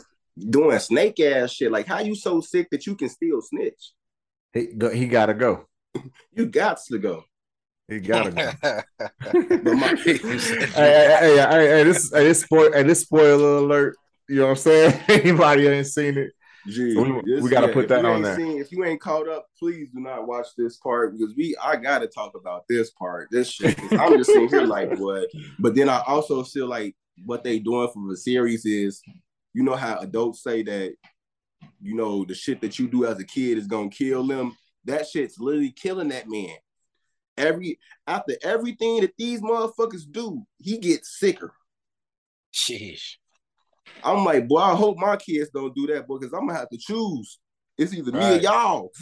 doing 0.50 0.80
snake 0.80 1.20
ass 1.20 1.52
shit. 1.52 1.72
Like 1.72 1.88
how 1.88 2.00
you 2.00 2.16
so 2.16 2.42
sick 2.42 2.70
that 2.72 2.88
you 2.88 2.96
can 2.96 3.10
still 3.10 3.42
snitch? 3.42 3.92
He 4.54 4.70
he 4.94 5.08
gotta 5.08 5.34
go. 5.34 5.68
you 6.34 6.46
got 6.46 6.80
to 6.90 6.98
go. 6.98 7.24
He 7.88 8.00
gotta 8.00 8.32
go. 8.32 8.44
my, 9.74 9.96
hey, 9.96 10.18
hey, 10.18 10.68
hey, 10.76 11.38
hey, 11.38 11.68
hey, 11.68 11.84
this 11.84 12.12
hey, 12.12 12.24
this 12.24 12.42
spoil 12.42 12.72
hey, 12.72 12.84
this 12.84 13.02
spoiler 13.02 13.58
alert. 13.58 13.96
You 14.30 14.38
know 14.38 14.44
what 14.44 14.50
I'm 14.52 14.56
saying? 14.58 15.00
Anybody 15.10 15.68
ain't 15.68 15.88
seen 15.88 16.18
it? 16.18 16.32
Gee, 16.66 16.96
we, 16.96 17.42
we 17.42 17.50
got 17.50 17.62
to 17.62 17.68
yeah, 17.68 17.74
put 17.74 17.90
that 17.90 18.06
on 18.06 18.22
there. 18.22 18.38
Seen, 18.38 18.58
if 18.58 18.72
you 18.72 18.86
ain't 18.86 19.02
caught 19.02 19.28
up, 19.28 19.48
please 19.60 19.90
do 19.94 20.00
not 20.00 20.28
watch 20.28 20.48
this 20.58 20.78
part 20.78 21.18
because 21.18 21.36
we 21.36 21.56
I 21.62 21.76
got 21.76 22.00
to 22.00 22.08
talk 22.08 22.36
about 22.36 22.64
this 22.70 22.92
part. 22.92 23.28
This 23.32 23.52
shit. 23.52 23.78
I'm 23.94 24.18
just 24.18 24.30
sitting 24.30 24.48
here 24.48 24.66
like 24.66 24.98
what, 24.98 25.28
but 25.60 25.76
then 25.76 25.90
I 25.90 26.02
also 26.08 26.44
feel 26.44 26.68
like 26.68 26.96
what 27.26 27.44
they 27.44 27.60
doing 27.60 27.90
for 27.94 28.08
the 28.08 28.16
series 28.16 28.66
is, 28.66 29.02
you 29.54 29.64
know 29.64 29.76
how 29.76 29.98
adults 30.00 30.42
say 30.42 30.64
that, 30.64 30.94
you 31.82 31.96
know 31.96 32.24
the 32.24 32.34
shit 32.34 32.62
that 32.62 32.80
you 32.80 32.88
do 32.88 33.06
as 33.06 33.20
a 33.20 33.26
kid 33.26 33.58
is 33.58 33.68
gonna 33.68 33.90
kill 33.90 34.26
them. 34.26 34.56
That 34.86 35.06
shit's 35.06 35.40
literally 35.40 35.72
killing 35.72 36.10
that 36.10 36.30
man. 36.30 36.56
Every 37.36 37.78
after 38.08 38.36
everything 38.42 39.02
that 39.02 39.14
these 39.18 39.42
motherfuckers 39.42 40.10
do, 40.10 40.44
he 40.60 40.78
gets 40.78 41.20
sicker. 41.20 41.54
Sheesh. 42.54 43.18
I'm 44.04 44.26
like, 44.26 44.48
boy, 44.48 44.60
I 44.60 44.76
hope 44.76 44.98
my 44.98 45.16
kids 45.16 45.50
don't 45.54 45.74
do 45.76 45.88
that, 45.88 46.08
because 46.08 46.34
I'm 46.34 46.48
gonna 46.48 46.60
have 46.60 46.70
to 46.70 46.78
choose. 46.78 47.40
It's 47.78 47.94
either 47.94 48.12
right. 48.12 48.42
me 48.42 48.48
or 48.48 48.52
y'all. 48.52 48.92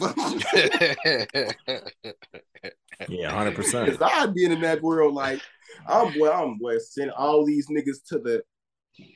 yeah, 3.08 3.30
hundred 3.30 3.54
percent. 3.54 3.86
Because 3.86 4.00
I've 4.00 4.34
been 4.34 4.52
in 4.52 4.62
that 4.62 4.80
world 4.80 5.14
like, 5.14 5.42
I'm 5.86 6.16
boy, 6.18 6.30
I'm 6.30 6.58
boy, 6.58 6.78
send 6.78 7.10
all 7.10 7.44
these 7.44 7.68
niggas 7.68 8.04
to 8.08 8.18
the 8.18 8.42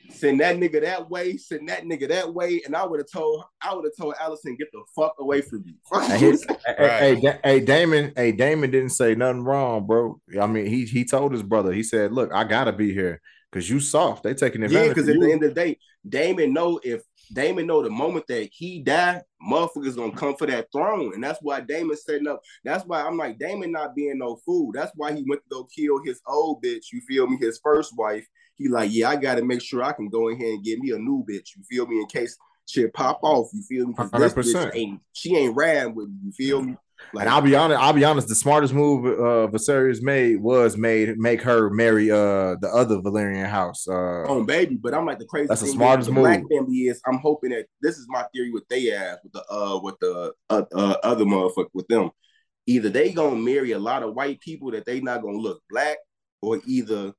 send 0.09 0.39
that 0.39 0.57
nigga 0.57 0.81
that 0.81 1.09
way, 1.09 1.37
send 1.37 1.69
that 1.69 1.83
nigga 1.83 2.07
that 2.09 2.33
way, 2.33 2.61
and 2.65 2.75
I 2.75 2.85
would 2.85 2.99
have 2.99 3.11
told 3.11 3.43
I 3.61 3.73
would 3.73 3.85
have 3.85 3.93
told 3.99 4.15
Alicent, 4.15 4.57
get 4.57 4.71
the 4.71 4.83
fuck 4.95 5.15
away 5.19 5.41
from 5.41 5.63
me. 5.63 5.75
hey, 6.07 6.35
hey, 6.77 7.15
hey, 7.15 7.39
hey, 7.43 7.59
Daemon, 7.59 8.13
hey, 8.15 8.31
Daemon 8.31 8.71
didn't 8.71 8.89
say 8.89 9.15
nothing 9.15 9.43
wrong, 9.43 9.85
bro. 9.87 10.19
I 10.39 10.47
mean, 10.47 10.67
he 10.67 10.85
he 10.85 11.05
told 11.05 11.31
his 11.31 11.43
brother, 11.43 11.71
he 11.73 11.83
said, 11.83 12.11
Look, 12.11 12.31
I 12.33 12.43
gotta 12.43 12.73
be 12.73 12.93
here 12.93 13.21
because 13.51 13.69
you 13.69 13.79
soft. 13.79 14.23
They 14.23 14.33
taking 14.33 14.63
advantage. 14.63 14.87
Yeah, 14.87 14.93
because 14.93 15.09
at 15.09 15.19
the 15.19 15.31
end 15.31 15.43
of 15.43 15.53
the 15.53 15.61
day, 15.61 15.77
Daemon 16.07 16.53
know 16.53 16.79
if 16.83 17.01
Daemon 17.33 17.67
know 17.67 17.83
the 17.83 17.89
moment 17.89 18.25
that 18.27 18.49
he 18.51 18.79
die, 18.79 19.21
motherfuckers 19.41 19.95
gonna 19.95 20.15
come 20.15 20.35
for 20.35 20.47
that 20.47 20.67
throne, 20.71 21.13
and 21.13 21.23
that's 21.23 21.39
why 21.41 21.61
Daemon 21.61 21.97
setting 21.97 22.27
up. 22.27 22.41
That's 22.63 22.85
why 22.85 23.01
I'm 23.01 23.17
like 23.17 23.39
Daemon 23.39 23.71
not 23.71 23.95
being 23.95 24.17
no 24.19 24.37
fool. 24.45 24.71
That's 24.73 24.91
why 24.95 25.13
he 25.13 25.25
went 25.27 25.41
to 25.43 25.49
go 25.49 25.63
kill 25.65 26.01
his 26.03 26.21
old 26.27 26.63
bitch. 26.63 26.85
You 26.93 27.01
feel 27.07 27.27
me? 27.27 27.37
His 27.39 27.59
first 27.63 27.97
wife. 27.97 28.25
He 28.55 28.69
like, 28.69 28.89
yeah, 28.91 29.09
I 29.09 29.17
gotta 29.17 29.43
make 29.43 29.61
sure 29.61 29.83
I 29.83 29.91
can 29.91 30.09
go 30.09 30.29
in 30.29 30.37
here 30.37 30.53
and 30.53 30.63
get 30.63 30.79
me 30.79 30.91
a 30.91 30.97
new 30.97 31.23
bitch. 31.29 31.49
You 31.55 31.63
feel 31.69 31.85
me? 31.85 31.99
In 31.99 32.07
case 32.07 32.37
shit 32.67 32.93
pop 32.93 33.19
off. 33.21 33.49
You 33.53 33.63
feel 33.63 33.87
me? 33.87 33.93
Hundred 33.97 34.33
percent. 34.33 34.71
Ain't 34.75 35.01
she 35.13 35.35
ain't 35.35 35.55
ran 35.55 35.95
with 35.95 36.09
you? 36.23 36.31
Feel 36.31 36.61
me? 36.61 36.75
Like, 37.13 37.25
and 37.25 37.33
I'll 37.33 37.41
be 37.41 37.55
honest, 37.55 37.79
I'll 37.79 37.93
be 37.93 38.03
honest. 38.03 38.27
The 38.27 38.35
smartest 38.35 38.73
move 38.73 39.05
uh 39.05 39.47
Viserys 39.51 40.01
made 40.01 40.41
was 40.41 40.77
made 40.77 41.17
make 41.17 41.41
her 41.41 41.69
marry 41.69 42.11
uh 42.11 42.55
the 42.61 42.69
other 42.73 42.97
Valyrian 42.97 43.47
house. 43.47 43.87
Uh 43.87 44.25
on 44.27 44.45
baby, 44.45 44.75
but 44.75 44.93
I'm 44.93 45.05
like 45.05 45.19
the 45.19 45.25
crazy. 45.25 45.47
That's 45.47 45.61
the 45.61 45.67
smartest 45.67 46.09
move. 46.11 46.23
Black 46.23 46.43
family 46.49 46.75
is. 46.75 47.01
I'm 47.05 47.19
hoping 47.19 47.51
that 47.51 47.67
this 47.81 47.97
is 47.97 48.07
my 48.09 48.25
theory 48.33 48.51
with 48.51 48.67
they 48.67 48.91
ass 48.91 49.17
with 49.23 49.33
the 49.33 49.43
uh 49.49 49.79
with 49.81 49.95
the 49.99 50.33
uh, 50.49 50.63
uh, 50.73 50.95
other 51.03 51.25
motherfucker 51.25 51.69
with 51.73 51.87
them. 51.87 52.09
Either 52.65 52.89
they 52.89 53.13
gonna 53.13 53.37
marry 53.37 53.71
a 53.71 53.79
lot 53.79 54.03
of 54.03 54.13
white 54.13 54.39
people 54.41 54.71
that 54.71 54.85
they 54.85 54.99
not 54.99 55.21
gonna 55.21 55.37
look 55.37 55.61
black, 55.69 55.97
or 56.41 56.59
either 56.67 57.13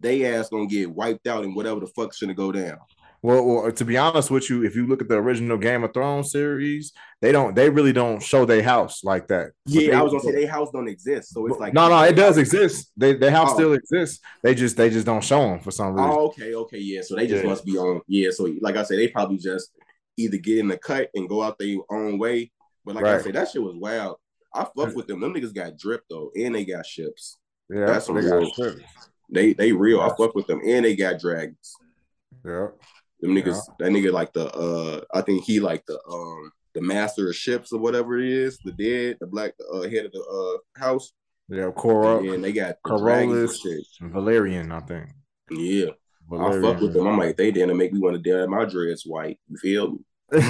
they 0.00 0.24
ass 0.24 0.48
gonna 0.48 0.66
get 0.66 0.90
wiped 0.90 1.26
out 1.26 1.44
and 1.44 1.54
whatever 1.54 1.80
the 1.80 1.86
fuck's 1.88 2.20
gonna 2.20 2.34
go 2.34 2.52
down. 2.52 2.78
Well, 3.20 3.44
well, 3.44 3.72
to 3.72 3.84
be 3.84 3.96
honest 3.96 4.30
with 4.30 4.48
you, 4.48 4.64
if 4.64 4.76
you 4.76 4.86
look 4.86 5.02
at 5.02 5.08
the 5.08 5.16
original 5.16 5.58
Game 5.58 5.82
of 5.82 5.92
Thrones 5.92 6.30
series, 6.30 6.92
they 7.20 7.32
don't, 7.32 7.54
they 7.56 7.68
really 7.68 7.92
don't 7.92 8.22
show 8.22 8.44
their 8.44 8.62
house 8.62 9.02
like 9.02 9.26
that. 9.28 9.50
Yeah, 9.66 9.90
they, 9.90 9.96
I 9.96 10.02
was 10.02 10.12
gonna 10.12 10.22
say 10.22 10.32
their 10.32 10.50
house 10.50 10.70
don't 10.72 10.88
exist, 10.88 11.34
so 11.34 11.44
it's 11.46 11.58
like 11.58 11.74
no, 11.74 11.88
no, 11.88 12.00
it 12.02 12.14
does 12.14 12.38
exist. 12.38 12.92
They, 12.96 13.14
their 13.14 13.32
house 13.32 13.50
oh. 13.52 13.54
still 13.54 13.72
exists. 13.72 14.20
They 14.42 14.54
just, 14.54 14.76
they 14.76 14.88
just 14.88 15.04
don't 15.04 15.24
show 15.24 15.40
them 15.40 15.58
for 15.58 15.72
some 15.72 15.94
reason. 15.94 16.10
Oh, 16.10 16.26
okay, 16.26 16.54
okay, 16.54 16.78
yeah. 16.78 17.00
So 17.02 17.16
they 17.16 17.26
just 17.26 17.42
yeah. 17.42 17.50
must 17.50 17.64
be 17.64 17.76
on. 17.76 18.00
Yeah, 18.06 18.30
so 18.30 18.48
like 18.60 18.76
I 18.76 18.84
said, 18.84 18.98
they 18.98 19.08
probably 19.08 19.38
just 19.38 19.72
either 20.16 20.36
get 20.36 20.58
in 20.58 20.68
the 20.68 20.78
cut 20.78 21.10
and 21.14 21.28
go 21.28 21.42
out 21.42 21.58
their 21.58 21.76
own 21.90 22.18
way. 22.18 22.52
But 22.84 22.94
like 22.94 23.04
right. 23.04 23.14
I 23.16 23.20
said, 23.20 23.34
that 23.34 23.50
shit 23.50 23.62
was 23.62 23.74
wild. 23.76 24.18
I 24.54 24.64
fuck 24.76 24.94
with 24.94 25.08
them. 25.08 25.20
Them 25.20 25.34
niggas 25.34 25.54
got 25.54 25.76
drip 25.76 26.04
though, 26.08 26.30
and 26.36 26.54
they 26.54 26.64
got 26.64 26.86
ships. 26.86 27.36
Yeah, 27.68 27.86
that's 27.86 28.06
some 28.06 28.16
real. 28.16 28.50
They 29.28 29.52
they 29.52 29.72
real. 29.72 30.00
I 30.00 30.08
fuck 30.16 30.34
with 30.34 30.46
them, 30.46 30.60
and 30.64 30.84
they 30.84 30.94
got 30.96 31.20
dragons. 31.20 31.74
Yeah. 32.44 32.68
Them 33.20 33.34
niggas, 33.34 33.60
yeah. 33.68 33.74
that 33.80 33.90
nigga 33.90 34.12
like 34.12 34.32
the 34.32 34.50
uh 34.52 35.00
I 35.12 35.22
think 35.22 35.44
he 35.44 35.60
like 35.60 35.84
the 35.86 36.00
um 36.08 36.52
the 36.74 36.82
master 36.82 37.28
of 37.28 37.36
ships 37.36 37.72
or 37.72 37.80
whatever 37.80 38.18
it 38.18 38.28
is, 38.28 38.58
the 38.58 38.72
dead, 38.72 39.16
the 39.20 39.26
black 39.26 39.54
uh, 39.72 39.82
head 39.82 40.06
of 40.06 40.12
the 40.12 40.20
uh 40.20 40.80
house. 40.80 41.12
Yeah, 41.48 41.70
Cora. 41.70 42.18
And 42.18 42.44
they 42.44 42.52
got 42.52 42.76
Corollas, 42.84 43.64
Velaryon, 44.02 44.70
I 44.70 44.80
think. 44.80 45.08
Yeah. 45.50 45.92
Velaryon. 46.30 46.58
I 46.58 46.72
fuck 46.72 46.82
with 46.82 46.92
them. 46.92 47.06
I'm 47.06 47.18
like, 47.18 47.36
they 47.36 47.50
didn't 47.50 47.76
make 47.76 47.92
me 47.92 48.00
want 48.00 48.22
to 48.22 48.30
dye 48.30 48.46
my 48.46 48.66
dress 48.66 49.04
white. 49.04 49.40
You 49.48 49.56
feel 49.56 49.92
me? 49.92 49.98
hey, 50.34 50.42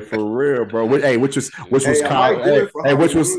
for 0.00 0.24
real, 0.24 0.64
bro. 0.64 0.88
Hey, 0.88 1.18
which 1.18 1.36
was 1.36 1.54
which 1.68 1.86
was 1.86 2.00
hey, 2.00 2.08
kind, 2.08 2.42
hey, 2.42 2.66
hey 2.86 2.94
which 2.94 3.14
was 3.14 3.36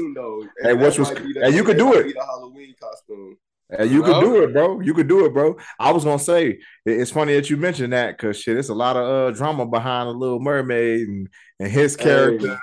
hey, 0.61 0.75
which 0.75 0.99
was 0.99 1.09
hey, 1.09 1.49
you 1.49 1.63
could 1.63 1.77
do 1.77 1.95
it. 1.95 2.15
Halloween 2.15 2.75
costume. 2.79 3.37
And 3.71 3.91
you 3.91 4.01
could 4.01 4.19
do 4.21 4.43
it, 4.43 4.51
bro. 4.51 4.79
You 4.79 4.93
could 4.95 5.07
do 5.07 5.25
it, 5.25 5.33
bro. 5.33 5.55
I 5.79 5.91
was 5.91 6.03
gonna 6.03 6.17
say 6.17 6.59
it's 6.85 7.11
funny 7.11 7.35
that 7.35 7.49
you 7.49 7.57
mentioned 7.57 7.93
that 7.93 8.17
because 8.17 8.39
shit, 8.39 8.57
it's 8.57 8.69
a 8.69 8.73
lot 8.73 8.97
of 8.97 9.05
uh, 9.05 9.37
drama 9.37 9.65
behind 9.67 10.09
the 10.09 10.13
Little 10.13 10.39
Mermaid 10.39 11.07
and, 11.07 11.29
and 11.59 11.71
his 11.71 11.95
character. 11.95 12.59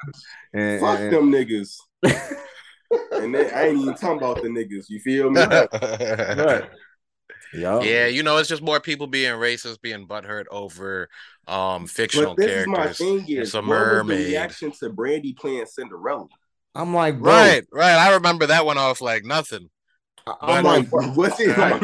Hey, 0.53 0.79
and, 0.79 0.81
fuck 0.81 0.99
and, 0.99 1.13
them 1.13 1.31
niggas. 1.31 1.77
and 3.13 3.35
they, 3.35 3.51
I 3.53 3.69
ain't 3.69 3.79
even 3.79 3.95
talking 3.95 4.19
about 4.19 4.43
the 4.43 4.49
niggas. 4.49 4.87
You 4.89 4.99
feel 4.99 5.31
me? 5.31 5.41
right. 5.43 6.71
Yeah. 7.55 7.81
Yeah, 7.81 8.07
you 8.07 8.25
know, 8.25 8.39
it's 8.39 8.49
just 8.49 8.63
more 8.63 8.81
people 8.81 9.07
being 9.07 9.35
racist, 9.35 9.81
being 9.81 10.09
butthurt 10.09 10.47
over 10.51 11.09
um 11.47 11.87
fictional 11.87 12.35
but 12.35 12.39
this 12.39 12.51
characters. 12.51 13.01
Is 13.01 13.01
my 13.01 13.21
thing 13.21 13.29
is, 13.29 13.49
it's 13.49 13.55
a 13.55 13.63
mermaid. 13.63 14.27
reaction 14.27 14.73
to 14.81 14.91
Brandy 14.91 15.35
playing 15.35 15.67
Cinderella. 15.67 16.27
I'm 16.75 16.93
like, 16.93 17.21
bro. 17.21 17.33
right, 17.33 17.65
right. 17.73 17.95
I 17.95 18.15
remember 18.15 18.47
that 18.47 18.67
one 18.67 18.77
off 18.77 19.01
like 19.01 19.25
nothing. 19.25 19.71
I'm 20.27 20.65
like, 20.65 20.89
what's 21.17 21.41
uh, 21.41 21.45
it? 21.45 21.57
Right. 21.57 21.83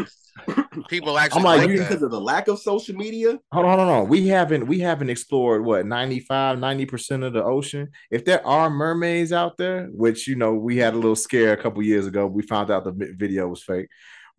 People 0.88 1.18
actually 1.18 1.40
I'm 1.40 1.45
like, 1.45 1.61
like 1.61 1.78
because 1.78 2.03
of 2.03 2.11
the 2.11 2.20
lack 2.20 2.49
of 2.49 2.59
social 2.59 2.95
media. 2.95 3.38
Hold 3.53 3.66
on, 3.66 3.78
hold 3.78 3.90
on. 3.90 4.09
We 4.09 4.28
haven't 4.28 4.66
we 4.66 4.80
haven't 4.80 5.11
explored 5.11 5.64
what 5.64 5.86
95, 5.86 6.59
90 6.59 6.86
percent 6.86 7.22
of 7.22 7.32
the 7.32 7.45
ocean. 7.45 7.90
If 8.11 8.24
there 8.24 8.45
are 8.47 8.70
mermaids 8.70 9.32
out 9.32 9.57
there, 9.59 9.86
which 9.93 10.26
you 10.26 10.34
know 10.34 10.55
we 10.55 10.78
had 10.78 10.95
a 10.95 10.97
little 10.97 11.16
scare 11.16 11.53
a 11.53 11.57
couple 11.57 11.82
years 11.82 12.07
ago, 12.07 12.26
we 12.26 12.43
found 12.43 12.70
out 12.70 12.84
the 12.84 13.14
video 13.16 13.47
was 13.49 13.62
fake. 13.62 13.88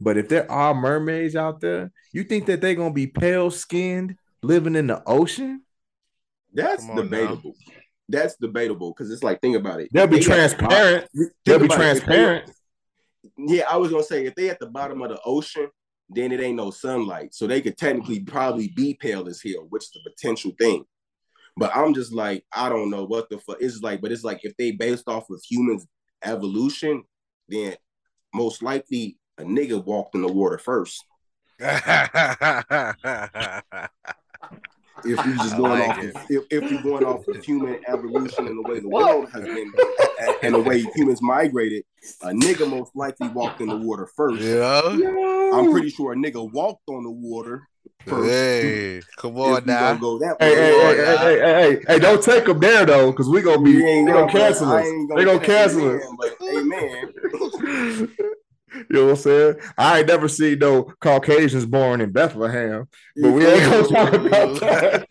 But 0.01 0.17
if 0.17 0.27
there 0.27 0.51
are 0.51 0.73
mermaids 0.73 1.35
out 1.35 1.61
there, 1.61 1.91
you 2.11 2.23
think 2.23 2.47
that 2.47 2.59
they're 2.59 2.75
gonna 2.75 2.93
be 2.93 3.07
pale 3.07 3.51
skinned 3.51 4.17
living 4.41 4.75
in 4.75 4.87
the 4.87 5.01
ocean? 5.05 5.61
That's 6.53 6.85
debatable. 6.87 7.55
Now. 7.67 7.73
That's 8.09 8.35
debatable 8.35 8.91
because 8.91 9.11
it's 9.11 9.23
like 9.23 9.41
think 9.41 9.55
about 9.55 9.79
it. 9.79 9.89
They'll 9.93 10.07
be 10.07 10.17
they 10.17 10.23
transparent. 10.23 11.07
They'll 11.45 11.59
be 11.59 11.67
transparent 11.67 12.51
yeah, 13.37 13.63
I 13.69 13.77
was 13.77 13.91
gonna 13.91 14.03
say 14.03 14.25
if 14.25 14.35
they 14.35 14.49
at 14.49 14.59
the 14.59 14.67
bottom 14.67 15.01
of 15.01 15.09
the 15.09 15.19
ocean, 15.25 15.67
then 16.09 16.31
it 16.31 16.41
ain't 16.41 16.57
no 16.57 16.71
sunlight, 16.71 17.33
so 17.33 17.47
they 17.47 17.61
could 17.61 17.77
technically 17.77 18.19
probably 18.19 18.69
be 18.69 18.93
pale 18.93 19.27
as 19.27 19.41
hell, 19.41 19.65
which 19.69 19.83
is 19.83 20.01
a 20.05 20.09
potential 20.09 20.51
thing. 20.59 20.85
But 21.55 21.75
I'm 21.75 21.93
just 21.93 22.11
like, 22.11 22.43
I 22.51 22.69
don't 22.69 22.89
know 22.89 23.05
what 23.05 23.29
the 23.29 23.37
fuck. 23.37 23.57
It's 23.59 23.81
like, 23.81 24.01
but 24.01 24.11
it's 24.11 24.23
like 24.23 24.39
if 24.43 24.57
they 24.57 24.71
based 24.71 25.07
off 25.07 25.29
of 25.29 25.41
humans 25.47 25.85
evolution, 26.23 27.03
then 27.47 27.75
most 28.33 28.63
likely 28.63 29.17
a 29.37 29.43
nigga 29.43 29.83
walked 29.83 30.15
in 30.15 30.21
the 30.21 30.31
water 30.31 30.57
first. 30.57 31.03
if 35.05 35.25
we 35.25 35.33
just 35.33 35.57
going 35.57 35.79
like 35.79 35.89
off 35.89 36.03
of, 36.03 36.15
if, 36.29 36.43
if 36.49 36.71
we're 36.71 36.81
going 36.81 37.05
off 37.05 37.27
of 37.27 37.43
human 37.43 37.79
evolution 37.87 38.47
and 38.47 38.57
the 38.57 38.69
way 38.69 38.79
the 38.79 38.89
world 38.89 39.29
has 39.31 39.43
been 39.43 39.71
and 40.41 40.55
the 40.55 40.59
way 40.59 40.85
humans 40.95 41.21
migrated, 41.21 41.83
a 42.21 42.27
nigga 42.29 42.69
most 42.69 42.95
likely 42.95 43.27
walked 43.29 43.61
in 43.61 43.69
the 43.69 43.77
water 43.77 44.07
first. 44.15 44.41
Yeah. 44.41 44.81
I'm 45.53 45.71
pretty 45.71 45.89
sure 45.89 46.13
a 46.13 46.15
nigga 46.15 46.51
walked 46.51 46.83
on 46.89 47.03
the 47.03 47.11
water 47.11 47.67
First. 48.05 48.29
Hey, 48.29 49.01
come 49.17 49.37
on 49.37 49.65
now. 49.65 49.93
Go 49.95 50.19
that 50.19 50.37
way. 50.39 50.49
Hey, 50.49 50.55
hey, 50.55 50.95
hey, 50.95 51.17
hey, 51.17 51.39
hey, 51.39 51.83
hey, 51.87 51.99
don't 51.99 52.21
take 52.21 52.45
them 52.45 52.59
there 52.59 52.85
though, 52.85 53.11
because 53.11 53.29
we 53.29 53.41
gonna 53.41 53.61
be 53.61 53.79
they 53.79 54.03
gonna 54.05 54.29
cancel 54.29 54.71
us. 54.71 54.85
They 55.15 55.23
gonna 55.23 55.39
cancel 55.39 55.95
us. 55.95 56.03
Hey 56.39 56.63
man. 56.63 57.13
You 58.75 58.85
know 58.89 59.03
what 59.03 59.09
I'm 59.11 59.15
saying? 59.17 59.55
I 59.77 59.99
ain't 59.99 60.07
never 60.07 60.27
seen 60.27 60.57
no 60.57 60.85
Caucasians 60.99 61.67
born 61.67 62.01
in 62.01 62.11
Bethlehem, 62.11 62.87
but 63.15 63.31
we 63.31 63.45
ain't 63.45 63.71
gonna 63.71 63.87
talk 63.87 64.13
about 64.13 64.59
that. 64.59 65.07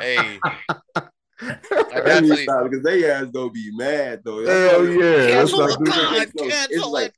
hey. 0.00 0.40
I 1.40 2.64
because 2.70 2.82
they 2.82 3.10
ass 3.10 3.26
gonna 3.26 3.50
be 3.50 3.70
mad 3.74 4.22
though. 4.24 4.44
Hell 4.44 4.86
yeah, 4.86 5.28
cancel 5.28 5.58
that's 5.60 5.76
God, 5.76 6.28
no, 6.34 6.48
cancel 6.48 6.92
like, 6.92 7.14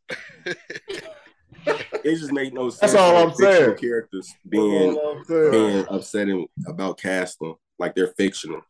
it 1.66 2.16
just 2.16 2.32
make 2.32 2.52
no 2.52 2.68
sense. 2.70 2.80
That's 2.80 2.94
all 2.94 3.16
I'm 3.16 3.34
saying. 3.34 3.76
Characters 3.76 4.34
being 4.48 4.98
being 5.28 5.86
upsetting 5.88 6.46
about 6.66 6.98
casting 6.98 7.54
like 7.78 7.94
they're 7.94 8.08
fictional. 8.08 8.62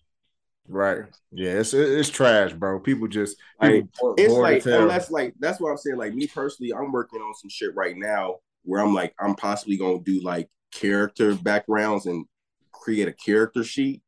Right. 0.69 1.05
Yeah, 1.33 1.53
it's 1.53 1.73
it's 1.73 2.11
trash, 2.11 2.53
bro. 2.53 2.79
People 2.81 3.09
just 3.09 3.37
like 3.61 3.87
it's 4.19 4.35
like 4.35 4.67
unless 4.67 5.11
like 5.11 5.35
that's 5.39 5.61
what 5.61 5.71
I'm 5.71 5.79
saying. 5.79 5.97
Like 5.97 6.15
me 6.15 6.27
personally, 6.27 6.75
I'm 6.75 6.93
working 6.93 7.21
on 7.21 7.35
some 7.35 7.49
shit 7.49 7.75
right 7.75 7.97
now 7.97 8.37
where 8.65 8.83
I'm 8.83 8.93
like 8.93 9.15
I'm 9.19 9.35
possibly 9.35 9.79
gonna 9.79 10.01
do 10.01 10.21
like 10.23 10.51
character 10.73 11.35
backgrounds 11.35 12.05
and 12.05 12.27
create 12.71 13.09
a 13.09 13.13
character 13.13 13.65
sheet. 13.65 14.03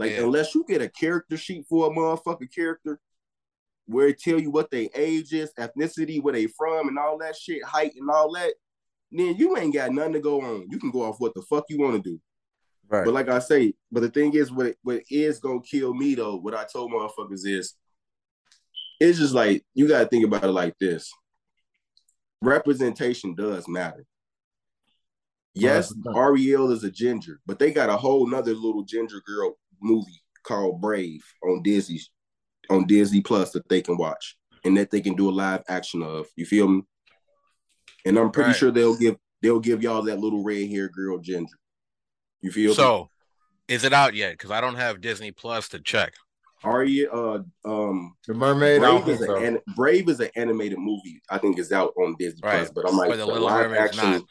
Like 0.00 0.12
yeah. 0.12 0.22
unless 0.22 0.54
you 0.54 0.64
get 0.66 0.80
a 0.80 0.88
character 0.88 1.36
sheet 1.36 1.66
for 1.68 1.86
a 1.86 1.90
motherfucking 1.90 2.54
character 2.54 2.98
where 3.84 4.08
it 4.08 4.18
tell 4.18 4.40
you 4.40 4.50
what 4.50 4.70
their 4.70 4.88
age 4.94 5.34
is, 5.34 5.52
ethnicity, 5.58 6.22
where 6.22 6.32
they 6.32 6.46
from, 6.46 6.88
and 6.88 6.98
all 6.98 7.18
that 7.18 7.36
shit, 7.36 7.62
height 7.62 7.92
and 7.98 8.08
all 8.08 8.32
that, 8.32 8.54
then 9.12 9.36
you 9.36 9.58
ain't 9.58 9.74
got 9.74 9.92
nothing 9.92 10.14
to 10.14 10.20
go 10.20 10.40
on. 10.40 10.66
You 10.70 10.78
can 10.78 10.90
go 10.90 11.02
off 11.02 11.20
what 11.20 11.34
the 11.34 11.42
fuck 11.42 11.66
you 11.68 11.78
want 11.78 12.02
to 12.02 12.10
do. 12.10 12.18
Right. 12.88 13.04
But 13.04 13.12
like 13.12 13.28
I 13.28 13.40
say, 13.40 13.74
but 13.92 14.00
the 14.00 14.08
thing 14.08 14.32
is, 14.32 14.50
what 14.50 14.74
what 14.82 15.02
is 15.10 15.38
gonna 15.38 15.60
kill 15.60 15.92
me 15.92 16.14
though, 16.14 16.36
what 16.36 16.54
I 16.54 16.64
told 16.64 16.90
motherfuckers 16.90 17.44
is, 17.44 17.74
it's 18.98 19.18
just 19.18 19.34
like 19.34 19.66
you 19.74 19.86
gotta 19.86 20.06
think 20.06 20.24
about 20.24 20.44
it 20.44 20.52
like 20.52 20.78
this. 20.80 21.12
Representation 22.40 23.34
does 23.34 23.68
matter. 23.68 24.06
Yes, 25.52 25.92
Ariel 26.16 26.70
is 26.70 26.84
a 26.84 26.90
ginger, 26.90 27.38
but 27.44 27.58
they 27.58 27.70
got 27.70 27.90
a 27.90 27.98
whole 27.98 28.26
nother 28.26 28.54
little 28.54 28.84
ginger 28.84 29.20
girl 29.26 29.58
movie 29.82 30.22
called 30.44 30.80
Brave 30.80 31.24
on 31.42 31.62
Disney 31.62 32.00
on 32.68 32.86
Disney 32.86 33.20
Plus 33.20 33.50
that 33.52 33.68
they 33.68 33.82
can 33.82 33.96
watch 33.96 34.36
and 34.64 34.76
that 34.76 34.90
they 34.90 35.00
can 35.00 35.14
do 35.14 35.28
a 35.28 35.32
live 35.32 35.62
action 35.68 36.02
of. 36.02 36.26
You 36.36 36.46
feel 36.46 36.68
me? 36.68 36.82
And 38.04 38.18
I'm 38.18 38.30
pretty 38.30 38.48
right. 38.48 38.56
sure 38.56 38.70
they'll 38.70 38.96
give 38.96 39.16
they'll 39.42 39.60
give 39.60 39.82
y'all 39.82 40.02
that 40.02 40.20
little 40.20 40.42
red 40.42 40.68
hair 40.68 40.88
girl 40.88 41.18
ginger. 41.18 41.56
You 42.40 42.50
feel 42.50 42.74
so? 42.74 43.10
Me? 43.68 43.74
Is 43.74 43.84
it 43.84 43.92
out 43.92 44.14
yet? 44.14 44.32
Because 44.32 44.50
I 44.50 44.60
don't 44.60 44.76
have 44.76 45.00
Disney 45.00 45.30
Plus 45.30 45.68
to 45.70 45.80
check. 45.80 46.14
Are 46.62 46.84
you 46.84 47.10
uh 47.10 47.42
um 47.64 48.14
the 48.26 48.34
mermaid? 48.34 48.80
Brave 48.80 49.08
is, 49.08 49.18
so. 49.20 49.36
an, 49.36 49.58
Brave 49.76 50.08
is 50.08 50.20
an 50.20 50.30
animated 50.36 50.78
movie. 50.78 51.22
I 51.30 51.38
think 51.38 51.58
is 51.58 51.72
out 51.72 51.92
on 51.96 52.16
Disney 52.18 52.40
right. 52.42 52.58
Plus, 52.58 52.70
but 52.70 52.88
I'm 52.88 52.96
like 52.96 53.10
the, 53.10 53.16
the 53.16 53.26
live 53.26 53.72
action. 53.72 54.10
Not. 54.10 54.22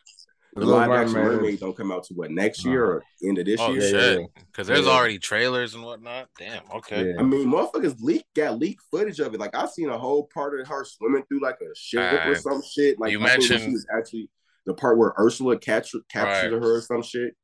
The, 0.59 0.65
live 0.65 0.91
action 0.91 1.15
mermaid 1.15 1.59
don't 1.59 1.75
come 1.75 1.91
out 1.91 2.03
to 2.05 2.13
what 2.13 2.31
next 2.31 2.65
year 2.65 2.85
or 2.85 3.03
end 3.23 3.37
of 3.37 3.45
this 3.45 3.59
oh, 3.59 3.71
year? 3.71 3.81
shit! 3.81 4.27
Because 4.47 4.67
there's 4.67 4.85
yeah. 4.85 4.91
already 4.91 5.19
trailers 5.19 5.75
and 5.75 5.83
whatnot. 5.83 6.27
Damn. 6.37 6.63
Okay. 6.75 7.09
Yeah. 7.09 7.19
I 7.19 7.23
mean, 7.23 7.47
motherfuckers 7.47 8.01
leak 8.01 8.25
got 8.35 8.59
leaked 8.59 8.83
footage 8.91 9.19
of 9.19 9.33
it. 9.33 9.39
Like 9.39 9.55
I 9.55 9.65
seen 9.67 9.89
a 9.89 9.97
whole 9.97 10.29
part 10.33 10.59
of 10.59 10.67
her 10.67 10.83
swimming 10.85 11.23
through 11.27 11.41
like 11.41 11.57
a 11.61 11.75
ship 11.75 12.25
or 12.25 12.35
some 12.35 12.61
shit. 12.61 12.99
Like 12.99 13.11
you 13.11 13.19
mentioned, 13.19 13.61
she 13.61 13.71
was 13.71 13.85
actually 13.95 14.29
the 14.65 14.73
part 14.73 14.97
where 14.97 15.13
Ursula 15.17 15.57
captured 15.57 16.01
captured 16.11 16.53
right. 16.53 16.61
her 16.61 16.75
or 16.75 16.81
some 16.81 17.03
shit. 17.03 17.35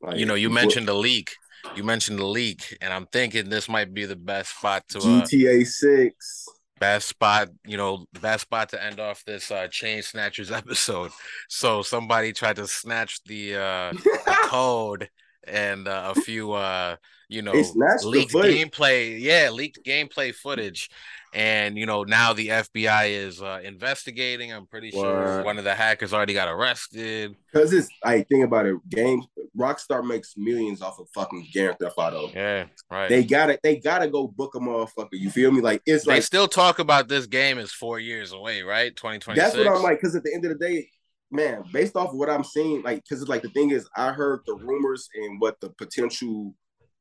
Like, 0.00 0.18
you 0.18 0.26
know, 0.26 0.34
you 0.34 0.50
mentioned 0.50 0.88
the 0.88 0.94
leak. 0.94 1.32
You 1.74 1.82
mentioned 1.82 2.18
the 2.18 2.26
leak, 2.26 2.76
and 2.80 2.92
I'm 2.92 3.06
thinking 3.06 3.48
this 3.48 3.68
might 3.68 3.92
be 3.92 4.04
the 4.04 4.16
best 4.16 4.56
spot 4.56 4.84
to 4.90 4.98
uh, 4.98 5.02
GTA 5.02 5.66
Six. 5.66 6.46
Best 6.78 7.08
spot, 7.08 7.48
you 7.64 7.76
know, 7.76 8.06
best 8.20 8.42
spot 8.42 8.68
to 8.70 8.82
end 8.82 9.00
off 9.00 9.24
this 9.24 9.50
uh 9.50 9.68
chain 9.68 10.02
snatchers 10.02 10.50
episode. 10.62 11.10
So 11.48 11.82
somebody 11.82 12.32
tried 12.32 12.56
to 12.56 12.66
snatch 12.66 13.22
the 13.24 13.56
uh 13.56 13.92
the 13.92 14.36
code 14.44 15.08
and 15.46 15.86
uh, 15.86 16.12
a 16.14 16.20
few 16.20 16.52
uh 16.52 16.96
you 17.28 17.42
know 17.42 17.52
leaked 17.52 18.32
gameplay 18.32 19.20
yeah 19.20 19.50
leaked 19.50 19.84
gameplay 19.84 20.34
footage 20.34 20.90
and 21.36 21.76
you 21.76 21.84
know 21.84 22.02
now 22.02 22.32
the 22.32 22.48
FBI 22.48 23.10
is 23.10 23.42
uh, 23.42 23.60
investigating. 23.62 24.52
I'm 24.52 24.66
pretty 24.66 24.90
sure 24.90 25.42
one 25.44 25.58
of 25.58 25.64
the 25.64 25.74
hackers 25.74 26.14
already 26.14 26.32
got 26.32 26.48
arrested. 26.48 27.36
Because 27.52 27.74
it's 27.74 27.88
like 28.02 28.26
think 28.28 28.42
about 28.42 28.64
it, 28.64 28.76
game 28.88 29.22
Rockstar 29.56 30.04
makes 30.04 30.32
millions 30.38 30.80
off 30.80 30.98
of 30.98 31.08
fucking 31.14 31.46
Grand 31.52 31.76
Theft 31.78 31.94
Auto. 31.98 32.30
Yeah, 32.34 32.64
right. 32.90 33.10
They 33.10 33.22
gotta 33.22 33.58
they 33.62 33.76
gotta 33.76 34.08
go 34.08 34.26
book 34.26 34.54
a 34.54 34.58
motherfucker. 34.58 35.08
You 35.12 35.28
feel 35.30 35.52
me? 35.52 35.60
Like 35.60 35.82
it's 35.84 36.06
they 36.06 36.14
like 36.14 36.22
still 36.22 36.48
talk 36.48 36.78
about 36.78 37.06
this 37.08 37.26
game 37.26 37.58
is 37.58 37.70
four 37.70 38.00
years 38.00 38.32
away, 38.32 38.62
right? 38.62 38.96
2020. 38.96 39.38
That's 39.38 39.54
what 39.54 39.68
I'm 39.68 39.82
like. 39.82 40.00
Because 40.00 40.16
at 40.16 40.24
the 40.24 40.32
end 40.32 40.46
of 40.46 40.58
the 40.58 40.66
day, 40.66 40.88
man, 41.30 41.64
based 41.70 41.96
off 41.96 42.10
of 42.10 42.16
what 42.16 42.30
I'm 42.30 42.44
seeing, 42.44 42.82
like 42.82 43.02
because 43.04 43.20
it's 43.20 43.28
like 43.28 43.42
the 43.42 43.50
thing 43.50 43.70
is, 43.72 43.86
I 43.94 44.12
heard 44.12 44.40
the 44.46 44.54
rumors 44.54 45.10
and 45.14 45.38
what 45.38 45.60
the 45.60 45.68
potential 45.68 46.54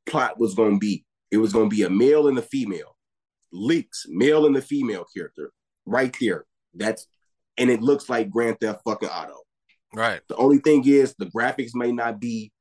plot 0.05 0.38
was 0.38 0.53
going 0.55 0.73
to 0.73 0.79
be. 0.79 1.05
It 1.31 1.38
was 1.38 1.53
going 1.53 1.69
to 1.69 1.75
be 1.75 1.83
a 1.83 1.89
male 1.89 2.27
and 2.27 2.38
a 2.38 2.41
female 2.41 2.94
leaks, 3.51 4.05
male 4.09 4.45
and 4.45 4.55
the 4.55 4.61
female 4.61 5.05
character, 5.15 5.51
right 5.85 6.15
there. 6.19 6.45
That's 6.73 7.07
and 7.57 7.69
it 7.69 7.81
looks 7.81 8.09
like 8.09 8.29
Grand 8.29 8.59
Theft 8.59 8.81
fucking 8.85 9.09
Auto. 9.09 9.37
Right. 9.93 10.21
The 10.27 10.35
only 10.35 10.57
thing 10.57 10.85
is 10.87 11.15
the 11.17 11.27
graphics 11.27 11.71
may 11.73 11.91
not 11.91 12.19
be. 12.19 12.51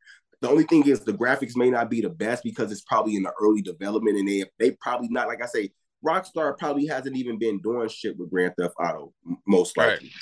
The 0.40 0.48
only 0.48 0.64
thing 0.64 0.86
is 0.86 1.00
the 1.00 1.12
graphics 1.12 1.56
may 1.56 1.70
not 1.70 1.90
be 1.90 2.00
the 2.00 2.10
best 2.10 2.44
because 2.44 2.70
it's 2.70 2.82
probably 2.82 3.16
in 3.16 3.22
the 3.22 3.32
early 3.40 3.62
development, 3.62 4.18
and 4.18 4.28
they 4.28 4.44
they 4.58 4.72
probably 4.80 5.08
not 5.10 5.28
like 5.28 5.42
I 5.42 5.46
say. 5.46 5.70
Rockstar 6.06 6.58
probably 6.58 6.84
hasn't 6.84 7.16
even 7.16 7.38
been 7.38 7.62
doing 7.62 7.88
shit 7.88 8.18
with 8.18 8.28
Grand 8.28 8.52
Theft 8.60 8.74
Auto, 8.78 9.14
most 9.46 9.74
likely. 9.78 10.08
Right 10.08 10.12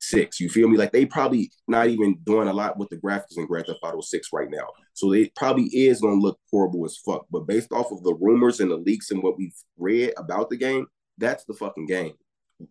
six. 0.00 0.40
You 0.40 0.48
feel 0.48 0.68
me? 0.68 0.76
Like 0.76 0.92
they 0.92 1.06
probably 1.06 1.50
not 1.66 1.88
even 1.88 2.18
doing 2.24 2.48
a 2.48 2.52
lot 2.52 2.78
with 2.78 2.88
the 2.88 2.96
graphics 2.96 3.36
in 3.36 3.46
Grand 3.46 3.66
Theft 3.66 3.80
Auto 3.82 4.00
Six 4.00 4.28
right 4.32 4.50
now. 4.50 4.66
So 4.94 5.12
it 5.12 5.34
probably 5.34 5.64
is 5.64 6.00
gonna 6.00 6.20
look 6.20 6.38
horrible 6.50 6.84
as 6.84 6.96
fuck. 6.96 7.26
But 7.30 7.46
based 7.46 7.72
off 7.72 7.92
of 7.92 8.02
the 8.02 8.14
rumors 8.14 8.60
and 8.60 8.70
the 8.70 8.76
leaks 8.76 9.10
and 9.10 9.22
what 9.22 9.36
we've 9.36 9.54
read 9.76 10.12
about 10.16 10.50
the 10.50 10.56
game, 10.56 10.86
that's 11.18 11.44
the 11.44 11.54
fucking 11.54 11.86
game. 11.86 12.14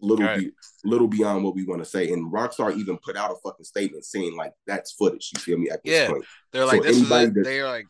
Little 0.01 0.25
right. 0.25 0.39
be, 0.39 0.51
little 0.83 1.07
beyond 1.07 1.45
what 1.45 1.55
we 1.55 1.63
want 1.63 1.81
to 1.81 1.89
say. 1.89 2.11
And 2.11 2.31
Rockstar 2.31 2.75
even 2.75 2.97
put 2.97 3.15
out 3.15 3.31
a 3.31 3.35
fucking 3.35 3.63
statement 3.63 4.03
saying 4.03 4.35
like 4.35 4.51
that's 4.65 4.93
footage. 4.93 5.31
You 5.33 5.39
feel 5.39 5.57
me? 5.57 5.69
At 5.69 5.83
this 5.83 5.93
yeah, 5.93 6.09
point. 6.09 6.25
they're 6.51 6.65
like 6.65 6.83
so 6.83 6.89
this 6.89 6.97
is 6.97 7.09
they're 7.33 7.67
like 7.67 7.85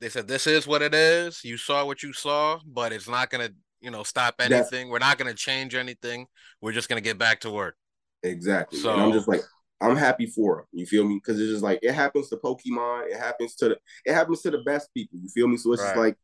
they 0.00 0.08
said 0.08 0.28
this 0.28 0.46
is 0.46 0.66
what 0.66 0.82
it 0.82 0.94
is. 0.94 1.44
You 1.44 1.56
saw 1.56 1.84
what 1.84 2.02
you 2.02 2.12
saw, 2.12 2.58
but 2.66 2.92
it's 2.92 3.08
not 3.08 3.30
gonna 3.30 3.50
you 3.80 3.90
know 3.90 4.02
stop 4.02 4.36
anything. 4.40 4.88
We're 4.88 4.98
not 4.98 5.18
gonna 5.18 5.34
change 5.34 5.74
anything. 5.74 6.26
We're 6.60 6.72
just 6.72 6.88
gonna 6.88 7.00
get 7.02 7.18
back 7.18 7.40
to 7.40 7.50
work. 7.50 7.76
Exactly. 8.22 8.78
So 8.78 8.92
and 8.92 9.02
I'm 9.02 9.12
just 9.12 9.28
like, 9.28 9.42
I'm 9.80 9.96
happy 9.96 10.26
for 10.26 10.60
him. 10.60 10.64
You 10.72 10.86
feel 10.86 11.04
me? 11.04 11.20
Because 11.22 11.40
it's 11.40 11.50
just 11.50 11.62
like 11.62 11.80
it 11.82 11.92
happens 11.92 12.28
to 12.30 12.36
Pokemon. 12.36 13.10
It 13.10 13.18
happens 13.18 13.54
to 13.56 13.70
the 13.70 13.78
it 14.04 14.14
happens 14.14 14.42
to 14.42 14.50
the 14.50 14.58
best 14.58 14.92
people. 14.94 15.18
You 15.18 15.28
feel 15.28 15.48
me? 15.48 15.56
So 15.56 15.72
it's 15.72 15.82
right. 15.82 15.88
just 15.88 15.98
like 15.98 16.16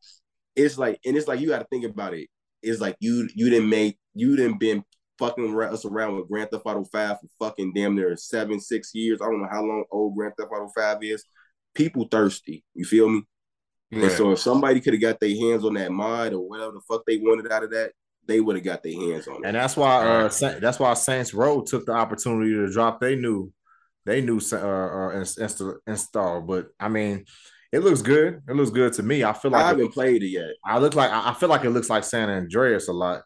it's 0.57 0.79
like 0.79 1.01
and 1.05 1.17
it's 1.17 1.29
like 1.29 1.41
you 1.41 1.49
got 1.49 1.59
to 1.59 1.67
think 1.71 1.85
about 1.85 2.15
it. 2.15 2.29
It's 2.63 2.81
like 2.81 2.97
you 3.01 3.29
you 3.35 3.51
didn't 3.51 3.69
make 3.69 3.99
you 4.15 4.37
didn't 4.37 4.59
been 4.59 4.85
fucking 5.19 5.57
us 5.63 5.85
around 5.85 6.17
with 6.17 6.29
Grand 6.29 6.51
Theft 6.51 6.65
Auto 6.65 6.85
Five 6.85 7.19
for 7.21 7.47
fucking 7.47 7.73
damn 7.75 7.95
near 7.95 8.17
seven 8.17 8.59
six 8.61 8.95
years. 8.95 9.21
I 9.21 9.27
don't 9.27 9.43
know 9.43 9.49
how 9.51 9.63
long 9.63 9.85
old 9.91 10.17
Grand 10.17 10.33
Theft 10.39 10.51
Auto 10.53 10.71
Five 10.75 10.99
is. 11.03 11.25
People 11.75 12.07
thirsty. 12.11 12.65
You 12.75 12.85
feel 12.85 13.09
me? 13.09 13.23
Right. 13.93 14.05
And 14.05 14.13
so 14.13 14.33
if 14.33 14.39
somebody 14.39 14.81
could 14.81 14.95
have 14.95 15.03
got 15.03 15.21
their 15.21 15.37
hands 15.37 15.65
on 15.65 15.75
that 15.75 15.93
mod 15.93 16.33
or 16.33 16.49
whatever 16.49 16.73
the 16.73 16.81
fuck 16.89 17.03
they 17.07 17.19
wanted 17.19 17.53
out 17.53 17.65
of 17.65 17.71
that, 17.73 17.93
they 18.27 18.41
would 18.41 18.57
have 18.57 18.65
got 18.65 18.83
their 18.83 18.95
hands 18.95 19.27
on 19.29 19.37
it. 19.37 19.47
And 19.47 19.57
that's 19.57 19.77
why 19.77 20.07
uh, 20.07 20.31
that's 20.61 20.79
why 20.79 20.95
Saints 20.95 21.35
Row 21.35 21.63
took 21.63 21.87
the 21.87 21.93
opportunity 21.93 22.53
to 22.53 22.73
drop 22.73 23.01
they 23.01 23.17
new 23.17 23.53
they 24.05 24.21
new 24.21 24.41
uh, 24.53 24.57
uh 24.57 25.11
install, 25.11 25.77
install. 25.87 26.41
But 26.43 26.69
I 26.79 26.89
mean, 26.89 27.25
it 27.73 27.81
looks 27.81 28.03
good. 28.03 28.43
It 28.49 28.55
looks 28.55 28.71
good 28.71 28.93
to 28.95 29.03
me. 29.03 29.25
I 29.25 29.33
feel 29.33 29.51
like 29.51 29.65
I 29.65 29.69
haven't 29.69 29.87
it, 29.87 29.93
played 29.93 30.23
it 30.23 30.29
yet. 30.29 30.51
I 30.65 30.79
look 30.79 30.95
like 30.95 31.11
I 31.11 31.35
feel 31.35 31.49
like 31.49 31.65
it 31.65 31.71
looks 31.71 31.91
like 31.91 32.05
San 32.05 32.31
Andreas 32.31 32.89
a 32.89 32.93
lot. 32.93 33.23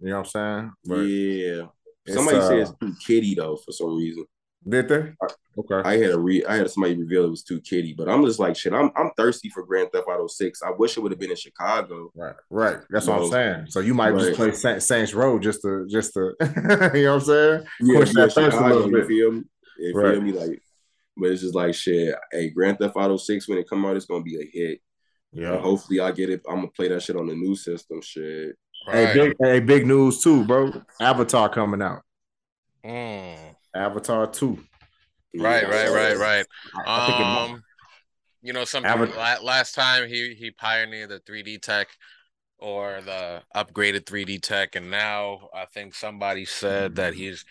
You 0.00 0.08
know 0.08 0.20
what 0.20 0.34
I'm 0.36 0.62
saying? 0.62 0.72
But 0.84 1.00
yeah. 1.00 1.66
Somebody 2.08 2.38
uh, 2.38 2.48
says 2.48 2.74
too 2.80 2.94
kitty 3.06 3.34
though 3.34 3.56
for 3.56 3.72
some 3.72 3.96
reason. 3.96 4.24
Did 4.68 4.88
they? 4.88 5.12
Okay. 5.58 5.88
I 5.88 5.96
had 5.96 6.10
a 6.10 6.18
re 6.18 6.44
I 6.44 6.56
had 6.56 6.70
somebody 6.70 6.96
reveal 6.96 7.24
it 7.24 7.30
was 7.30 7.42
too 7.42 7.60
kitty, 7.60 7.94
but 7.96 8.08
I'm 8.08 8.24
just 8.24 8.38
like 8.38 8.56
shit. 8.56 8.72
I'm 8.72 8.90
I'm 8.94 9.10
thirsty 9.16 9.48
for 9.48 9.64
Grand 9.64 9.90
Theft 9.90 10.06
Auto 10.06 10.26
Six. 10.26 10.62
I 10.62 10.70
wish 10.70 10.96
it 10.96 11.00
would 11.00 11.12
have 11.12 11.18
been 11.18 11.30
in 11.30 11.36
Chicago. 11.36 12.10
Right, 12.14 12.34
right. 12.50 12.78
That's 12.90 13.06
you 13.06 13.12
what 13.12 13.18
know? 13.18 13.24
I'm 13.26 13.30
saying. 13.30 13.66
So 13.68 13.80
you 13.80 13.94
might 13.94 14.10
right. 14.10 14.20
just 14.20 14.36
play 14.36 14.52
Saint, 14.52 14.82
Saints 14.82 15.14
Row 15.14 15.38
just 15.38 15.62
to 15.62 15.86
just 15.88 16.12
to 16.14 16.34
you 16.94 17.04
know 17.04 17.14
what 17.14 17.14
I'm 17.14 17.20
saying? 17.20 17.66
Yeah, 17.80 17.98
Push 18.00 18.12
that 18.12 18.32
Chicago, 18.32 18.86
you 18.86 19.06
feel 19.06 19.32
me? 19.32 19.42
You 19.78 19.94
right. 19.94 20.12
feel 20.12 20.22
me? 20.22 20.32
Like, 20.32 20.62
but 21.16 21.30
it's 21.30 21.40
just 21.40 21.54
like 21.54 21.74
shit. 21.74 22.14
Hey, 22.30 22.50
Grand 22.50 22.78
Theft 22.78 22.96
Auto 22.96 23.16
Six 23.16 23.48
when 23.48 23.58
it 23.58 23.68
come 23.68 23.84
out, 23.86 23.96
it's 23.96 24.06
gonna 24.06 24.22
be 24.22 24.40
a 24.40 24.44
hit. 24.44 24.80
Yeah. 25.32 25.54
And 25.54 25.62
hopefully 25.62 26.00
I 26.00 26.12
get 26.12 26.28
it. 26.28 26.42
I'm 26.48 26.56
gonna 26.56 26.68
play 26.68 26.88
that 26.88 27.02
shit 27.02 27.16
on 27.16 27.26
the 27.26 27.34
new 27.34 27.56
system. 27.56 28.02
Shit. 28.02 28.56
Right. 28.86 29.08
Hey, 29.08 29.14
big 29.14 29.36
hey, 29.40 29.60
big 29.60 29.86
news 29.86 30.22
too, 30.22 30.44
bro. 30.44 30.82
Avatar 31.00 31.48
coming 31.48 31.82
out. 31.82 32.02
Mm. 32.84 33.56
Avatar 33.74 34.26
two. 34.26 34.58
Right, 35.36 35.68
right, 35.68 35.90
right, 35.90 36.16
right. 36.16 36.46
Um, 36.86 37.62
you 38.42 38.52
know, 38.52 38.64
something 38.64 38.90
last 39.16 39.74
time 39.74 40.08
he 40.08 40.34
he 40.34 40.50
pioneered 40.50 41.10
the 41.10 41.20
3D 41.20 41.60
tech 41.62 41.88
or 42.58 43.00
the 43.00 43.42
upgraded 43.54 44.04
3D 44.04 44.42
tech, 44.42 44.76
and 44.76 44.90
now 44.90 45.48
I 45.54 45.66
think 45.66 45.94
somebody 45.94 46.44
said 46.44 46.96
that 46.96 47.14
he's 47.14 47.44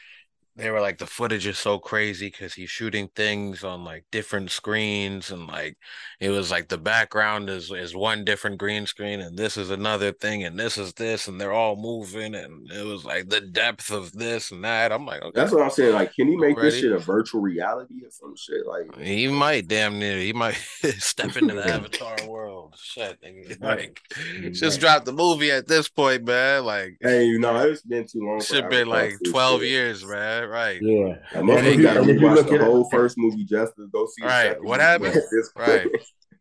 they 0.59 0.71
were 0.71 0.81
like 0.81 0.97
the 0.97 1.05
footage 1.05 1.47
is 1.47 1.57
so 1.57 1.79
crazy 1.79 2.27
because 2.27 2.53
he's 2.53 2.69
shooting 2.69 3.09
things 3.15 3.63
on 3.63 3.85
like 3.85 4.03
different 4.11 4.51
screens 4.51 5.31
and 5.31 5.47
like 5.47 5.77
it 6.19 6.29
was 6.29 6.51
like 6.51 6.67
the 6.67 6.77
background 6.77 7.49
is 7.49 7.71
is 7.71 7.95
one 7.95 8.25
different 8.25 8.57
green 8.57 8.85
screen 8.85 9.21
and 9.21 9.37
this 9.37 9.55
is 9.55 9.69
another 9.69 10.11
thing 10.11 10.43
and 10.43 10.59
this 10.59 10.77
is 10.77 10.93
this 10.93 11.29
and 11.29 11.39
they're 11.39 11.53
all 11.53 11.77
moving 11.77 12.35
and 12.35 12.69
it 12.71 12.85
was 12.85 13.05
like 13.05 13.29
the 13.29 13.39
depth 13.39 13.89
of 13.89 14.11
this 14.11 14.51
and 14.51 14.63
that. 14.65 14.91
I'm 14.91 15.05
like, 15.05 15.21
okay, 15.21 15.39
that's 15.39 15.53
what 15.53 15.63
I'm 15.63 15.69
saying. 15.69 15.93
Like, 15.93 16.13
can 16.13 16.27
he 16.27 16.35
make 16.35 16.59
this 16.59 16.77
shit 16.77 16.91
a 16.91 16.99
virtual 16.99 17.41
reality 17.41 17.95
or 18.03 18.11
some 18.11 18.35
shit? 18.35 18.65
Like, 18.67 18.99
he 18.99 19.27
might 19.27 19.67
damn 19.67 19.97
near 19.97 20.17
he 20.17 20.33
might 20.33 20.55
step 20.97 21.37
into 21.37 21.55
the 21.55 21.65
Avatar 21.73 22.17
world. 22.27 22.75
Shit, 22.77 23.17
like 23.61 24.01
mm, 24.13 24.53
just 24.53 24.81
drop 24.81 25.05
the 25.05 25.13
movie 25.13 25.51
at 25.51 25.67
this 25.67 25.87
point, 25.87 26.25
man. 26.25 26.65
Like, 26.65 26.97
hey, 27.01 27.23
you 27.23 27.39
know, 27.39 27.55
it's 27.59 27.81
been 27.81 28.05
too 28.05 28.19
long. 28.21 28.41
Should 28.41 28.63
have 28.63 28.69
been 28.69 28.87
like 28.87 29.13
12 29.29 29.63
years, 29.63 30.05
man 30.05 30.48
right? 30.49 30.81
Yeah. 30.81 31.15
And 31.33 31.47
then 31.47 31.65
you 31.65 31.83
got 31.83 31.93
to 31.95 32.01
rewatch 32.01 32.49
the 32.49 32.63
whole 32.63 32.85
up, 32.85 32.91
first 32.91 33.17
movie 33.17 33.45
just 33.45 33.75
to 33.77 33.87
go 33.87 34.07
see. 34.07 34.25
Right. 34.25 34.61
What 34.61 34.79
happened? 34.79 35.15
right. 35.55 35.87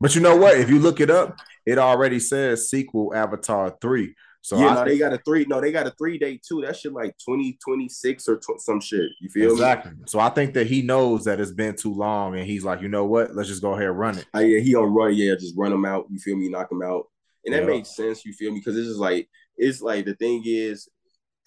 But 0.00 0.14
you 0.14 0.20
know 0.20 0.36
what? 0.36 0.58
If 0.58 0.70
you 0.70 0.78
look 0.78 1.00
it 1.00 1.10
up, 1.10 1.38
it 1.66 1.78
already 1.78 2.20
says 2.20 2.70
sequel 2.70 3.14
Avatar 3.14 3.76
three. 3.80 4.14
So 4.40 4.58
yeah, 4.58 4.74
no, 4.74 4.84
they 4.84 4.96
got 4.98 5.12
a 5.12 5.18
three. 5.18 5.44
No, 5.46 5.60
they 5.60 5.72
got 5.72 5.86
a 5.86 5.90
three 5.98 6.16
day 6.16 6.40
too. 6.46 6.62
That 6.62 6.76
shit 6.76 6.92
like 6.92 7.14
twenty 7.22 7.58
twenty 7.62 7.88
six 7.88 8.28
or 8.28 8.36
tw- 8.36 8.60
some 8.60 8.80
shit. 8.80 9.10
You 9.20 9.28
feel 9.28 9.52
exactly. 9.52 9.92
Me? 9.92 10.04
So 10.06 10.20
I 10.20 10.30
think 10.30 10.54
that 10.54 10.68
he 10.68 10.82
knows 10.82 11.24
that 11.24 11.40
it's 11.40 11.52
been 11.52 11.74
too 11.74 11.92
long, 11.92 12.36
and 12.36 12.46
he's 12.46 12.64
like, 12.64 12.80
you 12.80 12.88
know 12.88 13.04
what? 13.04 13.34
Let's 13.34 13.48
just 13.48 13.62
go 13.62 13.72
ahead 13.72 13.88
and 13.88 13.98
run 13.98 14.18
it. 14.18 14.26
Uh, 14.34 14.38
yeah, 14.38 14.60
he 14.60 14.74
on 14.74 14.94
run. 14.94 15.14
Yeah, 15.14 15.34
just 15.34 15.56
run 15.56 15.72
him 15.72 15.84
out. 15.84 16.06
You 16.08 16.18
feel 16.18 16.36
me? 16.36 16.48
Knock 16.48 16.70
him 16.70 16.82
out, 16.82 17.08
and 17.44 17.54
that 17.54 17.64
yeah. 17.64 17.68
makes 17.68 17.94
sense. 17.96 18.24
You 18.24 18.32
feel 18.32 18.52
me? 18.52 18.60
Because 18.60 18.78
it's 18.78 18.88
just 18.88 19.00
like 19.00 19.28
it's 19.56 19.82
like 19.82 20.04
the 20.04 20.14
thing 20.14 20.42
is 20.46 20.88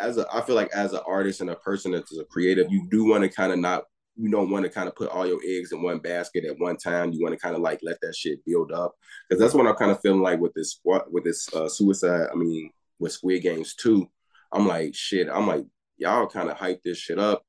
as 0.02 0.18
a 0.18 0.28
I 0.34 0.42
feel 0.42 0.56
like 0.56 0.72
as 0.74 0.94
an 0.94 1.02
artist 1.08 1.42
and 1.42 1.50
a 1.50 1.56
person 1.56 1.92
that's 1.92 2.18
a 2.18 2.26
creative, 2.26 2.72
you 2.72 2.88
do 2.90 3.06
want 3.06 3.24
to 3.24 3.30
kind 3.30 3.52
of 3.52 3.60
not 3.60 3.84
you 4.18 4.30
don't 4.30 4.50
want 4.50 4.66
to 4.66 4.70
kind 4.70 4.88
of 4.88 4.96
put 4.96 5.10
all 5.10 5.26
your 5.26 5.40
eggs 5.48 5.72
in 5.72 5.82
one 5.82 6.00
basket 6.00 6.46
at 6.46 6.60
one 6.60 6.78
time. 6.78 7.12
You 7.12 7.22
want 7.22 7.34
to 7.34 7.40
kind 7.40 7.56
of 7.56 7.62
like 7.62 7.80
let 7.82 8.00
that 8.02 8.16
shit 8.16 8.44
build 8.46 8.72
up 8.72 8.94
because 9.28 9.42
that's 9.42 9.54
what 9.54 9.66
I'm 9.68 9.76
kind 9.76 9.92
of 9.92 10.02
feeling 10.02 10.22
like 10.22 10.40
with 10.40 10.54
this 10.54 10.80
with 10.84 11.24
this 11.24 11.52
uh, 11.54 11.70
suicide. 11.70 12.28
I 12.32 12.36
mean, 12.36 12.72
with 13.00 13.14
Squid 13.14 13.44
Games 13.44 13.76
too. 13.76 14.10
I'm 14.52 14.68
like 14.68 14.94
shit. 14.96 15.28
I'm 15.32 15.48
like 15.48 15.66
y'all 15.98 16.28
kind 16.28 16.50
of 16.50 16.58
hype 16.58 16.82
this 16.84 16.98
shit 16.98 17.20
up, 17.20 17.44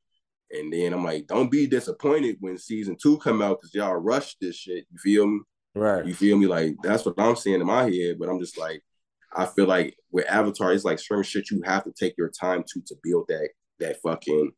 and 0.50 0.72
then 0.72 0.92
I'm 0.92 1.05
like, 1.05 1.26
don't 1.26 1.50
be 1.50 1.66
disappointed 1.66 2.36
when 2.40 2.59
season 2.59 2.96
two 3.00 3.18
come 3.18 3.42
out 3.42 3.61
because 3.61 3.74
y'all 3.74 3.96
rushed 3.96 4.38
this 4.40 4.57
shit. 4.57 4.86
You 4.90 4.98
feel 4.98 5.26
me? 5.26 5.40
Right. 5.74 6.07
You 6.07 6.14
feel 6.14 6.36
me? 6.36 6.46
Like 6.46 6.76
that's 6.82 7.05
what 7.05 7.14
I'm 7.18 7.36
seeing 7.36 7.61
in 7.61 7.66
my 7.66 7.84
head. 7.90 8.18
But 8.18 8.28
I'm 8.28 8.40
just 8.40 8.59
like, 8.59 8.82
I 9.37 9.47
feel 9.47 9.66
like 9.66 9.97
with 10.11 10.28
Avatar, 10.28 10.72
it's 10.72 10.85
like 10.85 10.99
certain 10.99 11.24
shit 11.24 11.51
you 11.51 11.62
have 11.64 11.85
to 11.85 11.93
take 11.93 12.14
your 12.18 12.30
time 12.30 12.64
to 12.68 12.83
to 12.87 12.97
build 13.03 13.26
that 13.28 13.51
that 13.80 14.01
fucking 14.03 14.53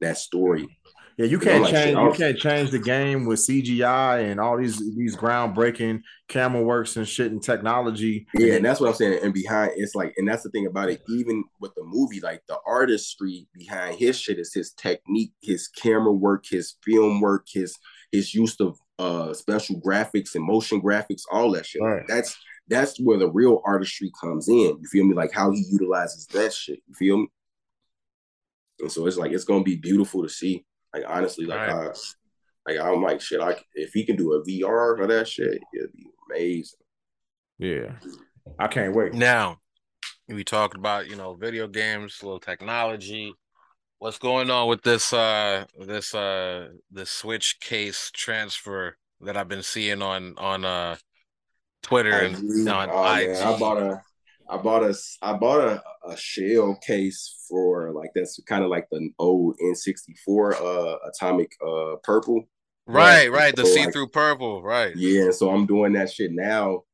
that 0.00 0.18
story. 0.18 0.68
Yeah, 1.16 1.26
you 1.26 1.38
can't 1.38 1.62
like, 1.62 1.72
change. 1.72 1.96
You 1.96 2.12
can't 2.12 2.38
change 2.38 2.70
the 2.70 2.78
game 2.78 3.24
with 3.24 3.38
CGI 3.38 4.30
and 4.30 4.38
all 4.38 4.58
these 4.58 4.78
these 4.96 5.16
groundbreaking 5.16 6.02
camera 6.28 6.62
works 6.62 6.96
and 6.96 7.08
shit 7.08 7.32
and 7.32 7.42
technology. 7.42 8.26
Yeah, 8.34 8.54
and 8.54 8.64
that's 8.64 8.80
what 8.80 8.90
I'm 8.90 8.94
saying. 8.94 9.20
And 9.22 9.32
behind 9.32 9.72
it's 9.76 9.94
like, 9.94 10.12
and 10.18 10.28
that's 10.28 10.42
the 10.42 10.50
thing 10.50 10.66
about 10.66 10.90
it. 10.90 11.00
Even 11.08 11.42
with 11.58 11.74
the 11.74 11.84
movie, 11.84 12.20
like 12.20 12.42
the 12.48 12.58
artistry 12.66 13.48
behind 13.54 13.98
his 13.98 14.20
shit 14.20 14.38
is 14.38 14.52
his 14.52 14.72
technique, 14.72 15.32
his 15.40 15.68
camera 15.68 16.12
work, 16.12 16.44
his 16.50 16.74
film 16.84 17.22
work, 17.22 17.46
his 17.50 17.78
his 18.12 18.34
use 18.34 18.60
of 18.60 18.78
uh 18.98 19.32
special 19.32 19.80
graphics 19.80 20.34
and 20.34 20.44
motion 20.44 20.82
graphics, 20.82 21.22
all 21.32 21.50
that 21.52 21.64
shit. 21.64 21.80
Right. 21.80 22.04
That's 22.06 22.36
that's 22.68 22.98
where 23.00 23.18
the 23.18 23.30
real 23.30 23.62
artistry 23.64 24.10
comes 24.20 24.48
in. 24.48 24.78
You 24.80 24.86
feel 24.90 25.04
me? 25.04 25.14
Like 25.14 25.32
how 25.32 25.50
he 25.50 25.64
utilizes 25.70 26.26
that 26.28 26.52
shit. 26.52 26.80
You 26.86 26.94
feel 26.94 27.18
me? 27.18 27.28
And 28.80 28.92
so 28.92 29.06
it's 29.06 29.16
like 29.16 29.32
it's 29.32 29.44
gonna 29.44 29.62
be 29.62 29.76
beautiful 29.76 30.22
to 30.22 30.28
see. 30.28 30.64
Like 30.92 31.04
honestly, 31.06 31.46
like 31.46 31.68
right. 31.68 31.96
I, 32.66 32.70
like 32.70 32.80
I'm 32.80 33.02
like 33.02 33.20
shit. 33.20 33.40
I 33.40 33.56
if 33.74 33.92
he 33.92 34.04
can 34.04 34.16
do 34.16 34.34
a 34.34 34.44
VR 34.44 34.96
for 34.96 35.06
that 35.06 35.28
shit, 35.28 35.60
it'd 35.74 35.92
be 35.92 36.06
amazing. 36.30 36.78
Yeah, 37.58 37.92
I 38.58 38.68
can't 38.68 38.94
wait. 38.94 39.14
Now, 39.14 39.58
we 40.28 40.44
talked 40.44 40.76
about 40.76 41.08
you 41.08 41.16
know 41.16 41.34
video 41.34 41.68
games, 41.68 42.22
little 42.22 42.40
technology. 42.40 43.32
What's 43.98 44.18
going 44.18 44.50
on 44.50 44.68
with 44.68 44.82
this 44.82 45.12
uh 45.12 45.64
this 45.80 46.14
uh 46.14 46.68
the 46.90 47.06
Switch 47.06 47.58
case 47.60 48.10
transfer 48.12 48.96
that 49.20 49.36
I've 49.36 49.48
been 49.48 49.62
seeing 49.62 50.02
on 50.02 50.34
on 50.36 50.64
uh 50.64 50.96
Twitter 51.86 52.10
and 52.10 52.68
on 52.68 52.90
oh, 52.90 53.14
IG. 53.14 53.28
Man, 53.28 53.42
I 53.42 53.58
bought 53.58 53.78
a 53.80 54.02
I 54.48 54.56
bought 54.56 54.82
a 54.82 54.94
I 55.22 55.32
bought 55.34 55.60
a, 55.60 55.82
a 56.08 56.16
shell 56.16 56.76
case 56.84 57.46
for 57.48 57.92
like 57.92 58.10
that's 58.12 58.40
kind 58.46 58.64
of 58.64 58.70
like 58.70 58.88
the 58.90 59.08
old 59.20 59.56
N64 59.62 60.54
uh 60.54 60.96
atomic 61.08 61.52
uh 61.64 61.96
purple. 62.02 62.42
Right, 62.88 63.30
right, 63.32 63.54
the 63.54 63.66
see-through 63.66 64.04
like, 64.04 64.12
purple, 64.12 64.62
right. 64.62 64.94
Yeah, 64.94 65.32
so 65.32 65.50
I'm 65.50 65.66
doing 65.66 65.94
that 65.94 66.12
shit 66.12 66.30
now. 66.30 66.84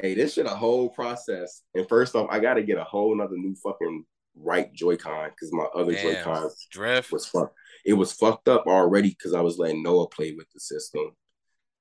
Hey, 0.00 0.14
this 0.14 0.34
shit 0.34 0.46
a 0.46 0.50
whole 0.50 0.88
process. 0.88 1.62
And 1.74 1.88
first 1.88 2.16
off, 2.16 2.28
I 2.30 2.40
gotta 2.40 2.62
get 2.62 2.78
a 2.78 2.84
whole 2.84 3.16
nother 3.16 3.36
new 3.36 3.54
fucking 3.56 4.04
right 4.36 4.72
Joy-Con 4.72 5.30
because 5.30 5.52
my 5.52 5.66
other 5.74 5.94
Joy-Con 5.94 6.50
drift 6.70 7.12
was 7.12 7.26
fucked. 7.26 7.54
It 7.84 7.94
was 7.94 8.12
fucked 8.12 8.48
up 8.48 8.66
already 8.66 9.10
because 9.10 9.34
I 9.34 9.40
was 9.40 9.58
letting 9.58 9.82
Noah 9.82 10.08
play 10.08 10.34
with 10.36 10.46
the 10.52 10.60
system. 10.60 11.12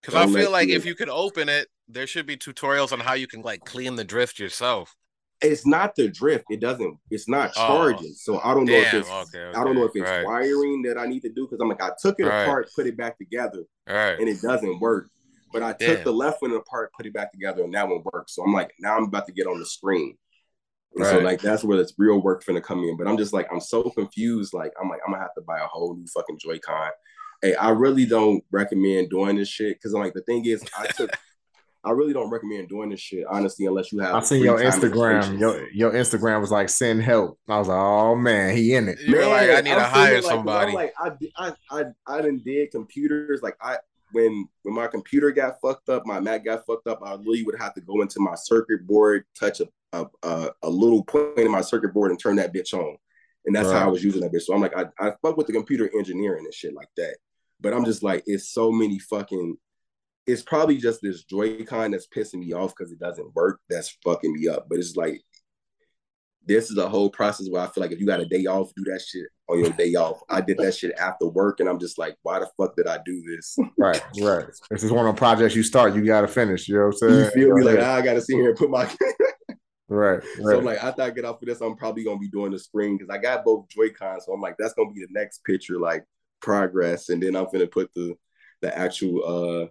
Because 0.02 0.16
I 0.16 0.32
feel 0.32 0.52
like 0.52 0.70
you, 0.70 0.76
if 0.76 0.86
you 0.86 0.94
could 0.94 1.10
open 1.10 1.50
it, 1.50 1.68
there 1.88 2.08
should 2.08 2.26
be 2.26 2.38
tutorials 2.38 2.92
on 2.92 3.00
how 3.00 3.14
you 3.14 3.28
can 3.28 3.42
like 3.42 3.64
clean 3.66 3.96
the 3.96 4.04
drift 4.04 4.40
yourself. 4.40 4.96
It's 5.42 5.68
not 5.68 5.96
the 5.96 6.10
drift. 6.10 6.46
It 6.50 6.60
doesn't. 6.60 6.98
It's 7.12 7.30
not 7.30 7.54
charging. 7.54 8.10
Oh, 8.10 8.16
so 8.16 8.42
I 8.44 8.54
don't 8.54 8.66
know 8.66 8.74
if 8.74 8.94
it's. 8.94 9.10
Okay, 9.10 9.40
okay. 9.40 9.58
I 9.60 9.64
don't 9.64 9.76
know 9.76 9.84
if 9.84 9.92
it's 9.94 10.10
right. 10.10 10.26
wiring 10.26 10.82
that 10.84 10.98
I 10.98 11.06
need 11.06 11.22
to 11.22 11.30
do 11.30 11.46
because 11.46 11.60
I'm 11.62 11.70
like 11.70 11.82
I 11.82 11.92
took 12.02 12.20
it 12.20 12.26
right. 12.26 12.44
apart, 12.44 12.70
put 12.76 12.88
it 12.88 12.98
back 12.98 13.18
together, 13.18 13.64
right. 13.88 14.20
and 14.20 14.28
it 14.28 14.42
doesn't 14.42 14.80
work. 14.80 15.10
But 15.54 15.64
I 15.64 15.74
took 15.74 15.98
Damn. 15.98 16.04
the 16.04 16.12
left 16.12 16.42
one 16.42 16.52
apart, 16.54 16.92
put 16.98 17.06
it 17.06 17.14
back 17.14 17.32
together, 17.32 17.64
and 17.64 17.74
that 17.74 17.88
one 17.88 18.04
works. 18.12 18.36
So 18.36 18.44
I'm 18.44 18.52
like, 18.52 18.74
now 18.80 18.98
I'm 18.98 19.04
about 19.04 19.28
to 19.28 19.32
get 19.32 19.48
on 19.48 19.60
the 19.60 19.66
screen. 19.66 20.18
And 20.96 21.06
right. 21.06 21.12
so 21.12 21.20
like 21.20 21.42
that's 21.42 21.64
where 21.64 21.78
this 21.78 21.94
real 21.98 22.20
work 22.20 22.44
finna 22.44 22.62
come 22.62 22.84
in. 22.84 22.98
But 22.98 23.08
I'm 23.08 23.18
just 23.18 23.34
like 23.34 23.48
I'm 23.52 23.62
so 23.62 23.84
confused. 23.92 24.54
Like 24.54 24.74
I'm 24.82 24.90
like 24.90 25.02
I'm 25.06 25.14
gonna 25.14 25.22
have 25.22 25.36
to 25.36 25.42
buy 25.42 25.60
a 25.60 25.68
whole 25.68 25.96
new 25.96 26.08
fucking 26.08 26.40
Joy-Con. 26.40 26.90
Hey, 27.44 27.54
I 27.54 27.70
really 27.70 28.08
don't 28.08 28.44
recommend 28.52 29.12
doing 29.12 29.36
this 29.36 29.50
shit 29.50 29.78
because 29.78 29.94
I'm 29.94 30.02
like 30.02 30.16
the 30.16 30.24
thing 30.24 30.46
is 30.46 30.66
I 30.78 30.88
took 30.88 31.12
I 31.84 31.92
really 31.92 32.14
don't 32.14 32.30
recommend 32.30 32.70
doing 32.70 32.90
this 32.90 33.00
shit, 33.00 33.26
honestly, 33.30 33.66
unless 33.66 33.92
you 33.92 34.00
have. 34.00 34.16
I 34.16 34.20
seen 34.22 34.44
your 34.44 34.60
Instagram. 34.60 35.40
Your 35.40 35.70
your 35.72 35.92
Instagram 35.92 36.42
was 36.42 36.52
like 36.52 36.70
send 36.70 37.02
help. 37.02 37.40
I 37.48 37.60
was 37.60 37.68
like, 37.68 37.78
oh 37.78 38.16
man, 38.16 38.56
he 38.56 38.76
in 38.76 38.90
it. 38.90 39.00
You're 39.02 39.22
man, 39.22 39.30
like, 39.30 39.50
I 39.50 39.62
need 39.62 39.72
I'm 39.72 39.80
to 39.80 39.86
hire 39.86 40.16
like, 40.16 40.24
somebody. 40.24 40.72
like, 40.74 40.94
I, 41.00 41.12
I 41.38 41.54
I 41.72 41.84
I 42.06 42.22
didn't 42.22 42.44
did 42.44 42.72
computers. 42.72 43.42
Like 43.42 43.56
I 43.62 43.78
when 44.12 44.48
when 44.64 44.76
my 44.76 44.88
computer 44.88 45.32
got 45.32 45.62
fucked 45.62 45.90
up, 45.90 46.06
my 46.06 46.20
Mac 46.20 46.46
got 46.46 46.66
fucked 46.66 46.88
up. 46.88 47.00
I 47.04 47.14
really 47.14 47.44
would 47.44 47.60
have 47.60 47.74
to 47.76 47.82
go 47.82 48.02
into 48.02 48.20
my 48.20 48.36
circuit 48.36 48.86
board, 48.86 49.24
touch 49.40 49.62
a 49.62 49.68
a, 49.94 50.06
a, 50.24 50.50
a 50.64 50.70
little 50.70 51.04
point 51.04 51.38
in 51.38 51.52
my 51.52 51.62
circuit 51.62 51.94
board, 51.94 52.12
and 52.12 52.20
turn 52.20 52.36
that 52.38 52.54
bitch 52.54 52.74
on. 52.74 52.98
And 53.46 53.56
that's 53.56 53.70
right. 53.70 53.80
how 53.80 53.86
I 53.86 53.92
was 53.92 54.04
using 54.04 54.22
that 54.22 54.34
bitch. 54.34 54.42
So 54.42 54.54
I'm 54.54 54.62
like, 54.62 54.76
I, 54.76 54.86
I 55.00 55.14
fuck 55.22 55.38
with 55.38 55.48
the 55.48 55.54
computer 55.54 55.90
engineering 55.98 56.44
and 56.44 56.54
shit 56.54 56.74
like 56.74 56.90
that. 56.98 57.16
But 57.62 57.74
I'm 57.74 57.86
just 57.86 58.04
like, 58.04 58.24
it's 58.28 58.50
so 58.50 58.72
many 58.72 59.00
fucking 59.00 59.58
it's 60.28 60.42
probably 60.42 60.78
just 60.78 61.02
this 61.02 61.24
Joy-Con 61.24 61.92
that's 61.92 62.08
pissing 62.08 62.40
me 62.40 62.54
off 62.54 62.74
because 62.76 62.92
it 62.92 63.00
doesn't 63.00 63.34
work. 63.34 63.62
That's 63.70 63.98
fucking 64.04 64.34
me 64.34 64.50
up. 64.50 64.68
But 64.70 64.80
it's 64.80 64.96
like 64.96 65.22
this 66.46 66.72
is 66.72 66.78
a 66.78 66.88
whole 66.88 67.10
process 67.10 67.48
where 67.50 67.62
I 67.62 67.68
feel 67.68 67.82
like 67.82 67.92
if 67.92 68.00
you 68.00 68.06
got 68.06 68.22
a 68.22 68.26
day 68.26 68.46
off, 68.46 68.72
do 68.76 68.84
that 68.86 69.02
shit 69.02 69.28
on 69.50 69.60
your 69.60 69.72
day 69.72 69.94
off. 69.96 70.20
I 70.30 70.42
did 70.42 70.58
that 70.60 70.76
shit 70.76 70.94
after 70.98 71.28
work, 71.28 71.60
and 71.60 71.68
I'm 71.68 71.80
just 71.80 71.98
like, 71.98 72.16
why 72.24 72.40
the 72.40 72.50
fuck 72.58 72.76
did 72.76 72.88
I 72.88 73.00
do 73.06 73.22
this? 73.28 73.58
right, 73.78 74.02
right. 74.22 74.46
This 74.70 74.84
is 74.84 74.92
one 74.92 75.06
of 75.06 75.16
the 75.16 75.20
projects 75.20 75.56
you 75.56 75.64
start, 75.64 75.94
you 75.94 76.06
got 76.06 76.22
to 76.22 76.28
finish. 76.28 76.68
You 76.68 76.76
know 76.76 76.88
what 76.88 76.88
I'm 76.88 77.10
saying? 77.10 77.26
You 77.26 77.32
feel 77.32 77.56
me? 77.56 77.64
Like 77.64 77.80
I 77.80 78.02
got 78.02 78.14
to 78.14 78.22
sit 78.22 78.36
here 78.36 78.50
and 78.50 78.58
put 78.58 78.70
my. 78.70 78.84
right, 78.84 78.90
right. 79.90 80.24
So 80.42 80.58
I'm 80.58 80.66
like, 80.66 80.84
after 80.84 81.02
I 81.02 81.10
get 81.10 81.26
off 81.26 81.42
of 81.42 81.48
this, 81.48 81.62
I'm 81.62 81.76
probably 81.76 82.04
gonna 82.04 82.20
be 82.20 82.30
doing 82.30 82.52
the 82.52 82.60
screen 82.60 82.98
because 82.98 83.14
I 83.14 83.18
got 83.18 83.44
both 83.44 83.68
Joy-Cons. 83.70 84.26
So 84.26 84.34
I'm 84.34 84.42
like, 84.42 84.56
that's 84.58 84.74
gonna 84.74 84.92
be 84.92 85.02
the 85.02 85.12
next 85.12 85.44
picture, 85.44 85.80
like 85.80 86.06
progress, 86.42 87.10
and 87.10 87.22
then 87.22 87.36
I'm 87.36 87.48
gonna 87.52 87.68
put 87.68 87.94
the 87.94 88.16
the 88.62 88.76
actual 88.76 89.24
uh 89.64 89.68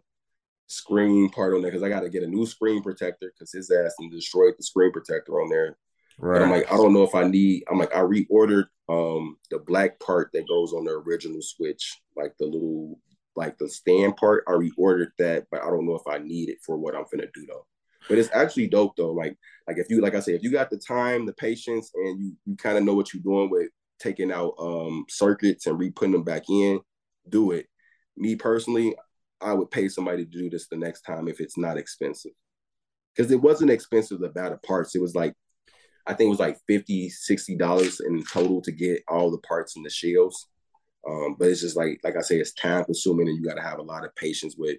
screen 0.67 1.29
part 1.31 1.55
on 1.55 1.63
there 1.63 1.71
because 1.71 1.83
I 1.83 1.89
got 1.89 2.01
to 2.01 2.09
get 2.09 2.23
a 2.23 2.27
new 2.27 2.47
screen 2.47 2.83
protector 2.83 3.33
because 3.33 3.53
his 3.53 3.71
ass 3.71 3.95
and 3.99 4.11
destroyed 4.11 4.55
the 4.57 4.65
screen 4.65 4.93
protector 4.93 5.41
on 5.41 5.49
there. 5.49 5.77
Right. 6.19 6.43
I'm 6.43 6.51
like, 6.51 6.71
I 6.73 6.77
don't 6.77 6.95
know 6.95 7.03
if 7.03 7.15
I 7.15 7.25
need. 7.25 7.65
I'm 7.71 7.79
like, 7.79 7.95
I 7.95 8.01
reordered 8.01 8.67
um 8.89 9.37
the 9.51 9.59
black 9.59 9.99
part 9.99 10.31
that 10.33 10.49
goes 10.49 10.73
on 10.73 10.85
the 10.85 10.93
original 10.93 11.41
Switch, 11.43 12.01
like 12.17 12.33
the 12.39 12.47
little 12.47 12.99
like 13.35 13.59
the 13.59 13.69
stand 13.69 14.17
part. 14.17 14.45
I 14.49 14.53
reordered 14.53 15.11
that, 15.19 15.47
but 15.51 15.63
I 15.63 15.67
don't 15.67 15.87
know 15.87 15.97
if 15.97 16.07
I 16.07 16.19
need 16.19 16.49
it 16.49 16.59
for 16.65 16.77
what 16.79 16.95
I'm 16.95 17.05
gonna 17.11 17.29
do 17.35 17.47
though. 17.47 17.67
But 18.09 18.19
it's 18.19 18.31
actually 18.33 18.69
dope 18.69 18.97
though. 18.97 19.13
Like 19.13 19.37
like 19.69 19.79
if 19.79 19.91
you 19.91 20.01
like 20.01 20.15
I 20.15 20.21
say, 20.21 20.33
if 20.33 20.43
you 20.43 20.51
got 20.51 20.71
the 20.71 20.79
time, 20.79 21.27
the 21.27 21.35
patience, 21.35 21.91
and 21.95 22.21
you 22.21 22.33
you 22.47 22.57
kind 22.57 22.79
of 22.79 22.85
know 22.85 22.95
what 22.95 23.13
you're 23.13 23.23
doing 23.23 23.51
with 23.51 23.69
taking 23.99 24.33
out 24.33 24.55
um 24.59 25.05
circuits 25.09 25.67
and 25.67 25.79
re-putting 25.79 26.13
them 26.13 26.25
back 26.25 26.49
in, 26.49 26.81
do 27.29 27.51
it. 27.51 27.67
Me 28.17 28.37
personally, 28.37 28.95
I 29.41 29.53
would 29.53 29.71
pay 29.71 29.89
somebody 29.89 30.25
to 30.25 30.31
do 30.31 30.51
this 30.51 30.69
the 30.69 30.77
next 30.77 31.03
time 31.03 31.29
if 31.29 31.41
it's 31.41 31.59
not 31.59 31.77
expensive. 31.77 32.33
Because 33.15 33.31
it 33.31 33.41
wasn't 33.41 33.71
expensive 33.71 34.21
to 34.21 34.29
buy 34.29 34.51
the 34.51 34.59
parts. 34.59 34.95
It 34.95 35.03
was 35.03 35.15
like, 35.15 35.35
I 36.07 36.15
think 36.15 36.29
it 36.29 36.31
was 36.31 36.39
like 36.39 36.59
50 36.69 37.11
$60 37.11 38.01
in 38.07 38.25
total 38.25 38.61
to 38.63 38.73
get 38.73 39.03
all 39.09 39.31
the 39.31 39.39
parts 39.39 39.77
and 39.77 39.85
the 39.85 39.91
shells. 39.91 40.47
Um, 41.09 41.37
but 41.39 41.49
it's 41.49 41.61
just 41.61 41.77
like 41.77 42.01
like 42.03 42.17
I 42.17 42.21
say, 42.21 42.37
it's 42.37 42.53
time 42.53 42.85
consuming, 42.85 43.29
and 43.29 43.37
you 43.37 43.45
got 43.45 43.55
to 43.55 43.63
have 43.63 43.79
a 43.79 43.83
lot 43.83 44.05
of 44.05 44.15
patience 44.17 44.57
with 44.59 44.77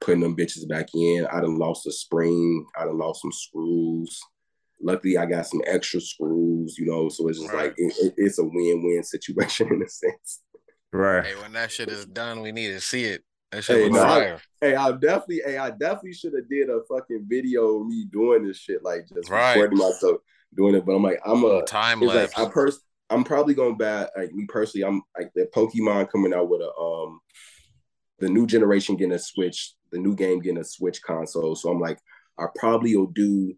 putting 0.00 0.22
them 0.22 0.36
bitches 0.36 0.68
back 0.68 0.88
in. 0.94 1.26
I 1.30 1.40
done 1.40 1.58
lost 1.58 1.86
a 1.86 1.92
spring. 1.92 2.64
I 2.78 2.84
done 2.84 2.98
lost 2.98 3.22
some 3.22 3.32
screws. 3.32 4.18
Luckily, 4.80 5.18
I 5.18 5.26
got 5.26 5.46
some 5.46 5.62
extra 5.66 6.00
screws, 6.00 6.76
you 6.78 6.86
know. 6.86 7.08
So 7.08 7.28
it's 7.28 7.40
just 7.40 7.52
right. 7.52 7.64
like 7.64 7.74
it, 7.76 7.94
it, 7.98 8.14
it's 8.16 8.38
a 8.38 8.44
win-win 8.44 9.02
situation 9.02 9.68
in 9.72 9.82
a 9.82 9.88
sense. 9.88 10.42
Right. 10.92 11.26
Hey, 11.26 11.34
when 11.42 11.52
that 11.52 11.70
shit 11.70 11.88
is 11.88 12.06
done, 12.06 12.40
we 12.40 12.52
need 12.52 12.68
to 12.68 12.80
see 12.80 13.04
it. 13.04 13.22
That 13.56 13.62
shit 13.62 13.84
hey, 13.84 13.88
no, 13.88 14.02
I, 14.02 14.36
hey, 14.60 14.74
I 14.74 14.92
definitely, 14.92 15.40
hey, 15.46 15.56
I 15.56 15.70
definitely 15.70 16.12
should 16.12 16.34
have 16.34 16.46
did 16.46 16.68
a 16.68 16.80
fucking 16.90 17.24
video 17.26 17.80
of 17.80 17.86
me 17.86 18.04
doing 18.12 18.46
this 18.46 18.58
shit, 18.58 18.84
like 18.84 19.08
just 19.08 19.30
right. 19.30 19.54
recording 19.54 19.78
myself 19.78 20.18
doing 20.54 20.74
it. 20.74 20.84
But 20.84 20.92
I'm 20.92 21.02
like, 21.02 21.20
I'm 21.24 21.42
a 21.42 21.62
time 21.62 22.02
lapse. 22.02 22.36
Like, 22.36 22.48
I 22.48 22.50
pers- 22.50 22.82
I'm 23.08 23.24
probably 23.24 23.54
going 23.54 23.78
back. 23.78 24.10
Like 24.14 24.30
me 24.34 24.44
personally, 24.46 24.84
I'm 24.84 25.00
like 25.18 25.32
the 25.34 25.48
Pokemon 25.56 26.10
coming 26.12 26.34
out 26.34 26.50
with 26.50 26.60
a 26.60 26.70
um 26.78 27.18
the 28.18 28.28
new 28.28 28.46
generation 28.46 28.94
getting 28.94 29.14
a 29.14 29.18
Switch, 29.18 29.72
the 29.90 29.98
new 29.98 30.14
game 30.14 30.40
getting 30.40 30.60
a 30.60 30.64
Switch 30.64 31.00
console. 31.00 31.56
So 31.56 31.70
I'm 31.70 31.80
like, 31.80 31.98
I 32.38 32.48
probably 32.56 32.94
will 32.94 33.06
do 33.06 33.54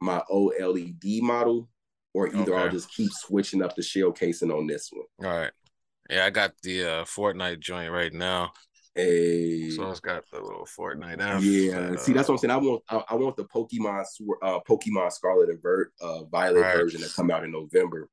my 0.00 0.20
OLED 0.28 1.22
model, 1.22 1.68
or 2.12 2.26
either 2.26 2.54
okay. 2.54 2.56
I'll 2.56 2.70
just 2.70 2.92
keep 2.92 3.12
switching 3.12 3.62
up 3.62 3.76
the 3.76 3.84
shell 3.84 4.10
casing 4.10 4.50
on 4.50 4.66
this 4.66 4.90
one. 4.90 5.30
All 5.30 5.38
right. 5.38 5.52
Yeah, 6.10 6.24
I 6.24 6.30
got 6.30 6.54
the 6.64 6.82
uh 6.82 7.04
Fortnite 7.04 7.60
joint 7.60 7.92
right 7.92 8.12
now. 8.12 8.50
Hey. 8.96 9.68
So 9.70 9.90
it's 9.90 10.00
got 10.00 10.24
the 10.32 10.40
little 10.40 10.66
Fortnite 10.66 11.20
F. 11.20 11.42
Yeah. 11.42 11.78
Uh, 11.78 11.96
See, 11.98 12.14
that's 12.14 12.28
what 12.28 12.34
I'm 12.34 12.38
saying. 12.38 12.50
I 12.50 12.56
want 12.56 12.82
I, 12.88 13.04
I 13.10 13.14
want 13.14 13.36
the 13.36 13.44
Pokemon 13.44 14.04
uh 14.42 14.60
Pokemon 14.66 15.12
Scarlet 15.12 15.50
and 15.50 15.62
Vert 15.62 15.92
uh 16.00 16.24
Violet 16.24 16.62
right. 16.62 16.76
version 16.76 17.02
to 17.02 17.14
come 17.14 17.30
out 17.30 17.44
in 17.44 17.52
November. 17.52 18.08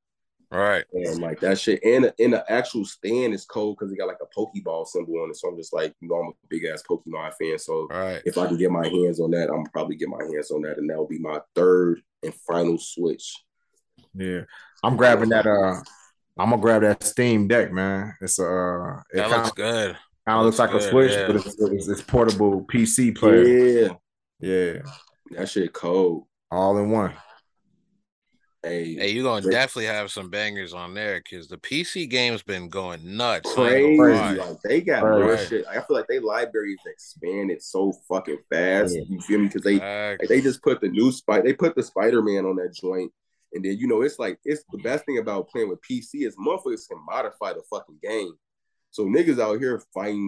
Right. 0.51 0.84
And 0.93 1.19
like 1.19 1.39
that 1.39 1.57
shit. 1.57 1.84
And 1.84 2.13
in 2.19 2.31
the 2.31 2.51
actual 2.51 2.86
stand 2.86 3.34
is 3.34 3.45
cold 3.45 3.77
because 3.79 3.91
it 3.91 3.97
got 3.97 4.07
like 4.07 4.17
a 4.21 4.39
Pokeball 4.39 4.86
symbol 4.86 5.23
on 5.23 5.31
it. 5.31 5.38
So 5.38 5.47
I'm 5.47 5.57
just 5.57 5.73
like, 5.73 5.95
you 5.99 6.09
know, 6.09 6.15
I'm 6.15 6.27
a 6.27 6.47
big 6.47 6.65
ass 6.65 6.84
Pokemon 6.88 7.34
fan. 7.41 7.57
So 7.57 7.88
right. 7.89 8.21
if 8.25 8.38
I 8.38 8.45
can 8.45 8.57
get 8.57 8.69
my 8.69 8.88
hands 8.88 9.19
on 9.19 9.31
that, 9.31 9.49
I'm 9.49 9.63
probably 9.67 9.95
get 9.95 10.09
my 10.09 10.23
hands 10.23 10.51
on 10.51 10.61
that. 10.63 10.77
And 10.77 10.88
that'll 10.88 11.07
be 11.07 11.17
my 11.17 11.39
third 11.55 12.01
and 12.21 12.36
final 12.45 12.77
switch. 12.77 13.34
Yeah. 14.13 14.41
I'm 14.84 14.97
grabbing 14.97 15.29
that 15.29 15.47
uh 15.47 15.81
I'm 16.38 16.49
gonna 16.49 16.61
grab 16.61 16.81
that 16.81 17.03
Steam 17.03 17.47
Deck, 17.47 17.71
man. 17.71 18.15
It's 18.21 18.38
uh 18.38 18.97
it 19.11 19.17
that 19.17 19.29
looks 19.29 19.51
good. 19.51 19.97
Kind 20.26 20.39
of 20.39 20.45
looks 20.45 20.59
like 20.59 20.71
good, 20.71 20.82
a 20.82 20.89
Switch, 20.89 21.11
yeah. 21.11 21.28
but 21.28 21.36
it's, 21.36 21.59
it's, 21.59 21.88
it's 21.89 22.01
portable 22.01 22.65
PC 22.71 23.15
player. 23.15 23.43
Yeah. 23.43 23.93
Yeah. 24.39 24.82
That 25.32 25.49
shit 25.49 25.74
cold. 25.74 26.28
All 26.51 26.78
in 26.78 26.89
one. 26.91 27.13
Hey, 28.65 28.95
hey, 28.95 29.09
you're 29.09 29.26
gonna 29.26 29.41
definitely 29.51 29.88
have 29.88 30.09
some 30.09 30.30
bangers 30.30 30.74
on 30.74 30.93
there 30.93 31.19
because 31.19 31.49
the 31.49 31.57
PC 31.57 32.09
game's 32.09 32.43
been 32.43 32.69
going 32.69 33.17
nuts. 33.17 33.53
Crazy, 33.53 33.97
like 33.97 34.61
they 34.63 34.80
got 34.80 35.03
right. 35.03 35.19
more 35.21 35.38
shit. 35.38 35.65
I 35.69 35.74
feel 35.74 35.97
like 35.97 36.07
they 36.07 36.19
libraries 36.19 36.80
expanded 36.86 37.61
so 37.61 37.91
fucking 38.07 38.38
fast. 38.49 38.95
Yeah. 38.95 39.01
You 39.09 39.19
feel 39.19 39.39
me? 39.39 39.47
Because 39.47 39.63
they 39.63 39.80
like, 39.80 40.30
they 40.30 40.39
just 40.39 40.63
put 40.63 40.80
the 40.80 40.88
new 40.88 41.11
spider, 41.11 41.43
they 41.43 41.51
put 41.51 41.76
the 41.76 41.84
Spider 41.84 42.21
Man 42.21 42.45
on 42.45 42.55
that 42.55 42.74
joint, 42.74 43.11
and 43.51 43.65
then 43.65 43.78
you 43.78 43.86
know 43.86 44.01
it's 44.01 44.17
like 44.17 44.39
it's 44.45 44.63
the 44.71 44.78
best 44.78 45.05
thing 45.05 45.17
about 45.17 45.49
playing 45.49 45.67
with 45.67 45.82
PC 45.82 46.26
is 46.26 46.38
motherfuckers 46.38 46.88
can 46.88 47.03
modify 47.05 47.51
the 47.51 47.63
fucking 47.69 47.99
game. 48.01 48.32
So 48.93 49.05
niggas 49.05 49.41
out 49.41 49.59
here 49.59 49.81
fighting 49.91 50.27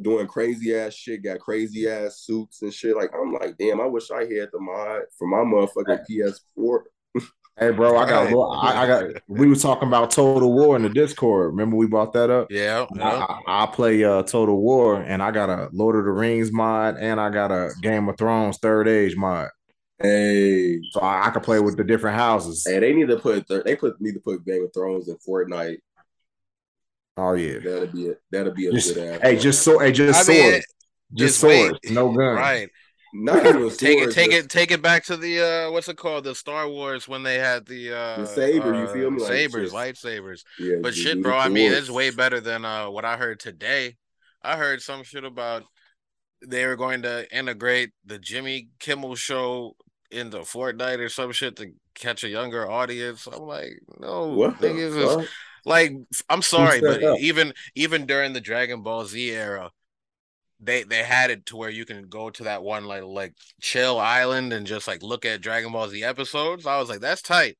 doing 0.00 0.26
crazy 0.28 0.76
ass 0.76 0.94
shit, 0.94 1.24
got 1.24 1.40
crazy 1.40 1.88
ass 1.88 2.20
suits 2.20 2.62
and 2.62 2.72
shit. 2.72 2.96
Like 2.96 3.10
I'm 3.12 3.32
like, 3.32 3.56
damn, 3.58 3.80
I 3.80 3.86
wish 3.86 4.10
I 4.12 4.20
had 4.20 4.50
the 4.52 4.60
mod 4.60 5.02
for 5.18 5.26
my 5.26 5.38
motherfucking 5.38 6.04
PS4. 6.08 6.78
Hey, 7.58 7.72
bro, 7.72 7.96
I 7.98 8.08
got, 8.08 8.32
I, 8.32 8.82
I, 8.82 8.86
got. 8.86 9.22
We 9.26 9.48
were 9.48 9.56
talking 9.56 9.88
about 9.88 10.12
Total 10.12 10.50
War 10.50 10.76
in 10.76 10.82
the 10.82 10.88
Discord. 10.88 11.48
Remember 11.48 11.76
we 11.76 11.88
brought 11.88 12.12
that 12.12 12.30
up? 12.30 12.46
Yeah. 12.50 12.86
yeah. 12.94 13.26
I, 13.46 13.64
I, 13.64 13.66
play 13.66 14.02
uh, 14.02 14.22
Total 14.22 14.56
War, 14.56 15.02
and 15.02 15.22
I 15.22 15.30
got 15.32 15.50
a 15.50 15.68
Lord 15.72 15.96
of 15.96 16.04
the 16.04 16.12
Rings 16.12 16.52
mod, 16.52 16.96
and 16.98 17.20
I 17.20 17.28
got 17.30 17.50
a 17.50 17.72
Game 17.82 18.08
of 18.08 18.16
Thrones 18.16 18.58
Third 18.58 18.88
Age 18.88 19.16
mod. 19.16 19.48
Hey, 19.98 20.80
so 20.92 21.00
I, 21.00 21.26
I 21.26 21.30
can 21.30 21.42
play 21.42 21.60
with 21.60 21.76
the 21.76 21.84
different 21.84 22.16
houses. 22.16 22.64
Hey, 22.66 22.78
they 22.78 22.94
need 22.94 23.08
to 23.08 23.18
put 23.18 23.46
they 23.48 23.76
put 23.76 24.00
need 24.00 24.14
to 24.14 24.20
put 24.20 24.46
Game 24.46 24.64
of 24.64 24.72
Thrones 24.72 25.08
in 25.08 25.16
Fortnite 25.16 25.80
Oh 27.16 27.34
yeah, 27.34 27.58
that'll 27.58 27.86
be 27.88 28.06
it. 28.06 28.22
That'll 28.30 28.54
be 28.54 28.66
a 28.66 28.72
just, 28.72 28.94
good 28.94 29.14
ass. 29.14 29.20
Hey, 29.22 29.36
just 29.36 29.62
so 29.62 29.78
hey, 29.78 29.92
just 29.92 30.20
I 30.20 30.22
swords, 30.22 30.52
mean, 30.52 30.62
just 31.14 31.40
swords, 31.40 31.78
no 31.90 32.08
gun. 32.08 32.36
Right. 32.36 32.68
Not 33.12 33.44
even 33.44 33.68
take 33.76 33.98
it, 33.98 34.12
take 34.12 34.30
just... 34.30 34.44
it, 34.44 34.50
take 34.50 34.70
it 34.70 34.82
back 34.82 35.04
to 35.06 35.16
the 35.16 35.40
uh, 35.40 35.72
what's 35.72 35.88
it 35.88 35.96
called? 35.96 36.24
The 36.24 36.34
Star 36.34 36.68
Wars 36.68 37.08
when 37.08 37.22
they 37.22 37.36
had 37.36 37.66
the 37.66 37.92
uh, 37.92 38.16
the 38.20 38.26
saber. 38.26 38.74
Uh, 38.74 38.80
you 38.80 38.88
feel 38.88 39.10
me? 39.10 39.20
Like 39.20 39.28
sabers, 39.28 39.72
lightsabers. 39.72 40.44
Yeah, 40.58 40.76
but 40.80 40.94
shit, 40.94 41.22
bro. 41.22 41.36
I 41.36 41.48
mean, 41.48 41.72
it's 41.72 41.90
way 41.90 42.10
better 42.10 42.40
than 42.40 42.64
uh, 42.64 42.88
what 42.90 43.04
I 43.04 43.16
heard 43.16 43.40
today. 43.40 43.96
I 44.42 44.56
heard 44.56 44.80
some 44.80 45.02
shit 45.02 45.24
about 45.24 45.64
they 46.46 46.64
were 46.66 46.76
going 46.76 47.02
to 47.02 47.26
integrate 47.36 47.90
the 48.04 48.18
Jimmy 48.18 48.68
Kimmel 48.78 49.14
show 49.14 49.76
into 50.10 50.38
Fortnite 50.38 50.98
or 50.98 51.08
some 51.08 51.32
shit 51.32 51.56
to 51.56 51.72
catch 51.94 52.24
a 52.24 52.28
younger 52.28 52.70
audience. 52.70 53.26
I'm 53.26 53.42
like, 53.42 53.80
no, 53.98 54.28
what 54.28 54.58
niggas 54.58 55.20
is 55.20 55.28
like 55.64 55.92
I'm 56.28 56.42
sorry, 56.42 56.80
but 56.80 57.02
up? 57.02 57.18
even 57.18 57.52
even 57.74 58.06
during 58.06 58.32
the 58.32 58.40
Dragon 58.40 58.82
Ball 58.82 59.04
Z 59.04 59.30
era, 59.30 59.70
they 60.60 60.82
they 60.82 61.02
had 61.02 61.30
it 61.30 61.46
to 61.46 61.56
where 61.56 61.70
you 61.70 61.84
can 61.84 62.08
go 62.08 62.30
to 62.30 62.44
that 62.44 62.62
one 62.62 62.84
like 62.84 63.02
like 63.04 63.34
chill 63.60 63.98
island 63.98 64.52
and 64.52 64.66
just 64.66 64.86
like 64.86 65.02
look 65.02 65.24
at 65.24 65.40
Dragon 65.40 65.72
Ball 65.72 65.88
Z 65.88 66.02
episodes. 66.02 66.66
I 66.66 66.78
was 66.78 66.88
like, 66.88 67.00
that's 67.00 67.22
tight. 67.22 67.56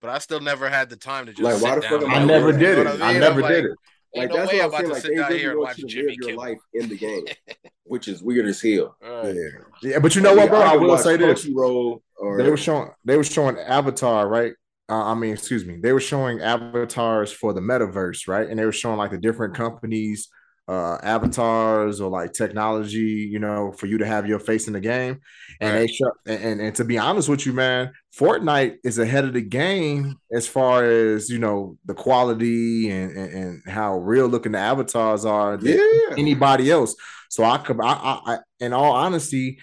But 0.00 0.10
I 0.10 0.18
still 0.18 0.40
never 0.40 0.68
had 0.68 0.90
the 0.90 0.96
time 0.96 1.26
to 1.26 1.32
just 1.32 1.42
like, 1.42 1.60
why 1.60 1.74
the 1.74 1.82
fuck 1.82 2.08
I, 2.08 2.24
never 2.24 2.52
did 2.52 2.78
it. 2.78 2.86
I, 2.86 2.92
mean? 2.92 3.02
I 3.02 3.18
never 3.18 3.42
did 3.42 3.64
it. 3.64 3.72
Like 4.14 4.32
that's 4.32 4.52
what 4.52 4.64
I'm 4.64 5.00
saying. 5.00 5.18
Like 5.18 5.28
they 5.28 5.46
really 5.46 5.56
want 5.56 5.78
you 5.78 5.88
to 5.88 6.02
live 6.02 6.16
your 6.22 6.36
life 6.36 6.58
in 6.72 6.88
the 6.88 6.96
game, 6.96 7.24
which 7.84 8.08
is 8.08 8.22
weird 8.22 8.46
as 8.46 8.62
hell. 8.62 8.96
Right. 9.02 9.34
Yeah, 9.34 9.42
yeah. 9.82 9.98
But 9.98 10.14
you 10.14 10.22
know 10.22 10.34
what, 10.34 10.48
bro? 10.48 10.60
I, 10.60 10.72
I 10.72 10.76
will 10.76 10.96
say 10.96 11.16
this: 11.16 11.46
Roll 11.46 12.02
or... 12.16 12.38
they 12.38 12.48
were 12.48 12.56
showing 12.56 12.90
they 13.04 13.16
were 13.16 13.24
showing 13.24 13.58
Avatar, 13.58 14.28
right? 14.28 14.52
Uh, 14.88 15.04
I 15.04 15.14
mean, 15.14 15.34
excuse 15.34 15.64
me, 15.64 15.76
they 15.76 15.92
were 15.92 16.00
showing 16.00 16.40
avatars 16.40 17.30
for 17.30 17.52
the 17.52 17.60
metaverse, 17.60 18.26
right? 18.26 18.48
And 18.48 18.58
they 18.58 18.64
were 18.64 18.72
showing 18.72 18.96
like 18.96 19.10
the 19.10 19.18
different 19.18 19.54
companies, 19.54 20.28
uh, 20.66 20.98
avatars 21.02 22.00
or 22.00 22.10
like 22.10 22.32
technology, 22.32 23.28
you 23.30 23.38
know, 23.38 23.72
for 23.72 23.86
you 23.86 23.98
to 23.98 24.06
have 24.06 24.26
your 24.26 24.38
face 24.38 24.66
in 24.66 24.74
the 24.74 24.80
game. 24.80 25.20
And 25.60 25.72
right. 25.72 25.80
they 25.80 25.86
show, 25.86 26.12
and, 26.26 26.60
and 26.60 26.74
to 26.76 26.84
be 26.84 26.98
honest 26.98 27.28
with 27.28 27.46
you, 27.46 27.52
man, 27.52 27.92
Fortnite 28.16 28.76
is 28.84 28.98
ahead 28.98 29.24
of 29.24 29.32
the 29.32 29.42
game 29.42 30.16
as 30.32 30.46
far 30.46 30.84
as 30.84 31.28
you 31.30 31.38
know 31.38 31.76
the 31.86 31.94
quality 31.94 32.90
and 32.90 33.16
and, 33.16 33.32
and 33.32 33.62
how 33.66 33.98
real 33.98 34.26
looking 34.26 34.52
the 34.52 34.58
avatars 34.58 35.24
are 35.24 35.56
than 35.56 35.78
yeah. 35.78 36.16
anybody 36.16 36.70
else. 36.70 36.94
So 37.30 37.44
I 37.44 37.58
could, 37.58 37.78
I, 37.80 37.92
I, 37.92 38.20
I, 38.34 38.38
in 38.60 38.72
all 38.72 38.92
honesty, 38.92 39.58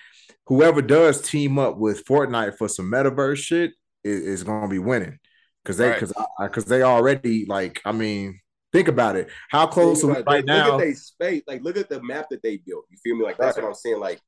whoever 0.48 0.82
does 0.82 1.22
team 1.22 1.58
up 1.58 1.78
with 1.78 2.06
Fortnite 2.06 2.58
for 2.58 2.68
some 2.68 2.92
metaverse 2.92 3.38
shit 3.38 3.72
is, 4.06 4.22
is 4.22 4.44
going 4.44 4.62
to 4.62 4.68
be 4.68 4.80
winning 4.80 5.20
because 5.64 5.78
they 5.78 5.92
because 5.92 6.14
right. 6.16 6.48
because 6.48 6.66
they 6.66 6.84
already 6.84 7.46
like 7.46 7.82
I 7.84 7.92
mean 7.92 8.40
think 8.72 8.88
about 8.88 9.16
it 9.16 9.30
how 9.50 9.66
close 9.68 10.04
are 10.04 10.08
we 10.08 10.14
right 10.14 10.26
look 10.28 10.46
now? 10.46 10.66
Look 10.66 10.82
at 10.82 10.86
they 10.86 10.94
space 10.94 11.44
like 11.48 11.64
look 11.64 11.78
at 11.78 11.90
the 11.90 12.02
map 12.04 12.28
that 12.30 12.44
they 12.44 12.58
built. 12.58 12.86
You 12.90 12.98
feel 13.04 13.18
me? 13.18 13.26
Like 13.26 13.38
that's 13.38 13.58
right. 13.58 13.64
what 13.64 13.70
I'm 13.70 13.76
saying. 13.76 14.00
Like 14.00 14.22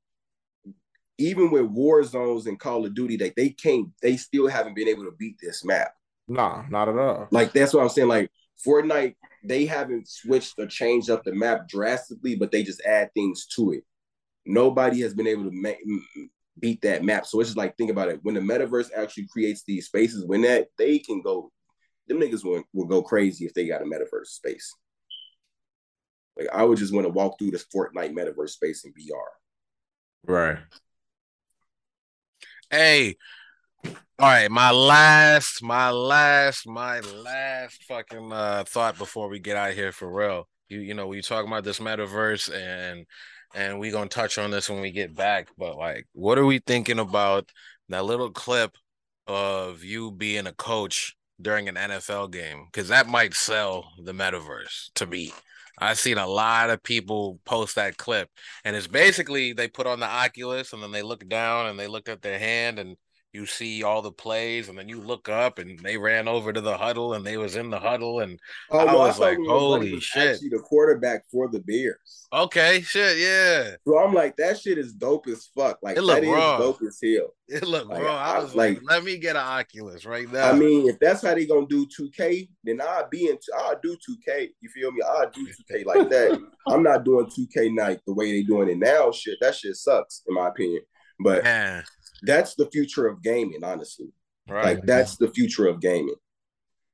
even 1.19 1.51
with 1.51 1.65
war 1.65 2.03
zones 2.03 2.47
and 2.47 2.59
Call 2.59 2.85
of 2.85 2.95
Duty, 2.95 3.17
like 3.17 3.35
they 3.35 3.49
can't 3.49 3.89
they 4.01 4.17
still 4.17 4.47
haven't 4.47 4.75
been 4.75 4.87
able 4.87 5.05
to 5.05 5.11
beat 5.11 5.37
this 5.41 5.63
map. 5.63 5.93
Nah, 6.27 6.63
not 6.69 6.89
at 6.89 6.97
all. 6.97 7.27
Like 7.31 7.53
that's 7.53 7.73
what 7.73 7.83
I'm 7.83 7.89
saying. 7.89 8.07
Like 8.07 8.31
Fortnite, 8.65 9.15
they 9.43 9.65
haven't 9.65 10.09
switched 10.09 10.55
or 10.57 10.65
changed 10.65 11.09
up 11.09 11.23
the 11.23 11.33
map 11.33 11.67
drastically, 11.67 12.35
but 12.35 12.51
they 12.51 12.63
just 12.63 12.81
add 12.81 13.13
things 13.13 13.45
to 13.55 13.73
it. 13.73 13.83
Nobody 14.45 15.01
has 15.01 15.13
been 15.13 15.27
able 15.27 15.43
to 15.43 15.51
make 15.51 15.77
beat 16.59 16.81
that 16.81 17.03
map. 17.03 17.25
So 17.25 17.39
it's 17.39 17.49
just 17.49 17.57
like 17.57 17.77
think 17.77 17.91
about 17.91 18.09
it. 18.09 18.19
When 18.23 18.35
the 18.35 18.41
metaverse 18.41 18.89
actually 18.95 19.27
creates 19.31 19.63
these 19.65 19.87
spaces, 19.87 20.25
when 20.25 20.41
that 20.41 20.67
they 20.77 20.99
can 20.99 21.21
go, 21.21 21.51
them 22.07 22.19
niggas 22.19 22.43
will, 22.43 22.63
will 22.73 22.85
go 22.85 23.01
crazy 23.01 23.45
if 23.45 23.53
they 23.53 23.67
got 23.67 23.81
a 23.81 23.85
metaverse 23.85 24.27
space. 24.27 24.73
Like 26.37 26.49
I 26.53 26.63
would 26.63 26.77
just 26.77 26.93
want 26.93 27.05
to 27.05 27.13
walk 27.13 27.37
through 27.39 27.51
this 27.51 27.65
Fortnite 27.73 28.13
metaverse 28.13 28.51
space 28.51 28.85
in 28.85 28.93
VR. 28.93 29.23
Right. 30.25 30.57
Hey, 32.69 33.15
all 34.19 34.27
right, 34.27 34.49
my 34.49 34.71
last, 34.71 35.63
my 35.63 35.91
last, 35.91 36.67
my 36.67 36.99
last 36.99 37.83
fucking 37.83 38.31
uh 38.31 38.63
thought 38.67 38.97
before 38.97 39.29
we 39.29 39.39
get 39.39 39.55
out 39.55 39.69
of 39.69 39.75
here 39.75 39.91
for 39.91 40.11
real. 40.11 40.47
You 40.69 40.79
you 40.79 40.93
know, 40.93 41.07
we 41.07 41.21
talking 41.21 41.49
about 41.49 41.63
this 41.63 41.79
metaverse 41.79 42.53
and 42.53 43.05
and 43.53 43.79
we're 43.79 43.91
gonna 43.91 44.09
touch 44.09 44.37
on 44.37 44.51
this 44.51 44.69
when 44.69 44.81
we 44.81 44.91
get 44.91 45.15
back. 45.15 45.49
But 45.57 45.77
like, 45.77 46.07
what 46.13 46.37
are 46.37 46.45
we 46.45 46.59
thinking 46.59 46.99
about 46.99 47.51
that 47.89 48.05
little 48.05 48.31
clip 48.31 48.75
of 49.27 49.83
you 49.83 50.11
being 50.11 50.47
a 50.47 50.53
coach 50.53 51.15
during 51.41 51.67
an 51.67 51.75
NFL 51.75 52.31
game? 52.31 52.67
Because 52.71 52.89
that 52.89 53.07
might 53.07 53.33
sell 53.33 53.91
the 54.03 54.13
metaverse 54.13 54.91
to 54.95 55.05
me. 55.05 55.33
I've 55.79 55.99
seen 55.99 56.17
a 56.17 56.27
lot 56.27 56.71
of 56.71 56.81
people 56.81 57.39
post 57.45 57.75
that 57.75 57.97
clip, 57.97 58.29
and 58.65 58.75
it's 58.75 58.87
basically 58.87 59.53
they 59.53 59.67
put 59.67 59.85
on 59.85 59.99
the 59.99 60.07
Oculus 60.07 60.73
and 60.73 60.81
then 60.81 60.91
they 60.91 61.03
look 61.03 61.27
down 61.27 61.67
and 61.67 61.77
they 61.79 61.87
look 61.87 62.09
at 62.09 62.21
their 62.23 62.39
hand 62.39 62.79
and 62.79 62.97
you 63.33 63.45
see 63.45 63.83
all 63.83 64.01
the 64.01 64.11
plays, 64.11 64.69
and 64.69 64.77
then 64.77 64.87
you 64.87 64.99
look 64.99 65.29
up 65.29 65.59
and 65.59 65.79
they 65.79 65.97
ran 65.97 66.27
over 66.27 66.53
to 66.53 66.61
the 66.61 66.77
huddle 66.77 67.13
and 67.13 67.25
they 67.25 67.37
was 67.37 67.55
in 67.55 67.69
the 67.69 67.79
huddle, 67.79 68.21
and 68.21 68.39
oh, 68.71 68.79
I 68.79 68.93
was 68.93 69.19
I 69.19 69.29
like, 69.29 69.37
holy 69.45 69.93
was 69.93 70.03
shit! 70.03 70.35
Actually, 70.35 70.49
the 70.49 70.59
quarterback 70.59 71.23
for 71.31 71.49
the 71.49 71.59
Bears. 71.59 72.27
Okay, 72.33 72.81
shit, 72.81 73.17
yeah. 73.17 73.75
So 73.85 73.99
I'm 73.99 74.13
like, 74.13 74.35
that 74.37 74.59
shit 74.59 74.77
is 74.77 74.93
dope 74.93 75.27
as 75.27 75.49
fuck. 75.55 75.79
Like 75.81 75.97
it 75.97 76.05
that 76.05 76.23
is 76.23 76.29
dope 76.29 76.81
as 76.87 76.99
hell. 77.03 77.27
It 77.49 77.65
looked 77.65 77.87
like, 77.87 78.03
raw. 78.03 78.17
I 78.17 78.39
was 78.39 78.55
like, 78.55 78.79
let 78.83 79.05
me 79.05 79.17
get 79.17 79.37
an 79.37 79.41
Oculus 79.41 80.05
right 80.05 80.29
now. 80.29 80.49
I 80.49 80.53
mean, 80.53 80.89
if 80.89 80.99
that's 80.99 81.21
how 81.21 81.33
they 81.33 81.45
gonna 81.45 81.65
do 81.65 81.87
2K, 81.87 82.49
then 82.65 82.81
I'll 82.81 83.07
be 83.07 83.29
in. 83.29 83.37
I'll 83.57 83.79
do 83.81 83.95
2K. 83.95 84.49
You 84.59 84.69
feel 84.69 84.91
me? 84.91 85.01
I'll 85.01 85.29
do 85.29 85.47
2K 85.47 85.85
like 85.85 86.09
that. 86.09 86.37
I'm 86.67 86.83
not 86.83 87.05
doing 87.05 87.27
2K 87.27 87.73
night 87.73 88.01
the 88.05 88.13
way 88.13 88.33
they 88.33 88.43
doing 88.43 88.69
it 88.69 88.77
now. 88.79 89.11
Shit, 89.11 89.37
that 89.39 89.55
shit 89.55 89.77
sucks 89.77 90.23
in 90.27 90.35
my 90.35 90.49
opinion. 90.49 90.81
But 91.19 91.45
yeah 91.45 91.83
that's 92.21 92.55
the 92.55 92.69
future 92.71 93.07
of 93.07 93.21
gaming, 93.21 93.63
honestly. 93.63 94.11
Right. 94.49 94.65
Like 94.65 94.85
that's 94.85 95.17
the 95.17 95.29
future 95.29 95.67
of 95.67 95.81
gaming. 95.81 96.15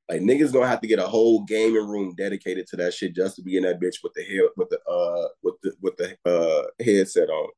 Like 0.08 0.20
niggas 0.20 0.52
gonna 0.52 0.66
have 0.66 0.80
to 0.82 0.88
get 0.88 0.98
a 0.98 1.06
whole 1.06 1.44
gaming 1.44 1.86
room 1.86 2.14
dedicated 2.14 2.66
to 2.68 2.76
that 2.76 2.92
shit 2.92 3.14
just 3.14 3.36
to 3.36 3.42
be 3.42 3.56
in 3.56 3.62
that 3.62 3.80
bitch 3.80 4.02
with 4.02 4.12
the 4.14 4.22
hair 4.22 4.48
with 4.56 4.68
the 4.68 4.78
uh 4.90 5.28
with 5.42 5.54
the 5.62 5.72
with 5.80 5.96
the 5.96 6.16
uh 6.26 6.64
headset 6.84 7.30
on. 7.30 7.48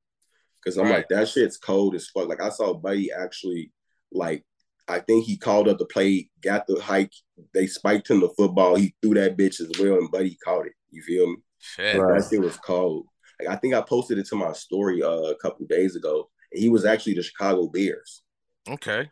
Cause 0.64 0.76
I'm 0.76 0.84
right. 0.84 0.96
like, 0.96 1.08
that 1.10 1.28
shit's 1.28 1.56
cold 1.56 1.94
as 1.94 2.08
fuck. 2.08 2.28
Like 2.28 2.42
I 2.42 2.50
saw 2.50 2.74
Buddy 2.74 3.10
actually 3.12 3.72
like 4.12 4.44
I 4.88 5.00
think 5.00 5.24
he 5.24 5.36
called 5.36 5.68
up 5.68 5.78
the 5.78 5.86
play, 5.86 6.28
got 6.40 6.66
the 6.66 6.80
hike, 6.80 7.12
they 7.52 7.66
spiked 7.66 8.10
him 8.10 8.20
the 8.20 8.28
football, 8.36 8.76
he 8.76 8.94
threw 9.02 9.14
that 9.14 9.36
bitch 9.36 9.60
as 9.60 9.70
well, 9.80 9.98
and 9.98 10.10
Buddy 10.10 10.36
caught 10.44 10.66
it. 10.66 10.74
You 10.90 11.02
feel 11.02 11.26
me? 11.28 11.36
Shit. 11.58 11.96
That 11.96 12.28
shit 12.30 12.40
was 12.40 12.56
cold. 12.58 13.06
Like 13.40 13.48
I 13.48 13.56
think 13.56 13.74
I 13.74 13.80
posted 13.80 14.18
it 14.18 14.26
to 14.28 14.36
my 14.36 14.52
story 14.52 15.02
uh, 15.02 15.08
a 15.08 15.36
couple 15.36 15.66
days 15.66 15.96
ago 15.96 16.28
he 16.52 16.68
was 16.68 16.84
actually 16.84 17.14
the 17.14 17.22
Chicago 17.22 17.68
Bears. 17.68 18.22
Okay. 18.68 19.10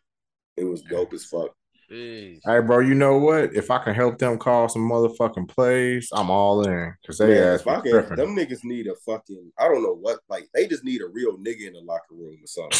It 0.56 0.64
was 0.64 0.82
dope 0.82 1.12
as 1.12 1.24
fuck. 1.24 1.54
Jeez. 1.90 2.40
All 2.46 2.54
right, 2.54 2.66
bro. 2.66 2.80
You 2.80 2.94
know 2.94 3.18
what? 3.18 3.54
If 3.54 3.70
I 3.70 3.78
can 3.78 3.94
help 3.94 4.18
them 4.18 4.38
call 4.38 4.68
some 4.68 4.88
motherfucking 4.88 5.48
plays, 5.48 6.08
I'm 6.12 6.30
all 6.30 6.66
in. 6.66 6.94
Cause 7.06 7.18
they 7.18 7.28
Man, 7.28 7.54
ask 7.54 7.64
can, 7.64 7.82
them 8.16 8.36
niggas 8.36 8.64
need 8.64 8.86
a 8.86 8.94
fucking 9.06 9.52
I 9.58 9.68
don't 9.68 9.82
know 9.82 9.94
what 9.94 10.20
like 10.28 10.48
they 10.54 10.66
just 10.66 10.84
need 10.84 11.02
a 11.02 11.06
real 11.06 11.36
nigga 11.36 11.66
in 11.66 11.74
the 11.74 11.80
locker 11.80 12.14
room 12.14 12.38
or 12.42 12.46
something. 12.46 12.78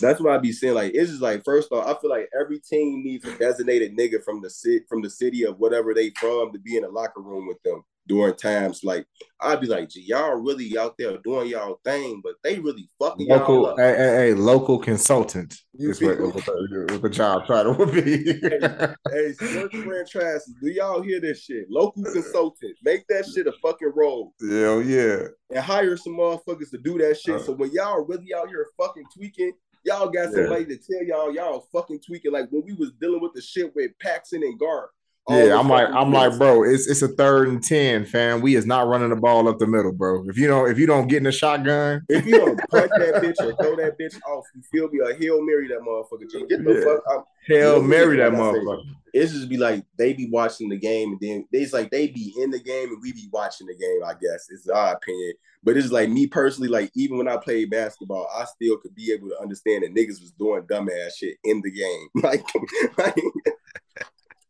That's 0.00 0.20
what 0.20 0.32
I 0.32 0.38
be 0.38 0.52
saying. 0.52 0.74
Like 0.74 0.92
it's 0.94 1.10
just 1.10 1.22
like 1.22 1.44
first 1.44 1.72
off, 1.72 1.86
I 1.86 2.00
feel 2.00 2.10
like 2.10 2.28
every 2.38 2.60
team 2.60 3.02
needs 3.02 3.26
a 3.26 3.36
designated 3.36 3.96
nigga 3.96 4.22
from 4.22 4.40
the 4.40 4.50
city 4.50 4.84
from 4.88 5.02
the 5.02 5.10
city 5.10 5.44
of 5.44 5.58
whatever 5.58 5.92
they 5.92 6.10
from 6.10 6.52
to 6.52 6.58
be 6.58 6.76
in 6.76 6.84
a 6.84 6.88
locker 6.88 7.20
room 7.20 7.46
with 7.46 7.62
them 7.64 7.82
during 8.06 8.34
times 8.34 8.82
like 8.84 9.06
I'd 9.40 9.60
be 9.60 9.66
like, 9.66 9.90
y'all 9.94 10.36
really 10.36 10.76
out 10.78 10.96
there 10.98 11.18
doing 11.18 11.48
y'all 11.48 11.80
thing, 11.84 12.20
but 12.24 12.34
they 12.42 12.58
really 12.58 12.88
fucking 12.98 13.28
local, 13.28 13.54
y'all 13.56 13.66
up. 13.66 13.78
Hey, 13.78 13.94
hey, 13.96 14.16
hey, 14.16 14.34
local 14.34 14.78
consultant 14.78 15.58
you 15.74 15.90
is 15.90 16.00
what, 16.00 16.18
what, 16.18 16.34
what, 16.34 17.02
the 17.02 17.10
job 17.10 17.46
title 17.46 17.74
would 17.74 17.92
be. 17.92 18.24
hey, 18.40 18.94
hey 19.10 19.32
sports 19.32 19.76
franchise, 19.76 20.50
do 20.62 20.70
y'all 20.70 21.02
hear 21.02 21.20
this 21.20 21.42
shit? 21.42 21.66
Local 21.70 22.04
consultant, 22.04 22.76
make 22.82 23.06
that 23.08 23.26
shit 23.26 23.46
a 23.46 23.52
fucking 23.62 23.92
role. 23.94 24.32
Hell 24.40 24.82
yeah. 24.82 25.26
And 25.50 25.62
hire 25.62 25.96
some 25.96 26.14
motherfuckers 26.14 26.70
to 26.70 26.78
do 26.78 26.96
that 26.98 27.18
shit. 27.18 27.36
Uh, 27.36 27.42
so 27.42 27.52
when 27.52 27.70
y'all 27.72 28.04
really 28.06 28.32
out 28.34 28.48
here 28.48 28.66
fucking 28.78 29.04
tweaking, 29.14 29.52
y'all 29.84 30.08
got 30.08 30.32
somebody 30.32 30.64
yeah. 30.68 30.76
to 30.76 30.78
tell 30.78 31.04
y'all 31.06 31.34
y'all 31.34 31.66
fucking 31.72 32.00
tweaking. 32.06 32.32
Like 32.32 32.48
when 32.50 32.62
we 32.64 32.72
was 32.72 32.92
dealing 33.00 33.20
with 33.20 33.34
the 33.34 33.42
shit 33.42 33.74
with 33.74 33.90
Paxton 34.00 34.42
and 34.42 34.58
Gar 34.58 34.90
yeah, 35.30 35.58
I'm 35.58 35.68
like, 35.68 35.88
I'm 35.90 36.12
like, 36.12 36.36
bro, 36.36 36.64
it's 36.64 36.86
it's 36.86 37.00
a 37.00 37.08
third 37.08 37.48
and 37.48 37.62
ten, 37.62 38.04
fam. 38.04 38.42
We 38.42 38.56
is 38.56 38.66
not 38.66 38.88
running 38.88 39.08
the 39.08 39.16
ball 39.16 39.48
up 39.48 39.58
the 39.58 39.66
middle, 39.66 39.92
bro. 39.92 40.28
If 40.28 40.36
you 40.36 40.46
don't, 40.46 40.70
if 40.70 40.78
you 40.78 40.86
don't 40.86 41.08
get 41.08 41.18
in 41.18 41.24
the 41.24 41.32
shotgun, 41.32 42.04
if 42.10 42.26
you 42.26 42.38
don't 42.38 42.60
punch 42.70 42.90
that 42.98 43.22
bitch 43.22 43.40
or 43.40 43.56
throw 43.56 43.74
that 43.76 43.98
bitch 43.98 44.20
off, 44.28 44.44
you 44.54 44.62
feel 44.70 44.88
me? 44.88 44.98
A 45.08 45.14
hail 45.14 45.42
mary 45.42 45.68
that 45.68 45.80
motherfucker. 45.80 46.30
G. 46.30 46.44
Get 46.46 46.62
the 46.62 46.74
yeah. 46.74 46.84
fuck 46.84 47.02
out. 47.10 47.26
Hail 47.46 47.82
mary 47.82 48.18
that 48.18 48.32
motherfucker. 48.32 48.82
It's 49.14 49.32
just 49.32 49.48
be 49.48 49.56
like 49.56 49.86
they 49.96 50.12
be 50.12 50.28
watching 50.28 50.68
the 50.68 50.76
game 50.76 51.12
and 51.12 51.20
then 51.20 51.46
it's 51.52 51.72
like 51.72 51.90
they 51.90 52.08
be 52.08 52.34
in 52.38 52.50
the 52.50 52.58
game 52.58 52.88
and 52.88 53.00
we 53.00 53.12
be 53.12 53.28
watching 53.32 53.66
the 53.66 53.76
game. 53.76 54.00
I 54.04 54.12
guess 54.12 54.48
it's 54.50 54.68
our 54.68 54.94
opinion, 54.94 55.34
but 55.62 55.76
it's 55.78 55.90
like 55.90 56.10
me 56.10 56.26
personally. 56.26 56.68
Like 56.68 56.90
even 56.94 57.16
when 57.16 57.28
I 57.28 57.38
played 57.38 57.70
basketball, 57.70 58.28
I 58.34 58.44
still 58.44 58.76
could 58.76 58.94
be 58.94 59.12
able 59.12 59.28
to 59.30 59.40
understand 59.40 59.84
that 59.84 59.94
niggas 59.94 60.20
was 60.20 60.32
doing 60.38 60.62
dumbass 60.62 61.16
shit 61.16 61.38
in 61.44 61.62
the 61.62 61.70
game. 61.70 62.08
Like, 62.24 62.44
like 62.98 63.14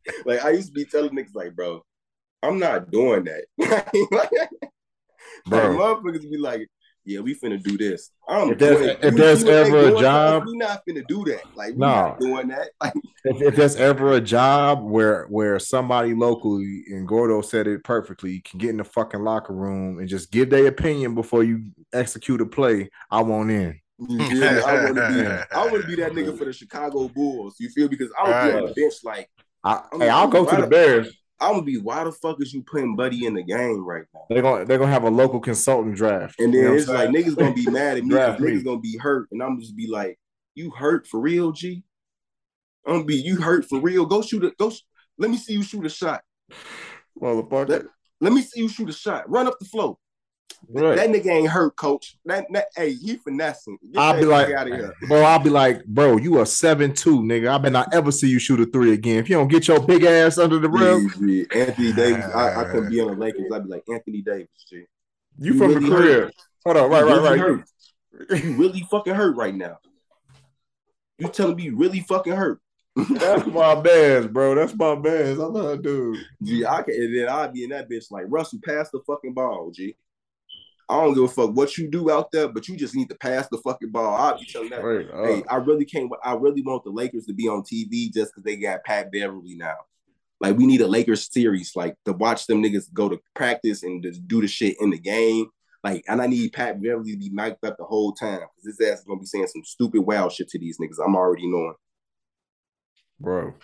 like 0.25 0.45
I 0.45 0.51
used 0.51 0.69
to 0.69 0.75
be 0.75 0.85
telling 0.85 1.11
niggas 1.11 1.35
like, 1.35 1.55
bro, 1.55 1.85
I'm 2.43 2.59
not 2.59 2.91
doing 2.91 3.25
that. 3.25 3.45
bro, 5.47 5.71
like, 5.71 5.79
motherfuckers 5.79 6.31
be 6.31 6.39
like, 6.39 6.69
yeah, 7.07 7.21
we 7.21 7.35
finna 7.35 7.63
do 7.63 7.77
this. 7.77 8.11
I'm 8.27 8.53
if 8.53 8.59
there's, 8.59 8.97
if 9.03 9.15
there's 9.15 9.45
ever 9.45 9.89
a 9.89 10.01
job, 10.01 10.45
we 10.47 10.57
not 10.57 10.83
finna 10.89 11.07
do 11.07 11.25
that. 11.25 11.43
Like 11.55 11.73
we 11.73 11.79
not 11.79 12.19
doing 12.19 12.49
that. 12.49 12.71
Like 12.81 12.95
if, 13.25 13.41
if 13.41 13.57
there's 13.57 13.77
ever 13.77 14.13
a 14.13 14.21
job 14.21 14.83
where 14.83 15.27
where 15.27 15.59
somebody 15.59 16.15
locally 16.15 16.85
and 16.89 17.09
Gordo 17.09 17.41
said 17.41 17.67
it 17.67 17.85
perfectly 17.85 18.41
can 18.41 18.59
get 18.59 18.71
in 18.71 18.79
the 18.79 18.85
fucking 18.85 19.23
locker 19.23 19.55
room 19.55 19.99
and 19.99 20.09
just 20.09 20.31
give 20.31 20.51
their 20.51 20.67
opinion 20.67 21.15
before 21.15 21.43
you 21.43 21.71
execute 21.93 22.41
a 22.41 22.47
play, 22.47 22.91
I 23.11 23.23
want 23.23 23.51
in. 23.51 23.81
Yeah, 23.99 24.63
I 24.67 24.85
want 24.85 24.97
to 24.97 25.09
be. 25.09 25.57
I 25.57 25.67
want 25.67 25.83
to 25.83 25.87
be 25.87 25.97
that 25.97 26.13
nigga 26.13 26.37
for 26.37 26.45
the 26.45 26.53
Chicago 26.53 27.09
Bulls. 27.09 27.57
You 27.61 27.69
feel? 27.71 27.89
Because 27.89 28.11
I 28.19 28.25
would 28.25 28.51
be 28.51 28.59
on 28.59 28.67
the 28.67 28.75
bench 28.75 28.95
like 29.05 29.31
I, 29.65 29.83
hey, 29.99 30.09
I'll 30.09 30.29
go 30.29 30.45
to 30.45 30.57
the 30.61 30.67
Bears. 30.67 31.17
I'm 31.41 31.55
gonna 31.55 31.63
be 31.63 31.79
why 31.79 32.05
the 32.05 32.13
fuck 32.13 32.41
is 32.41 32.53
you 32.53 32.63
putting 32.63 32.97
Buddy 32.97 33.27
in 33.27 33.35
the 33.35 33.43
game 33.43 33.85
right 33.85 34.05
now? 34.15 34.21
They're 34.31 34.43
gonna 34.43 34.65
they're 34.65 34.79
gonna 34.79 34.93
have 34.93 35.05
a 35.05 35.11
local 35.11 35.41
consultant 35.41 35.97
draft. 35.97 36.39
And 36.39 36.55
then 36.55 36.61
you 36.61 36.69
know 36.69 36.75
it's 36.75 36.89
like 36.89 37.09
niggas 37.11 37.37
gonna 37.37 37.55
be 37.55 37.67
mad 37.71 37.97
at 37.97 38.05
me 38.05 38.11
because 38.11 38.41
niggas 38.41 38.65
gonna 38.65 38.81
be 38.81 38.97
hurt, 38.99 39.29
and 39.33 39.43
I'm 39.43 39.61
just 39.61 39.77
be 39.77 39.89
like, 39.89 40.19
you 40.55 40.71
hurt 40.71 41.07
for 41.07 41.21
real, 41.21 41.53
G? 41.53 41.83
I'm 42.87 42.95
gonna 42.95 43.05
be 43.05 43.17
you 43.17 43.41
hurt 43.41 43.65
for 43.65 43.81
real. 43.81 44.07
Go 44.07 44.23
shoot 44.23 44.45
it. 44.45 44.57
Go. 44.59 44.73
Let 45.19 45.31
me 45.31 45.37
see 45.37 45.55
you 45.55 45.63
shoot 45.63 45.85
a 45.87 45.89
shot. 45.89 46.23
Motherfucker. 47.21 47.69
Let, 47.69 47.83
let 48.21 48.33
me 48.33 48.43
see 48.43 48.61
you 48.61 48.69
shoot 48.69 48.89
a 48.89 48.93
shot. 48.93 49.29
Run 49.29 49.47
up 49.47 49.59
the 49.59 49.67
floor. 49.67 49.97
Right. 50.69 50.97
That 50.97 51.11
nigga 51.11 51.27
ain't 51.27 51.49
hurt, 51.49 51.77
coach. 51.77 52.17
That, 52.25 52.47
that 52.53 52.67
hey, 52.77 52.95
he 52.95 53.17
finessing. 53.17 53.79
Get 53.93 54.01
I'll 54.01 54.19
be 54.19 54.25
like, 54.25 54.49
bro. 55.09 55.23
I'll 55.23 55.39
be 55.39 55.51
like, 55.51 55.85
bro, 55.85 56.17
you 56.17 56.39
are 56.39 56.47
seven 56.47 56.95
two, 56.95 57.21
nigga. 57.21 57.49
I 57.49 57.59
bet 57.59 57.73
not 57.73 57.93
ever 57.93 58.11
see 58.11 58.29
you 58.29 58.39
shoot 58.39 58.61
a 58.61 58.67
three 58.67 58.93
again. 58.93 59.19
If 59.19 59.29
you 59.29 59.37
don't 59.37 59.49
get 59.49 59.69
your 59.69 59.81
big 59.81 60.05
ass 60.05 60.39
under 60.39 60.59
the 60.59 60.69
rim, 60.69 61.07
Anthony 61.55 61.93
Davis. 61.93 62.25
I, 62.35 62.63
I 62.63 62.65
couldn't 62.65 62.91
be 62.91 63.01
on 63.01 63.09
the 63.09 63.17
Lakers. 63.17 63.53
I'd 63.53 63.65
be 63.65 63.71
like 63.71 63.85
Anthony 63.93 64.23
Davis. 64.23 64.49
G. 64.69 64.77
You, 64.77 64.87
you 65.53 65.59
from 65.59 65.69
really 65.75 65.89
the 65.89 65.97
crib? 65.97 66.31
Hold 66.65 66.77
on, 66.79 66.91
right, 66.91 67.01
you 67.01 67.07
right, 67.07 67.15
really 67.15 67.29
right. 67.29 67.65
Hurt. 68.29 68.45
You 68.45 68.57
really 68.57 68.87
fucking 68.91 69.15
hurt 69.15 69.37
right 69.37 69.55
now. 69.55 69.79
You 71.19 71.29
telling 71.29 71.57
me 71.57 71.65
you 71.65 71.77
really 71.77 72.01
fucking 72.01 72.33
hurt? 72.33 72.61
That's 72.97 73.47
my 73.47 73.75
bands, 73.75 74.29
bro. 74.29 74.55
That's 74.55 74.75
my 74.75 74.95
bands. 74.95 75.41
I 75.41 75.45
love 75.45 75.83
dude. 75.83 76.17
Gee, 76.43 76.65
I 76.65 76.83
can, 76.83 76.95
and 76.95 77.17
then 77.17 77.29
I'd 77.29 77.53
be 77.53 77.65
in 77.65 77.71
that 77.71 77.91
bitch 77.91 78.11
like 78.11 78.25
Russell, 78.29 78.61
pass 78.65 78.89
the 78.91 79.01
fucking 79.07 79.35
ball, 79.35 79.71
G. 79.73 79.97
I 80.89 81.01
don't 81.01 81.15
give 81.15 81.25
a 81.25 81.29
fuck 81.29 81.55
what 81.55 81.79
you 81.79 81.89
do 81.89 82.11
out 82.11 82.31
there, 82.31 82.49
but 82.49 82.69
you 82.69 82.77
just 82.77 82.95
need 82.95 83.09
to 83.09 83.15
pass 83.15 83.49
the 83.49 83.59
fucking 83.59 83.91
ball. 83.91 84.15
I'll 84.15 84.39
be 84.39 84.45
telling 84.45 84.71
that. 84.71 84.85
Right, 84.85 85.09
uh, 85.11 85.25
hey, 85.25 85.43
I 85.49 85.57
really 85.57 85.85
can't. 85.85 86.11
I 86.23 86.35
really 86.35 86.63
want 86.63 86.85
the 86.85 86.91
Lakers 86.91 87.27
to 87.27 87.33
be 87.33 87.49
on 87.49 87.63
TV 87.63 88.13
just 88.13 88.33
because 88.33 88.43
they 88.45 88.57
got 88.57 88.85
Pat 88.85 89.11
Beverley 89.11 89.55
now. 89.55 89.77
Like 90.41 90.57
we 90.57 90.67
need 90.67 90.83
a 90.83 90.87
Lakers 90.87 91.33
series, 91.33 91.73
like 91.75 91.97
to 92.05 92.13
watch 92.13 92.47
them 92.47 92.63
niggas 92.63 92.93
go 92.93 93.09
to 93.09 93.19
practice 93.35 93.83
and 93.83 94.03
just 94.03 94.27
do 94.29 94.43
the 94.43 94.49
shit 94.49 94.77
in 94.81 94.91
the 94.91 94.99
game. 94.99 95.47
Like, 95.83 96.05
and 96.09 96.21
I 96.21 96.27
need 96.27 96.53
Pat 96.53 96.83
Beverley 96.83 97.13
to 97.13 97.19
be 97.19 97.31
mic'd 97.31 97.65
up 97.65 97.77
the 97.79 97.85
whole 97.85 98.13
time 98.13 98.41
because 98.41 98.77
his 98.79 98.89
ass 98.89 98.99
is 98.99 99.05
gonna 99.05 99.21
be 99.21 99.27
saying 99.27 99.47
some 99.47 99.65
stupid 99.65 100.03
wild 100.03 100.33
shit 100.33 100.49
to 100.51 100.59
these 100.59 100.79
niggas. 100.79 101.05
I'm 101.05 101.17
already 101.17 101.47
knowing. 101.47 101.75
Bro, 103.21 103.55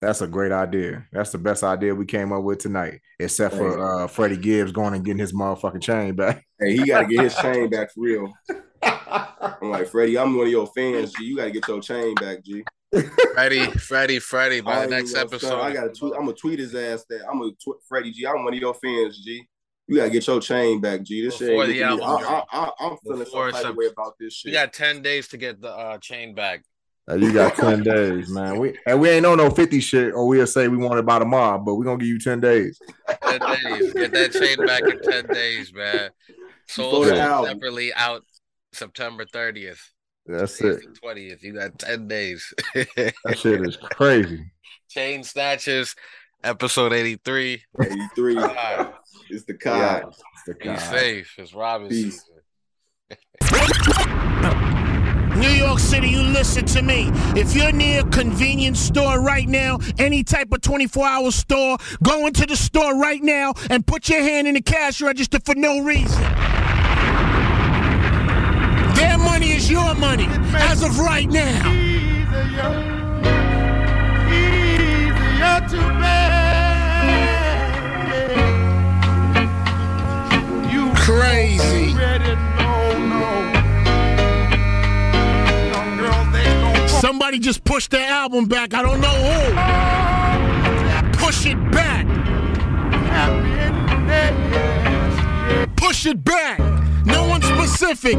that's 0.00 0.20
a 0.20 0.26
great 0.26 0.52
idea. 0.52 1.06
That's 1.12 1.30
the 1.30 1.38
best 1.38 1.64
idea 1.64 1.94
we 1.94 2.06
came 2.06 2.32
up 2.32 2.42
with 2.42 2.58
tonight, 2.58 3.00
except 3.18 3.56
for 3.56 4.02
uh, 4.02 4.06
Freddie 4.06 4.36
Gibbs 4.36 4.72
going 4.72 4.94
and 4.94 5.04
getting 5.04 5.18
his 5.18 5.32
motherfucking 5.32 5.82
chain 5.82 6.14
back. 6.14 6.44
Hey, 6.60 6.76
he 6.76 6.86
got 6.86 7.02
to 7.02 7.06
get 7.06 7.22
his 7.22 7.36
chain 7.36 7.70
back 7.70 7.92
for 7.92 8.00
real. 8.00 8.32
I'm 8.82 9.70
like 9.70 9.86
Freddie, 9.86 10.18
I'm 10.18 10.36
one 10.36 10.46
of 10.46 10.50
your 10.50 10.66
fans. 10.66 11.12
G. 11.12 11.26
You 11.26 11.36
got 11.36 11.44
to 11.44 11.50
get 11.52 11.68
your 11.68 11.80
chain 11.80 12.16
back, 12.16 12.42
G. 12.42 12.64
Freddie, 13.32 13.66
Freddie, 13.78 14.18
Freddie. 14.18 14.60
By 14.60 14.84
the 14.84 14.90
next 14.90 15.14
episode, 15.14 15.60
I 15.60 15.72
got 15.72 15.84
to 15.84 15.90
tweet. 15.90 16.14
I'm 16.14 16.22
gonna 16.22 16.32
tweet 16.32 16.58
his 16.58 16.74
ass 16.74 17.04
that 17.10 17.20
I'm 17.30 17.38
gonna 17.38 17.52
tweet 17.62 17.76
Freddie 17.88 18.10
G. 18.10 18.26
I'm 18.26 18.42
one 18.42 18.54
of 18.54 18.58
your 18.58 18.74
fans, 18.74 19.22
G. 19.24 19.46
You 19.86 19.98
gotta 19.98 20.10
get 20.10 20.26
your 20.26 20.40
chain 20.40 20.80
back, 20.80 21.02
G. 21.02 21.24
This 21.24 21.38
Before 21.38 21.66
shit. 21.66 21.76
The 21.76 21.82
album, 21.84 22.06
I, 22.06 22.42
I, 22.50 22.70
I, 22.80 22.86
am 22.86 22.96
feeling 23.04 23.20
Before 23.20 23.52
some 23.52 23.62
type 23.62 23.70
of 23.70 23.76
way 23.76 23.86
about 23.86 24.14
this 24.18 24.34
shit. 24.34 24.52
You 24.52 24.58
got 24.58 24.72
ten 24.72 25.00
days 25.00 25.28
to 25.28 25.36
get 25.36 25.60
the 25.60 25.70
uh, 25.70 25.98
chain 25.98 26.34
back. 26.34 26.64
Uh, 27.08 27.14
you 27.14 27.32
got 27.32 27.56
10 27.56 27.82
days, 27.84 28.28
man. 28.28 28.58
We 28.58 28.78
and 28.86 29.00
we 29.00 29.08
ain't 29.08 29.24
on 29.24 29.38
no 29.38 29.48
50 29.50 29.80
shit, 29.80 30.12
or 30.12 30.26
we'll 30.26 30.46
say 30.46 30.68
we 30.68 30.76
want 30.76 30.98
it 30.98 31.06
by 31.06 31.18
tomorrow, 31.18 31.58
but 31.58 31.76
we're 31.76 31.84
gonna 31.84 31.98
give 31.98 32.08
you 32.08 32.18
10 32.18 32.40
days. 32.40 32.80
10 33.22 33.40
days. 33.40 33.92
Get 33.94 34.12
that 34.12 34.32
chain 34.32 34.66
back 34.66 34.82
in 34.82 35.00
10 35.00 35.26
days, 35.26 35.72
man. 35.72 36.10
Sold 36.66 37.06
separately 37.06 37.94
out 37.94 38.24
September 38.72 39.24
30th. 39.24 39.80
That's 40.26 40.60
it. 40.60 40.82
20th. 41.02 41.42
You 41.42 41.54
got 41.54 41.78
10 41.78 42.06
days. 42.08 42.52
that 42.74 43.14
shit 43.38 43.66
is 43.66 43.76
crazy. 43.76 44.44
Chain 44.90 45.24
Snatchers, 45.24 45.94
episode 46.44 46.92
83. 46.92 47.62
83. 47.80 48.34
God. 48.34 48.94
It's 49.30 49.44
the 49.44 49.54
Cod. 49.54 49.78
Yeah, 49.78 50.02
it's 50.08 50.22
the 50.46 50.54
Be 50.54 50.76
safe. 50.76 51.34
It's 51.38 51.54
Robin. 51.54 52.12
New 55.38 55.50
York 55.50 55.78
City, 55.78 56.08
you 56.08 56.22
listen 56.22 56.64
to 56.66 56.82
me. 56.82 57.10
If 57.36 57.54
you're 57.54 57.70
near 57.70 58.00
a 58.00 58.04
convenience 58.10 58.80
store 58.80 59.20
right 59.20 59.48
now, 59.48 59.78
any 59.98 60.24
type 60.24 60.50
of 60.52 60.62
24 60.62 61.06
hour 61.06 61.30
store, 61.30 61.78
go 62.02 62.26
into 62.26 62.44
the 62.44 62.56
store 62.56 62.98
right 62.98 63.22
now 63.22 63.54
and 63.70 63.86
put 63.86 64.08
your 64.08 64.20
hand 64.20 64.48
in 64.48 64.54
the 64.54 64.60
cash 64.60 65.00
register 65.00 65.38
for 65.38 65.54
no 65.54 65.80
reason. 65.80 66.20
Their 68.96 69.18
money 69.18 69.52
is 69.52 69.70
your 69.70 69.94
money 69.94 70.26
as 70.54 70.82
of 70.82 70.98
right 70.98 71.28
now. 71.28 71.70
You 80.68 80.92
crazy. 80.94 81.94
Somebody 87.00 87.38
just 87.38 87.62
pushed 87.62 87.92
their 87.92 88.10
album 88.10 88.46
back. 88.46 88.74
I 88.74 88.82
don't 88.82 89.00
know 89.00 89.08
who. 89.08 89.54
Push 91.24 91.46
it 91.46 91.56
back. 91.70 92.06
Push 95.76 96.06
it 96.06 96.24
back. 96.24 96.58
No 97.04 97.28
one 97.28 97.40
specific. 97.42 98.18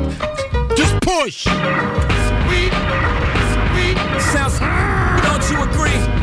Just 0.77 0.99
push. 1.01 1.43
Sweet, 1.43 2.73
sweet. 3.73 3.97
Sounds. 4.31 4.59
Don't 5.23 5.43
you 5.51 5.61
agree? 5.63 6.18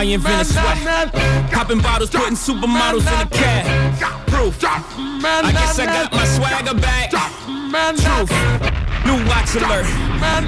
I 0.00 0.04
invented 0.04 0.46
sweat. 0.46 1.12
Popping 1.52 1.82
bottles, 1.82 2.08
putting 2.08 2.34
supermodels 2.34 3.02
in 3.02 3.26
a 3.26 3.28
cab. 3.28 4.26
Proof. 4.28 4.56
I 4.64 5.52
guess 5.52 5.78
I 5.78 5.84
got 5.84 6.10
my 6.10 6.24
swagger 6.24 6.80
back. 6.80 7.10
Truth. 7.10 8.79
New 9.10 9.26
watch 9.26 9.56
alert, 9.56 9.90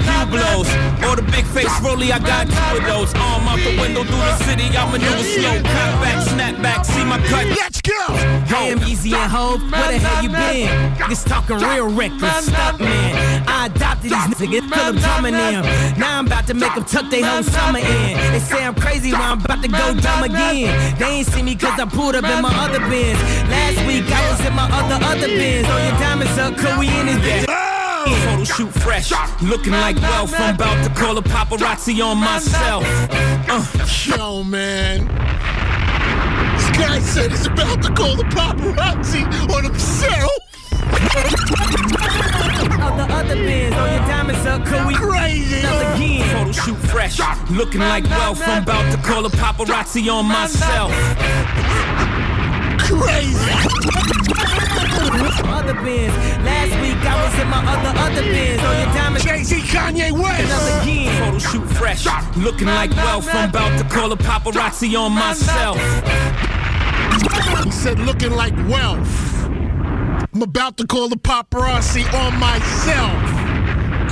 Hublots. 0.07 0.71
Or 1.03 1.17
the 1.17 1.21
big 1.35 1.43
face 1.51 1.67
rolly, 1.81 2.13
I 2.13 2.19
got 2.19 2.47
two 2.47 2.79
of 2.79 2.83
those. 2.87 3.11
Arm 3.15 3.43
out 3.43 3.59
the 3.59 3.75
window 3.75 4.07
through 4.07 4.23
the 4.23 4.37
city, 4.47 4.71
I 4.71 4.87
maneuver 4.87 5.19
slow. 5.19 5.59
Cut 5.59 5.91
back, 5.99 6.23
snap 6.23 6.55
back, 6.63 6.85
see 6.85 7.03
my 7.03 7.19
cut. 7.27 7.45
Let's 7.59 7.81
go! 7.81 8.07
Damn, 8.47 8.79
Yeezy 8.79 9.11
and 9.11 9.29
Hov, 9.29 9.59
where 9.69 9.91
the 9.91 9.99
hell 9.99 10.23
you 10.23 10.29
been? 10.29 10.95
Niggas 10.95 11.27
talking 11.27 11.57
real 11.57 11.91
reckless, 11.91 12.47
stop 12.47 12.79
man. 12.79 13.43
I 13.47 13.65
adopted 13.65 14.11
these 14.11 14.31
niggas, 14.31 14.63
feel 14.71 14.93
them 14.93 14.95
drumming 14.95 15.33
them. 15.33 15.63
Now 15.99 16.19
I'm 16.19 16.27
about 16.27 16.47
to 16.47 16.53
make 16.53 16.73
them 16.73 16.85
tuck 16.85 17.11
their 17.11 17.25
whole 17.25 17.43
summer 17.43 17.79
in. 17.79 18.15
They 18.31 18.39
say 18.39 18.63
I'm 18.63 18.75
crazy 18.75 19.11
when 19.11 19.21
I'm 19.21 19.43
about 19.43 19.61
to 19.61 19.67
go 19.67 19.93
dumb 19.99 20.23
again. 20.23 20.71
They 20.99 21.19
ain't 21.19 21.27
see 21.27 21.43
me 21.43 21.55
cause 21.55 21.77
I 21.77 21.83
pulled 21.83 22.15
up 22.15 22.23
in 22.23 22.41
my 22.41 22.53
other 22.63 22.79
Benz. 22.79 23.19
Last 23.51 23.83
week 23.87 24.07
I 24.07 24.31
was 24.31 24.39
in 24.47 24.55
my 24.55 24.71
other, 24.71 25.03
other 25.03 25.27
Benz. 25.27 25.67
All 25.67 25.83
your 25.83 25.99
diamonds 25.99 26.37
up, 26.39 26.55
cause 26.55 26.79
we 26.79 26.87
in 26.87 27.07
this 27.07 27.19
bitch. 27.19 27.72
Photo 28.03 28.43
shoot 28.43 28.69
fresh, 28.69 29.11
looking 29.41 29.71
like 29.71 29.95
wealth. 30.01 30.33
I'm 30.35 30.55
about 30.55 30.83
to 30.83 30.89
call 30.93 31.17
a 31.17 31.21
paparazzi 31.21 32.03
on 32.03 32.17
myself. 32.17 32.83
Uh. 33.49 33.65
Yo, 34.05 34.43
man. 34.43 35.07
This 36.57 36.69
guy 36.77 36.99
said 36.99 37.31
he's 37.31 37.45
about 37.45 37.81
to 37.81 37.93
call 37.93 38.17
the 38.17 38.23
paparazzi 38.23 39.23
on 39.49 39.63
himself. 39.63 40.31
All 42.81 42.97
the 42.97 43.13
other 43.13 43.35
Benz, 43.35 43.75
all 43.75 43.87
your 43.87 43.99
diamonds 43.99 44.45
up, 44.45 44.65
could 44.65 44.85
we 44.85 44.95
crazy 44.95 45.59
again? 45.59 46.27
Photo 46.29 46.51
shoot 46.51 46.77
fresh, 46.89 47.19
looking 47.49 47.81
like 47.81 48.03
wealth. 48.09 48.41
I'm 48.45 48.63
about 48.63 48.91
to 48.91 48.97
call 48.97 49.25
a 49.25 49.29
paparazzi 49.29 50.11
on 50.13 50.25
myself. 50.25 50.91
Crazy 52.79 54.62
other 55.19 55.73
Benz. 55.73 56.13
Last 56.43 56.73
week 56.81 56.97
I 57.05 57.23
was 57.23 57.39
in 57.39 57.47
my 57.49 57.61
other 57.65 57.99
other 57.99 58.21
Benz. 58.21 58.61
On 58.63 58.75
your 58.77 58.93
diamond. 58.93 59.23
Jay 59.23 59.43
Z, 59.43 59.55
Kanye 59.61 60.11
West. 60.11 60.43
Another 60.43 60.81
again. 60.81 61.25
Photo 61.25 61.39
shoot 61.39 61.67
fresh, 61.77 62.05
looking 62.37 62.67
like 62.67 62.91
wealth. 62.91 63.27
I'm 63.31 63.49
about 63.49 63.77
to 63.77 63.85
call 63.85 64.11
a 64.11 64.17
paparazzi 64.17 64.97
on 64.97 65.11
myself. 65.11 65.77
He 67.63 67.71
said, 67.71 67.99
looking 67.99 68.31
like 68.31 68.55
wealth. 68.69 69.45
I'm 70.33 70.41
about 70.41 70.77
to 70.77 70.87
call 70.87 71.09
the 71.09 71.15
paparazzi 71.15 72.03
on 72.13 72.39
myself. 72.39 73.32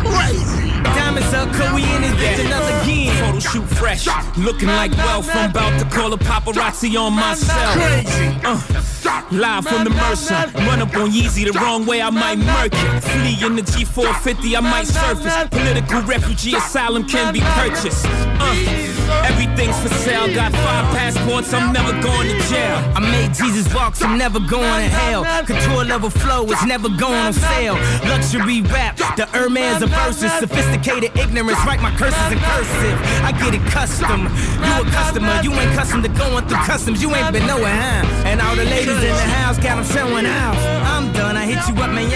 Crazy. 0.03 0.71
Diamonds 0.83 1.33
up, 1.33 1.51
cause 1.53 1.73
we 1.73 1.83
in 1.95 2.01
this 2.01 2.11
bitch 2.13 2.45
another 2.45 2.73
again. 2.83 3.15
Photo 3.25 3.39
shoot 3.39 3.67
fresh, 3.77 4.07
looking 4.37 4.69
like 4.69 4.91
wealth. 4.97 5.29
I'm 5.33 5.49
about 5.49 5.79
to 5.79 5.85
call 5.85 6.13
a 6.13 6.17
paparazzi 6.17 6.99
on 6.99 7.13
myself. 7.13 7.73
Crazy. 7.75 8.37
Uh. 8.43 8.87
Live 9.31 9.65
from 9.65 9.85
the 9.85 9.89
Mercer. 9.89 10.51
Run 10.67 10.81
up 10.81 10.93
on 10.95 11.09
Yeezy 11.09 11.51
the 11.51 11.57
wrong 11.59 11.85
way, 11.85 12.01
I 12.01 12.09
might 12.09 12.37
murk 12.37 12.73
it. 12.73 13.01
Flee 13.01 13.45
in 13.45 13.55
the 13.55 13.61
G450, 13.61 14.57
I 14.57 14.59
might 14.59 14.87
surface. 14.87 15.47
Political 15.49 16.01
refugee 16.01 16.55
asylum 16.55 17.07
can 17.07 17.33
be 17.33 17.39
purchased. 17.39 18.05
Uh, 18.05 18.90
everything's 19.23 19.77
for 19.79 19.89
sale. 20.05 20.27
Got 20.33 20.51
five 20.53 20.85
passports, 20.95 21.53
I'm 21.53 21.73
never 21.73 21.91
going 22.01 22.27
to 22.27 22.37
jail. 22.49 22.77
I 22.95 22.99
made 22.99 23.33
Jesus 23.33 23.71
walk, 23.73 23.95
I'm 24.01 24.17
never 24.17 24.39
going 24.39 24.81
to 24.83 24.89
hell. 24.89 25.23
Couture 25.45 25.85
level 25.85 26.09
flow 26.09 26.45
is 26.45 26.63
never 26.65 26.89
going 26.89 27.19
on 27.27 27.33
sale. 27.33 27.75
Luxury 28.07 28.61
rap, 28.61 28.97
the 29.17 29.25
Hermes 29.27 29.81
of 29.81 29.89
verses. 29.89 30.31
Sophisticated 30.39 31.11
ignorance, 31.17 31.59
write 31.65 31.81
my 31.81 31.91
curses 31.95 32.31
in 32.31 32.39
cursive. 32.39 32.97
I 33.23 33.31
get 33.31 33.53
it 33.53 33.65
custom. 33.71 34.29
You 34.65 34.73
a 34.81 34.85
customer, 34.91 35.41
you 35.43 35.51
ain't 35.53 35.73
custom 35.75 36.01
to 36.03 36.09
going 36.09 36.47
through 36.47 36.63
customs. 36.65 37.01
You 37.01 37.13
ain't 37.15 37.33
been 37.33 37.47
nowhere, 37.47 37.75
huh? 37.75 38.05
And 38.25 38.41
all 38.41 38.55
the 38.55 38.65
ladies 38.65 39.01
in 39.03 39.15
the 39.15 39.29
house, 39.39 39.57
got 39.57 39.75
them 39.75 39.85
showing 39.85 40.25
out. 40.25 40.55
I'm 40.85 41.11
done, 41.13 41.37
I 41.37 41.45
hit 41.45 41.61
you 41.67 41.81
up, 41.81 41.91
man, 41.91 42.09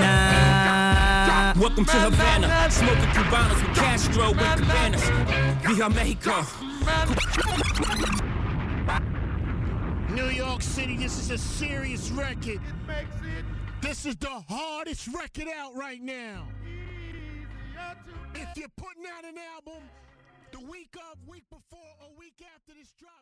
nah. 0.00 0.37
Welcome 1.58 1.86
to 1.86 1.92
Havana, 1.92 2.70
smoking 2.70 3.02
Cubanos 3.06 3.66
with 3.66 3.76
Castro 3.76 4.28
with 4.28 4.38
cabanas. 4.38 5.02
Via 5.66 5.90
Mexico. 5.90 6.46
New 10.14 10.28
York 10.30 10.62
City, 10.62 10.96
this 10.96 11.18
is 11.18 11.32
a 11.32 11.38
serious 11.38 12.12
record. 12.12 12.60
This 13.82 14.06
is 14.06 14.14
the 14.14 14.30
hardest 14.48 15.08
record 15.08 15.48
out 15.58 15.74
right 15.74 16.00
now. 16.00 16.46
If 18.36 18.48
you're 18.56 18.68
putting 18.76 19.06
out 19.12 19.24
an 19.24 19.34
album 19.56 19.82
the 20.52 20.60
week 20.60 20.94
of, 21.10 21.18
week 21.26 21.44
before, 21.50 21.80
or 22.00 22.10
week 22.16 22.40
after 22.54 22.72
this 22.78 22.92
drops, 23.00 23.17